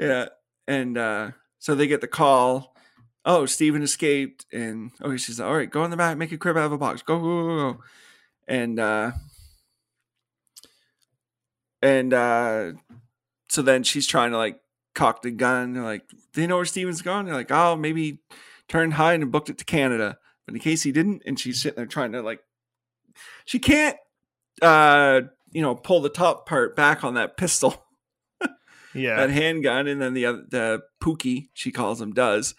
Yeah. 0.00 0.28
And 0.66 0.96
uh 0.96 1.32
so 1.58 1.74
they 1.74 1.86
get 1.86 2.00
the 2.00 2.08
call. 2.08 2.74
Oh, 3.24 3.44
Steven 3.44 3.82
escaped 3.82 4.46
and 4.50 4.92
oh, 5.02 5.14
she's 5.16 5.38
like, 5.38 5.48
all 5.48 5.56
right, 5.56 5.70
go 5.70 5.84
in 5.84 5.90
the 5.90 5.96
back, 5.96 6.16
make 6.16 6.32
a 6.32 6.38
crib 6.38 6.56
out 6.56 6.64
of 6.64 6.72
a 6.72 6.78
box. 6.78 7.02
Go, 7.02 7.20
go, 7.20 7.46
go, 7.46 7.72
go. 7.72 7.80
And 8.48 8.80
uh 8.80 9.12
and 11.82 12.14
uh 12.14 12.72
so 13.50 13.60
then 13.60 13.82
she's 13.82 14.06
trying 14.06 14.30
to 14.30 14.38
like 14.38 14.58
cock 14.94 15.20
the 15.20 15.30
gun. 15.30 15.74
They're 15.74 15.82
like, 15.82 16.08
do 16.32 16.40
you 16.40 16.46
know 16.46 16.56
where 16.56 16.64
Steven's 16.64 17.02
gone? 17.02 17.26
They're 17.26 17.34
like, 17.34 17.52
oh, 17.52 17.76
maybe 17.76 18.20
turned 18.68 18.94
high 18.94 19.12
and 19.12 19.30
booked 19.30 19.50
it 19.50 19.58
to 19.58 19.64
Canada. 19.66 20.16
But 20.46 20.54
in 20.54 20.60
case 20.60 20.82
he 20.82 20.92
didn't, 20.92 21.22
and 21.26 21.38
she's 21.38 21.60
sitting 21.60 21.76
there 21.76 21.86
trying 21.86 22.12
to 22.12 22.22
like 22.22 22.40
she 23.44 23.58
can't 23.58 23.98
uh 24.62 25.20
you 25.52 25.60
know 25.60 25.74
pull 25.74 26.00
the 26.00 26.08
top 26.08 26.48
part 26.48 26.74
back 26.74 27.04
on 27.04 27.14
that 27.14 27.36
pistol 27.36 27.84
Yeah. 28.94 29.16
that 29.16 29.30
handgun 29.30 29.86
and 29.86 30.00
then 30.00 30.14
the 30.14 30.26
other 30.26 30.42
the 30.48 30.82
pookie 31.02 31.48
she 31.54 31.70
calls 31.70 32.00
him 32.00 32.12
does 32.12 32.54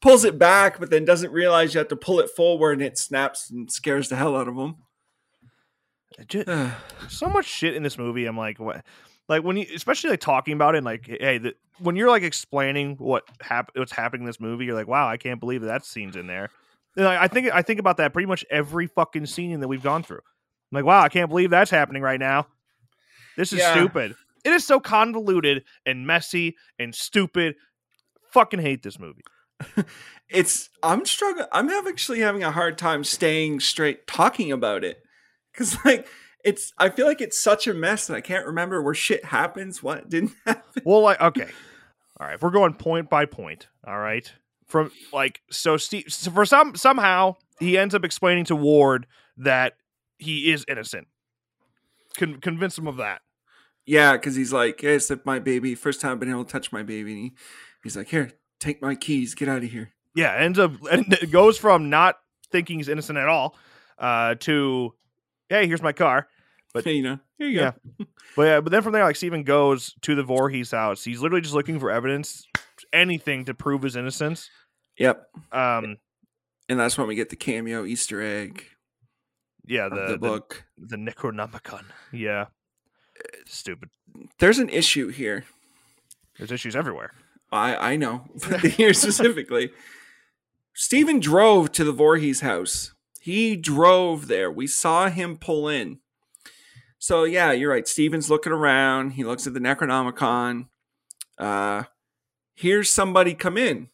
pulls 0.00 0.24
it 0.24 0.38
back 0.38 0.78
but 0.80 0.90
then 0.90 1.04
doesn't 1.04 1.32
realize 1.32 1.74
you 1.74 1.78
have 1.78 1.88
to 1.88 1.96
pull 1.96 2.20
it 2.20 2.30
forward 2.30 2.72
and 2.74 2.82
it 2.82 2.98
snaps 2.98 3.50
and 3.50 3.70
scares 3.70 4.08
the 4.08 4.16
hell 4.16 4.36
out 4.36 4.48
of 4.48 4.56
him 4.56 4.76
Ju- 6.26 6.44
so 7.08 7.28
much 7.28 7.46
shit 7.46 7.74
in 7.76 7.82
this 7.82 7.98
movie. 7.98 8.26
I'm 8.26 8.36
like, 8.36 8.58
what? 8.58 8.84
Like 9.28 9.44
when 9.44 9.56
you, 9.56 9.66
especially 9.74 10.10
like 10.10 10.20
talking 10.20 10.54
about 10.54 10.74
it, 10.74 10.78
and 10.78 10.84
like, 10.86 11.06
hey, 11.06 11.38
the, 11.38 11.54
when 11.78 11.96
you're 11.96 12.08
like 12.08 12.22
explaining 12.22 12.96
what 12.96 13.24
hap- 13.40 13.70
what's 13.76 13.92
happening 13.92 14.22
in 14.22 14.26
this 14.26 14.40
movie, 14.40 14.64
you're 14.64 14.74
like, 14.74 14.88
wow, 14.88 15.06
I 15.06 15.16
can't 15.16 15.38
believe 15.38 15.60
that, 15.60 15.66
that 15.68 15.84
scene's 15.84 16.16
in 16.16 16.26
there. 16.26 16.48
And 16.96 17.06
I, 17.06 17.24
I 17.24 17.28
think 17.28 17.50
I 17.52 17.62
think 17.62 17.78
about 17.78 17.98
that 17.98 18.12
pretty 18.12 18.26
much 18.26 18.44
every 18.50 18.86
fucking 18.86 19.26
scene 19.26 19.60
that 19.60 19.68
we've 19.68 19.82
gone 19.82 20.02
through. 20.02 20.16
I'm 20.72 20.76
like, 20.76 20.84
wow, 20.84 21.00
I 21.02 21.08
can't 21.08 21.28
believe 21.28 21.50
that's 21.50 21.70
happening 21.70 22.02
right 22.02 22.18
now. 22.18 22.46
This 23.36 23.52
is 23.52 23.60
Yeah. 23.60 23.74
stupid. 23.74 24.16
It 24.44 24.52
is 24.52 24.66
so 24.66 24.80
convoluted 24.80 25.64
and 25.86 26.06
messy 26.06 26.56
and 26.78 26.94
stupid. 26.94 27.56
Fucking 28.32 28.60
hate 28.60 28.82
this 28.82 28.98
movie. 28.98 29.22
it's 30.30 30.70
i'm 30.84 31.04
struggling 31.04 31.48
i'm 31.50 31.68
actually 31.68 32.20
having 32.20 32.44
a 32.44 32.50
hard 32.52 32.78
time 32.78 33.02
staying 33.02 33.58
straight 33.58 34.06
talking 34.06 34.52
about 34.52 34.84
it 34.84 35.02
because 35.50 35.76
like 35.84 36.06
it's 36.44 36.72
i 36.78 36.88
feel 36.88 37.06
like 37.06 37.20
it's 37.20 37.36
such 37.36 37.66
a 37.66 37.74
mess 37.74 38.06
that 38.06 38.14
i 38.14 38.20
can't 38.20 38.46
remember 38.46 38.80
where 38.80 38.94
shit 38.94 39.24
happens 39.24 39.82
what 39.82 40.08
didn't 40.08 40.30
happen 40.46 40.82
Well, 40.84 41.00
like, 41.02 41.20
okay, 41.20 41.48
all 42.20 42.26
right. 42.28 42.34
If 42.34 42.42
we're 42.42 42.50
going 42.50 42.74
point 42.74 43.10
by 43.10 43.26
point, 43.26 43.66
all 43.84 43.98
right. 43.98 44.32
From 44.66 44.92
like, 45.12 45.40
so 45.50 45.76
Steve, 45.76 46.04
so 46.08 46.30
for 46.30 46.44
some 46.44 46.76
somehow 46.76 47.34
he 47.58 47.76
ends 47.76 47.94
up 47.94 48.04
explaining 48.04 48.44
to 48.46 48.54
Ward 48.56 49.06
that 49.38 49.74
he 50.18 50.52
is 50.52 50.64
innocent. 50.68 51.08
Con- 52.16 52.40
convince 52.40 52.76
him 52.78 52.86
of 52.86 52.96
that. 52.98 53.22
Yeah 53.88 54.12
because 54.12 54.36
he's 54.36 54.52
like 54.52 54.80
hey 54.80 54.94
it's 54.96 55.10
my 55.24 55.38
baby 55.38 55.74
first 55.74 56.00
time 56.00 56.12
i've 56.12 56.20
been 56.20 56.30
able 56.30 56.44
to 56.44 56.52
touch 56.52 56.70
my 56.72 56.82
baby 56.82 57.12
and 57.12 57.22
he, 57.22 57.32
he's 57.82 57.96
like 57.96 58.08
here 58.08 58.30
take 58.60 58.80
my 58.82 58.94
keys 58.94 59.34
get 59.34 59.48
out 59.48 59.64
of 59.64 59.70
here 59.70 59.90
Yeah, 60.14 60.34
ends 60.34 60.58
up 60.58 60.72
and 60.92 61.12
it 61.14 61.30
goes 61.30 61.56
from 61.58 61.90
not 61.90 62.16
thinking 62.52 62.78
he's 62.78 62.88
innocent 62.88 63.18
at 63.18 63.28
all 63.28 63.56
uh, 63.98 64.34
to, 64.40 64.94
hey, 65.48 65.66
here's 65.66 65.82
my 65.82 65.92
car. 65.92 66.28
But- 66.72 66.86
you 66.86 67.02
know 67.02 67.18
here 67.38 67.48
you 67.48 67.60
Yeah. 67.60 67.72
go 67.98 68.06
But 68.36 68.42
yeah, 68.42 68.60
but 68.60 68.70
then 68.72 68.82
from 68.82 68.92
there, 68.92 69.04
like 69.04 69.16
Steven 69.16 69.42
goes 69.42 69.94
to 70.02 70.14
the 70.14 70.22
Voorhees 70.22 70.70
house. 70.70 71.02
He's 71.04 71.20
literally 71.20 71.40
just 71.42 71.54
looking 71.54 71.78
for 71.80 71.90
evidence, 71.90 72.46
anything 72.92 73.44
to 73.46 73.54
prove 73.54 73.82
his 73.82 73.96
innocence. 73.96 74.50
yep 74.98 75.26
Um, 75.52 75.96
and 76.68 76.78
that's 76.80 76.98
when 76.98 77.06
we 77.08 77.14
get 77.14 77.30
the 77.30 77.36
cameo 77.36 77.84
easter 77.84 78.20
egg 78.22 78.64
yeah, 79.66 79.88
the 79.88 79.96
the, 79.96 80.06
the, 80.12 80.18
book 80.18 80.64
the 80.78 80.96
Necronomicon. 80.96 81.84
Yeah, 82.12 82.46
stupid. 83.46 83.90
there's 84.38 84.58
an 84.58 84.68
issue 84.68 85.08
here 85.08 85.44
There's 86.36 86.52
issues 86.52 86.76
everywhere. 86.76 87.12
I 87.50 87.92
I 87.92 87.96
know, 87.96 88.24
but 88.48 88.60
here 88.80 88.94
specifically, 88.94 89.70
Stephen 90.74 91.20
drove 91.20 91.72
to 91.72 91.84
the 91.84 91.92
Voorhees 91.92 92.40
house 92.40 92.94
He 93.20 93.56
drove 93.56 94.28
there. 94.28 94.50
We 94.50 94.66
saw 94.66 95.08
him 95.08 95.36
pull 95.36 95.68
in. 95.68 95.98
So 96.98 97.24
yeah, 97.24 97.52
you're 97.52 97.70
right. 97.70 97.86
Steven's 97.86 98.30
looking 98.30 98.52
around. 98.52 99.12
He 99.12 99.24
looks 99.24 99.46
at 99.46 99.54
the 99.54 99.60
Necronomicon. 99.60 100.66
Uh, 101.38 101.84
hears 102.54 102.90
somebody 102.90 103.34
come 103.34 103.56
in. 103.56 103.88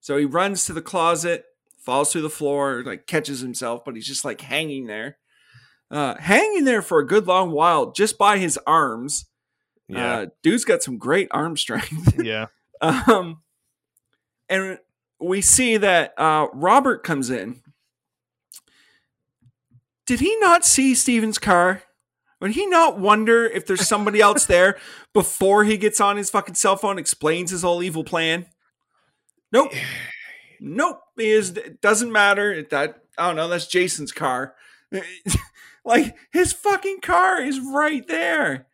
So 0.00 0.16
he 0.16 0.24
runs 0.24 0.64
to 0.66 0.72
the 0.72 0.82
closet, 0.82 1.44
falls 1.78 2.12
through 2.12 2.22
the 2.22 2.30
floor, 2.30 2.82
like 2.84 3.06
catches 3.06 3.40
himself, 3.40 3.84
but 3.84 3.96
he's 3.96 4.06
just 4.06 4.24
like 4.24 4.40
hanging 4.40 4.86
there. 4.86 5.18
Uh, 5.90 6.16
hanging 6.18 6.64
there 6.64 6.82
for 6.82 6.98
a 6.98 7.06
good 7.06 7.26
long 7.26 7.50
while 7.52 7.92
just 7.92 8.18
by 8.18 8.38
his 8.38 8.58
arms. 8.66 9.26
Yeah. 9.88 10.14
Uh, 10.16 10.26
dude's 10.42 10.64
got 10.64 10.82
some 10.82 10.98
great 10.98 11.28
arm 11.30 11.56
strength. 11.58 12.20
yeah. 12.22 12.46
Um, 12.80 13.42
and 14.48 14.78
we 15.20 15.40
see 15.40 15.76
that 15.76 16.14
uh, 16.18 16.48
Robert 16.52 17.02
comes 17.04 17.30
in. 17.30 17.60
Did 20.06 20.20
he 20.20 20.36
not 20.36 20.64
see 20.64 20.94
Steven's 20.94 21.38
car? 21.38 21.82
Would 22.40 22.50
he 22.52 22.66
not 22.66 22.98
wonder 22.98 23.46
if 23.46 23.66
there's 23.66 23.88
somebody 23.88 24.20
else 24.22 24.44
there 24.44 24.76
before 25.14 25.64
he 25.64 25.78
gets 25.78 26.00
on 26.00 26.16
his 26.16 26.28
fucking 26.28 26.56
cell 26.56 26.76
phone, 26.76 26.98
explains 26.98 27.50
his 27.50 27.62
whole 27.62 27.82
evil 27.82 28.04
plan? 28.04 28.46
Nope. 29.52 29.72
Nope. 30.60 31.00
He 31.18 31.30
is, 31.30 31.50
it 31.50 31.82
doesn't 31.82 32.10
matter. 32.12 32.62
That 32.70 33.02
I 33.18 33.26
don't 33.26 33.36
know. 33.36 33.48
That's 33.48 33.66
Jason's 33.66 34.12
car. 34.12 34.54
like 35.84 36.16
his 36.32 36.52
fucking 36.52 37.00
car 37.00 37.40
is 37.40 37.60
right 37.60 38.06
there 38.08 38.66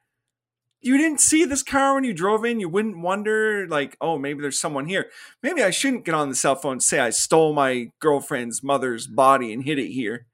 you 0.83 0.97
didn't 0.97 1.21
see 1.21 1.45
this 1.45 1.63
car 1.63 1.95
when 1.95 2.05
you 2.05 2.15
drove 2.15 2.45
in, 2.45 2.59
you 2.59 2.69
wouldn't 2.69 2.99
wonder, 2.99 3.67
like, 3.69 3.97
oh, 4.01 4.19
maybe 4.19 4.41
there's 4.41 4.59
someone 4.59 4.87
here. 4.87 5.11
Maybe 5.43 5.63
I 5.63 5.71
shouldn't 5.71 6.05
get 6.05 6.15
on 6.15 6.31
the 6.31 6.35
cell 6.35 6.55
phone 6.55 6.73
and 6.73 6.83
say 6.83 6.99
I 6.99 7.11
stole 7.11 7.53
my 7.53 7.91
girlfriend's 8.01 8.63
mother's 8.63 9.07
body 9.07 9.53
and 9.53 9.63
hid 9.63 9.79
it 9.79 9.91
here. 9.91 10.27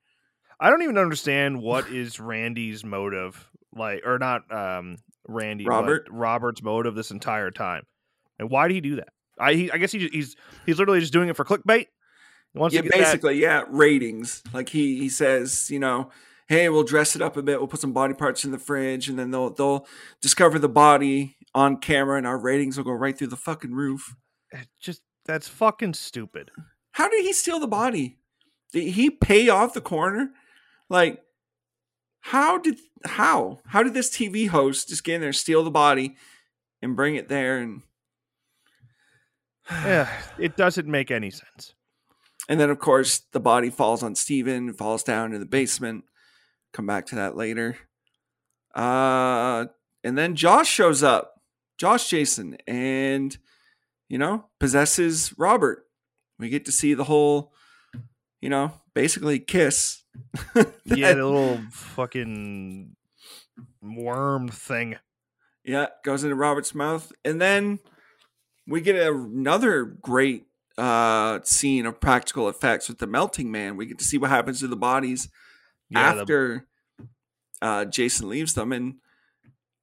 I 0.60 0.70
don't 0.70 0.82
even 0.82 0.98
understand 0.98 1.60
what 1.60 1.88
is 1.90 2.20
Randy's 2.20 2.84
motive, 2.84 3.48
like, 3.74 4.02
or 4.06 4.18
not 4.18 4.50
um 4.52 4.98
Randy, 5.28 5.66
Robert? 5.66 6.06
Robert's 6.08 6.62
motive 6.62 6.94
this 6.94 7.10
entire 7.10 7.50
time, 7.50 7.82
and 8.38 8.48
why 8.48 8.68
did 8.68 8.74
he 8.74 8.80
do 8.80 8.96
that? 8.96 9.08
I 9.38 9.54
he, 9.54 9.70
I 9.72 9.78
guess 9.78 9.90
he, 9.90 10.08
he's 10.08 10.36
he's 10.64 10.78
literally 10.78 11.00
just 11.00 11.12
doing 11.12 11.28
it 11.28 11.36
for 11.36 11.44
clickbait. 11.44 11.86
Yeah, 12.54 12.68
get 12.68 12.84
that- 12.84 12.98
basically, 12.98 13.40
yeah, 13.40 13.64
ratings. 13.68 14.44
Like 14.52 14.68
he 14.68 14.96
he 14.98 15.08
says, 15.08 15.68
you 15.68 15.80
know, 15.80 16.10
hey, 16.48 16.68
we'll 16.68 16.82
dress 16.84 17.16
it 17.16 17.22
up 17.22 17.36
a 17.36 17.42
bit. 17.42 17.58
We'll 17.58 17.68
put 17.68 17.80
some 17.80 17.92
body 17.92 18.14
parts 18.14 18.44
in 18.44 18.50
the 18.52 18.58
fridge, 18.58 19.08
and 19.08 19.18
then 19.18 19.30
they'll 19.30 19.50
they'll 19.50 19.86
discover 20.20 20.58
the 20.58 20.68
body 20.68 21.36
on 21.54 21.78
camera, 21.78 22.18
and 22.18 22.26
our 22.26 22.38
ratings 22.38 22.76
will 22.76 22.84
go 22.84 22.92
right 22.92 23.16
through 23.16 23.26
the 23.28 23.36
fucking 23.36 23.72
roof. 23.72 24.14
it 24.52 24.68
just 24.80 25.02
that's 25.24 25.48
fucking 25.48 25.94
stupid. 25.94 26.50
How 26.92 27.08
did 27.08 27.22
he 27.24 27.32
steal 27.32 27.58
the 27.60 27.66
body? 27.66 28.18
Did 28.72 28.90
he 28.94 29.10
pay 29.10 29.48
off 29.48 29.74
the 29.74 29.80
coroner? 29.80 30.30
Like, 30.88 31.22
how 32.20 32.58
did 32.58 32.78
how 33.04 33.60
how 33.66 33.82
did 33.82 33.94
this 33.94 34.10
TV 34.10 34.48
host 34.48 34.88
just 34.88 35.04
get 35.04 35.16
in 35.16 35.20
there, 35.20 35.32
steal 35.32 35.64
the 35.64 35.70
body, 35.70 36.16
and 36.82 36.94
bring 36.96 37.16
it 37.16 37.28
there, 37.28 37.58
and 37.58 37.82
Yeah, 39.70 40.08
it 40.38 40.56
doesn't 40.56 40.86
make 40.86 41.10
any 41.10 41.30
sense. 41.30 41.74
and 42.48 42.60
then 42.60 42.70
of 42.70 42.78
course 42.78 43.22
the 43.32 43.40
body 43.40 43.70
falls 43.70 44.02
on 44.02 44.14
Steven, 44.14 44.72
falls 44.72 45.02
down 45.02 45.32
in 45.32 45.40
the 45.40 45.46
basement. 45.46 46.04
Come 46.76 46.84
back 46.84 47.06
to 47.06 47.14
that 47.14 47.38
later. 47.38 47.78
Uh, 48.74 49.64
and 50.04 50.18
then 50.18 50.36
Josh 50.36 50.68
shows 50.68 51.02
up, 51.02 51.40
Josh 51.78 52.10
Jason, 52.10 52.58
and 52.66 53.34
you 54.10 54.18
know 54.18 54.44
possesses 54.60 55.32
Robert. 55.38 55.86
We 56.38 56.50
get 56.50 56.66
to 56.66 56.72
see 56.72 56.92
the 56.92 57.04
whole, 57.04 57.54
you 58.42 58.50
know, 58.50 58.72
basically 58.94 59.38
kiss. 59.38 60.02
Yeah, 60.84 61.14
the 61.14 61.24
little 61.24 61.60
fucking 61.72 62.94
worm 63.80 64.48
thing. 64.48 64.96
Yeah, 65.64 65.86
goes 66.04 66.24
into 66.24 66.36
Robert's 66.36 66.74
mouth, 66.74 67.10
and 67.24 67.40
then 67.40 67.78
we 68.68 68.82
get 68.82 68.96
another 68.96 69.82
great 69.84 70.44
uh 70.76 71.40
scene 71.42 71.86
of 71.86 72.02
practical 72.02 72.50
effects 72.50 72.90
with 72.90 72.98
the 72.98 73.06
melting 73.06 73.50
man. 73.50 73.78
We 73.78 73.86
get 73.86 73.98
to 73.98 74.04
see 74.04 74.18
what 74.18 74.28
happens 74.28 74.60
to 74.60 74.68
the 74.68 74.76
bodies 74.76 75.30
Yeah, 75.90 76.14
the- 76.14 76.20
after 76.22 76.66
uh 77.62 77.84
Jason 77.86 78.28
leaves 78.28 78.54
them, 78.54 78.72
and 78.72 78.96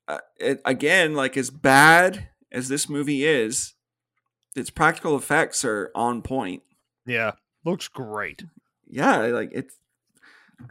uh, 0.08 0.20
it, 0.38 0.62
again, 0.66 1.16
like 1.16 1.38
as 1.38 1.50
bad 1.50 2.30
as 2.52 2.68
this 2.70 2.88
movie 2.90 3.26
is, 3.26 3.74
its 4.56 4.70
practical 4.70 5.16
effects 5.18 5.64
are 5.66 5.92
on 5.96 6.22
point. 6.22 6.64
yeah, 7.06 7.32
looks 7.66 7.88
great. 7.88 8.44
Yeah, 8.90 9.18
like 9.28 9.50
it's 9.54 9.76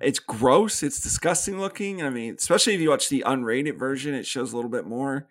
it's 0.00 0.18
gross. 0.20 0.82
It's 0.82 1.00
disgusting 1.00 1.58
looking. 1.58 2.02
I 2.02 2.10
mean, 2.10 2.34
especially 2.38 2.74
if 2.74 2.80
you 2.80 2.90
watch 2.90 3.08
the 3.08 3.24
unrated 3.26 3.78
version, 3.78 4.14
it 4.14 4.26
shows 4.26 4.52
a 4.52 4.56
little 4.56 4.70
bit 4.70 4.86
more. 4.86 5.26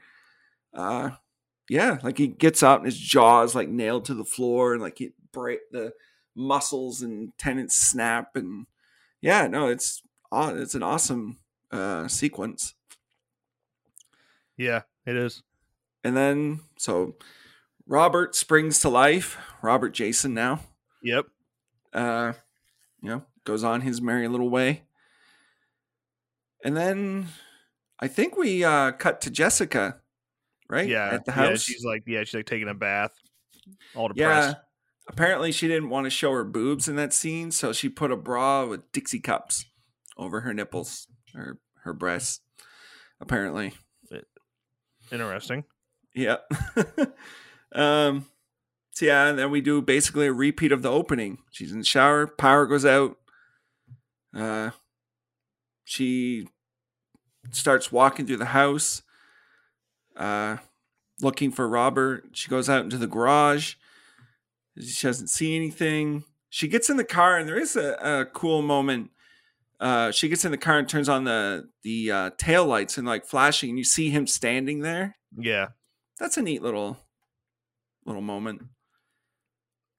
Uh, 0.73 1.11
yeah, 1.69 1.99
like 2.03 2.17
he 2.17 2.27
gets 2.27 2.61
up 2.63 2.79
and 2.79 2.85
his 2.85 2.97
jaw 2.97 3.43
is 3.43 3.55
like 3.55 3.69
nailed 3.69 4.05
to 4.05 4.13
the 4.13 4.25
floor, 4.25 4.73
and 4.73 4.81
like 4.81 4.97
he 4.97 5.11
break 5.31 5.59
the 5.71 5.93
muscles 6.35 7.01
and 7.01 7.31
tendons 7.37 7.75
snap, 7.75 8.35
and 8.35 8.65
yeah, 9.22 9.48
no, 9.48 9.68
it's 9.68 10.02
it's 10.34 10.76
an 10.76 10.84
awesome 10.84 11.38
uh 11.72 12.07
sequence. 12.07 12.73
Yeah, 14.57 14.81
it 15.06 15.15
is. 15.15 15.43
And 16.03 16.15
then 16.15 16.61
so 16.77 17.15
Robert 17.88 18.35
springs 18.35 18.80
to 18.80 18.89
life. 18.89 19.38
Robert 19.61 19.89
Jason 19.93 20.34
now. 20.34 20.60
Yep. 21.03 21.26
uh, 21.93 22.34
you 23.02 23.10
know, 23.10 23.23
goes 23.43 23.64
on 23.64 23.81
his 23.81 24.02
merry 24.02 24.27
little 24.27 24.49
way. 24.49 24.84
And 26.64 26.77
then 26.77 27.27
I 27.99 28.07
think 28.07 28.38
we 28.38 28.64
uh, 28.64 28.91
cut 28.91 29.22
to 29.22 29.31
Jessica, 29.31 29.99
right? 30.69 30.88
Yeah. 30.88 31.10
at 31.10 31.26
the 31.26 31.31
Yeah, 31.31 31.49
house. 31.49 31.61
she's 31.64 31.84
like, 31.84 32.03
yeah, 32.06 32.23
she's 32.23 32.35
like 32.35 32.45
taking 32.45 32.69
a 32.69 32.73
bath, 32.76 33.11
all 33.95 34.11
Yeah. 34.15 34.53
Apparently, 35.11 35.51
she 35.51 35.67
didn't 35.67 35.89
want 35.89 36.05
to 36.05 36.09
show 36.09 36.31
her 36.31 36.45
boobs 36.45 36.88
in 36.88 36.95
that 36.95 37.11
scene, 37.11 37.51
so 37.51 37.73
she 37.73 37.89
put 37.89 38.11
a 38.11 38.15
bra 38.15 38.65
with 38.65 38.89
Dixie 38.93 39.19
cups 39.19 39.65
over 40.17 40.39
her 40.39 40.53
nipples 40.53 41.05
or 41.35 41.57
her 41.83 41.91
breasts. 41.91 42.39
Apparently, 43.19 43.73
Interesting. 45.11 45.65
yeah. 46.15 46.38
um. 47.73 48.25
So 48.93 49.05
yeah, 49.05 49.27
and 49.27 49.38
then 49.38 49.51
we 49.51 49.59
do 49.61 49.81
basically 49.81 50.27
a 50.27 50.33
repeat 50.33 50.71
of 50.71 50.81
the 50.81 50.91
opening. 50.91 51.39
She's 51.51 51.71
in 51.71 51.79
the 51.79 51.85
shower, 51.85 52.27
power 52.27 52.65
goes 52.65 52.85
out. 52.85 53.17
Uh, 54.35 54.71
she 55.83 56.47
starts 57.51 57.91
walking 57.91 58.25
through 58.25 58.38
the 58.38 58.45
house, 58.45 59.01
uh, 60.15 60.57
looking 61.21 61.51
for 61.51 61.67
Robert. 61.67 62.29
She 62.31 62.49
goes 62.49 62.69
out 62.69 62.83
into 62.83 62.97
the 62.97 63.07
garage. 63.07 63.75
She 64.81 65.07
doesn't 65.07 65.27
see 65.27 65.55
anything. 65.55 66.23
She 66.49 66.67
gets 66.67 66.89
in 66.89 66.97
the 66.97 67.03
car, 67.03 67.37
and 67.37 67.47
there 67.47 67.59
is 67.59 67.75
a, 67.75 67.93
a 67.93 68.25
cool 68.25 68.61
moment. 68.61 69.11
Uh, 69.79 70.11
she 70.11 70.29
gets 70.29 70.45
in 70.45 70.51
the 70.51 70.57
car 70.57 70.77
and 70.77 70.87
turns 70.87 71.09
on 71.09 71.23
the 71.23 71.69
the 71.83 72.11
uh, 72.11 72.29
tail 72.37 72.65
lights 72.65 72.97
and 72.97 73.07
like 73.07 73.25
flashing, 73.25 73.69
and 73.69 73.77
you 73.77 73.83
see 73.83 74.09
him 74.09 74.27
standing 74.27 74.81
there. 74.81 75.17
Yeah. 75.37 75.67
That's 76.19 76.37
a 76.37 76.41
neat 76.41 76.61
little 76.61 76.99
little 78.05 78.21
moment. 78.21 78.63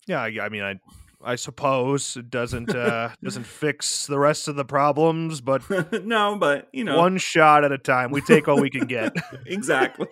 Yeah. 0.07 0.21
I, 0.21 0.37
I 0.43 0.49
mean, 0.49 0.63
I, 0.63 0.79
I 1.25 1.37
suppose 1.37 2.17
it 2.17 2.31
doesn't, 2.31 2.71
uh, 2.75 3.11
doesn't 3.23 3.47
fix 3.47 4.07
the 4.07 4.19
rest 4.19 4.49
of 4.49 4.57
the 4.57 4.65
problems, 4.65 5.41
but 5.41 5.63
no, 6.05 6.37
but 6.37 6.69
you 6.73 6.85
know, 6.85 6.99
one 6.99 7.19
shot 7.19 7.65
at 7.65 7.73
a 7.73 7.79
time. 7.79 8.11
We 8.11 8.21
take 8.21 8.49
all 8.49 8.61
we 8.61 8.71
can 8.71 8.87
get. 8.87 9.15
exactly. 9.47 10.09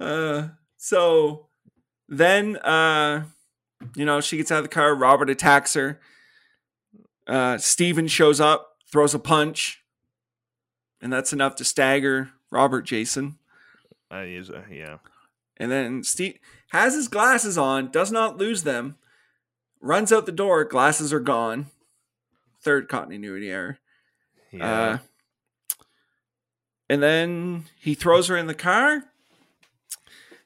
uh, 0.00 0.48
so 0.76 1.48
then, 2.08 2.56
uh, 2.58 3.24
you 3.94 4.04
know, 4.04 4.20
she 4.20 4.36
gets 4.36 4.50
out 4.52 4.58
of 4.58 4.64
the 4.64 4.68
car. 4.68 4.94
Robert 4.94 5.30
attacks 5.30 5.74
her. 5.74 6.00
Uh, 7.26 7.58
Steven 7.58 8.06
shows 8.08 8.40
up, 8.40 8.76
throws 8.90 9.14
a 9.14 9.18
punch, 9.18 9.82
and 11.00 11.12
that's 11.12 11.32
enough 11.32 11.56
to 11.56 11.64
stagger 11.64 12.30
Robert 12.50 12.82
Jason. 12.82 13.38
Uh, 14.10 14.22
he's, 14.22 14.50
uh, 14.50 14.62
yeah. 14.70 14.98
And 15.56 15.70
then 15.70 16.04
Steve 16.04 16.38
has 16.68 16.94
his 16.94 17.08
glasses 17.08 17.58
on, 17.58 17.90
does 17.90 18.12
not 18.12 18.38
lose 18.38 18.62
them, 18.62 18.96
runs 19.80 20.12
out 20.12 20.26
the 20.26 20.32
door. 20.32 20.64
Glasses 20.64 21.12
are 21.12 21.20
gone. 21.20 21.66
Third 22.60 22.88
continuity 22.88 23.50
error. 23.50 23.78
Yeah. 24.52 24.70
Uh, 24.70 24.98
and 26.88 27.02
then 27.02 27.64
he 27.80 27.94
throws 27.94 28.28
her 28.28 28.36
in 28.36 28.46
the 28.46 28.54
car. 28.54 29.04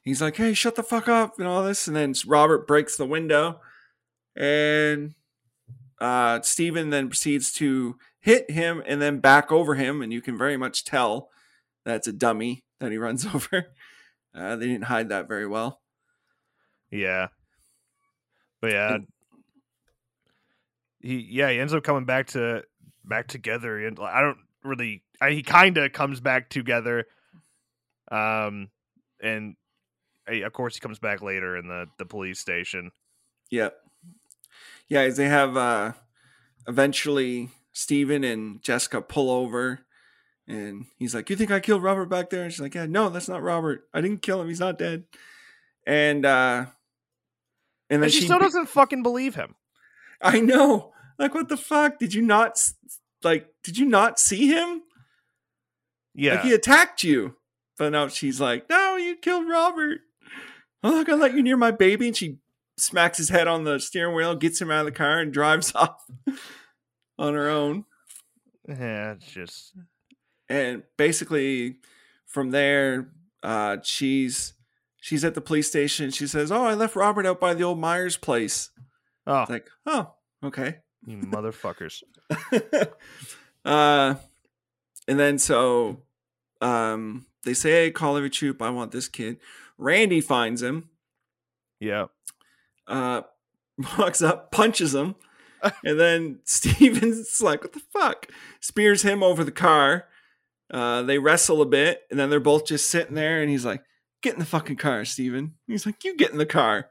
He's 0.03 0.21
like, 0.21 0.35
"Hey, 0.37 0.53
shut 0.53 0.75
the 0.75 0.83
fuck 0.83 1.07
up!" 1.07 1.37
and 1.37 1.47
all 1.47 1.63
this. 1.63 1.87
And 1.87 1.95
then 1.95 2.13
Robert 2.25 2.67
breaks 2.67 2.97
the 2.97 3.05
window, 3.05 3.61
and 4.35 5.13
uh, 5.99 6.41
Steven 6.41 6.89
then 6.89 7.09
proceeds 7.09 7.51
to 7.53 7.97
hit 8.19 8.49
him 8.51 8.81
and 8.85 9.01
then 9.01 9.19
back 9.19 9.51
over 9.51 9.75
him, 9.75 10.01
and 10.01 10.11
you 10.11 10.21
can 10.21 10.37
very 10.37 10.57
much 10.57 10.83
tell 10.85 11.29
that's 11.85 12.07
a 12.07 12.13
dummy 12.13 12.63
that 12.79 12.91
he 12.91 12.97
runs 12.97 13.25
over. 13.33 13.67
Uh, 14.33 14.55
they 14.55 14.67
didn't 14.67 14.85
hide 14.85 15.09
that 15.09 15.27
very 15.27 15.47
well. 15.47 15.81
yeah. 16.89 17.27
But 18.61 18.71
yeah, 18.71 18.97
he 20.99 21.17
yeah 21.17 21.49
he 21.49 21.59
ends 21.59 21.73
up 21.73 21.83
coming 21.83 22.05
back 22.05 22.27
to 22.27 22.63
back 23.03 23.27
together 23.27 23.85
and 23.85 23.97
I 23.99 24.21
don't 24.21 24.37
really 24.63 25.01
I, 25.19 25.31
he 25.31 25.41
kind 25.41 25.77
of 25.77 25.91
comes 25.93 26.19
back 26.19 26.49
together 26.49 27.05
um 28.11 28.69
and 29.21 29.55
of 30.27 30.53
course 30.53 30.75
he 30.75 30.79
comes 30.79 30.99
back 30.99 31.21
later 31.21 31.57
in 31.57 31.67
the 31.67 31.85
the 31.97 32.05
police 32.05 32.39
station 32.39 32.91
Yep. 33.49 33.75
Yeah, 34.87 35.07
they 35.09 35.27
have 35.27 35.57
uh 35.57 35.91
eventually 36.67 37.49
Steven 37.73 38.23
and 38.23 38.61
Jessica 38.61 39.01
pull 39.01 39.29
over 39.29 39.79
and 40.47 40.85
he's 40.97 41.13
like, 41.15 41.29
You 41.29 41.35
think 41.35 41.51
I 41.51 41.59
killed 41.59 41.83
Robert 41.83 42.05
back 42.07 42.29
there? 42.29 42.43
And 42.43 42.51
she's 42.51 42.61
like, 42.61 42.75
Yeah, 42.75 42.85
no, 42.85 43.09
that's 43.09 43.27
not 43.29 43.41
Robert. 43.43 43.87
I 43.93 44.01
didn't 44.01 44.21
kill 44.21 44.41
him, 44.41 44.47
he's 44.47 44.59
not 44.59 44.77
dead. 44.77 45.03
And 45.85 46.25
uh 46.25 46.65
and 47.89 48.01
then 48.01 48.03
and 48.03 48.13
she, 48.13 48.21
still 48.25 48.39
doesn't 48.39 48.67
fucking 48.69 49.03
believe 49.03 49.35
him 49.35 49.55
I 50.21 50.39
know. 50.39 50.93
Like 51.19 51.33
what 51.33 51.49
the 51.49 51.57
fuck? 51.57 51.99
Did 51.99 52.13
you 52.13 52.21
not 52.21 52.51
s- 52.51 52.73
like 53.23 53.47
did 53.63 53.77
you 53.77 53.85
not 53.85 54.19
see 54.19 54.47
him? 54.47 54.81
yeah 56.13 56.35
Like 56.35 56.43
he 56.43 56.53
attacked 56.53 57.03
you. 57.03 57.35
But 57.77 57.89
now 57.91 58.07
she's 58.07 58.39
like, 58.39 58.69
No, 58.69 58.95
you 58.97 59.15
killed 59.15 59.47
Robert. 59.49 59.99
I'm 60.83 60.91
not 60.93 61.05
gonna 61.05 61.21
let 61.21 61.33
you 61.33 61.43
near 61.43 61.57
my 61.57 61.71
baby. 61.71 62.07
And 62.07 62.17
she 62.17 62.37
smacks 62.77 63.17
his 63.17 63.29
head 63.29 63.47
on 63.47 63.63
the 63.63 63.79
steering 63.79 64.15
wheel, 64.15 64.35
gets 64.35 64.61
him 64.61 64.71
out 64.71 64.79
of 64.81 64.85
the 64.85 64.91
car, 64.91 65.19
and 65.19 65.31
drives 65.33 65.73
off 65.75 66.03
on 67.17 67.33
her 67.33 67.49
own. 67.49 67.85
yeah 68.67 69.13
it's 69.13 69.25
just 69.31 69.73
And 70.49 70.83
basically 70.97 71.77
from 72.27 72.51
there, 72.51 73.11
uh, 73.43 73.77
she's 73.83 74.53
she's 74.99 75.23
at 75.23 75.35
the 75.35 75.41
police 75.41 75.67
station. 75.67 76.11
She 76.11 76.27
says, 76.27 76.51
Oh, 76.51 76.65
I 76.65 76.73
left 76.73 76.95
Robert 76.95 77.25
out 77.25 77.39
by 77.39 77.53
the 77.53 77.63
old 77.63 77.79
Myers 77.79 78.17
place. 78.17 78.69
oh 79.27 79.41
It's 79.41 79.51
like, 79.51 79.69
oh, 79.85 80.13
okay. 80.43 80.77
you 81.05 81.17
motherfuckers 81.17 82.03
uh, 83.65 84.15
and 85.07 85.19
then 85.19 85.37
so 85.37 86.03
um, 86.61 87.25
they 87.43 87.53
say, 87.53 87.71
"Hey, 87.71 87.91
call 87.91 88.17
every 88.17 88.29
troop. 88.29 88.61
I 88.61 88.69
want 88.69 88.91
this 88.91 89.07
kid." 89.07 89.37
Randy 89.81 90.21
finds 90.21 90.61
him, 90.61 90.89
yeah 91.79 92.05
uh, 92.91 93.21
walks 93.97 94.21
up, 94.21 94.51
punches 94.51 94.93
him, 94.93 95.15
and 95.83 95.99
then 95.99 96.39
Steven's 96.45 97.41
like, 97.41 97.61
"What 97.61 97.73
the 97.73 97.79
fuck?" 97.79 98.27
Spears 98.59 99.01
him 99.01 99.23
over 99.23 99.43
the 99.43 99.51
car. 99.51 100.05
Uh, 100.69 101.01
they 101.01 101.17
wrestle 101.17 101.61
a 101.61 101.65
bit, 101.65 102.03
and 102.09 102.19
then 102.19 102.29
they're 102.29 102.39
both 102.39 102.65
just 102.65 102.89
sitting 102.89 103.15
there, 103.15 103.41
and 103.41 103.49
he's 103.49 103.65
like, 103.65 103.83
"Get 104.21 104.33
in 104.33 104.39
the 104.39 104.45
fucking 104.45 104.77
car, 104.77 105.05
Steven." 105.05 105.55
He's 105.67 105.85
like, 105.85 106.03
"You 106.03 106.15
get 106.15 106.31
in 106.31 106.37
the 106.37 106.45
car." 106.45 106.89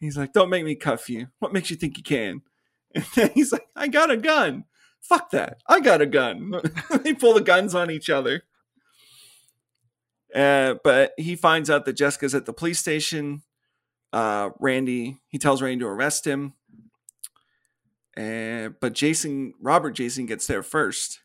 He's 0.00 0.16
like, 0.16 0.32
"Don't 0.32 0.50
make 0.50 0.64
me 0.64 0.74
cuff 0.74 1.08
you. 1.08 1.28
What 1.38 1.52
makes 1.52 1.70
you 1.70 1.76
think 1.76 1.96
you 1.96 2.02
can?" 2.02 2.42
And 2.94 3.04
then 3.14 3.30
he's 3.34 3.52
like, 3.52 3.66
"I 3.74 3.88
got 3.88 4.10
a 4.10 4.16
gun." 4.16 4.64
Fuck 5.00 5.30
that. 5.30 5.60
I 5.68 5.80
got 5.80 6.00
a 6.00 6.06
gun. 6.06 6.52
they 7.02 7.14
pull 7.14 7.34
the 7.34 7.40
guns 7.40 7.76
on 7.76 7.92
each 7.92 8.10
other. 8.10 8.42
Uh, 10.36 10.74
but 10.84 11.12
he 11.16 11.34
finds 11.34 11.70
out 11.70 11.86
that 11.86 11.94
Jessica's 11.94 12.34
at 12.34 12.44
the 12.44 12.52
police 12.52 12.78
station. 12.78 13.42
Uh, 14.12 14.50
Randy, 14.60 15.16
he 15.28 15.38
tells 15.38 15.62
Randy 15.62 15.80
to 15.80 15.86
arrest 15.88 16.26
him. 16.26 16.52
And 18.16 18.74
but 18.80 18.92
Jason, 18.92 19.54
Robert 19.60 19.92
Jason 19.92 20.26
gets 20.26 20.46
there 20.46 20.62
first. 20.62 21.20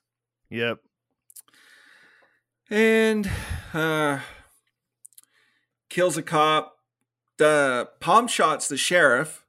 yep 0.49 0.79
and 2.69 3.29
uh, 3.73 4.19
kills 5.89 6.15
a 6.15 6.21
cop. 6.23 6.77
The 7.37 7.89
palm 7.99 8.27
shots 8.27 8.67
the 8.69 8.77
sheriff. 8.77 9.45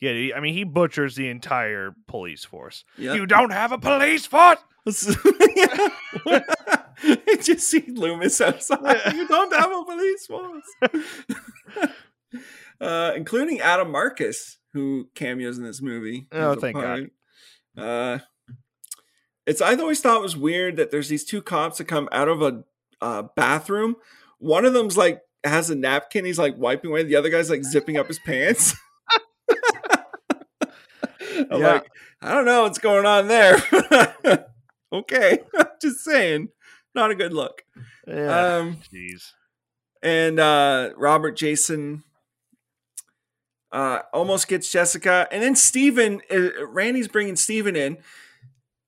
yeah 0.00 0.34
i 0.36 0.40
mean 0.40 0.54
he 0.54 0.64
butchers 0.64 1.14
the 1.16 1.28
entire 1.28 1.94
police 2.06 2.44
force 2.44 2.84
Yep. 2.96 3.16
you 3.16 3.26
don't 3.26 3.50
have 3.50 3.72
a 3.72 3.78
police 3.78 4.24
force. 4.24 4.58
I 7.00 7.36
just 7.42 7.68
see 7.68 7.84
Loomis 7.88 8.40
outside. 8.40 9.14
You 9.14 9.26
don't 9.28 9.52
have 9.54 9.70
a 9.70 9.84
police 9.84 10.26
force. 10.26 11.90
uh, 12.80 13.12
including 13.16 13.60
Adam 13.60 13.90
Marcus, 13.90 14.58
who 14.72 15.08
cameos 15.14 15.58
in 15.58 15.64
this 15.64 15.80
movie. 15.80 16.26
Oh, 16.32 16.54
thank 16.54 16.76
God. 16.76 17.10
Uh, 17.76 18.18
it's 19.46 19.60
I 19.62 19.74
always 19.76 20.00
thought 20.00 20.18
it 20.18 20.22
was 20.22 20.36
weird 20.36 20.76
that 20.76 20.90
there's 20.90 21.08
these 21.08 21.24
two 21.24 21.40
cops 21.42 21.78
that 21.78 21.84
come 21.86 22.08
out 22.12 22.28
of 22.28 22.42
a 22.42 22.64
uh, 23.00 23.22
bathroom. 23.36 23.96
One 24.38 24.64
of 24.64 24.72
them's 24.74 24.96
like 24.96 25.22
has 25.44 25.70
a 25.70 25.74
napkin. 25.74 26.24
He's 26.24 26.38
like 26.38 26.56
wiping 26.58 26.90
away. 26.90 27.04
The 27.04 27.16
other 27.16 27.30
guy's 27.30 27.48
like 27.50 27.64
zipping 27.64 27.96
up 27.96 28.08
his 28.08 28.18
pants. 28.18 28.74
I'm 31.50 31.60
Yeah. 31.60 31.72
like, 31.74 31.86
I 32.20 32.34
don't 32.34 32.44
know 32.44 32.62
what's 32.64 32.78
going 32.78 33.06
on 33.06 33.28
there. 33.28 33.56
Okay, 34.92 35.40
just 35.82 36.04
saying, 36.04 36.48
not 36.94 37.10
a 37.10 37.14
good 37.14 37.32
look. 37.32 37.64
yeah 38.06 38.56
Um, 38.58 38.78
jeez 38.92 39.32
and 40.02 40.38
uh, 40.38 40.90
Robert 40.96 41.36
Jason 41.36 42.04
uh, 43.72 44.00
almost 44.12 44.48
gets 44.48 44.70
Jessica, 44.70 45.28
and 45.30 45.42
then 45.42 45.56
Steven, 45.56 46.20
uh, 46.30 46.66
Randy's 46.66 47.08
bringing 47.08 47.36
Steven 47.36 47.76
in, 47.76 47.98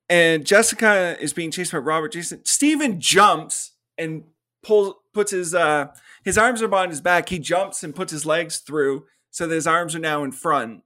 and 0.08 0.46
Jessica 0.46 1.16
is 1.20 1.32
being 1.32 1.50
chased 1.50 1.72
by 1.72 1.78
Robert 1.78 2.12
Jason. 2.12 2.44
Steven 2.44 3.00
jumps 3.00 3.72
and 3.98 4.24
pulls, 4.62 4.94
puts 5.12 5.32
his 5.32 5.54
uh, 5.54 5.88
his 6.24 6.38
arms 6.38 6.62
are 6.62 6.68
behind 6.68 6.90
his 6.90 7.00
back. 7.00 7.28
He 7.28 7.38
jumps 7.38 7.82
and 7.82 7.94
puts 7.94 8.12
his 8.12 8.26
legs 8.26 8.58
through, 8.58 9.06
so 9.30 9.46
that 9.46 9.54
his 9.54 9.66
arms 9.66 9.94
are 9.94 10.00
now 10.00 10.24
in 10.24 10.32
front. 10.32 10.82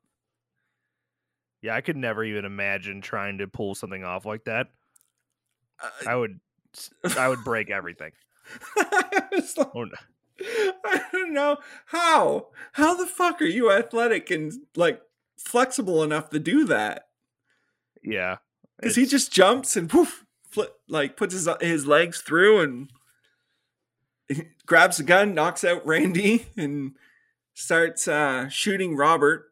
Yeah, 1.62 1.74
I 1.74 1.80
could 1.80 1.96
never 1.96 2.22
even 2.22 2.44
imagine 2.44 3.00
trying 3.00 3.38
to 3.38 3.46
pull 3.46 3.74
something 3.74 4.04
off 4.04 4.26
like 4.26 4.44
that. 4.44 4.68
I 6.06 6.14
would, 6.16 6.40
I 7.18 7.28
would 7.28 7.44
break 7.44 7.70
everything. 7.70 8.12
It's 9.32 9.56
like- 9.56 9.68
Oh, 9.74 9.84
no. 9.84 9.96
I 10.84 11.00
don't 11.12 11.32
know 11.32 11.58
how. 11.86 12.48
How 12.72 12.94
the 12.94 13.06
fuck 13.06 13.40
are 13.40 13.46
you 13.46 13.70
athletic 13.70 14.30
and 14.30 14.52
like 14.76 15.00
flexible 15.38 16.02
enough 16.02 16.30
to 16.30 16.38
do 16.40 16.64
that? 16.66 17.08
Yeah, 18.02 18.36
Because 18.78 18.96
he 18.96 19.06
just 19.06 19.32
jumps 19.32 19.76
and 19.76 19.88
poof, 19.88 20.24
flip, 20.50 20.74
like 20.88 21.16
puts 21.16 21.32
his 21.34 21.48
his 21.60 21.86
legs 21.86 22.20
through 22.20 22.60
and 22.60 22.90
grabs 24.66 24.98
a 25.00 25.04
gun, 25.04 25.34
knocks 25.34 25.64
out 25.64 25.86
Randy, 25.86 26.46
and 26.56 26.92
starts 27.54 28.06
uh, 28.08 28.48
shooting 28.48 28.96
Robert. 28.96 29.46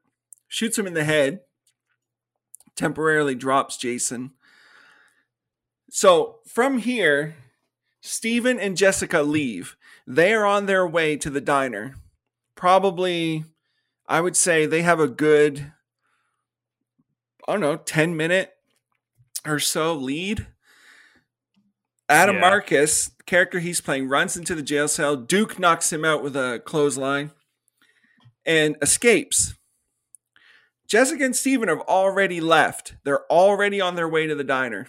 Shoots 0.49 0.78
him 0.78 0.86
in 0.86 0.94
the 0.94 1.05
head. 1.05 1.40
Temporarily 2.77 3.35
drops 3.35 3.77
Jason. 3.77 4.32
So 5.94 6.39
from 6.47 6.78
here, 6.78 7.36
Stephen 8.01 8.59
and 8.59 8.78
Jessica 8.78 9.20
leave. 9.23 9.77
They 10.06 10.32
are 10.32 10.47
on 10.47 10.64
their 10.64 10.86
way 10.86 11.19
to 11.19 11.28
the 11.28 11.40
diner. 11.40 11.97
Probably, 12.55 13.44
I 14.09 14.23
would 14.23 14.35
say 14.35 14.64
they 14.64 14.81
have 14.81 15.01
a 15.01 15.06
good, 15.06 15.70
I 17.47 17.52
don't 17.52 17.60
know, 17.60 17.77
10 17.77 18.16
minute 18.16 18.55
or 19.44 19.59
so 19.59 19.93
lead. 19.93 20.47
Adam 22.09 22.36
Yeah. 22.36 22.40
Marcus, 22.40 23.09
the 23.09 23.24
character 23.24 23.59
he's 23.59 23.82
playing, 23.82 24.09
runs 24.09 24.35
into 24.35 24.55
the 24.55 24.62
jail 24.62 24.89
cell. 24.89 25.14
Duke 25.14 25.59
knocks 25.59 25.93
him 25.93 26.06
out 26.06 26.23
with 26.23 26.35
a 26.35 26.62
clothesline 26.64 27.32
and 28.47 28.78
escapes. 28.81 29.56
Jessica 30.89 31.23
and 31.23 31.36
Steven 31.36 31.69
have 31.69 31.81
already 31.81 32.40
left. 32.40 32.94
They're 33.05 33.31
already 33.31 33.78
on 33.78 33.94
their 33.94 34.09
way 34.09 34.27
to 34.27 34.35
the 34.35 34.43
diner. 34.43 34.89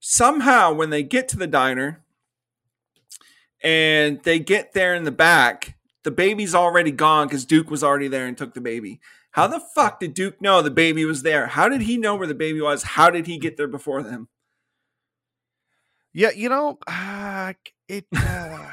Somehow, 0.00 0.72
when 0.72 0.90
they 0.90 1.02
get 1.02 1.28
to 1.28 1.36
the 1.36 1.46
diner 1.46 2.04
and 3.62 4.22
they 4.22 4.38
get 4.38 4.72
there 4.72 4.94
in 4.94 5.04
the 5.04 5.10
back, 5.10 5.76
the 6.04 6.10
baby's 6.10 6.54
already 6.54 6.90
gone 6.92 7.26
because 7.26 7.44
Duke 7.44 7.70
was 7.70 7.82
already 7.82 8.08
there 8.08 8.26
and 8.26 8.36
took 8.38 8.54
the 8.54 8.60
baby. 8.60 9.00
How 9.32 9.46
the 9.46 9.60
fuck 9.74 10.00
did 10.00 10.14
Duke 10.14 10.40
know 10.40 10.62
the 10.62 10.70
baby 10.70 11.04
was 11.04 11.22
there? 11.22 11.46
How 11.48 11.68
did 11.68 11.82
he 11.82 11.96
know 11.96 12.16
where 12.16 12.26
the 12.26 12.34
baby 12.34 12.60
was? 12.60 12.82
How 12.82 13.10
did 13.10 13.26
he 13.26 13.38
get 13.38 13.56
there 13.56 13.68
before 13.68 14.02
them? 14.02 14.28
yeah. 16.14 16.30
You 16.30 16.48
know, 16.48 16.78
uh, 16.86 17.52
it 17.88 18.06
uh, 18.16 18.66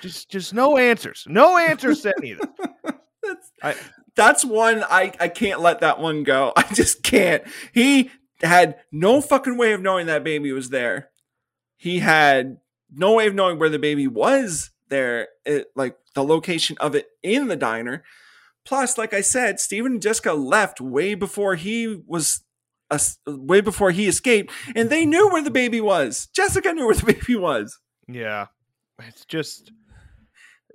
just, 0.00 0.30
just 0.30 0.54
no 0.54 0.76
answers, 0.78 1.26
no 1.28 1.58
answers 1.58 2.00
to 2.02 2.14
any 2.18 2.32
of 2.32 2.38
this. 2.40 2.48
That's 3.22 3.50
I- 3.62 3.76
that's 4.14 4.44
one 4.44 4.82
I 4.84 5.10
I 5.20 5.28
can't 5.28 5.60
let 5.60 5.80
that 5.80 5.98
one 5.98 6.22
go. 6.22 6.52
I 6.56 6.64
just 6.74 7.02
can't. 7.02 7.42
He 7.72 8.10
had 8.42 8.76
no 8.90 9.20
fucking 9.20 9.56
way 9.56 9.72
of 9.72 9.80
knowing 9.80 10.06
that 10.06 10.24
baby 10.24 10.52
was 10.52 10.70
there. 10.70 11.10
He 11.76 11.98
had 12.00 12.58
no 12.94 13.14
way 13.14 13.26
of 13.26 13.34
knowing 13.34 13.58
where 13.58 13.68
the 13.68 13.78
baby 13.78 14.06
was 14.06 14.70
there, 14.88 15.28
it, 15.44 15.68
like 15.74 15.96
the 16.14 16.22
location 16.24 16.76
of 16.80 16.94
it 16.94 17.08
in 17.22 17.48
the 17.48 17.56
diner. 17.56 18.04
Plus, 18.64 18.96
like 18.98 19.12
I 19.14 19.20
said, 19.22 19.58
Steven 19.58 19.92
and 19.92 20.02
Jessica 20.02 20.32
left 20.34 20.80
way 20.80 21.14
before 21.14 21.54
he 21.56 22.02
was. 22.06 22.42
us 22.90 23.18
way 23.26 23.60
before 23.60 23.90
he 23.90 24.06
escaped, 24.06 24.52
and 24.76 24.90
they 24.90 25.04
knew 25.06 25.28
where 25.30 25.42
the 25.42 25.50
baby 25.50 25.80
was. 25.80 26.26
Jessica 26.34 26.72
knew 26.72 26.86
where 26.86 26.94
the 26.94 27.12
baby 27.14 27.34
was. 27.36 27.78
Yeah, 28.06 28.46
it's 29.00 29.24
just, 29.24 29.72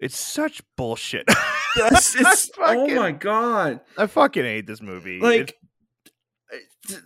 it's 0.02 0.18
such 0.18 0.62
bullshit. 0.76 1.28
That's, 1.78 2.16
it's, 2.16 2.50
I 2.60 2.76
oh 2.76 2.88
my 2.88 3.12
god! 3.12 3.82
I 3.98 4.08
fucking 4.08 4.44
hate 4.44 4.66
this 4.68 4.82
movie. 4.82 5.20
like 5.20 5.56
It's- 6.52 6.94
eh, 6.98 7.00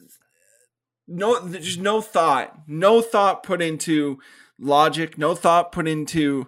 no 1.11 1.39
there's 1.39 1.77
no 1.77 2.01
thought. 2.01 2.67
No 2.67 3.01
thought 3.01 3.43
put 3.43 3.61
into 3.61 4.19
logic. 4.59 5.17
No 5.17 5.35
thought 5.35 5.71
put 5.71 5.87
into 5.87 6.47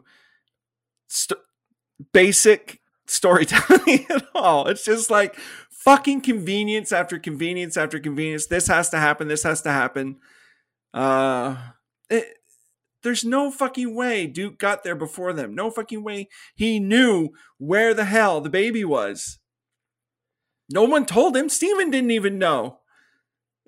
st- 1.08 1.40
basic 2.14 2.80
storytelling 3.06 4.06
at 4.10 4.26
all. 4.34 4.68
It's 4.68 4.86
just 4.86 5.12
like 5.12 5.36
fucking 5.70 6.22
convenience 6.22 6.92
after 6.92 7.20
convenience 7.20 7.76
after 7.76 8.00
convenience. 8.00 8.48
This 8.48 8.68
has 8.68 8.90
to 8.92 8.98
happen. 8.98 9.28
This 9.28 9.44
has 9.44 9.62
to 9.64 9.72
happen. 9.72 10.18
Uh 10.94 11.58
it, 12.10 12.38
there's 13.04 13.26
no 13.26 13.52
fucking 13.52 13.94
way 13.94 14.28
duke 14.28 14.58
got 14.60 14.84
there 14.84 14.96
before 14.96 15.34
them. 15.34 15.54
No 15.54 15.70
fucking 15.70 16.04
way 16.04 16.30
he 16.56 16.80
knew 16.80 17.30
where 17.58 17.94
the 17.94 18.06
hell 18.06 18.40
the 18.40 18.50
baby 18.50 18.86
was. 18.86 19.40
No 20.70 20.86
one 20.86 21.06
told 21.06 21.36
him. 21.36 21.50
Steven 21.50 21.92
didn't 21.92 22.12
even 22.12 22.40
know 22.40 22.80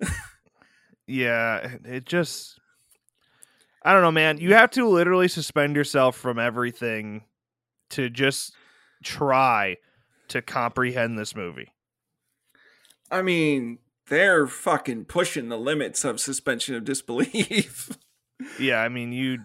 yeah, 1.06 1.76
it 1.84 2.06
just 2.06 2.58
I 3.82 3.92
don't 3.92 4.02
know, 4.02 4.10
man. 4.10 4.38
You 4.38 4.54
have 4.54 4.70
to 4.72 4.88
literally 4.88 5.28
suspend 5.28 5.76
yourself 5.76 6.16
from 6.16 6.38
everything 6.38 7.22
to 7.90 8.10
just 8.10 8.52
try 9.04 9.76
to 10.28 10.42
comprehend 10.42 11.16
this 11.16 11.36
movie. 11.36 11.72
I 13.10 13.22
mean, 13.22 13.78
they're 14.08 14.48
fucking 14.48 15.04
pushing 15.04 15.48
the 15.48 15.56
limits 15.56 16.04
of 16.04 16.20
suspension 16.20 16.74
of 16.74 16.84
disbelief. 16.84 17.90
yeah, 18.58 18.80
I 18.80 18.88
mean, 18.88 19.12
you 19.12 19.38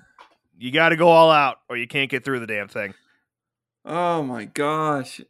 you 0.57 0.71
got 0.71 0.89
to 0.89 0.95
go 0.95 1.07
all 1.07 1.29
out 1.29 1.57
or 1.69 1.77
you 1.77 1.87
can't 1.87 2.09
get 2.09 2.25
through 2.25 2.39
the 2.39 2.47
damn 2.47 2.67
thing. 2.67 2.93
Oh 3.85 4.23
my 4.23 4.45
gosh. 4.45 5.21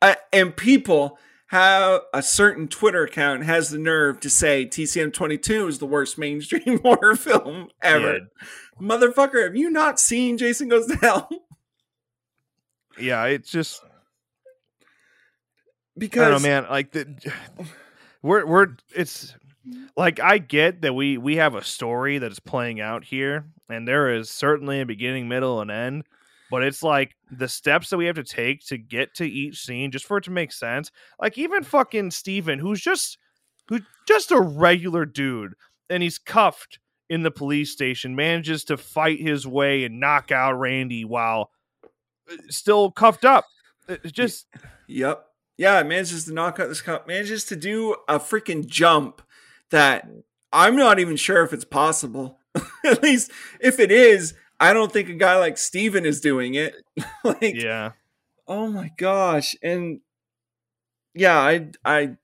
I, 0.00 0.16
and 0.32 0.54
people 0.54 1.18
how 1.46 2.02
a 2.12 2.22
certain 2.22 2.66
Twitter 2.66 3.04
account 3.04 3.44
has 3.44 3.70
the 3.70 3.78
nerve 3.78 4.20
to 4.20 4.30
say 4.30 4.66
TCM 4.66 5.12
22 5.12 5.68
is 5.68 5.78
the 5.78 5.86
worst 5.86 6.18
mainstream 6.18 6.80
horror 6.82 7.14
film 7.14 7.68
ever. 7.82 8.14
Yeah. 8.14 8.18
Motherfucker, 8.80 9.44
have 9.44 9.56
you 9.56 9.70
not 9.70 10.00
seen 10.00 10.38
Jason 10.38 10.68
Goes 10.68 10.86
to 10.86 10.96
Hell? 10.96 11.28
Yeah, 12.98 13.24
it's 13.26 13.50
just 13.50 13.82
because 15.98 16.22
I 16.22 16.30
don't 16.30 16.42
know, 16.42 16.48
man. 16.48 16.66
Like 16.70 16.92
the 16.92 17.14
we're 18.22 18.46
we're 18.46 18.68
it's 18.94 19.34
like 19.98 20.18
I 20.18 20.38
get 20.38 20.80
that 20.80 20.94
we 20.94 21.18
we 21.18 21.36
have 21.36 21.54
a 21.54 21.62
story 21.62 22.16
that 22.16 22.32
is 22.32 22.40
playing 22.40 22.80
out 22.80 23.04
here, 23.04 23.44
and 23.68 23.86
there 23.86 24.14
is 24.14 24.30
certainly 24.30 24.80
a 24.80 24.86
beginning, 24.86 25.28
middle, 25.28 25.60
and 25.60 25.70
end 25.70 26.04
but 26.56 26.64
it's 26.64 26.82
like 26.82 27.14
the 27.30 27.48
steps 27.48 27.90
that 27.90 27.98
we 27.98 28.06
have 28.06 28.16
to 28.16 28.24
take 28.24 28.64
to 28.64 28.78
get 28.78 29.12
to 29.14 29.28
each 29.28 29.60
scene 29.60 29.90
just 29.90 30.06
for 30.06 30.16
it 30.16 30.24
to 30.24 30.30
make 30.30 30.50
sense. 30.50 30.90
Like 31.20 31.36
even 31.36 31.62
fucking 31.62 32.12
Steven, 32.12 32.58
who's 32.58 32.80
just 32.80 33.18
who's 33.68 33.82
just 34.08 34.30
a 34.30 34.40
regular 34.40 35.04
dude, 35.04 35.52
and 35.90 36.02
he's 36.02 36.16
cuffed 36.16 36.78
in 37.10 37.24
the 37.24 37.30
police 37.30 37.72
station, 37.72 38.16
manages 38.16 38.64
to 38.64 38.78
fight 38.78 39.20
his 39.20 39.46
way 39.46 39.84
and 39.84 40.00
knock 40.00 40.32
out 40.32 40.54
Randy 40.54 41.04
while 41.04 41.50
uh, 41.84 42.36
still 42.48 42.90
cuffed 42.90 43.26
up. 43.26 43.44
It's 43.86 44.12
just 44.12 44.46
Yep. 44.86 45.26
Yeah, 45.58 45.82
manages 45.82 46.24
to 46.24 46.32
knock 46.32 46.58
out 46.58 46.68
this 46.68 46.80
cup, 46.80 47.06
manages 47.06 47.44
to 47.44 47.56
do 47.56 47.96
a 48.08 48.18
freaking 48.18 48.64
jump 48.66 49.20
that 49.70 50.08
I'm 50.54 50.74
not 50.74 50.98
even 51.00 51.16
sure 51.16 51.44
if 51.44 51.52
it's 51.52 51.66
possible. 51.66 52.38
At 52.82 53.02
least 53.02 53.30
if 53.60 53.78
it 53.78 53.92
is, 53.92 54.32
I 54.58 54.72
don't 54.72 54.92
think 54.92 55.08
a 55.08 55.14
guy 55.14 55.38
like 55.38 55.58
Steven 55.58 56.06
is 56.06 56.20
doing 56.20 56.54
it. 56.54 56.74
like, 57.24 57.54
yeah. 57.54 57.92
Oh 58.48 58.68
my 58.68 58.90
gosh. 58.96 59.54
And 59.62 60.00
yeah, 61.14 61.38
I, 61.38 61.70
I, 61.84 62.16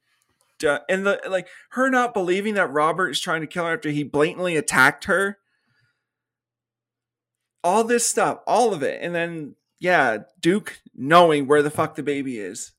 uh, 0.64 0.78
and 0.88 1.04
the 1.04 1.20
like 1.28 1.48
her 1.70 1.90
not 1.90 2.14
believing 2.14 2.54
that 2.54 2.70
Robert 2.70 3.10
is 3.10 3.20
trying 3.20 3.40
to 3.40 3.46
kill 3.46 3.64
her 3.64 3.74
after 3.74 3.90
he 3.90 4.04
blatantly 4.04 4.56
attacked 4.56 5.04
her. 5.04 5.38
All 7.64 7.84
this 7.84 8.08
stuff, 8.08 8.38
all 8.46 8.72
of 8.72 8.82
it. 8.82 9.00
And 9.02 9.14
then, 9.14 9.56
yeah, 9.78 10.18
Duke 10.40 10.80
knowing 10.94 11.46
where 11.46 11.62
the 11.62 11.70
fuck 11.70 11.94
the 11.94 12.02
baby 12.02 12.38
is. 12.38 12.72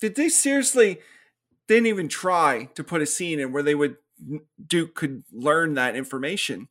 Did 0.00 0.16
they 0.16 0.28
seriously 0.28 0.98
didn't 1.68 1.86
even 1.86 2.08
try 2.08 2.68
to 2.74 2.84
put 2.84 3.02
a 3.02 3.06
scene 3.06 3.38
in 3.38 3.52
where 3.52 3.62
they 3.62 3.74
would 3.74 3.96
Duke 4.64 4.94
could 4.94 5.24
learn 5.32 5.74
that 5.74 5.96
information? 5.96 6.68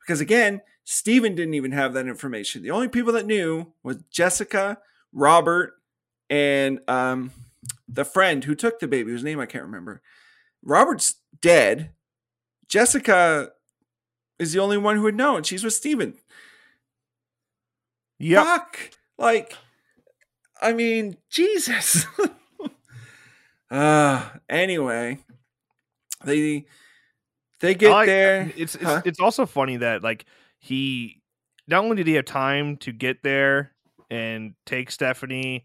Because 0.00 0.20
again, 0.20 0.60
Steven 0.90 1.34
didn't 1.34 1.52
even 1.52 1.72
have 1.72 1.92
that 1.92 2.06
information. 2.06 2.62
The 2.62 2.70
only 2.70 2.88
people 2.88 3.12
that 3.12 3.26
knew 3.26 3.74
was 3.82 3.98
Jessica, 4.10 4.78
Robert, 5.12 5.74
and 6.30 6.80
um, 6.88 7.30
the 7.86 8.06
friend 8.06 8.42
who 8.42 8.54
took 8.54 8.80
the 8.80 8.88
baby, 8.88 9.10
whose 9.10 9.22
name 9.22 9.38
I 9.38 9.44
can't 9.44 9.64
remember. 9.64 10.00
Robert's 10.62 11.16
dead. 11.42 11.90
Jessica 12.68 13.50
is 14.38 14.54
the 14.54 14.60
only 14.60 14.78
one 14.78 14.96
who 14.96 15.02
would 15.02 15.14
know, 15.14 15.36
and 15.36 15.44
she's 15.44 15.62
with 15.62 15.74
Stephen. 15.74 16.14
Yep. 18.18 18.46
Fuck. 18.46 18.78
Like, 19.18 19.52
I 20.58 20.72
mean, 20.72 21.18
Jesus. 21.28 22.06
uh 23.70 24.26
anyway. 24.48 25.18
They 26.24 26.64
they 27.60 27.74
get 27.74 27.90
like, 27.90 28.06
there. 28.06 28.50
It's 28.56 28.74
it's, 28.74 28.84
huh? 28.84 29.02
it's 29.04 29.20
also 29.20 29.44
funny 29.44 29.76
that 29.76 30.02
like 30.02 30.24
he 30.58 31.22
not 31.66 31.84
only 31.84 31.96
did 31.96 32.06
he 32.06 32.14
have 32.14 32.24
time 32.24 32.76
to 32.78 32.92
get 32.92 33.22
there 33.22 33.72
and 34.10 34.54
take 34.66 34.90
Stephanie, 34.90 35.64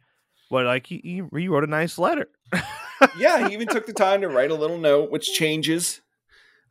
but 0.50 0.66
like 0.66 0.88
he, 0.88 1.02
he, 1.04 1.40
he 1.40 1.48
wrote 1.48 1.64
a 1.64 1.68
nice 1.68 1.98
letter. 1.98 2.28
yeah, 3.18 3.48
he 3.48 3.54
even 3.54 3.68
took 3.68 3.86
the 3.86 3.94
time 3.94 4.22
to 4.22 4.28
write 4.28 4.52
a 4.52 4.56
little 4.56 4.78
note, 4.78 5.12
which 5.12 5.34
changes. 5.34 6.02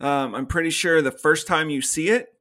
Um, 0.01 0.35
I'm 0.35 0.47
pretty 0.47 0.71
sure 0.71 1.01
the 1.01 1.11
first 1.11 1.47
time 1.47 1.71
you 1.71 1.81
see 1.81 2.09
it, 2.09 2.35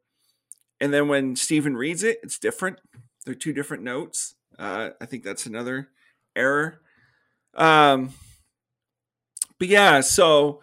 and 0.80 0.94
then 0.94 1.08
when 1.08 1.36
Stephen 1.36 1.78
reads 1.78 2.04
it, 2.04 2.20
it's 2.24 2.40
different. 2.40 2.80
They're 3.26 3.36
two 3.36 3.54
different 3.54 3.84
notes. 3.84 4.36
Uh, 4.58 4.90
I 5.00 5.06
think 5.06 5.24
that's 5.24 5.46
another 5.46 5.90
error. 6.36 6.82
Um, 7.56 8.14
but 9.60 9.68
yeah, 9.68 10.02
so 10.02 10.62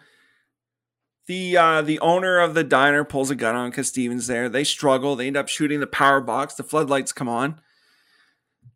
the 1.29 1.55
uh, 1.55 1.83
the 1.83 1.99
owner 1.99 2.39
of 2.39 2.55
the 2.55 2.63
diner 2.63 3.03
pulls 3.03 3.29
a 3.29 3.35
gun 3.35 3.55
on 3.55 3.69
because 3.69 3.87
Steven's 3.87 4.25
there. 4.25 4.49
They 4.49 4.63
struggle. 4.63 5.15
They 5.15 5.27
end 5.27 5.37
up 5.37 5.47
shooting 5.47 5.79
the 5.79 5.85
power 5.85 6.19
box. 6.21 6.55
The 6.55 6.63
floodlights 6.63 7.11
come 7.11 7.29
on. 7.29 7.61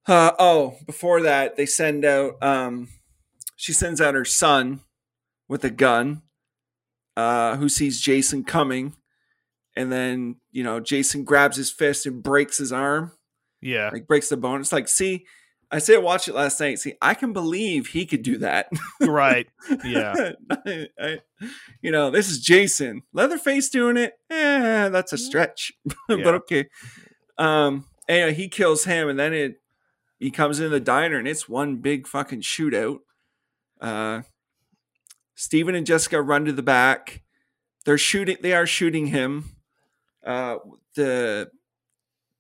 Uh, 0.06 0.34
oh, 0.38 0.78
before 0.86 1.24
that, 1.24 1.58
they 1.58 1.66
send 1.66 2.06
out. 2.06 2.36
Um, 2.44 2.90
she 3.56 3.74
sends 3.74 4.00
out 4.00 4.14
her 4.14 4.24
son 4.24 4.82
with 5.50 5.64
a 5.64 5.72
gun, 5.72 6.22
uh, 7.18 7.56
who 7.56 7.70
sees 7.70 8.00
Jason 8.00 8.44
coming, 8.44 8.94
and 9.76 9.92
then 9.92 10.36
you 10.52 10.64
know 10.64 10.80
Jason 10.80 11.24
grabs 11.24 11.58
his 11.58 11.72
fist 11.72 12.06
and 12.06 12.22
breaks 12.22 12.60
his 12.60 12.72
arm. 12.72 13.14
Yeah, 13.62 13.90
like 13.92 14.06
breaks 14.06 14.30
the 14.30 14.38
bone. 14.38 14.62
It's 14.62 14.72
like, 14.72 14.88
see, 14.88 15.26
I 15.74 15.80
said 15.80 16.04
watch 16.04 16.28
it 16.28 16.36
last 16.36 16.60
night. 16.60 16.78
See, 16.78 16.94
I 17.02 17.16
can 17.16 17.34
believe 17.34 17.88
he 17.88 18.06
could 18.06 18.22
do 18.22 18.38
that. 18.38 18.70
right. 19.02 19.48
Yeah. 19.84 20.34
I, 20.52 20.88
I, 21.00 21.20
you 21.82 21.90
know, 21.90 22.12
this 22.12 22.30
is 22.30 22.40
Jason. 22.40 23.02
Leatherface 23.12 23.70
doing 23.70 23.98
it. 23.98 24.14
Eh, 24.30 24.90
that's 24.90 25.14
a 25.14 25.18
stretch. 25.18 25.72
but 26.08 26.36
okay. 26.36 26.68
Um, 27.40 27.86
anyway, 28.08 28.36
he 28.36 28.50
kills 28.50 28.84
him, 28.84 29.10
and 29.10 29.18
then 29.18 29.34
it 29.34 29.56
he 30.20 30.30
comes 30.30 30.60
in 30.60 30.70
the 30.70 30.80
diner, 30.80 31.18
and 31.18 31.28
it's 31.28 31.50
one 31.50 31.78
big 31.78 32.08
fucking 32.08 32.42
shootout. 32.42 33.00
Uh, 33.82 34.22
Steven 35.36 35.74
and 35.76 35.88
Jessica 35.88 36.22
run 36.22 36.46
to 36.46 36.54
the 36.54 36.62
back. 36.62 37.24
They're 37.86 37.98
shooting. 37.98 38.38
They 38.42 38.54
are 38.54 38.68
shooting 38.68 39.08
him. 39.08 39.56
Uh, 40.26 40.58
the 40.96 41.50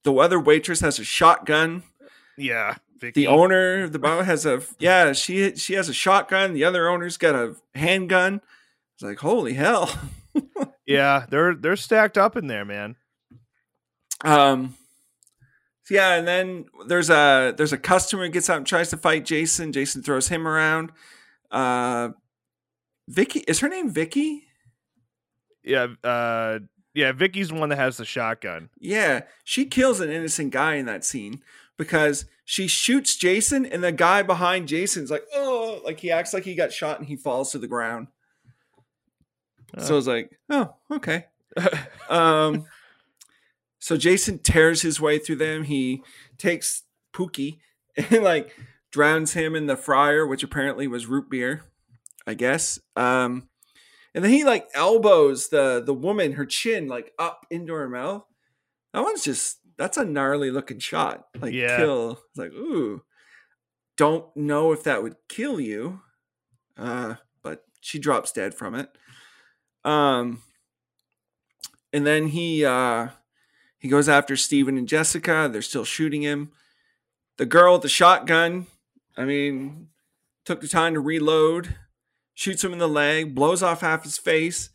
the 0.03 0.13
other 0.13 0.39
waitress 0.39 0.81
has 0.81 0.99
a 0.99 1.03
shotgun. 1.03 1.83
Yeah. 2.37 2.75
Vicky. 3.03 3.21
The 3.21 3.27
owner 3.27 3.83
of 3.83 3.91
the 3.91 3.99
bar 3.99 4.23
has 4.23 4.45
a 4.45 4.61
yeah, 4.79 5.11
she 5.11 5.55
she 5.55 5.73
has 5.73 5.89
a 5.89 5.93
shotgun. 5.93 6.53
The 6.53 6.63
other 6.63 6.87
owner's 6.87 7.17
got 7.17 7.35
a 7.35 7.55
handgun. 7.75 8.41
It's 8.95 9.03
like 9.03 9.19
holy 9.19 9.55
hell. 9.55 9.93
yeah, 10.87 11.25
they're 11.29 11.53
they're 11.53 11.75
stacked 11.75 12.17
up 12.17 12.37
in 12.37 12.47
there, 12.47 12.63
man. 12.63 12.95
Um, 14.23 14.77
yeah, 15.89 16.13
and 16.15 16.25
then 16.25 16.65
there's 16.87 17.09
a 17.09 17.53
there's 17.57 17.73
a 17.73 17.77
customer 17.77 18.29
gets 18.29 18.49
out 18.49 18.57
and 18.57 18.67
tries 18.67 18.89
to 18.91 18.97
fight 18.97 19.25
Jason. 19.25 19.73
Jason 19.73 20.01
throws 20.01 20.29
him 20.29 20.47
around. 20.47 20.93
Uh, 21.51 22.09
Vicky 23.09 23.39
is 23.41 23.59
her 23.59 23.67
name 23.67 23.89
Vicky? 23.89 24.43
Yeah, 25.61 25.87
uh, 26.05 26.59
yeah. 26.93 27.11
Vicky's 27.11 27.49
the 27.49 27.55
one 27.55 27.67
that 27.67 27.77
has 27.77 27.97
the 27.97 28.05
shotgun. 28.05 28.69
Yeah, 28.79 29.23
she 29.43 29.65
kills 29.65 29.99
an 29.99 30.09
innocent 30.09 30.53
guy 30.53 30.75
in 30.75 30.85
that 30.85 31.03
scene 31.03 31.43
because 31.77 32.25
she 32.45 32.67
shoots 32.67 33.15
Jason 33.15 33.65
and 33.65 33.83
the 33.83 33.91
guy 33.91 34.21
behind 34.21 34.67
Jason's 34.67 35.11
like, 35.11 35.23
oh, 35.33 35.81
like 35.83 35.99
he 35.99 36.11
acts 36.11 36.33
like 36.33 36.43
he 36.43 36.55
got 36.55 36.71
shot 36.71 36.99
and 36.99 37.07
he 37.07 37.15
falls 37.15 37.51
to 37.51 37.59
the 37.59 37.67
ground. 37.67 38.07
Uh. 39.75 39.81
So 39.81 39.97
it's 39.97 40.07
like, 40.07 40.37
oh, 40.49 40.75
okay. 40.91 41.25
um, 42.09 42.65
so 43.79 43.97
Jason 43.97 44.39
tears 44.39 44.81
his 44.81 44.99
way 44.99 45.19
through 45.19 45.37
them. 45.37 45.63
He 45.63 46.03
takes 46.37 46.83
Pookie 47.13 47.59
and 47.97 48.23
like 48.23 48.55
drowns 48.91 49.33
him 49.33 49.55
in 49.55 49.67
the 49.67 49.77
fryer, 49.77 50.25
which 50.25 50.43
apparently 50.43 50.87
was 50.87 51.07
root 51.07 51.29
beer, 51.29 51.63
I 52.27 52.33
guess. 52.33 52.79
Um, 52.95 53.49
and 54.15 54.23
then 54.23 54.31
he 54.31 54.43
like 54.43 54.67
elbows 54.73 55.49
the 55.49 55.81
the 55.83 55.93
woman, 55.93 56.33
her 56.33 56.45
chin 56.45 56.87
like 56.87 57.13
up 57.17 57.45
into 57.49 57.73
her 57.73 57.89
mouth. 57.89 58.23
That 58.93 59.03
one's 59.03 59.23
just 59.23 59.57
that's 59.77 59.97
a 59.97 60.05
gnarly 60.05 60.51
looking 60.51 60.79
shot. 60.79 61.25
Like 61.39 61.53
Yeah. 61.53 61.77
kill. 61.77 62.11
It's 62.29 62.37
like 62.37 62.51
ooh. 62.53 63.01
Don't 63.97 64.35
know 64.35 64.71
if 64.71 64.83
that 64.83 65.03
would 65.03 65.15
kill 65.29 65.59
you, 65.59 66.01
uh, 66.77 67.15
but 67.43 67.63
she 67.79 67.99
drops 67.99 68.31
dead 68.31 68.55
from 68.55 68.73
it. 68.73 68.89
Um, 69.85 70.41
and 71.91 72.05
then 72.05 72.27
he 72.29 72.65
uh, 72.65 73.09
he 73.77 73.87
goes 73.89 74.09
after 74.09 74.35
Steven 74.35 74.77
and 74.77 74.87
Jessica. 74.87 75.49
They're 75.51 75.61
still 75.61 75.83
shooting 75.85 76.21
him. 76.23 76.51
The 77.37 77.45
girl 77.45 77.73
with 77.73 77.81
the 77.83 77.89
shotgun, 77.89 78.67
I 79.17 79.25
mean, 79.25 79.89
took 80.45 80.61
the 80.61 80.67
time 80.67 80.93
to 80.95 80.99
reload, 80.99 81.75
shoots 82.33 82.63
him 82.63 82.73
in 82.73 82.79
the 82.79 82.87
leg, 82.87 83.35
blows 83.35 83.61
off 83.63 83.81
half 83.81 84.03
his 84.03 84.17
face, 84.17 84.69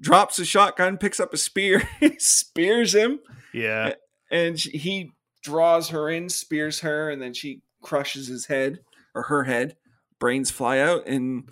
drops 0.00 0.36
the 0.36 0.44
shotgun, 0.44 0.98
picks 0.98 1.20
up 1.20 1.32
a 1.34 1.36
spear, 1.36 1.88
spears 2.18 2.94
him, 2.94 3.20
Yeah. 3.52 3.94
And 4.30 4.58
she, 4.58 4.70
he 4.70 5.12
draws 5.42 5.88
her 5.88 6.08
in, 6.08 6.28
spears 6.28 6.80
her, 6.80 7.10
and 7.10 7.20
then 7.20 7.34
she 7.34 7.62
crushes 7.82 8.26
his 8.28 8.46
head 8.46 8.80
or 9.14 9.22
her 9.24 9.44
head. 9.44 9.76
Brains 10.18 10.50
fly 10.50 10.78
out, 10.78 11.06
and 11.06 11.48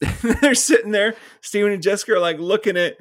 they're 0.40 0.54
sitting 0.54 0.90
there. 0.90 1.14
Steven 1.40 1.72
and 1.72 1.82
Jessica 1.82 2.14
are 2.14 2.20
like 2.20 2.38
looking 2.38 2.76
at 2.76 2.96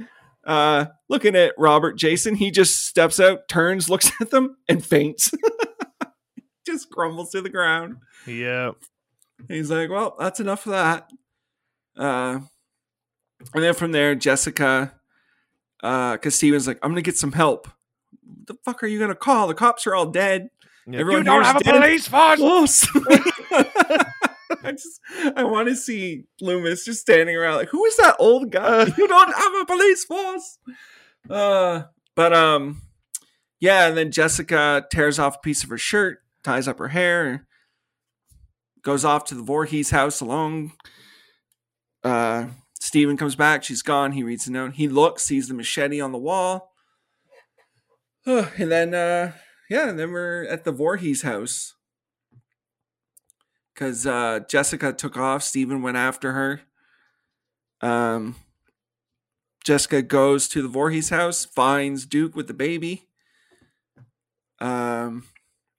uh 0.45 0.85
looking 1.09 1.35
at 1.35 1.53
Robert 1.57 1.97
Jason. 1.97 2.35
He 2.35 2.51
just 2.51 2.85
steps 2.87 3.19
out, 3.19 3.47
turns, 3.47 3.89
looks 3.89 4.11
at 4.21 4.29
them, 4.29 4.57
and 4.67 4.85
faints. 4.85 5.31
just 6.65 6.89
crumbles 6.91 7.31
to 7.31 7.41
the 7.41 7.49
ground. 7.49 7.97
Yeah. 8.25 8.71
He's 9.47 9.69
like, 9.69 9.89
well, 9.89 10.15
that's 10.17 10.39
enough 10.39 10.65
of 10.65 10.71
that. 10.71 11.09
Uh, 11.97 12.39
and 13.53 13.63
then 13.63 13.73
from 13.73 13.91
there, 13.91 14.15
Jessica, 14.15 14.93
uh, 15.81 16.13
because 16.13 16.35
Steven's 16.35 16.67
like, 16.67 16.79
I'm 16.81 16.91
gonna 16.91 17.01
get 17.01 17.17
some 17.17 17.33
help. 17.33 17.67
What 18.37 18.47
the 18.47 18.55
fuck 18.63 18.83
are 18.83 18.87
you 18.87 18.99
gonna 18.99 19.15
call? 19.15 19.47
The 19.47 19.53
cops 19.53 19.87
are 19.87 19.95
all 19.95 20.07
dead. 20.07 20.49
Yeah. 20.85 20.99
Everyone 20.99 21.21
you 21.21 21.25
don't 21.25 21.43
have 21.43 21.57
a 21.57 21.63
dead. 21.63 21.81
police 21.81 22.07
force. 22.07 22.87
I 24.63 24.71
just, 24.71 24.99
I 25.35 25.43
want 25.43 25.67
to 25.67 25.75
see 25.75 26.25
Loomis 26.41 26.85
just 26.85 27.01
standing 27.01 27.35
around 27.35 27.55
like, 27.55 27.69
who 27.69 27.85
is 27.85 27.97
that 27.97 28.15
old 28.19 28.51
guy? 28.51 28.85
you 28.97 29.07
don't 29.07 29.33
have 29.35 29.61
a 29.61 29.65
police 29.65 30.05
force. 30.05 30.59
Uh, 31.29 31.83
but 32.15 32.33
um, 32.33 32.81
yeah, 33.59 33.87
and 33.87 33.97
then 33.97 34.11
Jessica 34.11 34.85
tears 34.91 35.19
off 35.19 35.37
a 35.37 35.39
piece 35.39 35.63
of 35.63 35.69
her 35.69 35.77
shirt, 35.77 36.19
ties 36.43 36.67
up 36.67 36.79
her 36.79 36.89
hair, 36.89 37.47
goes 38.81 39.05
off 39.05 39.25
to 39.25 39.35
the 39.35 39.43
Voorhees 39.43 39.91
house 39.91 40.21
alone. 40.21 40.73
Uh, 42.03 42.47
Steven 42.79 43.15
comes 43.15 43.35
back. 43.35 43.63
She's 43.63 43.81
gone. 43.81 44.11
He 44.11 44.23
reads 44.23 44.45
the 44.45 44.51
note. 44.51 44.73
He 44.73 44.87
looks, 44.89 45.23
sees 45.23 45.47
the 45.47 45.53
machete 45.53 46.01
on 46.01 46.11
the 46.11 46.17
wall. 46.17 46.72
And 48.25 48.71
then, 48.71 48.93
uh, 48.93 49.33
yeah, 49.69 49.89
and 49.89 49.99
then 49.99 50.11
we're 50.11 50.43
at 50.45 50.63
the 50.63 50.71
Voorhees 50.71 51.21
house. 51.23 51.73
Because 53.73 54.05
uh, 54.05 54.41
Jessica 54.47 54.93
took 54.93 55.17
off. 55.17 55.41
Steven 55.43 55.81
went 55.81 55.97
after 55.97 56.33
her. 56.33 56.61
Um, 57.81 58.35
Jessica 59.63 60.01
goes 60.01 60.47
to 60.49 60.61
the 60.61 60.67
Voorhees 60.67 61.09
house, 61.09 61.45
finds 61.45 62.05
Duke 62.05 62.35
with 62.35 62.47
the 62.47 62.53
baby. 62.53 63.07
Um, 64.59 65.25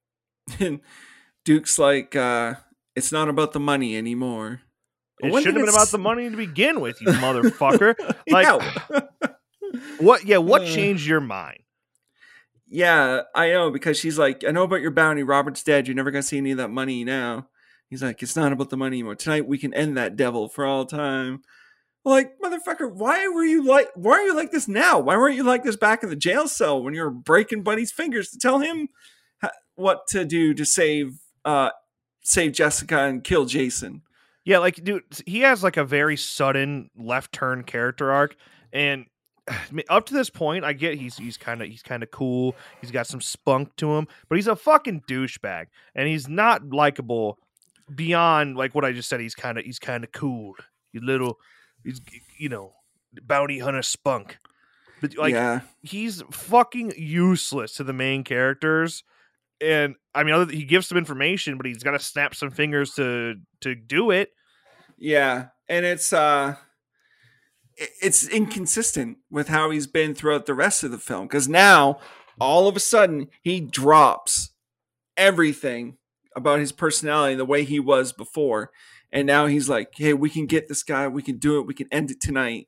and 0.61 0.81
Duke's 1.45 1.79
like, 1.79 2.17
uh, 2.17 2.55
it's 2.97 3.13
not 3.13 3.29
about 3.29 3.53
the 3.53 3.61
money 3.61 3.97
anymore. 3.97 4.61
It 5.21 5.33
When 5.33 5.43
should 5.43 5.55
have 5.55 5.65
been 5.65 5.73
about 5.75 5.89
the 5.89 5.99
money 5.99 6.29
to 6.29 6.37
begin 6.37 6.81
with, 6.81 7.01
you 7.01 7.07
motherfucker. 7.09 7.95
Like, 8.29 8.47
yeah. 8.47 9.01
what? 9.99 10.25
Yeah, 10.25 10.39
what 10.39 10.63
Uh. 10.63 10.67
changed 10.67 11.07
your 11.07 11.21
mind? 11.21 11.61
Yeah, 12.67 13.23
I 13.35 13.51
know 13.51 13.71
because 13.71 13.99
she's 13.99 14.19
like, 14.19 14.45
I 14.47 14.51
know 14.51 14.63
about 14.63 14.81
your 14.81 14.91
bounty. 14.91 15.23
Robert's 15.23 15.63
dead. 15.63 15.87
You're 15.87 15.97
never 15.97 16.11
gonna 16.11 16.23
see 16.23 16.39
any 16.39 16.53
of 16.53 16.59
that 16.59 16.71
money 16.71 17.05
now. 17.05 17.49
He's 17.89 18.03
like, 18.03 18.23
it's 18.23 18.37
not 18.37 18.53
about 18.53 18.71
the 18.71 18.77
money 18.77 18.97
anymore. 18.99 19.15
Tonight 19.15 19.47
we 19.47 19.59
can 19.59 19.75
end 19.75 19.97
that 19.97 20.17
devil 20.17 20.49
for 20.49 20.65
all 20.65 20.87
time. 20.87 21.43
Like, 22.05 22.39
motherfucker, 22.39 22.93
why 22.93 23.29
were 23.29 23.45
you 23.45 23.65
like? 23.65 23.89
Why 23.95 24.13
are 24.13 24.23
you 24.23 24.35
like 24.35 24.51
this 24.51 24.69
now? 24.69 24.99
Why 24.99 25.17
weren't 25.17 25.37
you 25.37 25.45
like 25.45 25.63
this 25.63 25.77
back 25.77 26.03
in 26.03 26.11
the 26.11 26.17
jail 26.17 26.49
cell 26.49 26.83
when 26.83 26.93
you 26.95 27.03
were 27.03 27.11
breaking 27.11 27.63
Buddy's 27.63 27.93
fingers 27.93 28.29
to 28.31 28.39
tell 28.39 28.59
him 28.59 28.89
ha- 29.41 29.53
what 29.75 30.07
to 30.09 30.25
do 30.25 30.53
to 30.55 30.65
save, 30.67 31.19
uh, 31.47 31.71
save 32.23 32.53
Jessica 32.53 33.01
and 33.05 33.25
kill 33.25 33.47
Jason? 33.47 34.03
Yeah, 34.45 34.59
like, 34.59 34.85
dude, 34.85 35.05
he 35.25 35.41
has 35.41 35.63
like 35.63 35.79
a 35.79 35.85
very 35.85 36.19
sudden 36.19 36.91
left 36.95 37.33
turn 37.33 37.65
character 37.65 38.13
arc, 38.13 38.37
and 38.71 39.07
up 39.89 40.07
to 40.07 40.15
this 40.15 40.31
point, 40.31 40.65
I 40.65 40.73
get 40.73 40.99
he's 40.99 41.17
he's 41.17 41.37
kind 41.37 41.63
of 41.63 41.69
he's 41.69 41.83
kind 41.83 42.03
of 42.03 42.11
cool. 42.11 42.55
He's 42.81 42.91
got 42.91 43.07
some 43.07 43.21
spunk 43.21 43.75
to 43.77 43.95
him, 43.95 44.09
but 44.29 44.37
he's 44.37 44.47
a 44.47 44.57
fucking 44.57 45.03
douchebag, 45.09 45.67
and 45.95 46.09
he's 46.09 46.29
not 46.29 46.71
likable 46.71 47.39
beyond 47.95 48.57
like 48.57 48.75
what 48.75 48.85
I 48.85 48.93
just 48.93 49.09
said. 49.09 49.21
He's 49.21 49.35
kind 49.35 49.59
of 49.59 49.65
he's 49.65 49.79
kind 49.79 50.05
of 50.05 50.13
cool. 50.13 50.55
You 50.93 51.01
little, 51.01 51.39
he's 51.85 52.01
you 52.39 52.49
know, 52.49 52.73
bounty 53.23 53.59
hunter 53.59 53.83
spunk, 53.83 54.39
but 55.01 55.17
like 55.17 55.35
yeah, 55.35 55.61
he's 55.83 56.23
fucking 56.31 56.95
useless 56.97 57.75
to 57.75 57.85
the 57.85 57.93
main 57.93 58.25
characters. 58.25 59.05
And 59.61 59.95
I 60.15 60.25
mean, 60.25 60.49
he 60.49 60.65
gives 60.65 60.89
some 60.89 60.99
information, 60.99 61.57
but 61.57 61.67
he's 61.67 61.83
got 61.83 61.93
to 61.93 61.99
snap 61.99 62.35
some 62.35 62.51
fingers 62.51 62.95
to 62.95 63.37
to 63.61 63.75
do 63.75 64.11
it. 64.11 64.31
Yeah, 64.97 65.47
and 65.69 65.85
it's 65.85 66.13
uh 66.13 66.57
it's 67.77 68.29
inconsistent 68.29 69.19
with 69.31 69.49
how 69.49 69.71
he's 69.71 69.87
been 69.87 70.15
throughout 70.15 70.47
the 70.47 70.55
rest 70.55 70.85
of 70.85 70.91
the 70.91 70.99
film 70.99 71.29
cuz 71.29 71.49
now 71.49 71.99
all 72.41 72.69
of 72.69 72.77
a 72.77 72.81
sudden 72.81 73.29
he 73.43 73.61
drops 73.61 74.51
everything 75.17 75.97
about 76.37 76.59
his 76.59 76.73
personality 76.73 77.35
the 77.35 77.45
way 77.45 77.65
he 77.65 77.79
was 77.81 78.13
before 78.13 78.71
and 79.13 79.29
now 79.29 79.47
he's 79.47 79.69
like, 79.69 79.91
"Hey, 79.95 80.13
we 80.13 80.29
can 80.29 80.47
get 80.47 80.67
this 80.67 80.83
guy. 80.83 81.07
We 81.07 81.23
can 81.23 81.37
do 81.37 81.61
it. 81.61 81.67
We 81.69 81.75
can 81.75 81.87
end 81.93 82.11
it 82.11 82.21
tonight." 82.21 82.67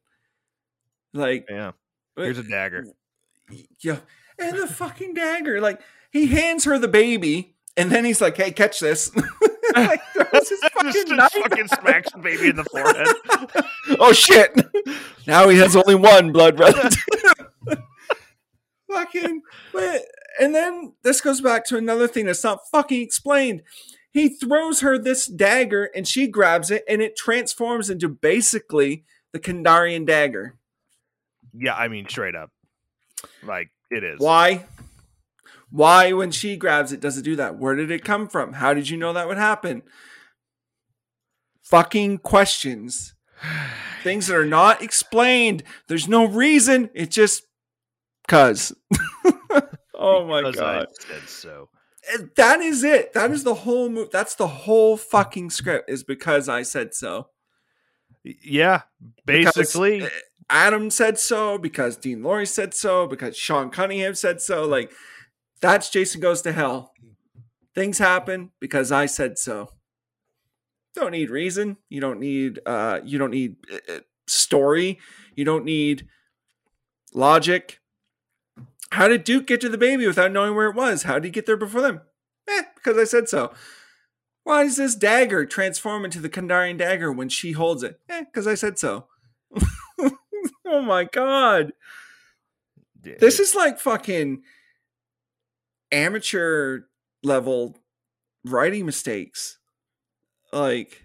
Like, 1.12 1.46
Yeah, 1.50 1.72
uh, 2.16 2.22
here's 2.22 2.38
a 2.38 2.44
dagger. 2.44 2.84
yeah, 3.80 3.98
and 4.38 4.56
the 4.56 4.68
fucking 4.68 5.14
dagger. 5.14 5.60
Like, 5.60 5.80
he 6.12 6.26
hands 6.28 6.62
her 6.62 6.78
the 6.78 6.86
baby, 6.86 7.56
and 7.76 7.90
then 7.90 8.04
he's 8.04 8.20
like, 8.20 8.36
"Hey, 8.36 8.52
catch 8.52 8.78
this." 8.78 9.10
like, 9.88 10.00
throws 10.12 10.48
his 10.48 10.60
Just, 10.60 10.72
fucking 10.74 10.92
just 10.92 11.08
knife 11.08 11.32
fucking 11.32 11.68
smacks 11.68 12.12
the 12.12 12.18
baby 12.18 12.48
in 12.48 12.56
the 12.56 12.64
forehead. 12.64 13.06
oh 14.00 14.12
shit! 14.12 14.54
Now 15.26 15.48
he 15.48 15.58
has 15.58 15.76
only 15.76 15.94
one 15.94 16.32
blood 16.32 16.58
relative. 16.58 17.02
fucking, 18.90 19.42
but, 19.72 20.02
and 20.40 20.54
then 20.54 20.94
this 21.02 21.20
goes 21.20 21.40
back 21.40 21.64
to 21.66 21.76
another 21.76 22.08
thing 22.08 22.26
that's 22.26 22.44
not 22.44 22.60
fucking 22.70 23.00
explained. 23.02 23.62
He 24.10 24.30
throws 24.30 24.80
her 24.80 24.98
this 24.98 25.26
dagger, 25.26 25.90
and 25.94 26.08
she 26.08 26.26
grabs 26.26 26.70
it, 26.70 26.84
and 26.88 27.02
it 27.02 27.16
transforms 27.16 27.90
into 27.90 28.08
basically 28.08 29.04
the 29.32 29.38
Kandarian 29.38 30.06
dagger. 30.06 30.56
yeah, 31.54 31.74
I 31.74 31.88
mean, 31.88 32.08
straight 32.08 32.34
up, 32.34 32.50
like 33.42 33.70
it 33.90 34.02
is. 34.04 34.18
Why? 34.18 34.64
Why, 35.70 36.12
when 36.12 36.30
she 36.30 36.56
grabs 36.56 36.92
it, 36.92 37.00
does 37.00 37.18
it 37.18 37.24
do 37.24 37.36
that? 37.36 37.58
Where 37.58 37.74
did 37.74 37.90
it 37.90 38.04
come 38.04 38.28
from? 38.28 38.54
How 38.54 38.72
did 38.72 38.88
you 38.88 38.96
know 38.96 39.12
that 39.12 39.28
would 39.28 39.38
happen? 39.38 39.82
Fucking 41.62 42.18
questions. 42.18 43.14
Things 44.02 44.28
that 44.28 44.36
are 44.36 44.46
not 44.46 44.82
explained. 44.82 45.64
There's 45.88 46.06
no 46.06 46.24
reason. 46.24 46.90
It 46.94 47.10
just 47.10 47.42
cuz. 48.28 48.72
oh 49.94 50.26
my 50.26 50.42
god. 50.42 50.52
Because 50.52 50.56
god. 50.56 50.86
I 50.86 51.14
said 51.14 51.28
so. 51.28 51.68
That 52.36 52.60
is 52.60 52.84
it. 52.84 53.12
That 53.14 53.32
is 53.32 53.42
the 53.42 53.54
whole 53.54 53.88
move. 53.88 54.10
That's 54.12 54.36
the 54.36 54.46
whole 54.46 54.96
fucking 54.96 55.50
script 55.50 55.90
is 55.90 56.04
because 56.04 56.48
I 56.48 56.62
said 56.62 56.94
so. 56.94 57.28
Yeah, 58.22 58.82
basically. 59.24 60.02
uh, 60.02 60.08
Adam 60.48 60.90
said 60.90 61.18
so, 61.18 61.58
because 61.58 61.96
Dean 61.96 62.20
Lorey 62.22 62.46
said 62.46 62.74
so, 62.74 63.06
because 63.06 63.36
Sean 63.36 63.70
Cunningham 63.70 64.14
said 64.14 64.40
so. 64.40 64.64
Like, 64.64 64.92
that's 65.60 65.90
Jason 65.90 66.20
Goes 66.20 66.42
to 66.42 66.52
Hell. 66.52 66.92
Things 67.74 67.98
happen 67.98 68.50
because 68.60 68.90
I 68.92 69.06
said 69.06 69.38
so. 69.38 69.70
Don't 70.94 71.12
need 71.12 71.30
reason. 71.30 71.76
You 71.88 72.00
don't 72.00 72.18
need 72.20 72.60
uh 72.64 73.00
you 73.04 73.18
don't 73.18 73.30
need 73.30 73.56
uh, 73.70 73.94
uh, 73.96 74.00
story. 74.26 74.98
You 75.34 75.44
don't 75.44 75.64
need 75.64 76.08
logic. 77.12 77.80
How 78.92 79.08
did 79.08 79.24
Duke 79.24 79.46
get 79.46 79.60
to 79.60 79.68
the 79.68 79.78
baby 79.78 80.06
without 80.06 80.32
knowing 80.32 80.54
where 80.54 80.70
it 80.70 80.76
was? 80.76 81.02
How 81.02 81.14
did 81.14 81.24
he 81.24 81.30
get 81.30 81.44
there 81.44 81.56
before 81.56 81.82
them? 81.82 82.00
Eh, 82.48 82.62
because 82.74 82.96
I 82.96 83.04
said 83.04 83.28
so. 83.28 83.52
Why 84.44 84.62
does 84.62 84.76
this 84.76 84.94
dagger 84.94 85.44
transform 85.44 86.04
into 86.04 86.20
the 86.20 86.30
Kandarian 86.30 86.78
dagger 86.78 87.10
when 87.10 87.28
she 87.28 87.52
holds 87.52 87.82
it? 87.82 88.00
Eh, 88.08 88.22
because 88.24 88.46
I 88.46 88.54
said 88.54 88.78
so. 88.78 89.08
oh 90.64 90.80
my 90.82 91.04
god. 91.04 91.72
Yeah, 93.04 93.14
This 93.18 93.40
is 93.40 93.54
like 93.54 93.80
fucking 93.80 94.42
amateur 95.92 96.80
level 97.22 97.76
writing 98.44 98.86
mistakes. 98.86 99.58
Like 100.52 101.02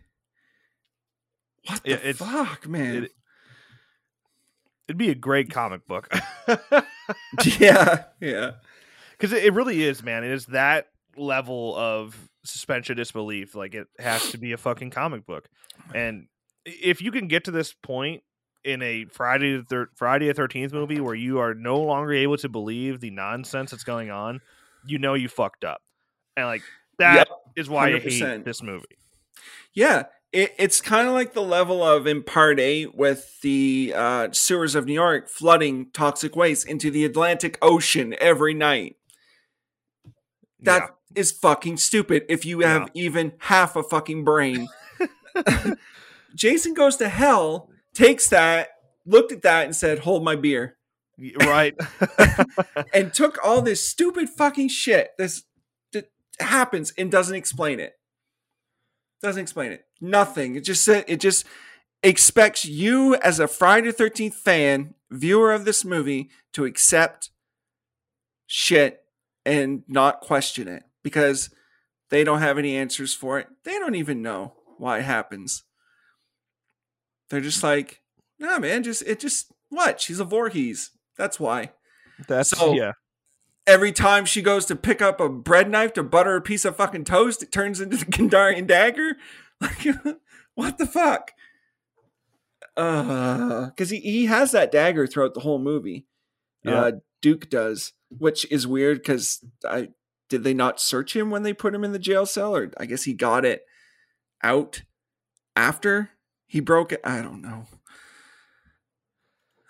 what 1.68 1.84
the 1.84 1.92
it's- 1.92 2.18
fuck, 2.18 2.68
man? 2.68 3.04
it- 3.06 3.12
It'd 4.88 4.98
be 4.98 5.10
a 5.10 5.16
great 5.16 5.50
comic 5.50 5.88
book. 5.88 6.10
yeah, 7.60 8.04
yeah. 8.20 8.52
because 9.12 9.32
it, 9.32 9.46
it 9.46 9.54
really 9.54 9.84
is, 9.84 10.04
man. 10.04 10.26
It 10.26 10.32
is 10.32 10.48
that 10.48 10.88
level 11.16 11.78
of 11.78 12.18
suspension 12.44 12.98
disbelief. 12.98 13.56
Like 13.56 13.74
it 13.74 13.88
has 14.00 14.32
to 14.32 14.38
be 14.38 14.52
a 14.52 14.58
fucking 14.58 14.90
comic 14.90 15.26
book, 15.26 15.48
oh 15.80 15.92
and 15.98 16.28
if 16.66 17.02
you 17.02 17.12
can 17.12 17.28
get 17.30 17.46
to 17.46 17.52
this 17.52 17.74
point 17.74 18.24
in 18.66 18.82
a 18.82 19.06
Friday 19.06 19.58
the 19.58 19.64
thir- 19.64 19.90
Friday 19.96 20.28
the 20.28 20.34
Thirteenth 20.34 20.74
movie 20.74 21.00
where 21.00 21.16
you 21.16 21.40
are 21.40 21.54
no 21.54 21.80
longer 21.80 22.12
able 22.12 22.38
to 22.38 22.50
believe 22.50 23.00
the 23.00 23.12
nonsense 23.12 23.72
that's 23.72 23.86
going 23.86 24.12
on, 24.12 24.42
you 24.86 24.98
know 24.98 25.14
you 25.14 25.28
fucked 25.28 25.64
up, 25.64 25.82
and 26.36 26.46
like 26.46 26.64
that 27.00 27.28
is 27.56 27.68
Yep, 27.68 27.74
why 27.74 27.94
I 27.94 28.00
hate 28.00 28.46
this 28.46 28.62
movie. 28.62 28.86
Yeah, 29.74 30.04
it, 30.32 30.54
it's 30.58 30.82
kind 30.82 31.08
of 31.08 31.14
like 31.14 31.34
the 31.34 31.42
level 31.42 31.84
of 31.84 32.08
in 32.08 32.24
part 32.24 32.60
eight 32.60 32.96
with 32.96 33.40
the 33.42 33.94
uh, 33.96 34.30
sewers 34.32 34.76
of 34.76 34.86
New 34.86 34.94
York 34.94 35.30
flooding 35.30 35.92
toxic 35.92 36.36
waste 36.36 36.68
into 36.68 36.92
the 36.92 37.06
Atlantic 37.06 37.58
Ocean 37.62 38.16
every 38.20 38.54
night. 38.54 38.98
That 40.62 40.92
is 41.16 41.32
fucking 41.32 41.78
stupid 41.78 42.24
if 42.30 42.46
you 42.46 42.60
have 42.60 42.90
even 42.94 43.34
half 43.40 43.76
a 43.76 43.84
fucking 43.84 44.24
brain. 44.24 44.68
Jason 46.36 46.74
goes 46.74 46.98
to 46.98 47.10
hell, 47.10 47.70
takes 47.94 48.30
that, 48.30 48.70
looked 49.06 49.32
at 49.32 49.42
that, 49.42 49.66
and 49.66 49.76
said, 49.76 50.00
Hold 50.00 50.24
my 50.24 50.36
beer. 50.36 50.78
Right. 51.40 51.76
And 52.94 53.14
took 53.14 53.38
all 53.44 53.62
this 53.62 53.88
stupid 53.88 54.30
fucking 54.30 54.70
shit 54.70 55.12
this 55.18 55.44
that 55.94 56.12
happens 56.40 56.94
and 56.98 57.12
doesn't 57.12 57.36
explain 57.36 57.80
it. 57.80 57.94
Doesn't 59.22 59.42
explain 59.42 59.72
it. 59.72 59.86
Nothing. 60.00 60.56
It 60.56 60.62
just 60.62 60.88
it 60.88 61.20
just 61.20 61.46
expects 62.04 62.66
you 62.66 63.16
as 63.18 63.40
a 63.40 63.48
Friday 63.48 63.92
the 63.92 64.04
13th 64.04 64.34
fan, 64.34 64.96
viewer 65.10 65.54
of 65.54 65.66
this 65.66 65.86
movie, 65.86 66.30
to 66.54 66.66
accept 66.66 67.30
shit 68.48 69.04
and 69.46 69.84
not 69.88 70.22
question 70.22 70.68
it 70.68 70.84
because 71.04 71.50
they 72.10 72.24
don't 72.24 72.42
have 72.42 72.58
any 72.58 72.76
answers 72.76 73.14
for 73.14 73.40
it. 73.40 73.48
They 73.64 73.80
don't 73.80 73.96
even 73.96 74.22
know 74.22 74.54
why 74.78 75.00
it 75.00 75.06
happens. 75.06 75.64
They're 77.30 77.42
just 77.42 77.64
like, 77.64 78.02
nah, 78.40 78.60
man, 78.60 78.84
just 78.84 79.04
it 79.04 79.20
just 79.20 79.52
what? 79.70 80.02
She's 80.02 80.20
a 80.20 80.26
Voorhees. 80.26 80.92
That's 81.18 81.40
why. 81.40 81.72
That's 82.28 82.50
So- 82.50 82.74
yeah. 82.74 82.94
Every 83.68 83.92
time 83.92 84.26
she 84.26 84.42
goes 84.42 84.66
to 84.66 84.76
pick 84.76 85.04
up 85.04 85.22
a 85.22 85.30
bread 85.30 85.70
knife 85.70 85.94
to 85.94 86.04
butter 86.04 86.36
a 86.36 86.42
piece 86.42 86.66
of 86.66 86.76
fucking 86.76 87.06
toast, 87.06 87.44
it 87.44 87.52
turns 87.52 87.80
into 87.80 87.96
the 87.96 88.06
Kandarian 88.12 88.66
dagger. 88.66 89.18
Like, 89.62 89.86
what 90.56 90.80
the 90.80 90.88
fuck? 90.88 91.32
Uh, 92.78 93.66
because 93.68 93.90
he, 93.90 94.00
he 94.00 94.26
has 94.26 94.52
that 94.52 94.72
dagger 94.72 95.06
throughout 95.06 95.34
the 95.34 95.42
whole 95.42 95.60
movie. 95.60 96.08
Yeah. 96.64 96.82
Uh, 96.82 96.92
Duke 97.22 97.50
does, 97.50 97.94
which 98.10 98.50
is 98.52 98.66
weird 98.66 98.98
because 99.00 99.44
I 99.68 99.90
did 100.30 100.44
they 100.44 100.54
not 100.54 100.80
search 100.80 101.16
him 101.16 101.30
when 101.30 101.44
they 101.44 101.54
put 101.54 101.76
him 101.76 101.84
in 101.84 101.92
the 101.92 102.00
jail 102.00 102.26
cell, 102.26 102.56
or 102.56 102.72
I 102.78 102.86
guess 102.86 103.04
he 103.04 103.14
got 103.14 103.46
it 103.46 103.64
out 104.42 104.82
after 105.56 106.12
he 106.48 106.60
broke 106.60 106.92
it. 106.92 107.02
I 107.04 107.22
don't 107.22 107.42
know. 107.42 107.66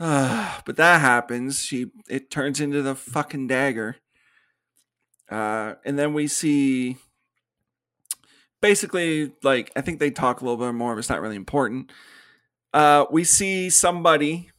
Uh, 0.02 0.60
but 0.66 0.76
that 0.76 1.00
happens. 1.00 1.64
She 1.64 1.92
it 2.10 2.30
turns 2.30 2.60
into 2.60 2.82
the 2.82 2.96
fucking 2.96 3.48
dagger. 3.48 3.98
Uh, 5.30 5.76
and 5.86 5.98
then 5.98 6.14
we 6.14 6.28
see 6.28 6.98
basically 8.62 9.32
like 9.44 9.72
I 9.76 9.82
think 9.82 10.00
they 10.00 10.12
talk 10.12 10.42
a 10.42 10.44
little 10.44 10.58
bit 10.58 10.74
more, 10.74 10.96
but 10.96 11.00
it's 11.00 11.10
not 11.10 11.22
really 11.22 11.38
important. 11.38 11.92
Uh, 12.74 13.06
we 13.12 13.24
see 13.24 13.70
somebody 13.70 14.50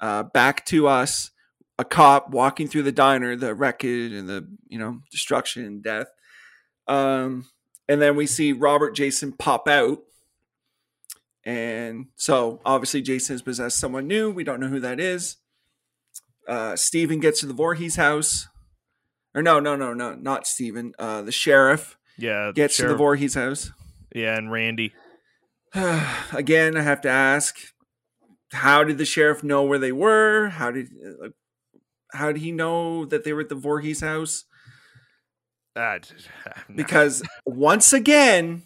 uh, 0.00 0.24
back 0.24 0.64
to 0.66 0.88
us, 0.88 1.30
a 1.78 1.84
cop 1.84 2.30
walking 2.30 2.68
through 2.68 2.82
the 2.82 2.92
diner, 2.92 3.36
the 3.36 3.54
wreckage 3.54 4.12
and 4.12 4.28
the 4.28 4.46
you 4.68 4.78
know 4.78 5.00
destruction 5.10 5.64
and 5.64 5.82
death. 5.82 6.08
Um, 6.86 7.46
and 7.88 8.02
then 8.02 8.16
we 8.16 8.26
see 8.26 8.52
Robert 8.52 8.94
Jason 8.94 9.32
pop 9.32 9.68
out. 9.68 10.00
And 11.44 12.06
so 12.16 12.60
obviously 12.64 13.02
Jason 13.02 13.34
has 13.34 13.42
possessed 13.42 13.78
someone 13.78 14.06
new. 14.06 14.30
We 14.30 14.44
don't 14.44 14.60
know 14.60 14.68
who 14.68 14.80
that 14.80 15.00
is. 15.00 15.36
Uh, 16.48 16.76
Steven 16.76 17.20
gets 17.20 17.40
to 17.40 17.46
the 17.46 17.54
Voorhees 17.54 17.96
house. 17.96 18.46
Or 19.34 19.42
no, 19.42 19.60
no, 19.60 19.76
no, 19.76 19.94
no, 19.94 20.14
not 20.14 20.46
Steven. 20.46 20.92
Uh, 20.98 21.22
the 21.22 21.32
sheriff 21.32 21.96
Yeah. 22.18 22.52
gets 22.54 22.76
to 22.76 22.82
the 22.82 22.86
Sheriff- 22.88 22.98
Voorhees 22.98 23.34
house. 23.34 23.70
Yeah, 24.14 24.36
and 24.36 24.50
Randy. 24.50 24.92
Again, 26.32 26.76
I 26.76 26.82
have 26.82 27.00
to 27.02 27.08
ask, 27.08 27.56
how 28.52 28.82
did 28.82 28.98
the 28.98 29.04
sheriff 29.04 29.44
know 29.44 29.62
where 29.62 29.78
they 29.78 29.92
were? 29.92 30.48
How 30.48 30.72
did 30.72 30.88
uh, 31.24 31.28
how 32.12 32.32
did 32.32 32.40
he 32.42 32.50
know 32.50 33.04
that 33.04 33.22
they 33.22 33.32
were 33.32 33.42
at 33.42 33.48
the 33.48 33.54
Voorhees 33.54 34.00
house? 34.00 34.44
Ah, 35.76 35.98
d- 35.98 36.08
no. 36.68 36.74
Because 36.74 37.22
once 37.46 37.92
again, 37.92 38.64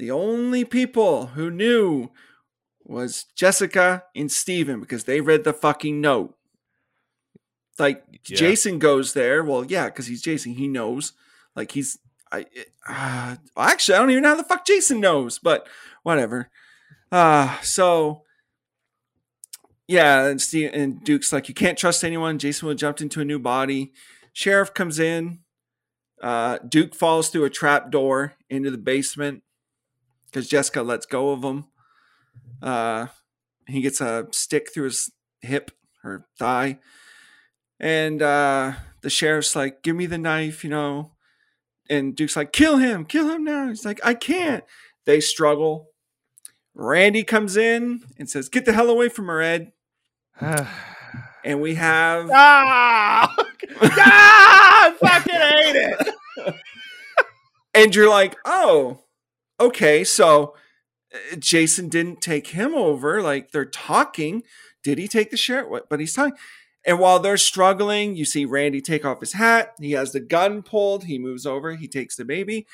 the 0.00 0.10
only 0.10 0.64
people 0.64 1.26
who 1.26 1.50
knew 1.50 2.08
was 2.82 3.26
Jessica 3.36 4.04
and 4.16 4.32
Steven 4.32 4.80
because 4.80 5.04
they 5.04 5.20
read 5.20 5.44
the 5.44 5.52
fucking 5.52 6.00
note. 6.00 6.34
Like 7.78 8.02
Yeah. 8.26 8.36
Jason 8.36 8.78
goes 8.78 9.12
there. 9.12 9.44
Well, 9.44 9.66
yeah, 9.66 9.84
because 9.86 10.06
he's 10.06 10.22
Jason. 10.22 10.54
He 10.54 10.68
knows. 10.68 11.12
Like 11.54 11.72
he's 11.72 11.98
I 12.32 12.46
uh, 12.88 13.36
actually 13.58 13.96
I 13.96 13.98
don't 13.98 14.10
even 14.10 14.22
know 14.22 14.30
how 14.30 14.36
the 14.36 14.44
fuck 14.44 14.64
Jason 14.66 15.00
knows, 15.00 15.38
but 15.38 15.68
whatever. 16.02 16.48
Uh 17.12 17.60
so 17.60 18.22
yeah, 19.86 20.28
and 20.28 20.40
Steve 20.40 20.70
and 20.72 21.04
Duke's 21.04 21.30
like, 21.30 21.46
you 21.48 21.54
can't 21.54 21.76
trust 21.76 22.04
anyone. 22.04 22.38
Jason 22.38 22.66
will 22.66 22.74
jumped 22.74 23.02
into 23.02 23.20
a 23.20 23.24
new 23.24 23.38
body. 23.38 23.92
Sheriff 24.32 24.72
comes 24.72 24.98
in. 24.98 25.40
Uh, 26.22 26.58
Duke 26.66 26.94
falls 26.94 27.28
through 27.28 27.44
a 27.44 27.50
trap 27.50 27.90
door 27.90 28.34
into 28.48 28.70
the 28.70 28.78
basement 28.78 29.42
because 30.30 30.48
Jessica 30.48 30.82
lets 30.82 31.06
go 31.06 31.30
of 31.30 31.42
him. 31.42 31.64
Uh, 32.62 33.06
he 33.66 33.80
gets 33.80 34.00
a 34.00 34.26
stick 34.32 34.72
through 34.72 34.84
his 34.84 35.10
hip 35.40 35.70
or 36.04 36.26
thigh. 36.38 36.78
And 37.78 38.20
uh, 38.22 38.72
the 39.00 39.10
sheriff's 39.10 39.56
like, 39.56 39.82
give 39.82 39.96
me 39.96 40.06
the 40.06 40.18
knife, 40.18 40.62
you 40.64 40.70
know. 40.70 41.12
And 41.88 42.14
Duke's 42.14 42.36
like, 42.36 42.52
kill 42.52 42.76
him, 42.76 43.04
kill 43.04 43.28
him 43.30 43.44
now. 43.44 43.68
He's 43.68 43.84
like, 43.84 44.00
I 44.04 44.14
can't. 44.14 44.64
They 45.06 45.20
struggle. 45.20 45.88
Randy 46.74 47.24
comes 47.24 47.56
in 47.56 48.02
and 48.18 48.30
says, 48.30 48.48
get 48.48 48.64
the 48.64 48.72
hell 48.72 48.90
away 48.90 49.08
from 49.08 49.26
her, 49.26 49.40
Ed. 49.40 49.72
And 51.42 51.62
we 51.62 51.76
have. 51.76 52.28
ah! 52.30 53.34
ah! 53.80 54.92
I 54.92 54.94
fucking 55.00 55.34
hate 55.34 55.76
it. 55.76 56.54
and 57.72 57.94
you're 57.94 58.10
like, 58.10 58.36
oh, 58.44 58.98
okay, 59.60 60.02
so 60.04 60.54
uh, 61.14 61.36
Jason 61.38 61.88
didn't 61.88 62.20
take 62.20 62.48
him 62.48 62.74
over. 62.74 63.22
Like 63.22 63.52
they're 63.52 63.64
talking. 63.64 64.42
Did 64.82 64.98
he 64.98 65.06
take 65.06 65.30
the 65.30 65.36
sheriff? 65.36 65.68
What? 65.68 65.88
But 65.88 66.00
he's 66.00 66.14
talking. 66.14 66.38
And 66.86 66.98
while 66.98 67.18
they're 67.18 67.36
struggling, 67.36 68.16
you 68.16 68.24
see 68.24 68.46
Randy 68.46 68.80
take 68.80 69.04
off 69.04 69.20
his 69.20 69.34
hat. 69.34 69.74
He 69.78 69.92
has 69.92 70.12
the 70.12 70.20
gun 70.20 70.62
pulled. 70.62 71.04
He 71.04 71.18
moves 71.18 71.44
over. 71.44 71.74
He 71.74 71.86
takes 71.86 72.16
the 72.16 72.24
baby. 72.24 72.66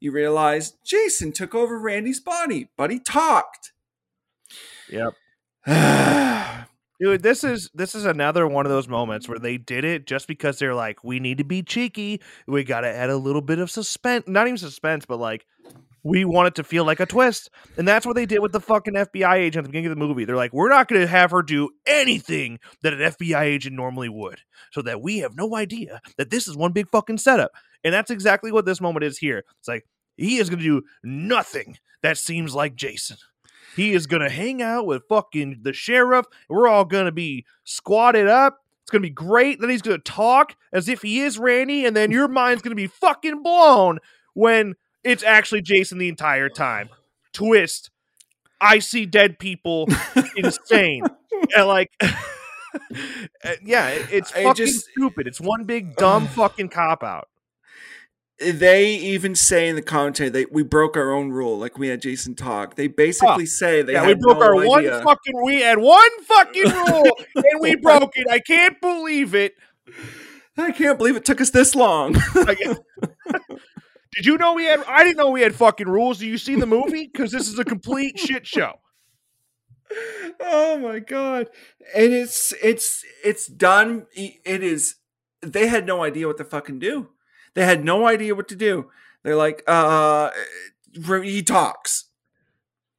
You 0.00 0.12
realize 0.12 0.72
Jason 0.84 1.32
took 1.32 1.54
over 1.54 1.78
Randy's 1.78 2.20
body, 2.20 2.70
but 2.78 2.90
he 2.90 2.98
talked. 2.98 3.72
Yep. 4.88 5.14
Dude, 7.00 7.22
this 7.22 7.44
is 7.44 7.70
this 7.74 7.94
is 7.94 8.04
another 8.04 8.46
one 8.46 8.66
of 8.66 8.72
those 8.72 8.88
moments 8.88 9.28
where 9.28 9.38
they 9.38 9.56
did 9.58 9.84
it 9.84 10.06
just 10.06 10.26
because 10.26 10.58
they're 10.58 10.74
like, 10.74 11.04
we 11.04 11.20
need 11.20 11.38
to 11.38 11.44
be 11.44 11.62
cheeky. 11.62 12.20
We 12.46 12.64
got 12.64 12.82
to 12.82 12.88
add 12.88 13.10
a 13.10 13.16
little 13.16 13.40
bit 13.40 13.58
of 13.58 13.70
suspense, 13.70 14.24
not 14.26 14.46
even 14.46 14.58
suspense, 14.58 15.04
but 15.06 15.18
like 15.18 15.46
we 16.02 16.24
want 16.24 16.48
it 16.48 16.54
to 16.56 16.64
feel 16.64 16.84
like 16.84 17.00
a 17.00 17.06
twist, 17.06 17.50
and 17.76 17.86
that's 17.86 18.06
what 18.06 18.16
they 18.16 18.26
did 18.26 18.40
with 18.40 18.52
the 18.52 18.60
fucking 18.60 18.94
FBI 18.94 19.34
agent 19.34 19.58
at 19.58 19.64
the 19.64 19.68
beginning 19.68 19.90
of 19.90 19.98
the 19.98 20.06
movie. 20.06 20.24
They're 20.24 20.36
like, 20.36 20.52
we're 20.52 20.68
not 20.68 20.88
going 20.88 21.00
to 21.00 21.06
have 21.06 21.30
her 21.30 21.42
do 21.42 21.70
anything 21.86 22.58
that 22.82 22.92
an 22.92 23.00
FBI 23.00 23.42
agent 23.42 23.76
normally 23.76 24.08
would, 24.08 24.40
so 24.72 24.82
that 24.82 25.02
we 25.02 25.18
have 25.18 25.36
no 25.36 25.56
idea 25.56 26.00
that 26.16 26.30
this 26.30 26.48
is 26.48 26.56
one 26.56 26.72
big 26.72 26.88
fucking 26.88 27.18
setup. 27.18 27.52
And 27.84 27.94
that's 27.94 28.10
exactly 28.10 28.52
what 28.52 28.66
this 28.66 28.80
moment 28.80 29.04
is 29.04 29.18
here. 29.18 29.44
It's 29.58 29.68
like 29.68 29.86
he 30.16 30.38
is 30.38 30.50
going 30.50 30.60
to 30.60 30.64
do 30.64 30.86
nothing 31.02 31.78
that 32.02 32.18
seems 32.18 32.54
like 32.54 32.74
Jason. 32.74 33.16
He 33.76 33.92
is 33.92 34.06
gonna 34.06 34.30
hang 34.30 34.62
out 34.62 34.86
with 34.86 35.06
fucking 35.08 35.60
the 35.62 35.72
sheriff. 35.72 36.26
We're 36.48 36.68
all 36.68 36.84
gonna 36.84 37.12
be 37.12 37.46
squatted 37.64 38.26
up. 38.26 38.58
It's 38.82 38.90
gonna 38.90 39.02
be 39.02 39.10
great. 39.10 39.60
Then 39.60 39.70
he's 39.70 39.82
gonna 39.82 39.98
talk 39.98 40.56
as 40.72 40.88
if 40.88 41.02
he 41.02 41.20
is 41.20 41.38
Randy, 41.38 41.86
and 41.86 41.96
then 41.96 42.10
your 42.10 42.28
mind's 42.28 42.62
gonna 42.62 42.74
be 42.74 42.88
fucking 42.88 43.42
blown 43.42 43.98
when 44.34 44.74
it's 45.04 45.22
actually 45.22 45.62
Jason 45.62 45.98
the 45.98 46.08
entire 46.08 46.48
time. 46.48 46.88
Twist. 47.32 47.90
I 48.60 48.78
see 48.78 49.06
dead 49.06 49.38
people. 49.38 49.88
Insane. 50.36 51.02
and 51.56 51.66
like, 51.66 51.88
uh, 52.00 53.52
yeah, 53.64 53.88
it's 53.88 54.32
I 54.32 54.42
fucking 54.44 54.66
just- 54.66 54.86
stupid. 54.90 55.26
It's 55.26 55.40
one 55.40 55.64
big 55.64 55.96
dumb 55.96 56.26
fucking 56.26 56.68
cop 56.68 57.02
out. 57.02 57.28
they 58.38 58.94
even 58.94 59.34
say 59.34 59.68
in 59.68 59.76
the 59.76 59.82
commentary 59.82 60.28
that 60.30 60.52
we 60.52 60.62
broke 60.62 60.96
our 60.96 61.12
own 61.12 61.30
rule, 61.30 61.58
like 61.58 61.78
we 61.78 61.88
had 61.88 62.00
Jason 62.02 62.34
talk. 62.34 62.74
They 62.76 62.86
basically 62.88 63.46
say 63.46 63.82
they 63.82 63.92
yeah, 63.94 64.06
we 64.06 64.14
broke 64.14 64.38
no 64.38 64.44
our 64.44 64.54
one 64.66 64.84
fucking. 64.84 65.42
We 65.44 65.60
had 65.62 65.78
one 65.78 66.24
fucking 66.24 66.70
rule, 66.70 67.18
and 67.36 67.60
we 67.60 67.76
broke 67.82 68.12
it. 68.16 68.26
I 68.30 68.38
can't 68.40 68.80
believe 68.80 69.34
it. 69.34 69.54
I 70.58 70.72
can't 70.72 70.98
believe 70.98 71.16
it 71.16 71.24
took 71.24 71.40
us 71.40 71.50
this 71.50 71.74
long. 71.74 72.14
Did 74.12 74.26
you 74.26 74.36
know 74.38 74.54
we 74.54 74.64
had? 74.64 74.82
I 74.88 75.04
didn't 75.04 75.18
know 75.18 75.30
we 75.30 75.42
had 75.42 75.54
fucking 75.54 75.88
rules. 75.88 76.18
Do 76.18 76.26
you 76.26 76.38
see 76.38 76.56
the 76.56 76.66
movie? 76.66 77.08
Because 77.12 77.30
this 77.32 77.48
is 77.48 77.58
a 77.58 77.64
complete 77.64 78.18
shit 78.18 78.46
show. 78.46 78.80
oh 80.40 80.78
my 80.78 80.98
god 80.98 81.48
and 81.94 82.12
it's 82.12 82.52
it's 82.62 83.04
it's 83.24 83.46
done 83.46 84.06
it 84.14 84.62
is 84.62 84.96
they 85.42 85.66
had 85.66 85.86
no 85.86 86.02
idea 86.04 86.26
what 86.26 86.36
to 86.36 86.44
fucking 86.44 86.78
do 86.78 87.08
they 87.54 87.64
had 87.64 87.84
no 87.84 88.06
idea 88.06 88.34
what 88.34 88.48
to 88.48 88.56
do 88.56 88.88
they're 89.22 89.36
like 89.36 89.62
uh 89.66 90.30
he 91.22 91.42
talks 91.42 92.06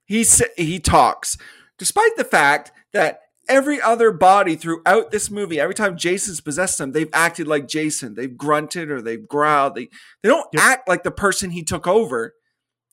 he 0.05 0.25
he 0.57 0.79
talks 0.79 1.37
despite 1.77 2.15
the 2.17 2.25
fact 2.25 2.71
that 2.91 3.21
every 3.51 3.79
other 3.81 4.11
body 4.11 4.55
throughout 4.55 5.11
this 5.11 5.29
movie 5.29 5.59
every 5.59 5.75
time 5.75 5.97
jason's 5.97 6.41
possessed 6.41 6.77
them 6.77 6.91
they've 6.91 7.09
acted 7.13 7.47
like 7.47 7.67
jason 7.67 8.15
they've 8.15 8.37
grunted 8.37 8.89
or 8.89 9.01
they've 9.01 9.27
growled 9.27 9.75
they 9.75 9.87
they 10.23 10.29
don't 10.29 10.47
Yep. 10.53 10.63
act 10.63 10.87
like 10.89 11.03
the 11.03 11.11
person 11.11 11.51
he 11.51 11.63
took 11.63 11.85
over 11.87 12.33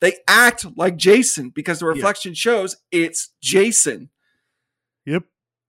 they 0.00 0.14
act 0.28 0.66
like 0.76 0.96
jason 0.96 1.50
because 1.50 1.78
the 1.78 1.86
reflection 1.86 2.34
shows 2.34 2.76
it's 2.92 3.30
jason 3.42 4.10
Yep. 5.06 5.24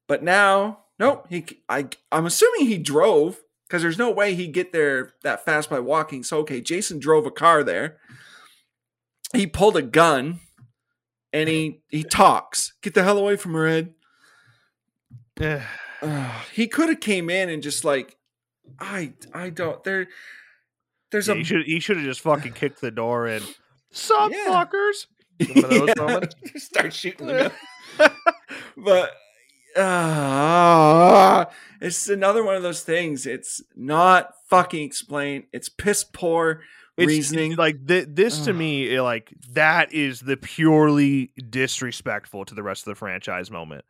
but 0.08 0.24
now, 0.24 0.80
nope. 1.00 1.26
He, 1.30 1.46
I, 1.70 1.88
I'm 2.12 2.26
assuming 2.26 2.66
he 2.68 2.78
drove 2.78 3.40
because 3.68 3.82
there's 3.82 3.98
no 3.98 4.12
way 4.12 4.34
he'd 4.36 4.54
get 4.54 4.74
there 4.74 5.12
that 5.24 5.46
fast 5.46 5.70
by 5.70 5.80
walking. 5.80 6.24
So 6.24 6.40
okay, 6.40 6.60
Jason 6.60 7.00
drove 7.00 7.26
a 7.26 7.32
car 7.32 7.64
there. 7.64 7.98
He 9.34 9.48
pulled 9.48 9.78
a 9.78 9.82
gun, 9.82 10.40
and 11.32 11.48
he 11.48 11.82
he 11.90 12.04
talks. 12.04 12.74
Get 12.82 12.96
the 12.96 13.04
hell 13.04 13.18
away 13.18 13.38
from 13.38 13.54
her 13.54 13.68
head. 13.68 13.94
He 16.54 16.68
could 16.68 16.90
have 16.90 17.00
came 17.00 17.30
in 17.30 17.50
and 17.50 17.62
just 17.64 17.84
like, 17.86 18.16
I 18.80 19.14
I 19.34 19.50
don't 19.50 19.84
there. 19.84 20.08
There's 21.12 21.28
yeah, 21.28 21.34
a 21.34 21.38
he 21.38 21.44
should. 21.44 21.66
He 21.66 21.80
should 21.80 21.98
have 21.98 22.06
just 22.06 22.22
fucking 22.22 22.54
kicked 22.54 22.82
the 22.82 22.92
door 22.92 23.28
in. 23.28 23.42
Sup, 23.92 24.32
Yeah. 24.32 24.46
fuckers? 24.66 25.08
Those 25.70 25.90
Yeah. 25.98 26.20
Start 26.60 26.94
shooting 26.94 27.28
the 27.28 27.52
gun. 27.98 28.12
but 28.78 29.12
uh, 29.82 31.46
it's 31.82 32.08
another 32.10 32.44
one 32.44 32.56
of 32.56 32.64
those 32.64 32.84
things. 32.84 33.26
It's 33.26 33.62
not 33.76 34.32
fucking 34.50 34.84
explained. 34.84 35.46
It's 35.54 35.70
piss 35.70 36.04
poor 36.04 36.62
It's 36.98 37.08
reasoning. 37.08 37.56
like 37.56 37.88
th- 37.88 38.08
this 38.10 38.40
to 38.46 38.54
me, 38.54 38.96
eh, 38.96 39.02
like 39.02 39.34
that 39.54 39.94
is 39.94 40.20
the 40.20 40.38
purely 40.38 41.32
disrespectful 41.50 42.46
to 42.46 42.54
the 42.56 42.64
rest 42.64 42.86
of 42.88 42.92
the 42.92 42.96
franchise 42.96 43.50
moment. 43.50 43.86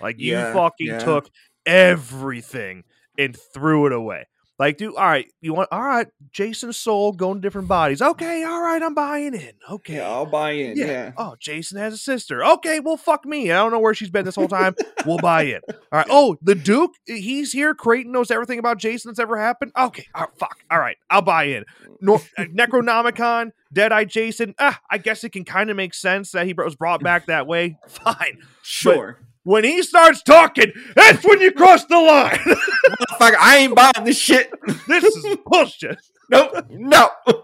Like 0.00 0.18
you 0.18 0.32
Yeah, 0.32 0.52
fucking 0.52 0.86
yeah. 0.86 0.98
took 0.98 1.30
everything 1.64 2.84
and 3.18 3.36
threw 3.54 3.86
it 3.86 3.92
away. 3.92 4.26
Like, 4.58 4.78
dude, 4.78 4.94
all 4.94 5.04
right, 5.04 5.26
you 5.42 5.52
want 5.52 5.68
all 5.70 5.82
right, 5.82 6.06
Jason's 6.32 6.78
soul 6.78 7.12
going 7.12 7.34
to 7.34 7.40
different 7.42 7.68
bodies. 7.68 8.00
Okay, 8.00 8.42
all 8.42 8.62
right, 8.62 8.82
I'm 8.82 8.94
buying 8.94 9.34
in. 9.34 9.52
Okay. 9.70 9.96
yeah, 9.96 10.08
I'll 10.08 10.24
buy 10.24 10.52
in. 10.52 10.78
Yeah. 10.78 11.12
Oh, 11.18 11.36
Jason 11.38 11.76
has 11.78 11.92
a 11.92 11.98
sister. 11.98 12.42
Okay, 12.42 12.80
well, 12.80 12.96
fuck 12.96 13.26
me. 13.26 13.50
I 13.52 13.56
don't 13.56 13.70
know 13.70 13.78
where 13.80 13.92
she's 13.92 14.08
been 14.08 14.24
this 14.24 14.34
whole 14.34 14.48
time. 14.48 14.74
we'll 15.04 15.18
buy 15.18 15.42
in. 15.42 15.60
All 15.68 15.76
right. 15.92 16.06
Oh, 16.08 16.38
the 16.40 16.54
Duke, 16.54 16.92
he's 17.04 17.52
here. 17.52 17.74
Creighton 17.74 18.12
knows 18.12 18.30
everything 18.30 18.58
about 18.58 18.78
Jason 18.78 19.10
that's 19.10 19.18
ever 19.18 19.36
happened. 19.36 19.72
Okay. 19.76 20.06
All 20.14 20.22
right, 20.22 20.30
fuck. 20.38 20.56
All 20.70 20.78
right. 20.78 20.96
I'll 21.10 21.20
buy 21.20 21.44
in. 21.44 21.64
Nor- 22.00 22.22
uh, 22.38 22.44
Necronomicon, 22.44 23.50
Deadite 23.74 24.08
Jason. 24.08 24.54
Ah, 24.58 24.80
I 24.90 24.96
guess 24.96 25.22
it 25.22 25.32
can 25.32 25.44
kind 25.44 25.68
of 25.68 25.76
make 25.76 25.92
sense 25.92 26.30
that 26.32 26.46
he 26.46 26.54
was 26.54 26.76
brought 26.76 27.02
back 27.02 27.26
that 27.26 27.46
way. 27.46 27.76
Fine. 27.88 28.38
Sure. 28.62 29.20
When 29.46 29.62
he 29.62 29.80
starts 29.84 30.24
talking, 30.24 30.72
that's 30.96 31.24
when 31.24 31.40
you 31.40 31.52
cross 31.52 31.84
the 31.84 31.96
line. 31.96 32.36
Fuck, 33.18 33.34
I 33.38 33.58
ain't 33.58 33.76
buying 33.76 34.04
this 34.04 34.18
shit. 34.18 34.50
this 34.88 35.04
is 35.04 35.36
bullshit. 35.46 35.98
nope. 36.28 36.66
No. 36.68 37.08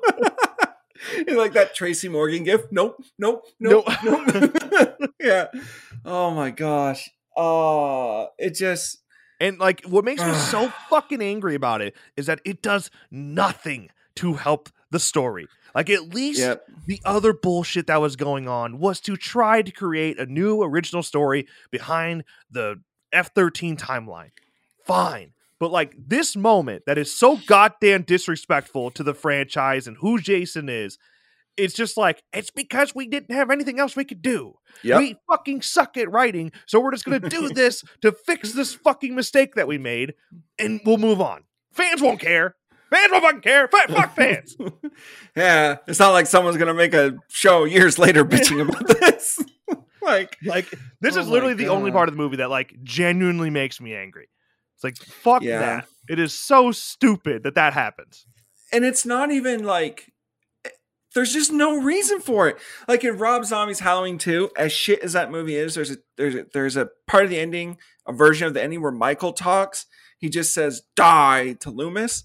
You 1.26 1.36
like 1.36 1.52
that 1.54 1.74
Tracy 1.74 2.08
Morgan 2.08 2.44
gift? 2.44 2.68
Nope. 2.70 3.02
Nope. 3.18 3.44
Nope. 3.58 3.88
Nope. 4.04 4.56
yeah. 5.20 5.46
Oh 6.04 6.30
my 6.30 6.50
gosh. 6.50 7.10
Oh, 7.36 8.28
it 8.38 8.54
just 8.54 8.98
And 9.40 9.58
like 9.58 9.84
what 9.84 10.04
makes 10.04 10.22
me 10.22 10.32
so 10.34 10.68
fucking 10.90 11.20
angry 11.20 11.56
about 11.56 11.80
it 11.82 11.96
is 12.16 12.26
that 12.26 12.40
it 12.44 12.62
does 12.62 12.88
nothing 13.10 13.88
to 14.16 14.34
help 14.34 14.68
the 14.92 15.00
story. 15.00 15.48
Like 15.74 15.90
at 15.90 16.14
least 16.14 16.40
Yep. 16.40 16.64
the 16.86 17.00
other 17.04 17.32
bullshit 17.32 17.86
that 17.86 18.00
was 18.00 18.16
going 18.16 18.48
on 18.48 18.78
was 18.78 19.00
to 19.00 19.16
try 19.16 19.62
to 19.62 19.70
create 19.70 20.18
a 20.18 20.26
new 20.26 20.62
original 20.62 21.02
story 21.02 21.46
behind 21.70 22.24
the 22.50 22.80
F13 23.12 23.78
timeline. 23.78 24.30
Fine. 24.84 25.32
But 25.58 25.70
like 25.70 25.94
this 25.96 26.34
moment 26.34 26.84
that 26.86 26.98
is 26.98 27.16
so 27.16 27.38
goddamn 27.46 28.02
disrespectful 28.02 28.90
to 28.92 29.02
the 29.02 29.14
franchise 29.14 29.86
and 29.86 29.96
who 29.98 30.18
Jason 30.18 30.68
is, 30.68 30.98
it's 31.56 31.74
just 31.74 31.96
like 31.96 32.22
it's 32.32 32.50
because 32.50 32.94
we 32.94 33.06
didn't 33.06 33.34
have 33.34 33.50
anything 33.50 33.78
else 33.78 33.94
we 33.94 34.04
could 34.04 34.22
do. 34.22 34.54
Yep. 34.82 34.98
We 34.98 35.16
fucking 35.30 35.62
suck 35.62 35.96
at 35.98 36.10
writing, 36.10 36.50
so 36.66 36.80
we're 36.80 36.90
just 36.92 37.04
gonna 37.04 37.20
do 37.20 37.48
this 37.54 37.84
to 38.00 38.10
fix 38.10 38.52
this 38.54 38.74
fucking 38.74 39.14
mistake 39.14 39.54
that 39.54 39.68
we 39.68 39.78
made, 39.78 40.14
and 40.58 40.80
we'll 40.84 40.96
move 40.98 41.20
on. 41.20 41.44
Fans 41.70 42.00
won't 42.02 42.20
care. 42.20 42.56
Fans 42.92 43.10
won't 43.12 43.24
fucking 43.24 43.40
care. 43.40 43.68
Fuck, 43.68 43.88
fuck 43.88 44.14
fans. 44.16 44.56
yeah. 45.36 45.76
It's 45.86 45.98
not 45.98 46.10
like 46.10 46.26
someone's 46.26 46.56
gonna 46.56 46.74
make 46.74 46.94
a 46.94 47.16
show 47.28 47.64
years 47.64 47.98
later 47.98 48.24
bitching 48.24 48.60
about 48.68 48.86
this. 48.86 49.42
like 50.02 50.36
Like 50.44 50.68
this 51.00 51.16
Oh 51.16 51.20
is 51.20 51.26
my 51.26 51.32
literally 51.32 51.54
the 51.54 51.68
only 51.68 51.90
part 51.90 52.08
of 52.08 52.14
the 52.14 52.18
movie 52.22 52.36
that 52.36 52.50
like 52.50 52.74
genuinely 52.82 53.50
makes 53.50 53.80
me 53.80 53.94
angry. 53.94 54.28
It's 54.76 54.84
like 54.84 54.96
fuck 54.98 55.42
Yeah. 55.42 55.58
that. 55.60 55.86
It 56.08 56.18
is 56.18 56.34
so 56.34 56.72
stupid 56.72 57.44
that 57.44 57.54
that 57.54 57.72
happens. 57.72 58.26
and 58.72 58.84
it's 58.84 59.06
not 59.06 59.30
even 59.30 59.64
like 59.64 60.10
eh, 60.64 60.70
there's 61.14 61.32
just 61.32 61.52
no 61.52 61.80
reason 61.80 62.20
for 62.20 62.48
it. 62.48 62.58
Like 62.88 63.04
in 63.04 63.16
Rob 63.18 63.44
Zombie's 63.44 63.80
Halloween 63.80 64.18
2, 64.18 64.50
as 64.56 64.72
shit 64.72 65.00
as 65.00 65.12
that 65.12 65.30
movie 65.30 65.56
is, 65.56 65.74
there's 65.74 65.90
a 65.92 65.96
there's 66.16 66.34
a, 66.34 66.46
there's 66.52 66.76
a 66.76 66.88
part 67.06 67.24
of 67.24 67.30
the 67.30 67.38
ending, 67.38 67.78
a 68.06 68.12
version 68.12 68.46
of 68.48 68.54
the 68.54 68.62
ending 68.62 68.82
where 68.82 68.92
Michael 68.92 69.32
talks. 69.32 69.86
He 70.18 70.28
just 70.28 70.52
says 70.54 70.82
"die" 70.96 71.54
to 71.60 71.70
Loomis. 71.70 72.24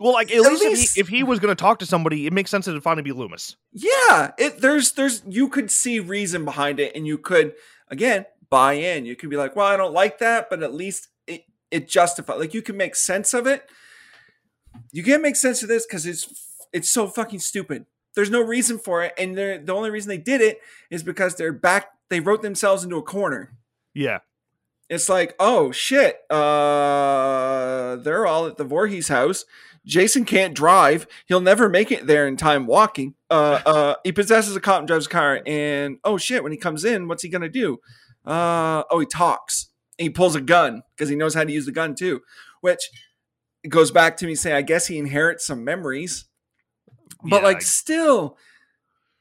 Well, 0.00 0.14
like 0.14 0.30
at, 0.32 0.38
At 0.38 0.52
least, 0.52 0.64
least- 0.64 0.82
if, 0.98 1.08
he, 1.08 1.18
if 1.18 1.18
he 1.18 1.22
was 1.22 1.38
going 1.38 1.54
to 1.54 1.60
talk 1.60 1.78
to 1.80 1.86
somebody, 1.86 2.26
it 2.26 2.32
makes 2.32 2.50
sense 2.50 2.64
that 2.64 2.72
it'd 2.72 2.82
finally 2.82 3.02
be 3.02 3.12
Loomis. 3.12 3.56
Yeah, 3.72 4.32
it 4.38 4.60
there's 4.60 4.92
there's 4.92 5.22
you 5.28 5.48
could 5.48 5.70
see 5.70 6.00
reason 6.00 6.44
behind 6.46 6.80
it, 6.80 6.96
and 6.96 7.06
you 7.06 7.18
could 7.18 7.52
again 7.88 8.24
buy 8.48 8.72
in. 8.72 9.04
You 9.04 9.14
could 9.14 9.28
be 9.30 9.36
like, 9.36 9.54
well, 9.54 9.66
I 9.66 9.76
don't 9.76 9.92
like 9.92 10.18
that, 10.18 10.48
but 10.48 10.62
at 10.62 10.72
least 10.74 11.08
it 11.26 11.44
it 11.70 11.86
justifies. 11.86 12.38
Like 12.40 12.54
you 12.54 12.62
can 12.62 12.76
make 12.78 12.96
sense 12.96 13.34
of 13.34 13.46
it. 13.46 13.68
You 14.90 15.04
can't 15.04 15.22
make 15.22 15.36
sense 15.36 15.62
of 15.62 15.68
this 15.68 15.84
because 15.86 16.06
it's 16.06 16.48
it's 16.72 16.88
so 16.88 17.06
fucking 17.06 17.40
stupid. 17.40 17.84
There's 18.14 18.30
no 18.30 18.40
reason 18.42 18.78
for 18.78 19.04
it, 19.04 19.12
and 19.18 19.36
they're 19.36 19.58
the 19.58 19.74
only 19.74 19.90
reason 19.90 20.08
they 20.08 20.16
did 20.18 20.40
it 20.40 20.60
is 20.90 21.02
because 21.02 21.34
they're 21.36 21.52
back. 21.52 21.88
They 22.08 22.20
wrote 22.20 22.40
themselves 22.42 22.82
into 22.84 22.96
a 22.96 23.02
corner. 23.02 23.52
Yeah. 23.94 24.20
It's 24.88 25.08
like, 25.08 25.36
oh 25.38 25.70
shit, 25.70 26.18
uh, 26.30 27.94
they're 27.96 28.26
all 28.26 28.46
at 28.46 28.56
the 28.56 28.64
Voorhees 28.64 29.06
house. 29.06 29.44
Jason 29.86 30.24
can't 30.24 30.54
drive. 30.54 31.06
He'll 31.26 31.40
never 31.40 31.68
make 31.68 31.90
it 31.90 32.06
there 32.06 32.26
in 32.26 32.36
time 32.36 32.66
walking. 32.66 33.14
Uh, 33.30 33.60
uh, 33.66 33.94
he 34.04 34.12
possesses 34.12 34.54
a 34.54 34.60
cop 34.60 34.80
and 34.80 34.88
drives 34.88 35.06
a 35.06 35.10
car. 35.10 35.40
And 35.46 35.98
oh 36.04 36.18
shit, 36.18 36.42
when 36.42 36.52
he 36.52 36.58
comes 36.58 36.84
in, 36.84 37.08
what's 37.08 37.22
he 37.22 37.28
gonna 37.28 37.48
do? 37.48 37.78
Uh, 38.24 38.84
oh, 38.90 39.00
he 39.00 39.06
talks. 39.06 39.68
And 39.98 40.04
he 40.04 40.10
pulls 40.10 40.34
a 40.34 40.40
gun 40.40 40.82
because 40.96 41.08
he 41.08 41.16
knows 41.16 41.34
how 41.34 41.44
to 41.44 41.52
use 41.52 41.66
the 41.66 41.72
gun 41.72 41.94
too. 41.94 42.20
Which 42.60 42.80
goes 43.68 43.90
back 43.90 44.16
to 44.18 44.26
me 44.26 44.34
saying, 44.34 44.56
I 44.56 44.62
guess 44.62 44.86
he 44.86 44.98
inherits 44.98 45.46
some 45.46 45.64
memories. 45.64 46.26
But 47.22 47.38
Yeah, 47.42 47.48
like, 47.48 47.56
I- 47.58 47.60
still, 47.60 48.38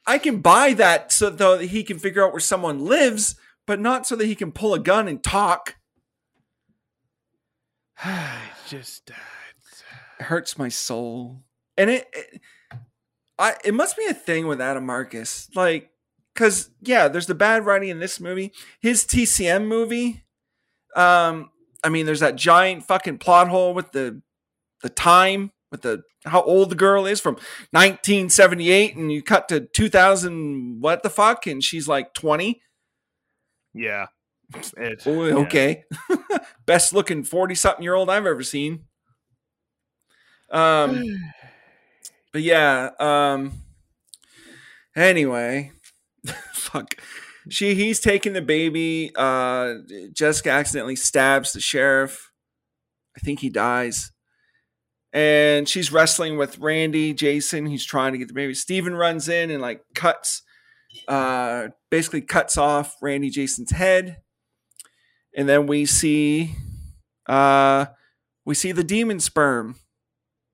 I 0.06 0.18
can 0.18 0.42
buy 0.42 0.74
that 0.74 1.12
so 1.12 1.30
though 1.30 1.58
that 1.58 1.68
he 1.68 1.84
can 1.84 2.00
figure 2.00 2.26
out 2.26 2.32
where 2.32 2.40
someone 2.40 2.80
lives, 2.86 3.36
but 3.66 3.80
not 3.80 4.08
so 4.08 4.16
that 4.16 4.26
he 4.26 4.36
can 4.36 4.52
pull 4.52 4.74
a 4.74 4.80
gun 4.80 5.08
and 5.08 5.24
talk. 5.24 5.76
It's 8.04 8.70
just 8.70 9.12
uh, 9.12 9.16
hurts 10.20 10.58
my 10.58 10.70
soul. 10.70 11.44
And 11.78 11.90
it, 11.90 12.08
it 12.14 12.42
I 13.38 13.56
it 13.64 13.74
must 13.74 13.98
be 13.98 14.06
a 14.06 14.14
thing 14.14 14.48
with 14.48 14.60
Adam 14.62 14.86
Marcus. 14.86 15.50
Like 15.56 15.90
cuz 16.36 16.70
yeah, 16.82 17.08
there's 17.08 17.28
the 17.28 17.36
bad 17.36 17.66
writing 17.66 17.90
in 17.90 18.00
this 18.00 18.20
movie. 18.20 18.52
His 18.82 19.06
TCM 19.06 19.68
movie 19.68 20.24
um 20.96 21.52
I 21.84 21.90
mean 21.90 22.06
there's 22.06 22.20
that 22.22 22.36
giant 22.36 22.86
fucking 22.86 23.20
plot 23.20 23.48
hole 23.48 23.74
with 23.74 23.92
the 23.92 24.22
the 24.82 24.90
time 24.90 25.52
with 25.72 25.82
the 25.84 26.04
how 26.26 26.42
old 26.42 26.70
the 26.70 26.76
girl 26.76 27.06
is 27.06 27.22
from 27.22 27.36
1978 27.72 28.96
and 28.98 29.12
you 29.12 29.22
cut 29.24 29.48
to 29.50 29.62
2000 29.62 30.82
what 30.82 31.02
the 31.04 31.10
fuck 31.10 31.48
and 31.48 31.64
she's 31.64 31.88
like 31.88 32.14
20. 32.14 32.62
yeah. 33.74 34.08
It- 34.78 35.04
Oh, 35.06 35.26
yeah. 35.26 35.36
okay. 35.36 35.84
Best 36.66 36.92
looking 36.92 37.24
40 37.24 37.56
something 37.56 37.84
year 37.84 37.94
old 37.94 38.10
I've 38.10 38.26
ever 38.26 38.44
seen. 38.44 38.86
Um 40.52 41.04
but 42.32 42.42
yeah, 42.42 42.90
um 43.00 43.54
anyway, 44.96 45.72
fuck. 46.54 46.96
She 47.50 47.76
he's 47.76 48.00
taking 48.00 48.34
the 48.34 48.42
baby. 48.42 49.12
Uh 49.16 49.76
Jessica 50.14 50.52
accidentally 50.52 50.96
stabs 50.96 51.54
the 51.54 51.60
sheriff. 51.60 52.32
I 53.18 53.20
think 53.22 53.40
he 53.40 53.50
dies. 53.50 54.12
And 55.12 55.68
she's 55.68 55.92
wrestling 55.92 56.38
with 56.38 56.60
Randy, 56.60 57.14
Jason. 57.14 57.66
He's 57.66 57.86
trying 57.86 58.12
to 58.12 58.20
get 58.20 58.28
the 58.28 58.34
baby. 58.36 58.54
Steven 58.54 58.96
runs 58.96 59.28
in 59.28 59.50
and 59.50 59.62
like 59.62 59.82
cuts 59.96 60.44
uh 61.08 61.70
basically 61.90 62.22
cuts 62.22 62.58
off 62.58 62.96
Randy 63.02 63.30
Jason's 63.30 63.72
head. 63.72 64.18
And 65.36 65.50
then 65.50 65.66
we 65.66 65.86
see 65.86 66.56
uh 67.28 67.88
we 68.46 68.54
see 68.54 68.72
the 68.72 68.84
demon 68.84 69.20
sperm 69.20 69.76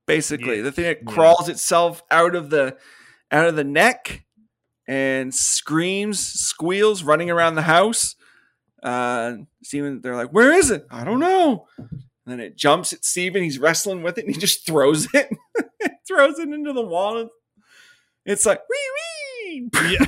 basically 0.05 0.57
Yeah. 0.57 0.63
the 0.63 0.71
thing 0.71 0.85
that 0.85 0.99
Yeah. 1.05 1.11
crawls 1.13 1.49
itself 1.49 2.03
out 2.11 2.35
of 2.35 2.49
the 2.49 2.77
out 3.31 3.47
of 3.47 3.55
the 3.55 3.63
neck 3.63 4.23
and 4.87 5.33
screams 5.33 6.19
squeals 6.19 7.03
running 7.03 7.29
around 7.31 7.55
the 7.55 7.63
house 7.63 8.15
uh 8.83 9.33
steven 9.63 9.99
they're 10.01 10.15
like 10.15 10.29
where 10.29 10.51
is 10.53 10.69
it 10.69 10.85
i 10.91 11.03
don't 11.03 11.19
know 11.19 11.65
and 11.79 11.89
then 12.27 12.39
it 12.39 12.55
jumps 12.55 12.93
at 12.93 13.03
steven 13.03 13.41
he's 13.41 13.57
wrestling 13.57 14.03
with 14.03 14.17
it 14.19 14.25
and 14.25 14.35
he 14.35 14.39
just 14.39 14.65
throws 14.65 15.07
it 15.13 15.27
throws 16.07 16.37
it 16.37 16.49
into 16.49 16.71
the 16.71 16.85
wall 16.85 17.29
it's 18.25 18.45
like 18.45 18.61
wee 18.69 18.91
wee 19.55 19.69
Yeah. 19.89 20.05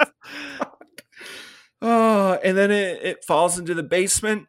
oh 1.82 2.38
and 2.42 2.56
then 2.56 2.70
it, 2.70 3.02
it 3.02 3.24
falls 3.24 3.58
into 3.58 3.74
the 3.74 3.82
basement 3.82 4.46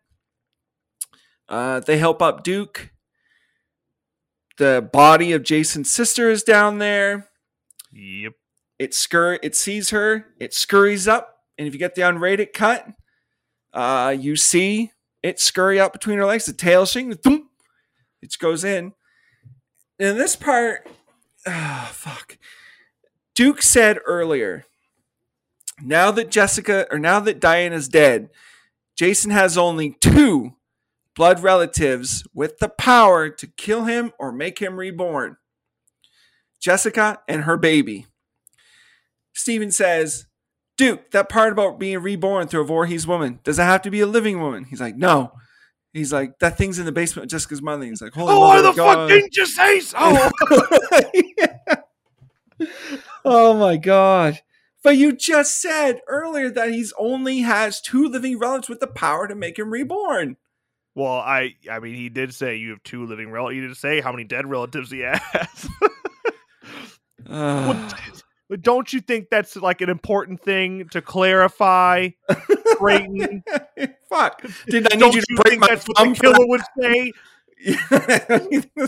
uh, 1.50 1.80
they 1.80 1.98
help 1.98 2.22
up 2.22 2.44
Duke. 2.44 2.92
The 4.58 4.88
body 4.92 5.34
of 5.34 5.44
Jason's 5.44 5.92
sister 5.92 6.30
is 6.30 6.44
down 6.44 6.80
there. 6.80 7.30
Yep. 7.92 8.34
It 8.80 8.92
scur 8.92 9.40
it 9.42 9.56
sees 9.56 9.90
her, 9.90 10.26
it 10.40 10.54
scurries 10.54 11.08
up, 11.08 11.38
and 11.58 11.68
if 11.68 11.74
you 11.74 11.80
get 11.80 11.96
the 11.96 12.02
unrated 12.02 12.54
cut, 12.54 12.88
uh, 13.74 14.16
you 14.18 14.36
see 14.36 14.92
it 15.24 15.40
scurry 15.40 15.80
up 15.80 15.94
between 15.94 16.18
her 16.18 16.26
legs, 16.26 16.46
the 16.46 16.54
tail 16.54 16.86
shing, 16.86 17.14
thump, 17.16 17.46
it 18.22 18.36
goes 18.40 18.64
in. 18.64 18.94
And 20.00 20.20
this 20.20 20.36
part, 20.36 20.88
ah, 21.48 21.90
fuck. 21.94 22.38
Duke 23.36 23.62
said 23.62 24.00
earlier, 24.06 24.66
now 25.82 26.12
that 26.12 26.32
Jessica 26.32 26.88
or 26.92 27.00
now 27.00 27.20
that 27.20 27.40
Diana's 27.40 27.88
dead, 27.88 28.30
Jason 28.96 29.32
has 29.32 29.58
only 29.58 29.92
two 30.02 30.54
blood 31.18 31.42
relatives 31.42 32.24
with 32.34 32.60
the 32.60 32.70
power 32.70 33.28
to 33.30 33.48
kill 33.48 33.84
him 33.86 34.14
or 34.20 34.32
make 34.32 34.60
him 34.60 34.78
reborn 34.78 35.36
Jessica 36.62 37.20
and 37.28 37.44
her 37.44 37.58
baby. 37.58 38.06
Steven 39.34 39.72
says, 39.72 40.28
Duke, 40.78 41.12
that 41.12 41.28
part 41.30 41.52
about 41.52 41.80
being 41.80 42.00
reborn 42.00 42.48
through 42.48 42.62
a 42.62 42.66
Voorhees 42.66 43.06
woman, 43.08 43.40
does 43.44 43.60
it 43.60 43.64
have 43.64 43.82
to 43.84 43.92
be 43.92 44.00
a 44.00 44.08
living 44.08 44.40
woman? 44.42 44.64
He's 44.66 44.80
like, 44.82 44.96
no. 44.96 45.32
He's 45.94 46.14
like, 46.14 46.38
that 46.40 46.58
thing's 46.58 46.78
in 46.80 46.86
the 46.86 46.92
basement 46.92 47.24
with 47.24 47.32
Jessica's 47.32 47.62
mother. 47.62 47.84
He's 47.86 48.02
like, 48.02 48.14
holy 48.14 48.34
Oh, 48.34 48.40
why 48.40 48.62
the 48.62 48.72
God. 48.74 48.96
fuck 48.96 49.10
didn't 49.10 49.36
you 49.36 49.46
say 49.46 49.80
so? 49.80 50.30
Oh 53.26 53.54
my 53.56 53.78
god. 53.78 54.40
But 54.84 54.98
you 54.98 55.12
just 55.12 55.60
said 55.60 56.00
earlier 56.08 56.50
that 56.50 56.72
he's 56.72 56.94
only 56.98 57.40
has 57.40 57.82
two 57.82 58.08
living 58.08 58.40
relatives 58.40 58.70
with 58.70 58.80
the 58.80 58.88
power 58.88 59.28
to 59.28 59.36
make 59.36 59.60
him 59.60 59.70
reborn. 59.72 60.38
Well, 60.98 61.14
I 61.14 61.54
I 61.70 61.80
mean, 61.80 61.94
he 61.94 62.10
did 62.10 62.34
say 62.34 62.56
you 62.56 62.72
have 62.72 62.82
two 62.82 63.06
living 63.06 63.30
relatives. 63.30 63.56
He 63.56 63.62
didn't 63.62 63.78
say 63.78 64.02
how 64.02 64.12
many 64.12 64.24
dead 64.24 64.50
relatives 64.50 64.90
he 64.90 65.02
has. 65.02 65.70
But 68.50 68.62
don't 68.62 68.94
you 68.94 69.02
think 69.02 69.30
that's 69.30 69.58
like 69.58 69.82
an 69.82 69.90
important 69.90 70.42
thing 70.42 70.88
to 70.92 71.02
clarify, 71.02 72.12
Creighton? 72.78 73.44
Fuck. 74.10 74.42
Did 74.70 74.88
I 74.90 74.96
need 74.96 75.00
don't 75.02 75.14
you 75.14 75.22
you 75.28 75.36
to 75.36 75.42
break 75.42 75.50
think 75.50 75.62
my 75.62 75.68
that's 75.68 75.86
what 75.86 75.98
thumb 75.98 76.14
the 76.14 76.20
killer 76.22 76.48
would 76.48 76.62
say? 76.80 77.12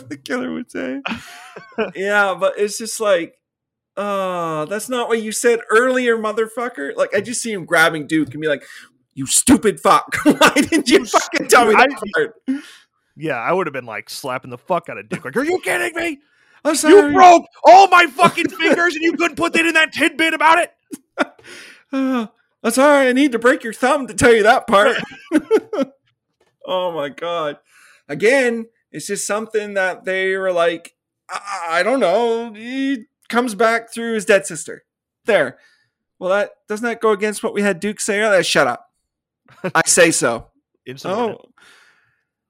the 0.08 0.20
killer 0.24 0.54
would 0.54 0.72
say. 0.72 1.02
yeah, 1.94 2.38
but 2.40 2.54
it's 2.58 2.78
just 2.78 3.02
like, 3.02 3.36
uh, 3.98 4.64
that's 4.64 4.88
not 4.88 5.10
what 5.10 5.22
you 5.22 5.34
said 5.34 5.60
earlier, 5.70 6.18
motherfucker. 6.18 6.96
Like, 6.96 7.14
I 7.14 7.20
just 7.20 7.42
see 7.42 7.52
him 7.52 7.66
grabbing 7.66 8.08
Duke 8.08 8.32
and 8.32 8.40
be 8.40 8.48
like, 8.48 8.64
you 9.20 9.26
stupid 9.26 9.82
fuck. 9.82 10.16
Why 10.24 10.52
didn't 10.56 10.90
you 10.90 11.06
fucking 11.06 11.50
tell 11.50 11.66
me 11.66 11.74
that 11.74 11.90
part? 12.16 12.64
Yeah, 13.18 13.36
I 13.36 13.52
would 13.52 13.68
have 13.68 13.74
been 13.74 13.86
like 13.86 14.10
slapping 14.10 14.50
the 14.50 14.58
fuck 14.58 14.88
out 14.88 14.98
of 14.98 15.10
Dick. 15.10 15.26
Like, 15.26 15.36
are 15.36 15.44
you 15.44 15.60
kidding 15.60 15.94
me? 15.94 16.20
I'm 16.64 16.76
sorry. 16.76 16.96
You 16.96 17.14
broke 17.14 17.44
all 17.66 17.90
my 17.90 18.06
fucking 18.06 18.48
fingers 18.48 18.96
and 18.96 19.04
you 19.04 19.12
couldn't 19.12 19.36
put 19.36 19.52
that 19.54 19.66
in 19.66 19.74
that 19.74 19.92
tidbit 19.92 20.34
about 20.34 20.60
it? 20.60 20.74
Uh, 21.92 22.28
I'm 22.62 22.70
sorry, 22.70 23.08
I 23.08 23.14
need 23.14 23.32
to 23.32 23.40
break 23.40 23.64
your 23.64 23.74
thumb 23.74 24.06
to 24.06 24.14
tell 24.14 24.32
you 24.32 24.44
that 24.44 24.68
part. 24.68 24.96
oh 26.68 26.92
my 26.92 27.10
god. 27.10 27.58
Again, 28.08 28.68
it's 28.92 29.08
just 29.08 29.26
something 29.26 29.74
that 29.74 30.06
they 30.06 30.36
were 30.36 30.52
like, 30.52 30.94
I, 31.28 31.80
I 31.80 31.84
don't 31.84 32.00
know. 32.00 32.54
He 32.54 33.06
comes 33.28 33.56
back 33.56 33.92
through 33.92 34.14
his 34.14 34.26
dead 34.26 34.46
sister. 34.46 34.84
There. 35.26 35.58
Well, 36.20 36.30
that 36.30 36.52
doesn't 36.68 36.86
that 36.86 37.02
go 37.02 37.10
against 37.10 37.42
what 37.42 37.56
we 37.56 37.64
had 37.64 37.80
Duke 37.80 38.00
say 38.00 38.20
earlier? 38.20 38.44
Shut 38.44 38.68
up. 38.68 38.89
I 39.76 39.82
say 39.86 40.12
so. 40.12 40.48
Oh. 41.06 41.38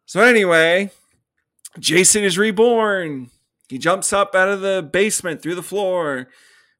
So 0.06 0.22
anyway, 0.22 0.92
Jason 1.78 2.24
is 2.24 2.38
reborn. 2.38 3.30
He 3.68 3.78
jumps 3.78 4.14
up 4.14 4.34
out 4.34 4.48
of 4.48 4.62
the 4.62 4.82
basement 4.82 5.42
through 5.42 5.56
the 5.56 5.62
floor 5.62 6.30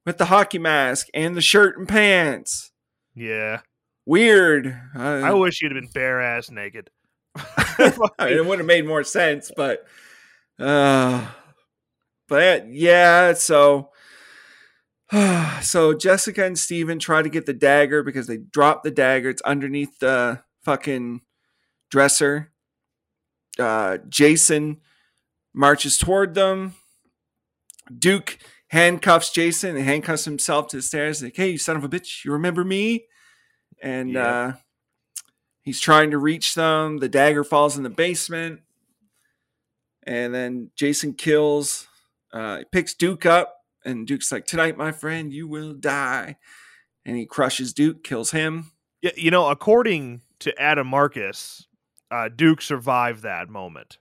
with 0.06 0.18
the 0.18 0.26
hockey 0.26 0.58
mask 0.58 1.08
and 1.14 1.36
the 1.36 1.42
shirt 1.42 1.78
and 1.78 1.86
pants. 1.86 2.72
Yeah. 3.14 3.60
Weird. 4.06 4.68
Uh, 4.96 5.00
I 5.02 5.34
wish 5.34 5.62
you'd 5.62 5.74
have 5.74 5.82
been 5.82 5.92
bare 5.92 6.22
ass 6.22 6.50
naked. 6.50 6.90
It 7.80 8.46
would 8.46 8.60
have 8.60 8.66
made 8.66 8.86
more 8.86 9.04
sense, 9.04 9.52
but 9.56 9.86
uh 10.58 11.26
but 12.28 12.70
yeah, 12.72 13.34
so 13.34 13.90
so 15.62 15.94
Jessica 15.94 16.46
and 16.46 16.58
Steven 16.58 17.00
try 17.00 17.22
to 17.22 17.30
get 17.30 17.46
the 17.46 17.54
dagger 17.54 18.04
because 18.04 18.28
they 18.28 18.38
drop 18.38 18.84
the 18.84 18.92
dagger. 18.92 19.30
It's 19.30 19.42
underneath 19.42 20.00
the 20.00 20.42
fucking 20.64 21.22
dresser. 21.90 22.52
Uh 23.58 23.98
Jason 24.08 24.78
marches 25.54 25.98
toward 25.98 26.34
them. 26.36 26.76
Duke 27.98 28.38
handcuffs 28.70 29.32
Jason 29.32 29.76
and 29.76 29.86
handcuffs 29.86 30.26
himself 30.26 30.68
to 30.68 30.78
the 30.78 30.82
stairs. 30.84 31.24
Like, 31.24 31.36
hey, 31.36 31.50
you 31.52 31.58
son 31.58 31.76
of 31.76 31.84
a 31.84 31.90
bitch, 31.90 32.24
you 32.24 32.32
remember 32.32 32.64
me? 32.64 33.06
And 33.82 34.12
Yeah. 34.12 34.28
uh 34.28 34.54
He's 35.62 35.80
trying 35.82 36.12
to 36.12 36.18
reach 36.18 36.56
them. 36.56 36.98
The 36.98 37.10
dagger 37.10 37.44
falls 37.44 37.78
in 37.78 37.84
the 37.84 37.90
basement. 37.90 38.62
And 40.04 40.34
then 40.34 40.72
Jason 40.76 41.14
kills, 41.14 41.88
uh, 42.34 42.62
picks 42.72 42.96
Duke 42.96 43.26
up. 43.26 43.59
And 43.86 44.06
Duke's 44.06 44.32
like, 44.32 44.46
Tonight, 44.46 44.78
my 44.78 44.92
friend, 44.92 45.34
you 45.34 45.48
will 45.48 45.74
die. 45.74 46.38
And 47.06 47.16
he 47.16 47.26
crushes 47.26 47.74
Duke, 47.74 48.04
kills 48.04 48.32
him. 48.32 48.72
Yeah, 49.02 49.12
you 49.16 49.32
know, 49.32 49.50
according 49.50 50.22
to 50.40 50.62
Adam 50.62 50.88
Marcus, 50.88 51.68
uh, 52.12 52.30
Duke 52.30 52.62
survived 52.62 53.24
that 53.24 53.50
moment. 53.50 53.98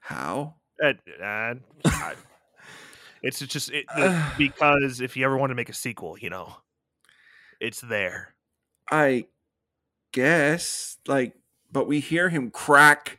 How? 0.00 0.54
Uh, 0.82 0.94
uh, 1.22 1.54
it's 3.22 3.40
just 3.40 3.70
it, 3.72 3.86
because 4.38 5.00
if 5.00 5.16
you 5.16 5.24
ever 5.24 5.36
want 5.36 5.50
to 5.50 5.54
make 5.54 5.68
a 5.68 5.74
sequel, 5.74 6.16
you 6.18 6.30
know, 6.30 6.56
it's 7.60 7.80
there. 7.80 8.34
I 8.90 9.26
guess. 10.12 10.96
Like, 11.06 11.34
but 11.70 11.86
we 11.86 12.00
hear 12.00 12.28
him 12.28 12.50
crack 12.50 13.18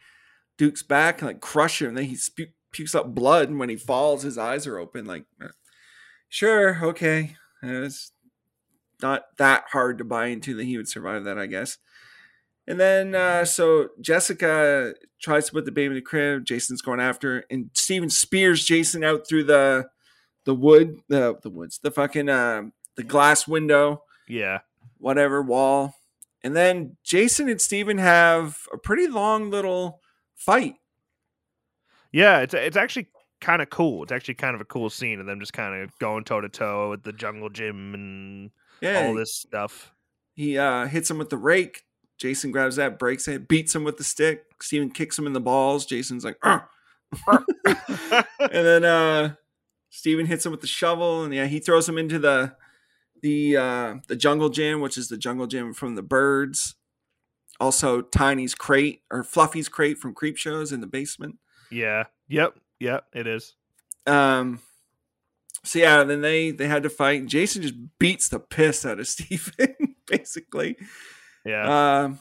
Duke's 0.58 0.84
back 0.84 1.20
and 1.20 1.28
like 1.28 1.42
crush 1.42 1.82
him. 1.82 1.90
And 1.90 1.98
then 1.98 2.06
he 2.06 2.16
spu- 2.16 2.48
pukes 2.78 2.96
up 2.96 3.14
blood. 3.14 3.50
And 3.50 3.60
when 3.60 3.70
he 3.70 3.76
falls, 3.76 4.24
his 4.24 4.38
eyes 4.38 4.66
are 4.68 4.78
open. 4.78 5.06
Like, 5.06 5.26
uh, 5.42 5.48
sure, 6.30 6.80
okay. 6.84 7.36
It's 7.62 8.12
not 9.02 9.24
that 9.38 9.66
hard 9.72 9.98
to 9.98 10.04
buy 10.04 10.28
into 10.28 10.56
that 10.56 10.64
he 10.66 10.78
would 10.78 10.88
survive 10.88 11.24
that, 11.26 11.38
I 11.38 11.48
guess. 11.48 11.78
And 12.68 12.80
then, 12.80 13.16
uh, 13.16 13.46
so 13.46 13.90
Jessica 14.02 14.94
tries 15.22 15.46
to 15.48 15.54
put 15.54 15.66
the 15.66 15.72
baby 15.72 15.88
in 15.88 15.94
the 15.96 16.02
crib. 16.02 16.46
Jason's 16.46 16.82
going 16.82 17.00
after, 17.00 17.46
and 17.50 17.70
Steven 17.74 18.10
spears 18.10 18.64
Jason 18.66 19.04
out 19.04 19.28
through 19.28 19.46
the 19.46 19.88
the 20.46 20.54
wood, 20.56 21.00
the 21.10 21.36
the 21.42 21.50
woods, 21.50 21.80
the 21.82 21.92
fucking 21.92 22.30
uh, 22.30 22.64
the 22.96 23.04
glass 23.04 23.48
window 23.48 24.04
Yeah. 24.28 24.60
whatever 24.98 25.42
wall. 25.42 25.96
And 26.44 26.56
then 26.56 26.98
Jason 27.04 27.50
and 27.50 27.60
Steven 27.62 27.98
have 27.98 28.58
a 28.74 28.78
pretty 28.78 29.08
long 29.08 29.50
little 29.50 30.00
fight. 30.36 30.76
Yeah, 32.12 32.40
it's 32.40 32.54
it's 32.54 32.78
actually 32.78 33.08
kind 33.42 33.62
of 33.62 33.70
cool. 33.70 34.04
It's 34.04 34.12
actually 34.12 34.34
kind 34.36 34.56
of 34.56 34.62
a 34.62 34.66
cool 34.66 34.90
scene 34.90 35.20
of 35.20 35.26
them 35.26 35.40
just 35.40 35.54
kind 35.54 35.82
of 35.84 35.98
going 36.00 36.24
toe 36.24 36.42
to 36.42 36.50
toe 36.50 36.90
with 36.90 37.04
the 37.04 37.14
jungle 37.14 37.50
gym 37.50 37.94
and 37.94 38.52
Yeah. 38.82 39.06
all 39.08 39.14
this 39.14 39.36
stuff. 39.36 39.92
He 40.34 40.58
uh, 40.58 40.86
hits 40.88 41.10
him 41.10 41.18
with 41.18 41.30
the 41.30 41.38
rake. 41.38 41.84
Jason 42.18 42.52
grabs 42.52 42.78
that, 42.78 42.98
breaks 42.98 43.28
it, 43.28 43.48
beats 43.48 43.76
him 43.76 43.84
with 43.84 43.98
the 43.98 44.04
stick. 44.04 44.46
Steven 44.62 44.90
kicks 44.90 45.18
him 45.20 45.28
in 45.28 45.34
the 45.34 45.40
balls. 45.40 45.86
Jason's 45.86 46.26
like, 46.26 46.38
and 47.28 48.26
then 48.50 48.84
uh 48.84 49.36
Steven 49.90 50.26
hits 50.26 50.46
him 50.46 50.52
with 50.52 50.62
the 50.62 50.68
shovel, 50.68 51.24
and 51.24 51.34
yeah, 51.34 51.46
he 51.46 51.60
throws 51.60 51.88
him 51.88 51.98
into 51.98 52.20
the 52.20 52.56
the 53.22 53.58
uh 53.58 53.96
the 54.08 54.16
jungle 54.16 54.50
gym, 54.50 54.82
which 54.82 54.98
is 54.98 55.08
the 55.10 55.18
jungle 55.18 55.48
gym 55.48 55.74
from 55.74 55.96
the 55.96 56.04
birds. 56.04 56.76
Also, 57.60 58.02
Tiny's 58.02 58.54
crate 58.54 59.02
or 59.12 59.24
Fluffy's 59.24 59.70
crate 59.70 59.98
from 59.98 60.14
Creepshow's 60.14 60.72
in 60.72 60.82
the 60.82 60.88
basement. 60.88 61.38
Yeah. 61.72 62.04
Yep. 62.28 62.58
Yep. 62.80 63.06
It 63.14 63.28
is. 63.28 63.54
Um, 64.06 64.60
so 65.64 65.80
yeah, 65.80 66.04
then 66.04 66.22
they 66.22 66.52
they 66.52 66.68
had 66.68 66.84
to 66.84 66.90
fight. 66.90 67.26
Jason 67.26 67.62
just 67.62 67.76
beats 68.00 68.30
the 68.30 68.40
piss 68.40 68.86
out 68.86 69.00
of 69.00 69.08
Steven, 69.08 69.96
basically. 70.08 70.78
Yeah. 71.46 72.04
Um, 72.04 72.20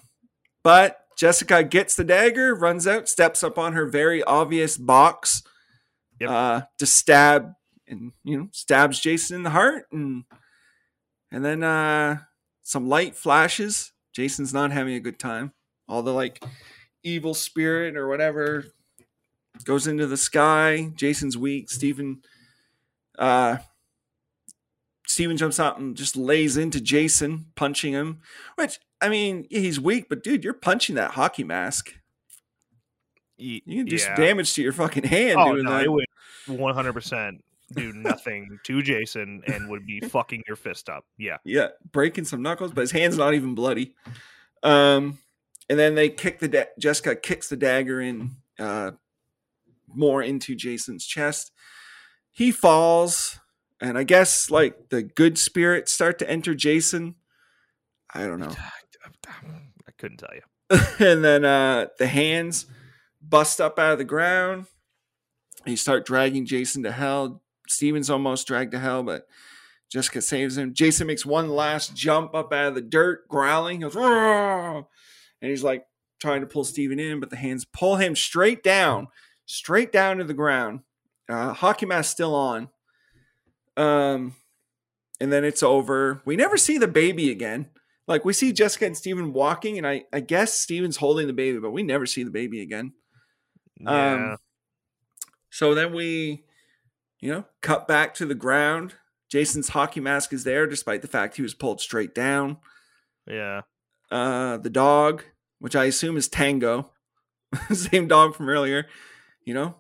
but 0.65 1.01
Jessica 1.17 1.63
gets 1.63 1.95
the 1.95 2.05
dagger, 2.05 2.55
runs 2.55 2.87
out, 2.87 3.09
steps 3.09 3.43
up 3.45 3.59
on 3.59 3.73
her 3.75 3.87
very 3.87 4.23
obvious 4.25 4.77
box, 4.77 5.43
Yep. 6.21 6.31
uh, 6.31 6.61
to 6.79 6.87
stab 6.87 7.53
and 7.87 8.13
you 8.25 8.39
know 8.39 8.49
stabs 8.53 8.99
Jason 9.01 9.37
in 9.37 9.43
the 9.43 9.51
heart, 9.51 9.85
and 9.93 10.25
and 11.31 11.45
then 11.45 11.63
uh, 11.63 12.19
some 12.63 12.89
light 12.89 13.15
flashes. 13.15 13.93
Jason's 14.13 14.55
not 14.55 14.73
having 14.73 14.95
a 14.95 15.01
good 15.01 15.19
time. 15.19 15.53
All 15.89 16.03
the 16.03 16.13
like 16.13 16.43
evil 17.05 17.35
spirit 17.35 17.97
or 17.97 18.09
whatever 18.09 18.65
goes 19.65 19.87
into 19.87 20.07
the 20.07 20.17
sky. 20.17 20.91
Jason's 20.95 21.37
weak. 21.37 21.71
Stephen, 21.71 22.23
uh, 23.19 23.59
Steven 25.07 25.37
jumps 25.37 25.61
out 25.61 25.79
and 25.79 25.97
just 25.97 26.17
lays 26.17 26.57
into 26.57 26.81
Jason, 26.81 27.47
punching 27.55 27.93
him. 27.93 28.21
Which 28.57 28.79
I 29.01 29.09
mean, 29.09 29.47
he's 29.51 29.81
weak, 29.81 30.09
but 30.09 30.23
dude, 30.23 30.45
you're 30.45 30.55
punching 30.55 30.97
that 30.97 31.13
hockey 31.13 31.45
mask. 31.45 31.95
You 33.39 33.61
can 33.61 33.87
do 33.87 33.99
some 33.99 34.13
yeah. 34.13 34.27
damage 34.27 34.55
to 34.55 34.63
your 34.63 34.73
fucking 34.73 35.05
hand 35.05 35.39
Oh 35.39 35.53
doing 35.53 35.65
no, 35.65 35.73
that. 35.73 35.85
it 35.85 35.93
would 35.93 36.07
100 36.47 36.93
percent 36.93 37.45
do 37.75 37.93
nothing 37.93 38.59
to 38.65 38.83
Jason 38.83 39.43
and 39.47 39.69
would 39.69 39.87
be 39.87 40.01
fucking 40.01 40.43
your 40.47 40.57
fist 40.57 40.89
up. 40.89 41.05
Yeah. 41.19 41.39
Yeah, 41.45 41.69
breaking 41.93 42.25
some 42.25 42.43
knuckles, 42.43 42.73
but 42.73 42.83
his 42.83 42.93
hand's 42.93 43.19
not 43.19 43.35
even 43.35 43.55
bloody. 43.55 43.95
Um, 44.63 45.19
and 45.69 45.79
then 45.79 45.95
they 45.95 46.09
kick 46.09 46.39
the 46.39 46.49
da- 46.49 46.71
Jessica 46.79 47.17
kicks 47.17 47.49
the 47.49 47.57
dagger 47.57 48.01
in 48.01 48.31
uh, 48.59 48.93
more 49.89 50.23
into 50.23 50.55
Jason's 50.55 51.07
chest. 51.07 51.53
He 52.33 52.53
falls, 52.53 53.39
and 53.81 53.97
I 53.97 54.03
guess 54.05 54.51
like 54.51 54.91
the 54.91 55.03
good 55.03 55.39
spirits 55.39 55.93
start 55.93 56.19
to 56.19 56.31
enter 56.31 56.55
Jason. 56.55 57.17
I 58.13 58.27
don't 58.27 58.41
know. 58.41 58.55
I 59.29 59.93
couldn't 59.99 60.19
tell 60.19 60.35
you. 60.35 60.43
and 61.07 61.25
then 61.25 61.45
uh, 61.45 61.87
the 61.99 62.07
hands 62.07 62.67
bust 63.21 63.61
up 63.61 63.79
out 63.79 63.93
of 63.93 63.99
the 63.99 64.05
ground. 64.05 64.67
They 65.65 65.77
start 65.77 66.07
dragging 66.07 66.47
Jason 66.47 66.83
to 66.85 66.93
hell. 66.93 67.43
Steven's 67.69 68.11
almost 68.11 68.47
dragged 68.47 68.73
to 68.73 68.79
hell, 68.79 69.03
but 69.03 69.27
Jessica 69.91 70.21
saves 70.21 70.57
him. 70.57 70.75
Jason 70.75 71.07
makes 71.07 71.27
one 71.27 71.49
last 71.49 71.95
jump 71.95 72.35
up 72.35 72.53
out 72.53 72.69
of 72.69 72.75
the 72.75 72.81
dirt, 72.81 73.29
growling. 73.29 73.81
He 73.81 73.89
goes, 73.89 73.97
and 73.97 74.85
he's 75.51 75.65
like 75.65 75.85
trying 76.21 76.41
to 76.41 76.47
pull 76.47 76.65
Steven 76.65 76.99
in, 76.99 77.21
but 77.21 77.31
the 77.31 77.37
hands 77.37 77.65
pull 77.65 77.97
him 77.97 78.17
straight 78.17 78.63
down, 78.63 79.09
straight 79.47 79.93
down 79.93 80.19
to 80.19 80.25
the 80.25 80.35
ground. 80.35 80.81
Uh, 81.29 81.53
hockey 81.53 81.87
mask 81.87 82.11
still 82.13 82.35
on. 82.35 82.69
Um, 83.77 84.35
and 85.21 85.33
then 85.33 85.45
it's 85.45 85.63
over. 85.63 86.23
We 86.25 86.37
never 86.37 86.57
see 86.57 86.79
the 86.79 86.89
baby 86.89 87.31
again. 87.31 87.67
Like 88.07 88.25
we 88.25 88.33
see 88.33 88.53
Jessica 88.53 88.87
and 88.87 88.97
Steven 88.97 89.33
walking, 89.33 89.79
and 89.79 89.87
I, 89.87 90.05
I 90.13 90.21
guess 90.21 90.55
Steven's 90.55 90.97
holding 90.99 91.27
the 91.27 91.33
baby, 91.33 91.59
but 91.59 91.73
we 91.73 91.83
never 91.83 92.07
see 92.07 92.23
the 92.23 92.31
baby 92.31 92.61
again. 92.61 92.93
Yeah. 93.81 94.13
Um, 94.13 94.37
So 95.51 95.75
then 95.75 95.93
we, 95.95 96.45
you 97.21 97.33
know, 97.33 97.45
cut 97.63 97.89
back 97.89 98.15
to 98.15 98.27
the 98.27 98.35
ground. 98.35 98.95
Jason's 99.29 99.71
hockey 99.71 100.01
mask 100.01 100.33
is 100.33 100.45
there, 100.45 100.67
despite 100.67 101.03
the 101.03 101.09
fact 101.09 101.37
he 101.37 101.43
was 101.43 101.55
pulled 101.55 101.81
straight 101.81 102.15
down. 102.15 102.59
yeah. 103.27 103.63
Uh, 104.09 104.57
the 104.59 104.71
dog, 104.71 105.25
which 105.59 105.75
I 105.75 105.87
assume 105.87 106.17
is 106.17 106.29
Tango, 106.29 106.91
same 107.73 108.07
dog 108.07 108.37
from 108.37 108.49
earlier, 108.49 108.87
you 109.47 109.55
know, 109.55 109.77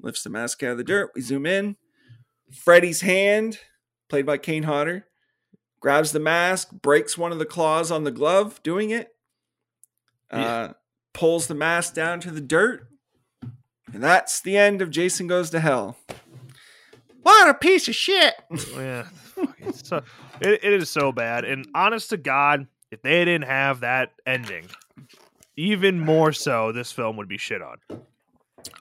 lifts 0.00 0.24
the 0.24 0.30
mask 0.30 0.62
out 0.64 0.72
of 0.72 0.78
the 0.78 0.84
dirt. 0.84 1.12
We 1.14 1.20
zoom 1.20 1.46
in. 1.46 1.76
Freddy's 2.52 3.02
hand, 3.02 3.60
played 4.08 4.26
by 4.26 4.38
Kane 4.38 4.64
Hodder, 4.64 5.06
grabs 5.80 6.10
the 6.12 6.18
mask, 6.20 6.72
breaks 6.72 7.16
one 7.16 7.30
of 7.32 7.38
the 7.38 7.46
claws 7.46 7.90
on 7.92 8.02
the 8.04 8.10
glove, 8.10 8.60
doing 8.64 8.90
it. 8.90 9.14
Uh, 10.30 10.36
Yeah. 10.38 10.72
Pulls 11.14 11.46
the 11.46 11.54
mask 11.54 11.94
down 11.94 12.20
to 12.20 12.30
the 12.30 12.40
dirt. 12.40 12.88
And 13.92 14.02
that's 14.02 14.40
the 14.40 14.56
end 14.56 14.80
of 14.80 14.90
Jason 14.90 15.26
Goes 15.26 15.50
to 15.50 15.60
Hell. 15.60 15.98
What 17.22 17.48
a 17.48 17.54
piece 17.54 17.86
of 17.88 17.94
shit! 17.94 18.34
Yeah. 18.74 19.06
It's 19.58 19.88
so, 19.88 20.02
it, 20.40 20.64
it 20.64 20.72
is 20.72 20.88
so 20.88 21.10
bad. 21.12 21.44
And 21.44 21.66
honest 21.74 22.10
to 22.10 22.16
God, 22.16 22.66
if 22.90 23.02
they 23.02 23.24
didn't 23.24 23.44
have 23.44 23.80
that 23.80 24.12
ending, 24.26 24.66
even 25.56 25.98
more 26.00 26.32
so, 26.32 26.70
this 26.72 26.92
film 26.92 27.16
would 27.16 27.28
be 27.28 27.38
shit 27.38 27.60
on. 27.60 27.76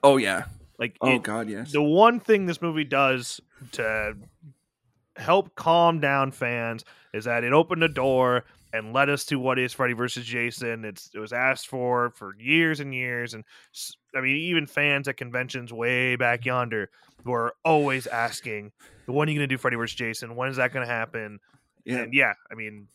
Oh, 0.03 0.18
yeah. 0.18 0.45
Like, 0.80 0.98
Oh, 1.02 1.16
it- 1.16 1.24
God, 1.24 1.49
yes. 1.49 1.72
the 1.72 1.82
one 1.82 2.20
thing 2.20 2.45
this 2.45 2.62
movie 2.62 2.84
does 2.84 3.40
to 3.74 4.16
help 5.18 5.56
calm 5.56 5.99
down 5.99 6.32
fans 6.32 6.84
is 7.14 7.26
that 7.26 7.44
it 7.44 7.53
opened 7.53 7.84
a 7.84 7.88
door 7.88 8.45
and 8.74 8.94
led 8.94 9.10
us 9.10 9.26
to 9.26 9.38
what 9.38 9.60
is 9.60 9.74
Freddy 9.74 9.94
versus 9.94 10.26
Jason. 10.26 10.86
It's 10.86 11.10
it 11.14 11.20
was 11.20 11.34
asked 11.34 11.68
for 11.68 12.12
for 12.12 12.34
years 12.40 12.80
and 12.80 12.95
years, 12.95 13.34
and 13.34 13.44
I 14.16 14.22
mean 14.22 14.38
even 14.38 14.66
fans 14.66 15.08
at 15.10 15.18
conventions 15.18 15.74
way 15.74 16.16
back 16.16 16.45
yonder 16.45 16.90
were 17.26 17.53
always 17.66 18.08
asking, 18.08 18.72
"When 19.08 19.28
are 19.28 19.32
you 19.32 19.38
going 19.40 19.49
to 19.49 19.53
do 19.53 19.58
Freddy 19.58 19.76
versus 19.76 19.95
Jason? 19.95 20.36
When 20.38 20.48
is 20.49 20.56
that 20.56 20.72
going 20.72 20.88
to 20.88 20.91
happen?" 20.91 21.40
Yeah. 21.84 21.98
And 22.03 22.14
yeah, 22.14 22.34
I 22.49 22.56
mean, 22.56 22.88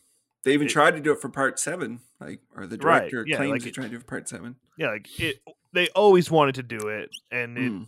They 0.43 0.53
even 0.53 0.67
It- 0.67 0.71
tried 0.71 0.91
to 0.91 0.99
do 1.01 1.11
it 1.11 1.19
for 1.21 1.29
part 1.29 1.59
seven, 1.59 1.99
like 2.19 2.39
or 2.55 2.65
the 2.65 2.77
Right, 2.77 3.01
director 3.11 3.25
yeah, 3.27 3.35
claims 3.37 3.51
like 3.51 3.61
to 3.63 3.71
try 3.71 3.83
to 3.83 3.89
do 3.89 3.95
it 3.97 3.99
for 3.99 4.05
part 4.05 4.27
seven. 4.29 4.55
yeah, 4.77 4.89
like 4.91 5.19
it. 5.19 5.41
They 5.73 5.87
always 5.89 6.31
wanted 6.31 6.55
to 6.55 6.63
do 6.63 6.87
it, 6.87 7.09
and 7.31 7.57
it 7.57 7.71
Mm. 7.71 7.87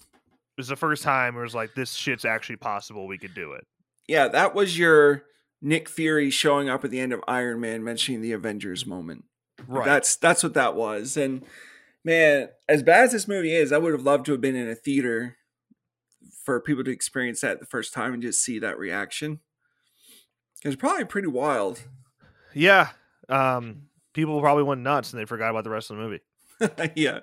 was 0.58 0.68
the 0.68 0.76
first 0.76 1.04
time 1.04 1.36
it 1.38 1.42
was 1.42 1.56
like, 1.56 1.74
"This 1.76 1.94
shit's 1.94 2.26
actually 2.26 2.58
possible. 2.58 3.08
We 3.08 3.18
could 3.18 3.34
do 3.34 3.54
it." 3.54 3.66
Yeah, 4.08 4.28
that 4.28 4.54
was 4.54 4.78
your 4.78 5.24
Nick 5.62 5.88
Fury 5.90 6.30
showing 6.30 6.70
up 6.70 6.84
at 6.84 6.92
the 6.92 7.00
end 7.00 7.14
of 7.14 7.24
Iron 7.28 7.60
Man, 7.62 7.84
mentioning 7.84 8.22
the 8.22 8.32
Avengers 8.32 8.86
moment. 8.86 9.26
Right. 9.68 9.86
That's 9.86 10.16
that's 10.16 10.44
what 10.44 10.54
that 10.54 10.76
was. 10.76 11.18
And 11.18 11.46
man, 12.04 12.50
as 12.68 12.82
bad 12.84 13.06
as 13.06 13.12
this 13.12 13.28
movie 13.28 13.54
is, 13.56 13.72
I 13.72 13.78
would 13.78 13.92
have 13.94 14.04
loved 14.04 14.26
to 14.28 14.32
have 14.34 14.42
been 14.42 14.56
in 14.56 14.70
a 14.70 14.76
theater 14.76 15.38
for 16.46 16.60
people 16.62 16.84
to 16.84 16.92
experience 16.92 17.42
that 17.42 17.60
the 17.60 17.66
first 17.66 17.94
time 17.94 18.14
and 18.14 18.22
just 18.24 18.42
see 18.42 18.58
that 18.60 18.78
reaction. 18.80 19.40
It's 20.64 20.76
probably 20.76 21.06
pretty 21.06 21.28
wild. 21.28 21.82
Yeah. 22.54 22.90
Um, 23.28 23.84
people 24.14 24.40
probably 24.42 24.64
went 24.64 24.82
nuts 24.82 25.14
and 25.14 25.22
they 25.22 25.26
forgot 25.26 25.52
about 25.52 25.64
the 25.64 25.70
rest 25.70 25.92
of 25.92 25.98
the 25.98 26.04
movie. 26.04 26.22
yeah. 26.96 27.20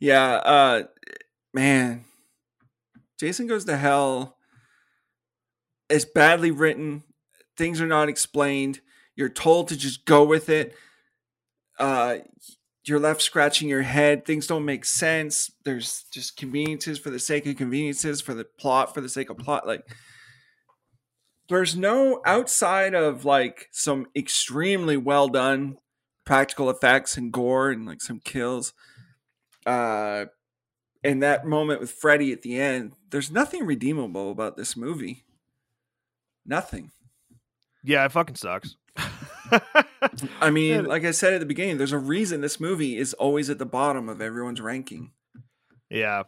Yeah. 0.00 0.34
Uh 0.36 0.82
man. 1.54 2.04
Jason 3.18 3.46
Goes 3.46 3.64
to 3.64 3.76
Hell 3.76 4.36
It's 5.88 6.04
badly 6.04 6.50
written. 6.50 7.02
Things 7.56 7.80
are 7.80 7.86
not 7.86 8.08
explained. 8.08 8.80
You're 9.16 9.28
told 9.28 9.68
to 9.68 9.76
just 9.76 10.04
go 10.04 10.24
with 10.24 10.48
it. 10.48 10.74
Uh 11.78 12.18
you're 12.84 13.00
left 13.00 13.20
scratching 13.20 13.68
your 13.68 13.82
head. 13.82 14.24
Things 14.24 14.46
don't 14.46 14.64
make 14.64 14.84
sense. 14.84 15.50
There's 15.64 16.04
just 16.10 16.36
conveniences 16.38 16.98
for 16.98 17.10
the 17.10 17.18
sake 17.18 17.46
of 17.46 17.56
conveniences, 17.56 18.22
for 18.22 18.32
the 18.32 18.46
plot, 18.58 18.94
for 18.94 19.02
the 19.02 19.10
sake 19.10 19.28
of 19.28 19.36
plot. 19.38 19.66
Like 19.66 19.84
there's 21.48 21.76
no 21.76 22.20
outside 22.26 22.94
of 22.94 23.24
like 23.24 23.68
some 23.72 24.06
extremely 24.16 24.96
well 24.96 25.28
done 25.28 25.78
practical 26.24 26.68
effects 26.70 27.16
and 27.16 27.32
gore 27.32 27.70
and 27.70 27.86
like 27.86 28.02
some 28.02 28.20
kills. 28.20 28.72
Uh 29.68 30.26
and 31.04 31.22
that 31.22 31.46
moment 31.46 31.80
with 31.80 31.90
Freddy 31.90 32.32
at 32.32 32.42
the 32.42 32.60
end, 32.60 32.92
there's 33.10 33.30
nothing 33.30 33.64
redeemable 33.64 34.30
about 34.30 34.56
this 34.56 34.76
movie. 34.76 35.24
Nothing. 36.44 36.90
Yeah, 37.84 38.04
it 38.04 38.12
fucking 38.12 38.34
sucks. 38.34 38.76
I 40.40 40.50
mean, 40.50 40.84
like 40.84 41.04
I 41.04 41.12
said 41.12 41.34
at 41.34 41.40
the 41.40 41.46
beginning, 41.46 41.78
there's 41.78 41.92
a 41.92 41.98
reason 41.98 42.40
this 42.40 42.58
movie 42.58 42.96
is 42.96 43.14
always 43.14 43.48
at 43.48 43.58
the 43.58 43.66
bottom 43.66 44.08
of 44.08 44.20
everyone's 44.20 44.60
ranking. 44.60 45.12
yeah. 45.90 46.24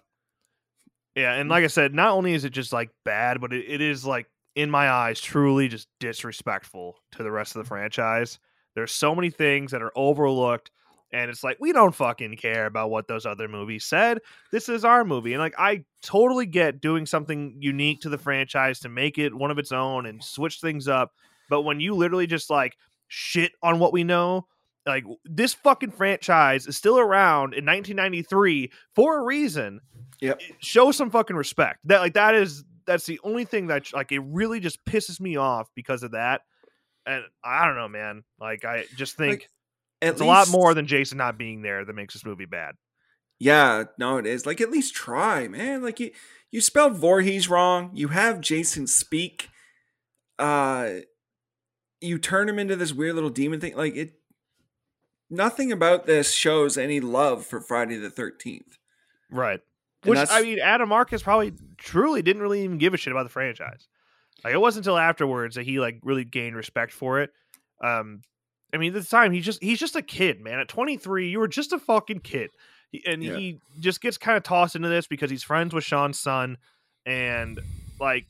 Yeah, 1.16 1.34
and 1.34 1.48
like 1.50 1.64
I 1.64 1.68
said, 1.68 1.92
not 1.92 2.12
only 2.12 2.34
is 2.34 2.44
it 2.44 2.50
just 2.50 2.72
like 2.72 2.90
bad, 3.04 3.40
but 3.40 3.52
it, 3.52 3.64
it 3.68 3.80
is 3.80 4.06
like 4.06 4.26
in 4.54 4.70
my 4.70 4.88
eyes 4.88 5.20
truly 5.20 5.66
just 5.66 5.88
disrespectful 5.98 6.96
to 7.12 7.24
the 7.24 7.32
rest 7.32 7.56
of 7.56 7.62
the 7.62 7.68
franchise. 7.68 8.38
There's 8.76 8.92
so 8.92 9.14
many 9.14 9.28
things 9.28 9.72
that 9.72 9.82
are 9.82 9.92
overlooked 9.96 10.70
and 11.12 11.30
it's 11.30 11.42
like 11.42 11.56
we 11.60 11.72
don't 11.72 11.94
fucking 11.94 12.36
care 12.36 12.66
about 12.66 12.90
what 12.90 13.08
those 13.08 13.26
other 13.26 13.48
movies 13.48 13.84
said. 13.84 14.20
This 14.52 14.68
is 14.68 14.84
our 14.84 15.04
movie. 15.04 15.32
And 15.32 15.40
like 15.40 15.54
I 15.58 15.84
totally 16.02 16.46
get 16.46 16.80
doing 16.80 17.06
something 17.06 17.56
unique 17.58 18.00
to 18.02 18.08
the 18.08 18.18
franchise 18.18 18.80
to 18.80 18.88
make 18.88 19.18
it 19.18 19.34
one 19.34 19.50
of 19.50 19.58
its 19.58 19.72
own 19.72 20.06
and 20.06 20.22
switch 20.22 20.60
things 20.60 20.88
up. 20.88 21.12
But 21.48 21.62
when 21.62 21.80
you 21.80 21.94
literally 21.94 22.26
just 22.26 22.50
like 22.50 22.76
shit 23.08 23.52
on 23.62 23.78
what 23.80 23.92
we 23.92 24.04
know, 24.04 24.46
like 24.86 25.04
this 25.24 25.52
fucking 25.54 25.90
franchise 25.90 26.66
is 26.66 26.76
still 26.76 26.98
around 26.98 27.54
in 27.54 27.66
1993 27.66 28.70
for 28.94 29.18
a 29.18 29.24
reason. 29.24 29.80
Yep. 30.20 30.40
Eh, 30.40 30.52
show 30.60 30.92
some 30.92 31.10
fucking 31.10 31.36
respect. 31.36 31.80
That 31.84 32.00
like 32.00 32.14
that 32.14 32.34
is 32.34 32.64
that's 32.86 33.06
the 33.06 33.20
only 33.24 33.44
thing 33.44 33.66
that 33.66 33.92
like 33.92 34.12
it 34.12 34.20
really 34.20 34.60
just 34.60 34.84
pisses 34.84 35.20
me 35.20 35.36
off 35.36 35.68
because 35.74 36.02
of 36.02 36.12
that. 36.12 36.42
And 37.04 37.24
I 37.42 37.66
don't 37.66 37.76
know, 37.76 37.88
man. 37.88 38.22
Like 38.40 38.64
I 38.64 38.84
just 38.96 39.16
think 39.16 39.40
Like, 39.42 39.50
At 40.02 40.12
it's 40.12 40.20
a 40.20 40.24
lot 40.24 40.48
more 40.48 40.74
than 40.74 40.86
Jason 40.86 41.18
not 41.18 41.38
being 41.38 41.62
there 41.62 41.84
that 41.84 41.94
makes 41.94 42.14
this 42.14 42.24
movie 42.24 42.46
bad. 42.46 42.74
Yeah, 43.38 43.84
no, 43.98 44.18
it 44.18 44.26
is. 44.26 44.46
Like, 44.46 44.60
at 44.60 44.70
least 44.70 44.94
try, 44.94 45.48
man. 45.48 45.82
Like, 45.82 46.00
you 46.00 46.10
you 46.50 46.60
spelled 46.60 46.96
Voorhees 46.96 47.48
wrong. 47.48 47.90
You 47.94 48.08
have 48.08 48.40
Jason 48.40 48.86
speak. 48.86 49.48
Uh, 50.38 51.00
you 52.00 52.18
turn 52.18 52.48
him 52.48 52.58
into 52.58 52.76
this 52.76 52.92
weird 52.92 53.14
little 53.14 53.30
demon 53.30 53.60
thing. 53.60 53.76
Like 53.76 53.96
it. 53.96 54.14
Nothing 55.32 55.70
about 55.70 56.06
this 56.06 56.32
shows 56.32 56.76
any 56.76 56.98
love 56.98 57.46
for 57.46 57.60
Friday 57.60 57.96
the 57.96 58.10
Thirteenth. 58.10 58.78
Right. 59.30 59.60
And 60.02 60.10
Which 60.10 60.28
I 60.30 60.42
mean, 60.42 60.58
Adam 60.58 60.88
Marcus 60.88 61.22
probably 61.22 61.52
truly 61.76 62.22
didn't 62.22 62.42
really 62.42 62.64
even 62.64 62.78
give 62.78 62.94
a 62.94 62.96
shit 62.96 63.12
about 63.12 63.24
the 63.24 63.28
franchise. 63.28 63.86
Like 64.42 64.54
it 64.54 64.60
wasn't 64.60 64.86
until 64.86 64.98
afterwards 64.98 65.54
that 65.54 65.66
he 65.66 65.78
like 65.78 66.00
really 66.02 66.24
gained 66.24 66.56
respect 66.56 66.92
for 66.92 67.20
it. 67.20 67.30
Um, 67.82 68.22
I 68.72 68.76
mean, 68.76 68.94
at 68.94 69.02
the 69.02 69.08
time 69.08 69.32
he's 69.32 69.44
just 69.44 69.62
he's 69.62 69.78
just 69.78 69.96
a 69.96 70.02
kid, 70.02 70.40
man. 70.40 70.58
At 70.60 70.68
23, 70.68 71.28
you 71.28 71.38
were 71.40 71.48
just 71.48 71.72
a 71.72 71.78
fucking 71.78 72.20
kid, 72.20 72.50
and 73.06 73.22
Yeah. 73.22 73.36
he 73.36 73.58
just 73.80 74.00
gets 74.00 74.16
kind 74.18 74.36
of 74.36 74.42
tossed 74.42 74.76
into 74.76 74.88
this 74.88 75.06
because 75.06 75.30
he's 75.30 75.42
friends 75.42 75.74
with 75.74 75.84
Sean's 75.84 76.18
son, 76.20 76.56
and 77.06 77.58
like 77.98 78.26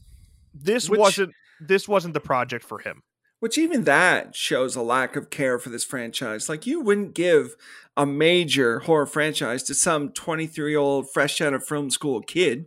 this 0.54 0.88
Which- 0.88 0.98
wasn't 1.00 1.34
this 1.60 1.86
wasn't 1.88 2.14
the 2.14 2.20
project 2.20 2.64
for 2.64 2.78
him. 2.78 3.02
Which 3.40 3.56
even 3.56 3.84
that 3.84 4.34
shows 4.36 4.76
a 4.76 4.82
lack 4.82 5.16
of 5.16 5.30
care 5.30 5.58
for 5.58 5.70
this 5.70 5.82
franchise. 5.84 6.48
Like 6.48 6.66
you 6.66 6.80
wouldn't 6.80 7.14
give 7.14 7.56
a 7.96 8.04
major 8.04 8.80
horror 8.80 9.06
franchise 9.06 9.62
to 9.64 9.74
some 9.74 10.10
23-year-old 10.10 11.10
fresh 11.10 11.40
out 11.40 11.54
of 11.54 11.66
film 11.66 11.88
school 11.90 12.20
kid. 12.20 12.66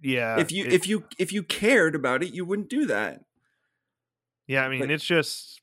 Yeah, 0.00 0.38
if 0.40 0.50
you 0.50 0.64
it- 0.64 0.72
if 0.72 0.86
you 0.86 1.04
if 1.18 1.32
you 1.32 1.42
cared 1.42 1.94
about 1.94 2.22
it, 2.22 2.32
you 2.34 2.44
wouldn't 2.44 2.68
do 2.70 2.86
that. 2.86 3.22
yeah, 4.46 4.64
I 4.64 4.68
mean, 4.68 4.80
but- 4.80 4.90
it's 4.90 5.04
just 5.04 5.60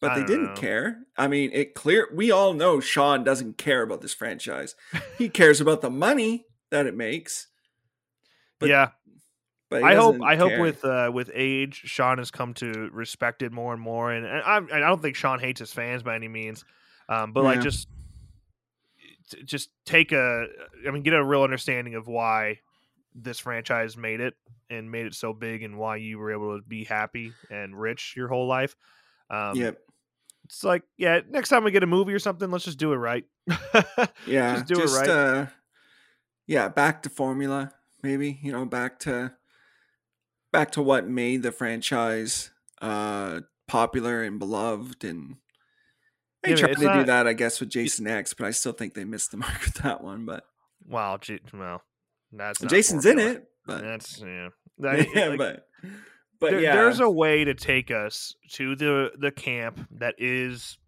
But 0.00 0.14
they 0.14 0.24
didn't 0.24 0.54
know. 0.54 0.60
care. 0.60 0.98
I 1.16 1.26
mean, 1.26 1.50
it 1.54 1.74
clear 1.74 2.08
we 2.12 2.30
all 2.30 2.52
know 2.52 2.80
Sean 2.80 3.24
doesn't 3.24 3.56
care 3.56 3.82
about 3.82 4.02
this 4.02 4.12
franchise. 4.12 4.74
he 5.18 5.28
cares 5.28 5.60
about 5.60 5.80
the 5.80 5.90
money 5.90 6.46
that 6.70 6.86
it 6.86 6.94
makes. 6.94 7.48
But 8.58 8.68
yeah. 8.68 8.88
But 9.68 9.82
I 9.82 9.96
hope 9.96 10.22
I 10.22 10.36
hope 10.36 10.58
with 10.60 10.84
uh, 10.84 11.10
with 11.12 11.30
age, 11.34 11.82
Sean 11.86 12.18
has 12.18 12.30
come 12.30 12.54
to 12.54 12.88
respect 12.92 13.42
it 13.42 13.50
more 13.50 13.72
and 13.72 13.82
more. 13.82 14.12
And, 14.12 14.24
and 14.24 14.42
I, 14.42 14.58
and 14.58 14.72
I 14.72 14.88
don't 14.88 15.02
think 15.02 15.16
Sean 15.16 15.40
hates 15.40 15.58
his 15.58 15.72
fans 15.72 16.04
by 16.04 16.14
any 16.14 16.28
means, 16.28 16.64
um, 17.08 17.32
but 17.32 17.42
like 17.42 17.62
just 17.62 17.88
just 19.44 19.70
take 19.84 20.12
a 20.12 20.46
I 20.86 20.90
mean 20.92 21.02
get 21.02 21.14
a 21.14 21.24
real 21.24 21.42
understanding 21.42 21.96
of 21.96 22.06
why 22.06 22.60
this 23.16 23.40
franchise 23.40 23.96
made 23.96 24.20
it 24.20 24.34
and 24.70 24.90
made 24.90 25.06
it 25.06 25.14
so 25.14 25.32
big 25.32 25.64
and 25.64 25.78
why 25.78 25.96
you 25.96 26.18
were 26.18 26.30
able 26.30 26.56
to 26.56 26.62
be 26.62 26.84
happy 26.84 27.32
and 27.50 27.78
rich 27.78 28.14
your 28.16 28.28
whole 28.28 28.46
life. 28.46 28.76
Um, 29.30 29.56
Yep. 29.56 29.78
It's 30.46 30.62
like 30.64 30.82
yeah, 30.96 31.20
next 31.28 31.48
time 31.48 31.64
we 31.64 31.70
get 31.70 31.82
a 31.82 31.86
movie 31.86 32.14
or 32.14 32.18
something, 32.18 32.50
let's 32.50 32.64
just 32.64 32.78
do 32.78 32.92
it 32.92 32.96
right. 32.96 33.24
Yeah. 34.26 34.54
just 34.54 34.66
do 34.66 34.80
it 34.80 34.86
right. 34.86 35.08
Uh, 35.08 35.46
yeah, 36.46 36.68
back 36.68 37.02
to 37.02 37.10
formula, 37.10 37.72
maybe. 38.02 38.38
You 38.42 38.52
know, 38.52 38.64
back 38.64 38.98
to 39.00 39.32
back 40.52 40.70
to 40.72 40.82
what 40.82 41.06
made 41.08 41.42
the 41.42 41.52
franchise 41.52 42.50
uh 42.80 43.40
popular 43.66 44.22
and 44.22 44.38
beloved 44.38 45.02
and 45.04 45.36
they 46.42 46.50
Yeah, 46.50 46.56
tried 46.56 46.76
to 46.76 46.92
do 46.92 47.04
that, 47.04 47.26
I 47.26 47.32
guess, 47.32 47.58
with 47.58 47.70
Jason 47.70 48.06
X, 48.06 48.32
but 48.32 48.46
I 48.46 48.52
still 48.52 48.72
think 48.72 48.94
they 48.94 49.04
missed 49.04 49.32
the 49.32 49.36
mark 49.44 49.60
with 49.64 49.74
that 49.82 50.02
one. 50.04 50.24
But 50.24 50.44
wow, 50.86 51.18
gee, 51.20 51.40
well, 51.52 51.82
that's 52.32 52.62
not 52.62 52.70
Jason's 52.70 53.04
in 53.06 53.18
it. 53.18 53.48
But 53.66 53.82
That's 53.82 54.20
yeah. 54.20 54.48
That- 54.78 55.08
yeah, 55.14 55.28
like, 55.28 55.38
but 55.38 55.68
but 56.40 56.50
there- 56.52 56.60
yeah, 56.60 56.74
there's 56.74 57.00
a 57.00 57.10
way 57.10 57.44
to 57.44 57.54
take 57.54 57.90
us 57.90 58.34
to 58.52 58.74
the 58.76 59.12
the 59.18 59.30
camp 59.30 59.86
that 59.92 60.14
is 60.18 60.78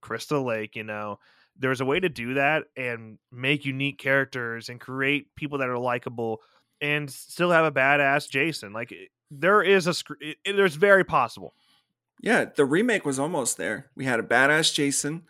Crystal 0.00 0.44
Lake. 0.44 0.76
You 0.76 0.84
know, 0.84 1.18
there's 1.58 1.80
a 1.80 1.84
way 1.84 2.00
to 2.00 2.08
do 2.08 2.34
that 2.34 2.64
and 2.76 3.18
make 3.32 3.64
unique 3.64 3.98
characters 3.98 4.68
and 4.68 4.80
create 4.80 5.34
people 5.36 5.58
that 5.58 5.68
are 5.68 5.78
likable 5.78 6.40
and 6.80 7.10
still 7.10 7.50
have 7.50 7.64
a 7.64 7.72
badass 7.72 8.28
Jason. 8.28 8.72
Like 8.72 8.92
eh, 8.92 9.06
there 9.30 9.62
is 9.62 9.86
a 9.86 9.94
it, 10.20 10.36
it- 10.44 10.52
there's 10.56 10.74
very 10.76 11.04
possible. 11.04 11.54
yeah. 12.22 12.44
The 12.46 12.64
remake 12.64 13.04
was 13.04 13.18
almost 13.18 13.56
there. 13.56 13.90
We 13.94 14.04
had 14.04 14.20
a 14.20 14.22
badass 14.24 14.72
Jason. 14.74 15.22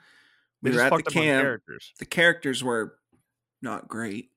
They 0.62 0.70
We 0.70 0.76
were 0.76 0.82
just 0.82 0.84
at 0.84 0.90
the 0.90 0.97
fucked 0.97 1.09
up 1.09 1.16
on 1.16 1.22
camp. 1.22 1.42
characters. 1.44 1.92
The 1.98 2.05
characters 2.06 2.62
were 2.64 2.97
not 3.62 3.88
great. 3.88 4.30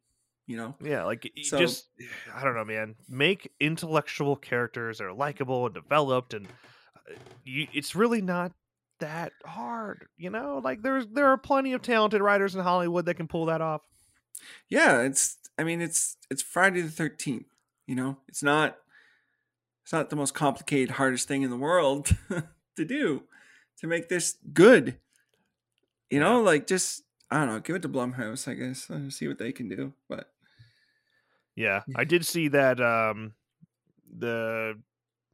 You 0.45 0.57
know, 0.57 0.76
Yeah, 0.82 1.03
like 1.06 1.32
So- 1.44 1.57
just 1.57 1.88
I 2.36 2.44
don't 2.44 2.56
know, 2.56 2.65
man. 2.65 2.95
Make 3.07 3.52
intellectual 3.60 4.36
characters 4.36 4.98
that 4.98 5.06
are 5.06 5.14
likable 5.14 5.65
and 5.65 5.74
developed, 5.76 6.34
and 6.34 6.48
uh, 6.48 7.14
you, 7.45 7.68
it's 7.74 7.95
really 7.95 8.22
not 8.22 8.52
that 8.99 9.32
hard, 9.45 10.07
you 10.18 10.30
know. 10.30 10.60
Like 10.64 10.82
there's 10.82 11.07
there 11.07 11.28
are 11.28 11.38
plenty 11.38 11.74
of 11.74 11.82
talented 11.82 12.22
writers 12.22 12.56
in 12.56 12.61
Hollywood 12.61 13.06
that 13.06 13.15
can 13.15 13.28
pull 13.28 13.45
that 13.48 13.61
off. 13.61 13.82
yeah. 14.70 15.02
It's. 15.02 15.38
I 15.57 15.64
mean, 15.64 15.82
it's 15.82 16.18
it's 16.30 16.41
Friday 16.41 16.82
the 16.82 16.90
Thirteenth. 16.90 17.45
You 17.88 17.95
know, 17.95 18.18
it's 18.28 18.41
not. 18.44 18.78
It's 19.84 19.94
not 19.94 20.10
the 20.10 20.15
most 20.15 20.34
complicated, 20.34 20.91
hardest 20.95 21.28
thing 21.28 21.41
in 21.44 21.49
the 21.49 21.57
world 21.57 22.15
to 22.78 22.86
do 22.86 23.24
to 23.80 23.88
make 23.88 24.10
this 24.10 24.38
good. 24.53 24.98
You 26.10 26.20
know, 26.20 26.41
like 26.41 26.68
just 26.68 27.03
I 27.32 27.38
don't 27.40 27.48
know, 27.48 27.60
give 27.60 27.76
it 27.76 27.82
to 27.84 27.90
Blumhouse, 27.90 28.48
I 28.48 28.53
guess. 28.56 28.90
See 29.15 29.28
what 29.28 29.38
they 29.40 29.52
can 29.52 29.68
do. 29.70 29.94
But 30.10 30.32
Yeah, 31.56 31.82
I 31.96 32.04
did 32.04 32.26
see 32.26 32.48
that. 32.50 32.82
Um, 32.82 33.34
the 34.18 34.80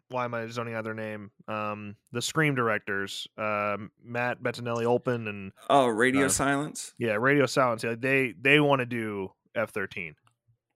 why 0.10 0.26
am 0.26 0.34
I 0.34 0.48
zoning 0.48 0.74
out 0.74 0.84
their 0.84 0.94
name? 0.94 1.32
Um, 1.48 1.96
the 2.12 2.22
Scream 2.22 2.56
directors, 2.56 3.28
um, 3.38 3.92
Matt 4.04 4.42
Bettinelli, 4.42 4.84
Olpin, 4.86 5.28
and 5.28 5.52
oh, 5.70 5.88
radio 5.88 6.26
Uh, 6.26 6.30
silence. 6.30 6.94
yeah, 6.98 7.14
Radio 7.14 7.46
Silence. 7.46 7.84
Yeah, 7.84 7.96
they 7.98 8.34
they 8.42 8.60
want 8.60 8.80
to 8.80 8.86
do 8.86 9.32
F 9.56 9.70
thirteen, 9.72 10.16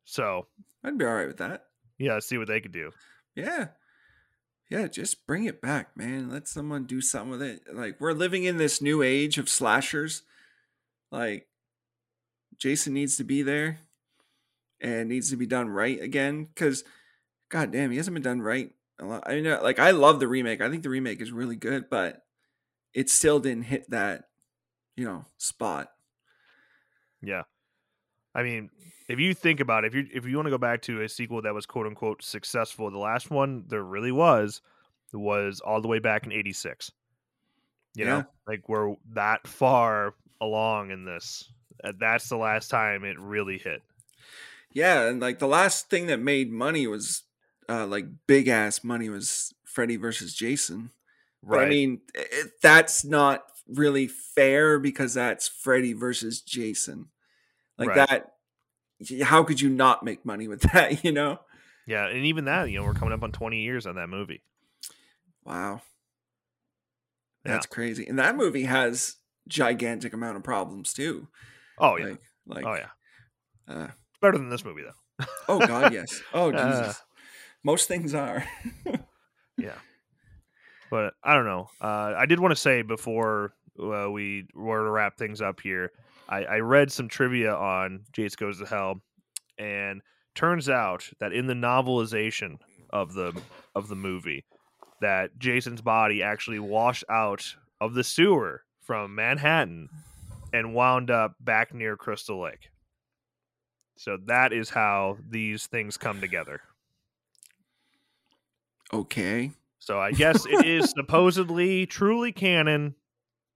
so 0.05 0.47
I'd 0.83 0.97
be 0.97 1.05
all 1.05 1.13
right 1.15 1.27
with 1.27 1.37
that. 1.37 1.65
yeah, 1.97 2.19
see 2.19 2.37
what 2.37 2.47
they 2.47 2.61
could 2.61 2.71
do. 2.73 2.91
Yeah. 3.35 3.67
Yeah, 4.69 4.87
just 4.87 5.27
bring 5.27 5.43
it 5.43 5.61
back, 5.61 5.95
man. 5.95 6.31
Let 6.31 6.47
someone 6.47 6.85
do 6.85 6.99
something 7.01 7.31
with 7.31 7.41
it. 7.43 7.61
Like 7.71 7.99
we're 7.99 8.13
living 8.13 8.43
in 8.43 8.57
this 8.57 8.81
new 8.81 9.01
age 9.03 9.37
of 9.37 9.47
slashers. 9.49 10.23
Like 11.11 11.47
Jason 12.57 12.93
needs 12.93 13.17
to 13.17 13.23
be 13.23 13.43
there 13.43 13.79
and 14.83 15.09
needs 15.09 15.31
to 15.31 15.37
be 15.37 15.47
done 15.47 15.69
right 15.69 15.99
again 16.01 16.49
cuz 16.55 16.83
god 17.49 17.71
damn, 17.71 17.89
he 17.91 17.97
hasn't 17.97 18.13
been 18.13 18.23
done 18.23 18.41
right 18.41 18.71
a 18.99 19.05
lot. 19.05 19.23
I 19.25 19.39
know 19.39 19.59
like 19.63 19.79
I 19.79 19.91
love 19.91 20.19
the 20.19 20.27
remake. 20.27 20.61
I 20.61 20.69
think 20.69 20.83
the 20.83 20.89
remake 20.89 21.21
is 21.21 21.31
really 21.31 21.55
good, 21.55 21.89
but 21.89 22.23
it 22.93 23.09
still 23.09 23.39
didn't 23.39 23.63
hit 23.63 23.89
that, 23.89 24.25
you 24.95 25.05
know, 25.05 25.25
spot. 25.37 25.91
Yeah. 27.21 27.43
I 28.35 28.43
mean, 28.43 28.69
if 29.07 29.19
you 29.19 29.33
think 29.33 29.59
about 29.59 29.83
it, 29.85 29.87
if 29.87 29.95
you 29.95 30.07
if 30.13 30.25
you 30.25 30.35
want 30.35 30.47
to 30.47 30.51
go 30.51 30.57
back 30.57 30.81
to 30.83 31.01
a 31.01 31.09
sequel 31.09 31.41
that 31.43 31.53
was 31.53 31.65
quote 31.65 31.87
unquote 31.87 32.23
successful, 32.23 32.89
the 32.91 32.97
last 32.97 33.29
one 33.31 33.63
there 33.67 33.83
really 33.83 34.11
was 34.11 34.61
was 35.13 35.59
all 35.59 35.81
the 35.81 35.87
way 35.87 35.99
back 35.99 36.25
in 36.25 36.31
'86. 36.31 36.91
You 37.95 38.05
Yeah. 38.05 38.09
know, 38.09 38.25
like 38.47 38.67
we're 38.67 38.95
that 39.13 39.47
far 39.47 40.15
along 40.41 40.91
in 40.91 41.05
this. 41.05 41.51
That's 41.99 42.27
the 42.29 42.37
last 42.37 42.69
time 42.69 43.03
it 43.03 43.19
really 43.19 43.57
hit. 43.57 43.83
Yeah, 44.73 45.07
and 45.07 45.19
like 45.21 45.39
the 45.39 45.47
last 45.47 45.89
thing 45.89 46.07
that 46.07 46.19
made 46.19 46.51
money 46.51 46.87
was 46.87 47.23
uh 47.69 47.85
like 47.87 48.05
big 48.27 48.47
ass 48.47 48.83
money 48.83 49.09
was 49.09 49.53
Freddy 49.65 49.95
versus 49.97 50.33
Jason. 50.33 50.91
But 51.43 51.59
I 51.59 51.69
mean, 51.69 52.01
it, 52.15 52.51
that's 52.61 53.03
not 53.03 53.43
really 53.67 54.07
fair 54.07 54.79
because 54.79 55.13
that's 55.13 55.47
Freddy 55.47 55.93
versus 55.93 56.41
Jason. 56.41 57.09
Like 57.77 57.89
Right. 57.89 58.07
that 58.07 58.29
how 59.23 59.43
could 59.43 59.59
you 59.59 59.69
not 59.69 60.03
make 60.03 60.25
money 60.25 60.47
with 60.47 60.61
that, 60.73 61.03
you 61.03 61.11
know? 61.11 61.39
yeah, 61.85 62.07
and 62.07 62.25
even 62.25 62.45
that, 62.45 62.69
you 62.69 62.79
know, 62.79 62.85
we're 62.85 62.93
coming 62.93 63.13
up 63.13 63.23
on 63.23 63.31
20 63.33 63.61
years 63.61 63.85
on 63.85 63.95
that 63.95 64.07
movie. 64.07 64.41
Wow. 65.43 65.81
Yeah. 67.45 67.53
That's 67.53 67.65
crazy. 67.65 68.05
And 68.07 68.17
that 68.19 68.37
movie 68.37 68.63
has 68.63 69.17
gigantic 69.47 70.13
amount 70.13 70.37
of 70.37 70.43
problems 70.43 70.93
too. 70.93 71.27
Oh 71.77 71.97
yeah, 71.97 72.05
Like 72.05 72.21
like 72.45 72.65
oh 72.65 72.75
yeah, 72.75 72.89
uh, 73.67 73.87
better 74.23 74.37
than 74.39 74.49
this 74.49 74.65
movie 74.65 74.81
though. 74.81 75.25
oh 75.47 75.59
god, 75.59 75.93
yes. 75.93 76.21
Oh 76.33 76.51
Uh. 76.53 76.81
Jesus. 76.81 77.01
Most 77.63 77.87
things 77.87 78.15
are. 78.15 78.43
Yeah. 79.57 79.75
But 80.89 81.13
I 81.23 81.35
don't 81.35 81.45
know. 81.45 81.69
Uh, 81.79 82.13
I 82.17 82.25
did 82.25 82.39
want 82.39 82.51
to 82.53 82.59
say 82.59 82.81
before 82.81 83.53
uh, 83.79 84.09
we 84.09 84.47
were 84.55 84.83
to 84.83 84.89
wrap 84.89 85.15
things 85.15 85.41
up 85.41 85.59
here, 85.59 85.91
I, 86.27 86.43
I 86.43 86.57
read 86.59 86.91
some 86.91 87.07
trivia 87.07 87.53
on 87.53 88.01
Jace 88.17 88.35
Goes 88.35 88.57
to 88.59 88.65
Hell, 88.65 89.01
and 89.59 90.01
turns 90.33 90.69
out 90.69 91.07
that 91.19 91.33
in 91.33 91.45
the 91.45 91.53
novelization 91.53 92.57
of 92.89 93.13
the 93.13 93.39
of 93.75 93.87
the 93.89 93.95
movie, 93.95 94.43
that 95.01 95.37
Jason's 95.37 95.81
body 95.81 96.23
actually 96.23 96.59
washed 96.59 97.03
out 97.09 97.55
of 97.79 97.93
the 97.93 98.03
sewer 98.03 98.63
from 98.81 99.13
Manhattan 99.13 99.87
and 100.51 100.73
wound 100.73 101.11
up 101.11 101.35
back 101.39 101.73
near 101.75 101.95
Crystal 101.95 102.41
Lake. 102.41 102.69
So 103.95 104.17
that 104.25 104.51
is 104.53 104.69
how 104.69 105.17
these 105.29 105.67
things 105.67 105.97
come 105.97 106.19
together. 106.21 106.61
Okay. 108.91 109.51
So 109.79 109.99
I 109.99 110.11
guess 110.13 110.45
it 110.45 110.65
is 110.65 110.91
supposedly 110.91 111.85
truly 111.85 112.31
canon 112.31 112.95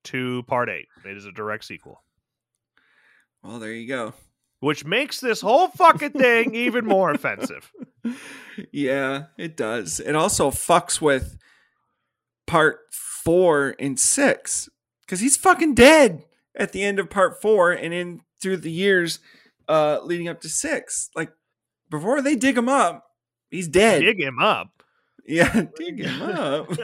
to 0.06 0.44
part 0.44 0.70
eight. 0.70 0.88
It 1.06 1.18
is 1.18 1.26
a 1.26 1.32
direct 1.32 1.66
sequel, 1.66 2.02
Well, 3.44 3.60
there 3.60 3.74
you 3.74 3.88
go. 3.88 4.14
which 4.62 4.86
makes 4.86 5.20
this 5.20 5.42
whole 5.42 5.68
fucking 5.70 6.12
thing 6.12 6.56
even 6.56 6.86
more 6.86 7.12
offensive. 7.12 7.72
Yeah, 8.72 9.26
it 9.38 9.56
does. 9.56 10.00
It 10.00 10.16
also 10.16 10.50
fucks 10.50 11.00
with 11.00 11.38
part 12.48 12.80
four 12.92 13.76
and 13.78 14.00
six 14.00 14.68
because 15.02 15.20
he's 15.20 15.38
fucking 15.38 15.76
dead 15.76 16.24
at 16.56 16.72
the 16.72 16.82
end 16.84 16.98
of 16.98 17.08
part 17.10 17.40
four 17.40 17.72
and 17.72 17.94
in 17.94 18.22
through 18.42 18.58
the 18.58 18.72
years 18.72 19.20
uh 19.68 20.00
leading 20.04 20.28
up 20.28 20.42
to 20.42 20.50
six. 20.50 21.10
Like 21.16 21.32
before 21.90 22.22
they 22.22 22.36
dig 22.36 22.58
him 22.58 22.70
up, 22.70 23.06
he's 23.50 23.68
dead. 23.68 24.02
Dig 24.02 24.20
him 24.22 24.40
up. 24.40 24.84
Yeah, 25.26 25.64
dig 25.76 26.00
him 26.00 26.22
up. 26.22 26.68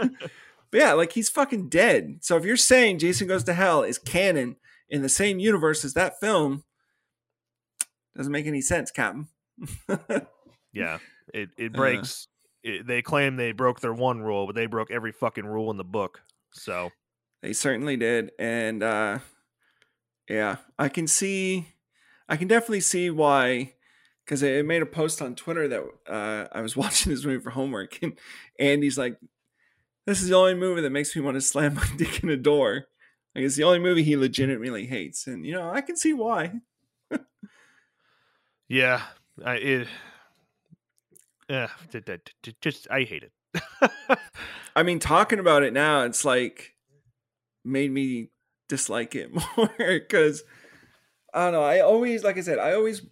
but 0.72 0.78
yeah, 0.80 0.94
like 0.94 1.14
he's 1.14 1.30
fucking 1.30 1.70
dead. 1.70 2.18
So 2.22 2.36
if 2.38 2.44
you're 2.46 2.58
saying 2.58 3.00
Jason 3.00 3.28
Goes 3.28 3.44
to 3.46 3.54
Hell 3.54 3.84
is 3.84 3.98
canon 3.98 4.58
in 4.90 5.02
the 5.02 5.10
same 5.10 5.40
universe 5.40 5.86
as 5.86 5.94
that 5.94 6.20
film, 6.20 6.64
doesn't 8.16 8.32
make 8.32 8.46
any 8.48 8.62
sense, 8.62 8.92
Captain. 8.92 9.28
Yeah, 10.74 10.98
it 11.34 11.50
it 11.58 11.72
Uh. 11.76 11.78
breaks. 11.78 12.28
it, 12.64 12.88
they 12.88 13.02
claim 13.04 13.36
they 13.36 13.52
broke 13.52 13.80
their 13.80 13.94
one 13.94 14.22
rule, 14.22 14.48
but 14.48 14.56
they 14.56 14.66
broke 14.66 14.90
every 14.90 15.12
fucking 15.12 15.46
rule 15.46 15.70
in 15.70 15.78
the 15.78 15.84
book. 15.84 16.22
So 16.54 16.90
They 17.44 17.54
certainly 17.54 17.96
did. 17.96 18.32
And 18.40 18.82
uh 18.82 19.20
yeah, 20.28 20.58
I 20.80 20.90
can 20.90 21.06
see 21.08 21.68
I 22.30 22.38
can 22.38 22.48
definitely 22.48 22.82
see 22.82 23.10
why 23.10 23.74
because 24.26 24.42
it 24.42 24.66
made 24.66 24.82
a 24.82 24.86
post 24.86 25.22
on 25.22 25.36
Twitter 25.36 25.68
that 25.68 25.84
uh 26.08 26.48
I 26.52 26.62
was 26.62 26.76
watching 26.78 27.12
this 27.12 27.26
movie 27.26 27.44
for 27.44 27.52
homework 27.52 28.02
and 28.02 28.18
Andy's 28.60 28.98
like, 28.98 29.18
This 30.06 30.22
is 30.22 30.30
the 30.30 30.36
only 30.36 30.56
movie 30.56 30.82
that 30.82 30.90
makes 30.90 31.16
me 31.16 31.22
want 31.22 31.36
to 31.36 31.42
slam 31.42 31.76
my 31.76 31.88
dick 31.98 32.24
in 32.24 32.30
a 32.30 32.38
door. 32.38 32.86
Like 33.36 33.46
it's 33.46 33.56
the 33.56 33.64
only 33.64 33.80
movie 33.80 34.04
he 34.04 34.16
legitimately 34.16 34.86
hates. 34.86 35.28
And 35.28 35.46
you 35.46 35.54
know, 35.54 35.70
I 35.70 35.82
can 35.82 35.96
see 35.96 36.14
why. 36.14 36.54
yeah, 38.68 39.02
I 39.44 39.56
it. 39.56 39.88
Yeah, 41.50 41.68
d- 41.92 42.00
d- 42.00 42.18
d- 42.42 42.56
just 42.62 42.88
I 42.90 43.04
hate 43.04 43.24
it. 43.24 43.32
I 44.76 44.84
mean, 44.84 45.00
talking 45.00 45.40
about 45.40 45.64
it 45.64 45.74
now, 45.74 46.04
it's 46.04 46.26
like 46.26 46.74
made 47.66 47.92
me 47.92 48.30
dislike 48.70 49.14
it 49.16 49.30
more 49.58 49.70
because 49.78 50.44
I 51.34 51.46
don't 51.46 51.54
know. 51.54 51.64
I 51.64 51.80
always, 51.80 52.24
like 52.24 52.38
I 52.38 52.42
said, 52.42 52.60
I 52.60 52.74
always 52.74 53.06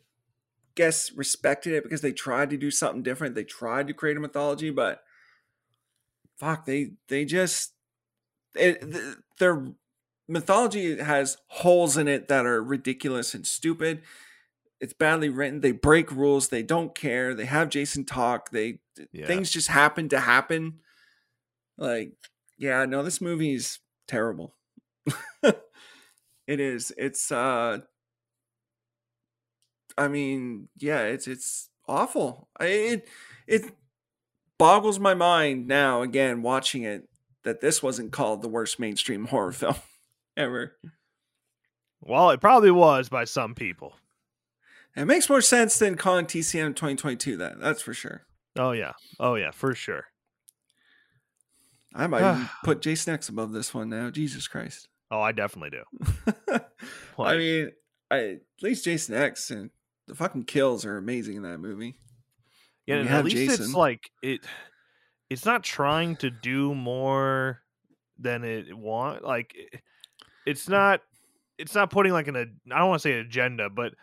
guess 0.75 1.11
respected 1.13 1.73
it 1.73 1.83
because 1.83 2.01
they 2.01 2.11
tried 2.13 2.49
to 2.51 2.57
do 2.57 2.71
something 2.71 3.03
different. 3.03 3.35
They 3.35 3.43
tried 3.43 3.87
to 3.87 3.93
create 3.93 4.17
a 4.17 4.19
mythology, 4.19 4.69
but 4.69 5.03
fuck, 6.37 6.65
they 6.65 6.93
they 7.07 7.25
just 7.25 7.73
it, 8.55 8.81
th- 8.81 9.15
their 9.39 9.71
mythology 10.27 10.97
has 10.97 11.37
holes 11.47 11.97
in 11.97 12.07
it 12.07 12.27
that 12.27 12.45
are 12.45 12.63
ridiculous 12.63 13.33
and 13.33 13.45
stupid. 13.45 14.01
It's 14.79 14.93
badly 14.93 15.29
written. 15.29 15.61
They 15.61 15.73
break 15.73 16.11
rules. 16.11 16.49
They 16.49 16.63
don't 16.63 16.95
care. 16.95 17.35
They 17.35 17.45
have 17.45 17.69
Jason 17.69 18.05
talk. 18.05 18.49
They 18.51 18.79
Yeah. 19.11 19.27
things 19.27 19.51
just 19.51 19.67
happen 19.67 20.09
to 20.09 20.19
happen. 20.19 20.79
Like, 21.77 22.13
yeah, 22.57 22.85
no, 22.85 23.03
this 23.03 23.21
movie's 23.21 23.79
terrible. 24.07 24.55
it 25.43 25.55
is. 26.47 26.93
It's 26.97 27.31
uh 27.31 27.79
I 30.01 30.07
mean, 30.07 30.67
yeah, 30.79 31.01
it's 31.01 31.27
it's 31.27 31.69
awful. 31.87 32.49
I 32.59 32.65
it 32.65 33.09
it 33.45 33.71
boggles 34.57 34.99
my 34.99 35.13
mind 35.13 35.67
now 35.67 36.01
again 36.01 36.41
watching 36.41 36.83
it 36.83 37.07
that 37.43 37.61
this 37.61 37.83
wasn't 37.83 38.11
called 38.11 38.41
the 38.41 38.47
worst 38.47 38.79
mainstream 38.79 39.25
horror 39.27 39.51
film 39.51 39.75
ever. 40.35 40.75
well, 41.99 42.31
it 42.31 42.41
probably 42.41 42.71
was 42.71 43.09
by 43.09 43.25
some 43.25 43.53
people. 43.53 43.93
It 44.95 45.05
makes 45.05 45.29
more 45.29 45.41
sense 45.41 45.77
than 45.77 45.95
calling 45.95 46.25
TCM 46.25 46.75
2022 46.75 47.37
that. 47.37 47.59
That's 47.59 47.83
for 47.83 47.93
sure. 47.93 48.23
Oh 48.57 48.71
yeah, 48.71 48.93
oh 49.19 49.35
yeah, 49.35 49.51
for 49.51 49.75
sure. 49.75 50.05
I 51.93 52.07
might 52.07 52.49
put 52.63 52.81
Jason 52.81 53.13
X 53.13 53.29
above 53.29 53.51
this 53.51 53.71
one 53.71 53.89
now. 53.89 54.09
Jesus 54.09 54.47
Christ. 54.47 54.87
Oh, 55.11 55.21
I 55.21 55.31
definitely 55.31 55.77
do. 55.77 56.59
I 57.19 57.37
mean, 57.37 57.71
I, 58.09 58.17
at 58.17 58.39
least 58.63 58.85
Jason 58.85 59.13
X 59.13 59.51
and 59.51 59.69
the 60.07 60.15
fucking 60.15 60.43
kills 60.45 60.85
are 60.85 60.97
amazing 60.97 61.35
in 61.37 61.43
that 61.43 61.59
movie. 61.59 61.95
yeah, 62.85 62.95
and 62.97 63.09
at 63.09 63.25
least 63.25 63.37
it's 63.37 63.57
Jason. 63.57 63.73
like 63.73 64.09
it. 64.21 64.41
It's 65.29 65.45
not 65.45 65.63
trying 65.63 66.17
to 66.17 66.29
do 66.29 66.75
more 66.75 67.61
than 68.19 68.43
it 68.43 68.75
want. 68.77 69.23
Like, 69.23 69.53
it- 69.55 69.81
it's 70.45 70.65
mm. 70.65 70.71
not. 70.71 71.01
It's 71.57 71.75
not 71.75 71.91
putting 71.91 72.11
like 72.13 72.27
an. 72.27 72.35
I 72.35 72.79
don't 72.79 72.89
want 72.89 73.01
to 73.01 73.07
say 73.07 73.19
agenda, 73.19 73.69
but 73.69 73.93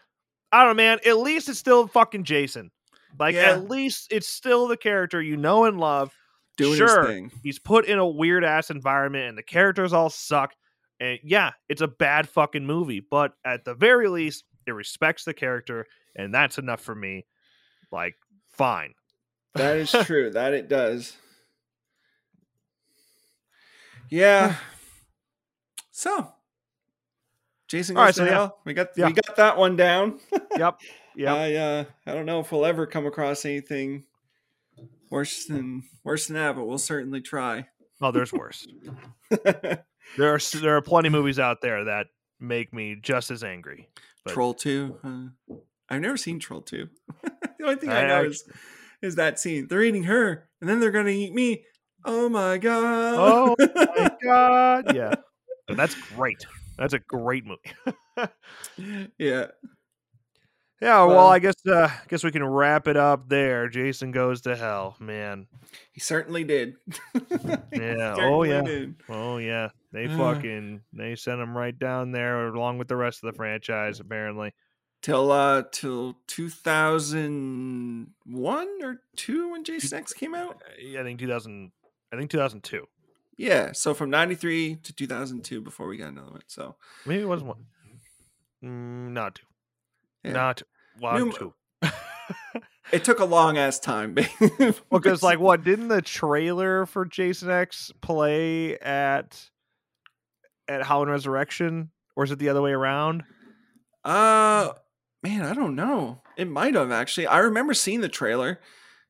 I 0.52 0.64
don't 0.64 0.76
know, 0.76 0.82
man. 0.82 0.98
At 1.04 1.18
least 1.18 1.48
it's 1.48 1.58
still 1.58 1.86
fucking 1.88 2.24
Jason. 2.24 2.70
Like, 3.18 3.34
Yeah. 3.34 3.50
at 3.52 3.68
least 3.68 4.12
it's 4.12 4.28
still 4.28 4.68
the 4.68 4.76
character 4.76 5.20
you 5.20 5.36
know 5.36 5.64
and 5.64 5.78
love. 5.80 6.14
Doing 6.56 6.76
Sure. 6.76 7.00
his 7.02 7.06
thing. 7.06 7.32
he's 7.42 7.58
put 7.60 7.86
in 7.86 7.98
a 7.98 8.06
weird 8.06 8.44
ass 8.44 8.70
environment 8.70 9.28
and 9.28 9.38
the 9.38 9.44
characters 9.44 9.92
all 9.92 10.10
suck 10.10 10.54
and 10.98 11.20
yeah 11.22 11.52
it's 11.68 11.82
a 11.82 11.86
bad 11.86 12.28
fucking 12.28 12.66
movie 12.66 12.98
but 12.98 13.32
at 13.44 13.64
the 13.64 13.74
very 13.74 14.08
least 14.08 14.42
it 14.68 14.72
respects 14.72 15.24
the 15.24 15.34
character 15.34 15.86
and 16.16 16.32
that's 16.34 16.58
enough 16.58 16.80
for 16.80 16.94
me 16.94 17.24
like 17.90 18.14
fine 18.52 18.92
That 19.54 19.76
is 19.76 19.90
true. 20.04 20.30
that 20.30 20.52
it 20.54 20.68
does. 20.68 21.16
Yeah. 24.10 24.54
So, 25.90 26.32
Jason 27.66 27.96
goes 27.96 27.98
All 27.98 28.04
right, 28.04 28.14
to 28.14 28.18
so 28.20 28.24
yeah. 28.26 28.48
We 28.64 28.72
got 28.72 28.88
Yeah. 28.96 29.06
we 29.08 29.14
got 29.14 29.34
that 29.34 29.56
one 29.58 29.74
down. 29.74 30.20
yep 30.56 30.78
Yeah. 31.16 31.34
I 31.34 31.54
uh, 31.54 31.84
I 32.06 32.14
don't 32.14 32.24
know 32.24 32.38
if 32.38 32.52
we'll 32.52 32.64
ever 32.64 32.86
come 32.86 33.04
across 33.04 33.44
anything 33.44 34.04
worse 35.10 35.46
than 35.46 35.82
worse 36.04 36.28
than 36.28 36.36
that, 36.36 36.54
but 36.54 36.66
we'll 36.68 36.78
certainly 36.78 37.20
try. 37.20 37.66
oh 38.00 38.12
there's 38.12 38.32
worse 38.32 38.64
there 39.30 39.82
are 40.34 40.38
there 40.60 40.76
are 40.76 40.82
plenty 40.82 41.08
of 41.08 41.12
movies 41.12 41.40
out 41.40 41.62
there 41.62 41.82
that 41.86 42.06
make 42.38 42.72
me 42.72 42.94
just 43.02 43.32
as 43.32 43.42
angry 43.42 43.88
But- 44.24 44.34
Troll 44.34 44.54
Two. 44.54 44.98
Uh, 45.04 45.54
I've 45.88 46.00
never 46.00 46.16
seen 46.16 46.38
Troll 46.38 46.60
Two. 46.62 46.88
the 47.22 47.64
only 47.64 47.76
thing 47.76 47.90
I, 47.90 48.04
I 48.04 48.06
know 48.08 48.24
is 48.24 48.44
is 49.02 49.14
that 49.16 49.38
scene. 49.38 49.66
They're 49.68 49.82
eating 49.82 50.04
her, 50.04 50.48
and 50.60 50.68
then 50.68 50.80
they're 50.80 50.90
gonna 50.90 51.10
eat 51.10 51.32
me. 51.32 51.64
Oh 52.04 52.28
my 52.28 52.58
god! 52.58 53.14
oh 53.16 53.56
my 53.58 54.10
god 54.22 54.94
yeah 54.94 55.14
and 55.68 55.76
that's 55.76 55.94
great 56.16 56.46
that's 56.78 56.94
a 56.94 57.00
great 57.00 57.44
movie 57.44 57.58
yeah. 59.18 59.46
yeah 60.80 60.98
well, 61.04 61.08
Well- 61.08 61.26
i 61.26 61.40
guess 61.40 61.56
uh 61.66 61.88
I 61.90 62.00
guess 62.08 62.22
we 62.22 62.30
can 62.30 62.44
wrap 62.44 62.86
it 62.86 62.96
up 62.96 63.28
there 63.28 63.68
jason 63.68 64.12
goes 64.12 64.42
to 64.42 64.54
hell 64.54 64.96
man 65.00 65.48
He 65.92 66.00
certainly 66.00 66.44
did. 66.44 66.76
Yeah, 67.72 68.14
oh, 68.18 68.44
yeah. 68.44 68.62
did. 68.62 68.94
Oh 69.08 69.38
yeah, 69.38 69.70
they 69.93 70.06
Ah. 70.06 70.16
fucking 70.16 70.82
they 70.93 71.15
sent 71.16 71.40
him 71.40 71.56
right 71.56 71.77
down 71.78 72.12
there 72.12 72.48
along 72.48 72.78
with 72.78 72.89
the 72.89 72.97
rest 72.97 73.23
of 73.23 73.32
the 73.32 73.36
franchise. 73.36 74.01
Apparently, 74.01 74.52
Till 75.01 75.31
uh 75.31 75.62
till 75.70 76.16
two 76.27 76.48
thousand 76.48 78.12
one 78.24 78.69
or 78.82 79.01
two 79.16 79.51
when 79.51 79.62
Jason 79.65 79.98
X 79.98 80.12
came 80.12 80.35
out. 80.35 80.60
Uh, 80.66 80.98
I 80.98 81.02
think 81.05 81.20
two 81.20 81.28
thousand. 81.28 81.70
I 82.12 82.16
think 82.16 82.31
two 82.31 82.39
thousand 82.39 82.65
two. 82.65 82.86
Yeah, 83.36 83.70
so 83.73 83.94
from 83.94 84.10
ninety 84.10 84.35
three 84.35 84.74
to 84.82 84.93
two 84.93 85.06
thousand 85.06 85.44
two 85.44 85.60
before 85.60 85.86
we 85.86 85.97
got 85.97 86.09
another 86.09 86.32
one. 86.32 86.43
So 86.48 86.74
Maybe 87.06 87.23
it 87.23 87.28
was 87.28 87.43
one. 87.44 87.66
Mm, 88.65 89.12
not 89.12 89.36
two. 89.36 89.47
Yeah. 90.24 90.32
Not 90.32 90.62
one 90.98 91.23
New- 91.28 91.32
two. 91.32 91.55
it 92.93 93.05
took 93.05 93.20
a 93.20 93.24
long 93.24 93.56
ass 93.56 93.78
time. 93.78 94.16
Well, 94.90 95.01
because 95.01 95.23
like 95.23 95.39
what 95.39 95.62
didn't 95.62 95.89
the 95.89 96.02
trailer 96.02 96.86
for 96.86 97.05
Jason 97.05 97.51
X 97.51 97.93
play 98.01 98.77
at 98.78 99.48
at 100.68 100.84
Halloween 100.86 101.10
Resurrection, 101.12 101.90
or 102.16 102.24
is 102.24 102.30
it 102.30 102.38
the 102.38 102.48
other 102.48 102.62
way 102.62 102.72
around? 102.72 103.24
Uh, 104.04 104.72
man, 105.22 105.42
I 105.42 105.54
don't 105.54 105.74
know. 105.74 106.22
It 106.36 106.48
might 106.48 106.74
have 106.74 106.90
actually. 106.92 107.26
I 107.26 107.38
remember 107.38 107.74
seeing 107.74 108.00
the 108.00 108.08
trailer 108.08 108.60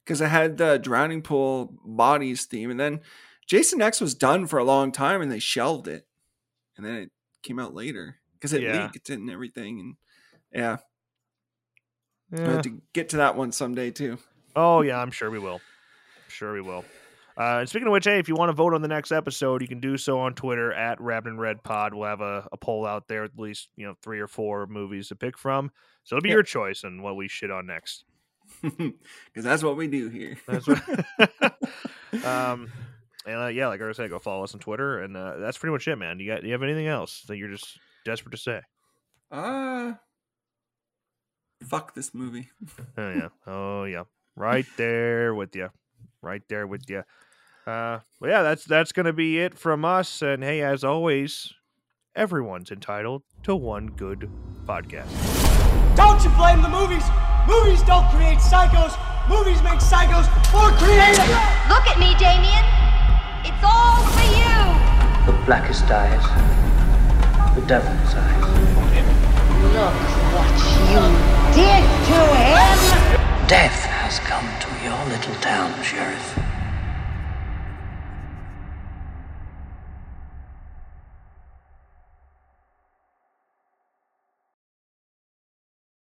because 0.05 0.21
it 0.21 0.29
had 0.29 0.57
the 0.57 0.79
drowning 0.79 1.23
pool 1.23 1.75
bodies 1.85 2.45
theme, 2.47 2.71
and 2.71 2.81
then 2.81 3.01
Jason 3.47 3.83
X 3.83 4.01
was 4.01 4.15
done 4.15 4.47
for 4.47 4.59
a 4.59 4.65
long 4.65 4.93
time, 4.93 5.21
and 5.21 5.31
they 5.31 5.39
shelved 5.39 5.89
it, 5.89 6.07
and 6.77 6.87
then 6.87 6.95
it 6.95 7.11
came 7.43 7.59
out 7.59 7.75
later 7.75 8.17
because 8.35 8.53
it 8.53 8.63
Yeah. 8.63 8.89
leaked 8.93 9.11
and 9.11 9.31
everything, 9.31 9.81
and 9.81 9.97
yeah, 10.53 10.79
I 12.33 12.37
Yeah. 12.41 12.51
have 12.53 12.63
to 12.63 12.81
get 12.93 13.11
to 13.11 13.19
that 13.19 13.37
one 13.37 13.53
someday 13.53 13.91
too. 13.91 14.19
Oh 14.57 14.81
yeah, 14.83 15.01
I'm 15.01 15.11
sure 15.11 15.31
we 15.31 15.39
will. 15.39 15.61
Sure 16.29 16.53
we 16.53 16.61
will. 16.61 16.85
Uh, 17.39 17.59
and 17.61 17.69
speaking 17.69 17.87
of 17.87 17.93
which, 17.93 18.05
hey, 18.05 18.19
if 18.19 18.29
you 18.29 18.35
want 18.35 18.49
to 18.49 18.53
vote 18.53 18.75
on 18.75 18.83
the 18.83 18.89
next 18.89 19.13
episode, 19.13 19.63
you 19.63 19.69
can 19.69 19.79
do 19.79 19.97
so 19.97 20.19
on 20.19 20.35
Twitter 20.35 20.73
at 20.73 21.01
Rabbit 21.01 21.31
in 21.31 21.39
Red 21.39 21.63
Pod. 21.63 21.95
We'll 21.95 22.09
have 22.09 22.21
a, 22.21 22.49
a 22.51 22.57
poll 22.57 22.85
out 22.85 23.07
there, 23.07 23.23
at 23.23 23.39
least 23.39 23.69
you 23.77 23.87
know 23.87 23.95
three 24.03 24.19
or 24.19 24.27
four 24.27 24.67
movies 24.67 25.09
to 25.09 25.17
pick 25.17 25.39
from. 25.39 25.71
So 26.03 26.17
it'll 26.17 26.25
be 26.25 26.31
Yep. 26.31 26.35
your 26.35 26.43
choice 26.43 26.83
on 26.83 27.01
what 27.01 27.15
we 27.17 27.29
shit 27.29 27.51
on 27.51 27.67
next. 27.67 28.05
Because 28.63 29.45
that's 29.45 29.63
what 29.63 29.77
we 29.77 29.87
do 29.87 30.09
here. 30.09 30.37
That's 30.49 30.67
what. 30.67 30.83
um, 32.25 32.73
and 33.27 33.43
uh, 33.43 33.47
yeah, 33.49 33.69
like 33.69 33.81
I 33.81 33.93
said, 33.93 34.11
go 34.11 34.19
follow 34.19 34.43
us 34.43 34.55
on 34.55 34.61
Twitter, 34.61 35.01
and 35.01 35.17
uh, 35.17 35.37
that's 35.37 35.59
pretty 35.59 35.73
much 35.73 35.87
it, 35.87 35.97
man. 35.97 36.19
You 36.19 36.33
got? 36.33 36.41
Do 36.41 36.47
you 36.47 36.55
have 36.55 36.63
anything 36.63 36.87
else 36.89 37.23
that 37.29 37.37
you're 37.37 37.51
just 37.51 37.79
desperate 38.05 38.33
to 38.33 38.39
say? 38.39 38.63
Ah, 39.31 39.99
fuck 41.63 41.95
this 41.95 42.15
movie. 42.15 42.49
Oh 42.97 43.11
yeah, 43.11 43.29
oh 43.47 43.85
yeah, 43.85 44.05
right 44.35 44.67
there 44.77 45.35
with 45.35 45.55
you, 45.55 45.69
right 46.23 46.43
there 46.49 46.67
with 46.67 46.89
you. 46.89 47.05
Uh, 47.69 48.01
well, 48.19 48.31
yeah, 48.31 48.43
that's 48.43 48.65
that's 48.65 48.93
gonna 48.93 49.13
be 49.13 49.39
it 49.41 49.59
from 49.59 49.85
us. 49.85 50.23
And 50.23 50.43
hey, 50.43 50.63
as 50.63 50.85
always, 50.85 51.53
everyone's 52.17 52.71
entitled 52.71 53.25
to 53.43 53.55
one 53.55 53.89
good 53.89 54.31
podcast. 54.65 55.13
Don't 55.95 56.17
you 56.25 56.31
blame 56.31 56.63
the 56.63 56.73
movies. 56.73 57.05
Movies 57.47 57.83
don't 57.83 58.09
create 58.09 58.39
psychos. 58.39 58.97
Movies 59.29 59.61
make 59.61 59.85
psychos 59.85 60.25
more 60.49 60.73
creative. 60.81 61.29
Look 61.69 61.85
at 61.93 62.01
me, 62.01 62.17
Damien. 62.17 62.65
It's 63.45 63.61
all 63.61 64.01
for 64.17 64.25
you. 64.33 65.29
The 65.29 65.37
blackest 65.45 65.85
eyes. 65.91 66.25
The 67.55 67.67
devil's 67.67 68.15
eyes. 68.17 68.49
Look 69.77 69.93
what 70.33 70.57
you 70.89 71.05
did 71.53 71.85
to 72.09 72.21
him! 72.33 73.47
Death 73.47 73.85
has 73.85 74.19
come 74.21 74.49
to 74.65 74.71
your 74.83 75.05
little 75.13 75.35
town, 75.43 75.83
Sheriff. 75.83 76.48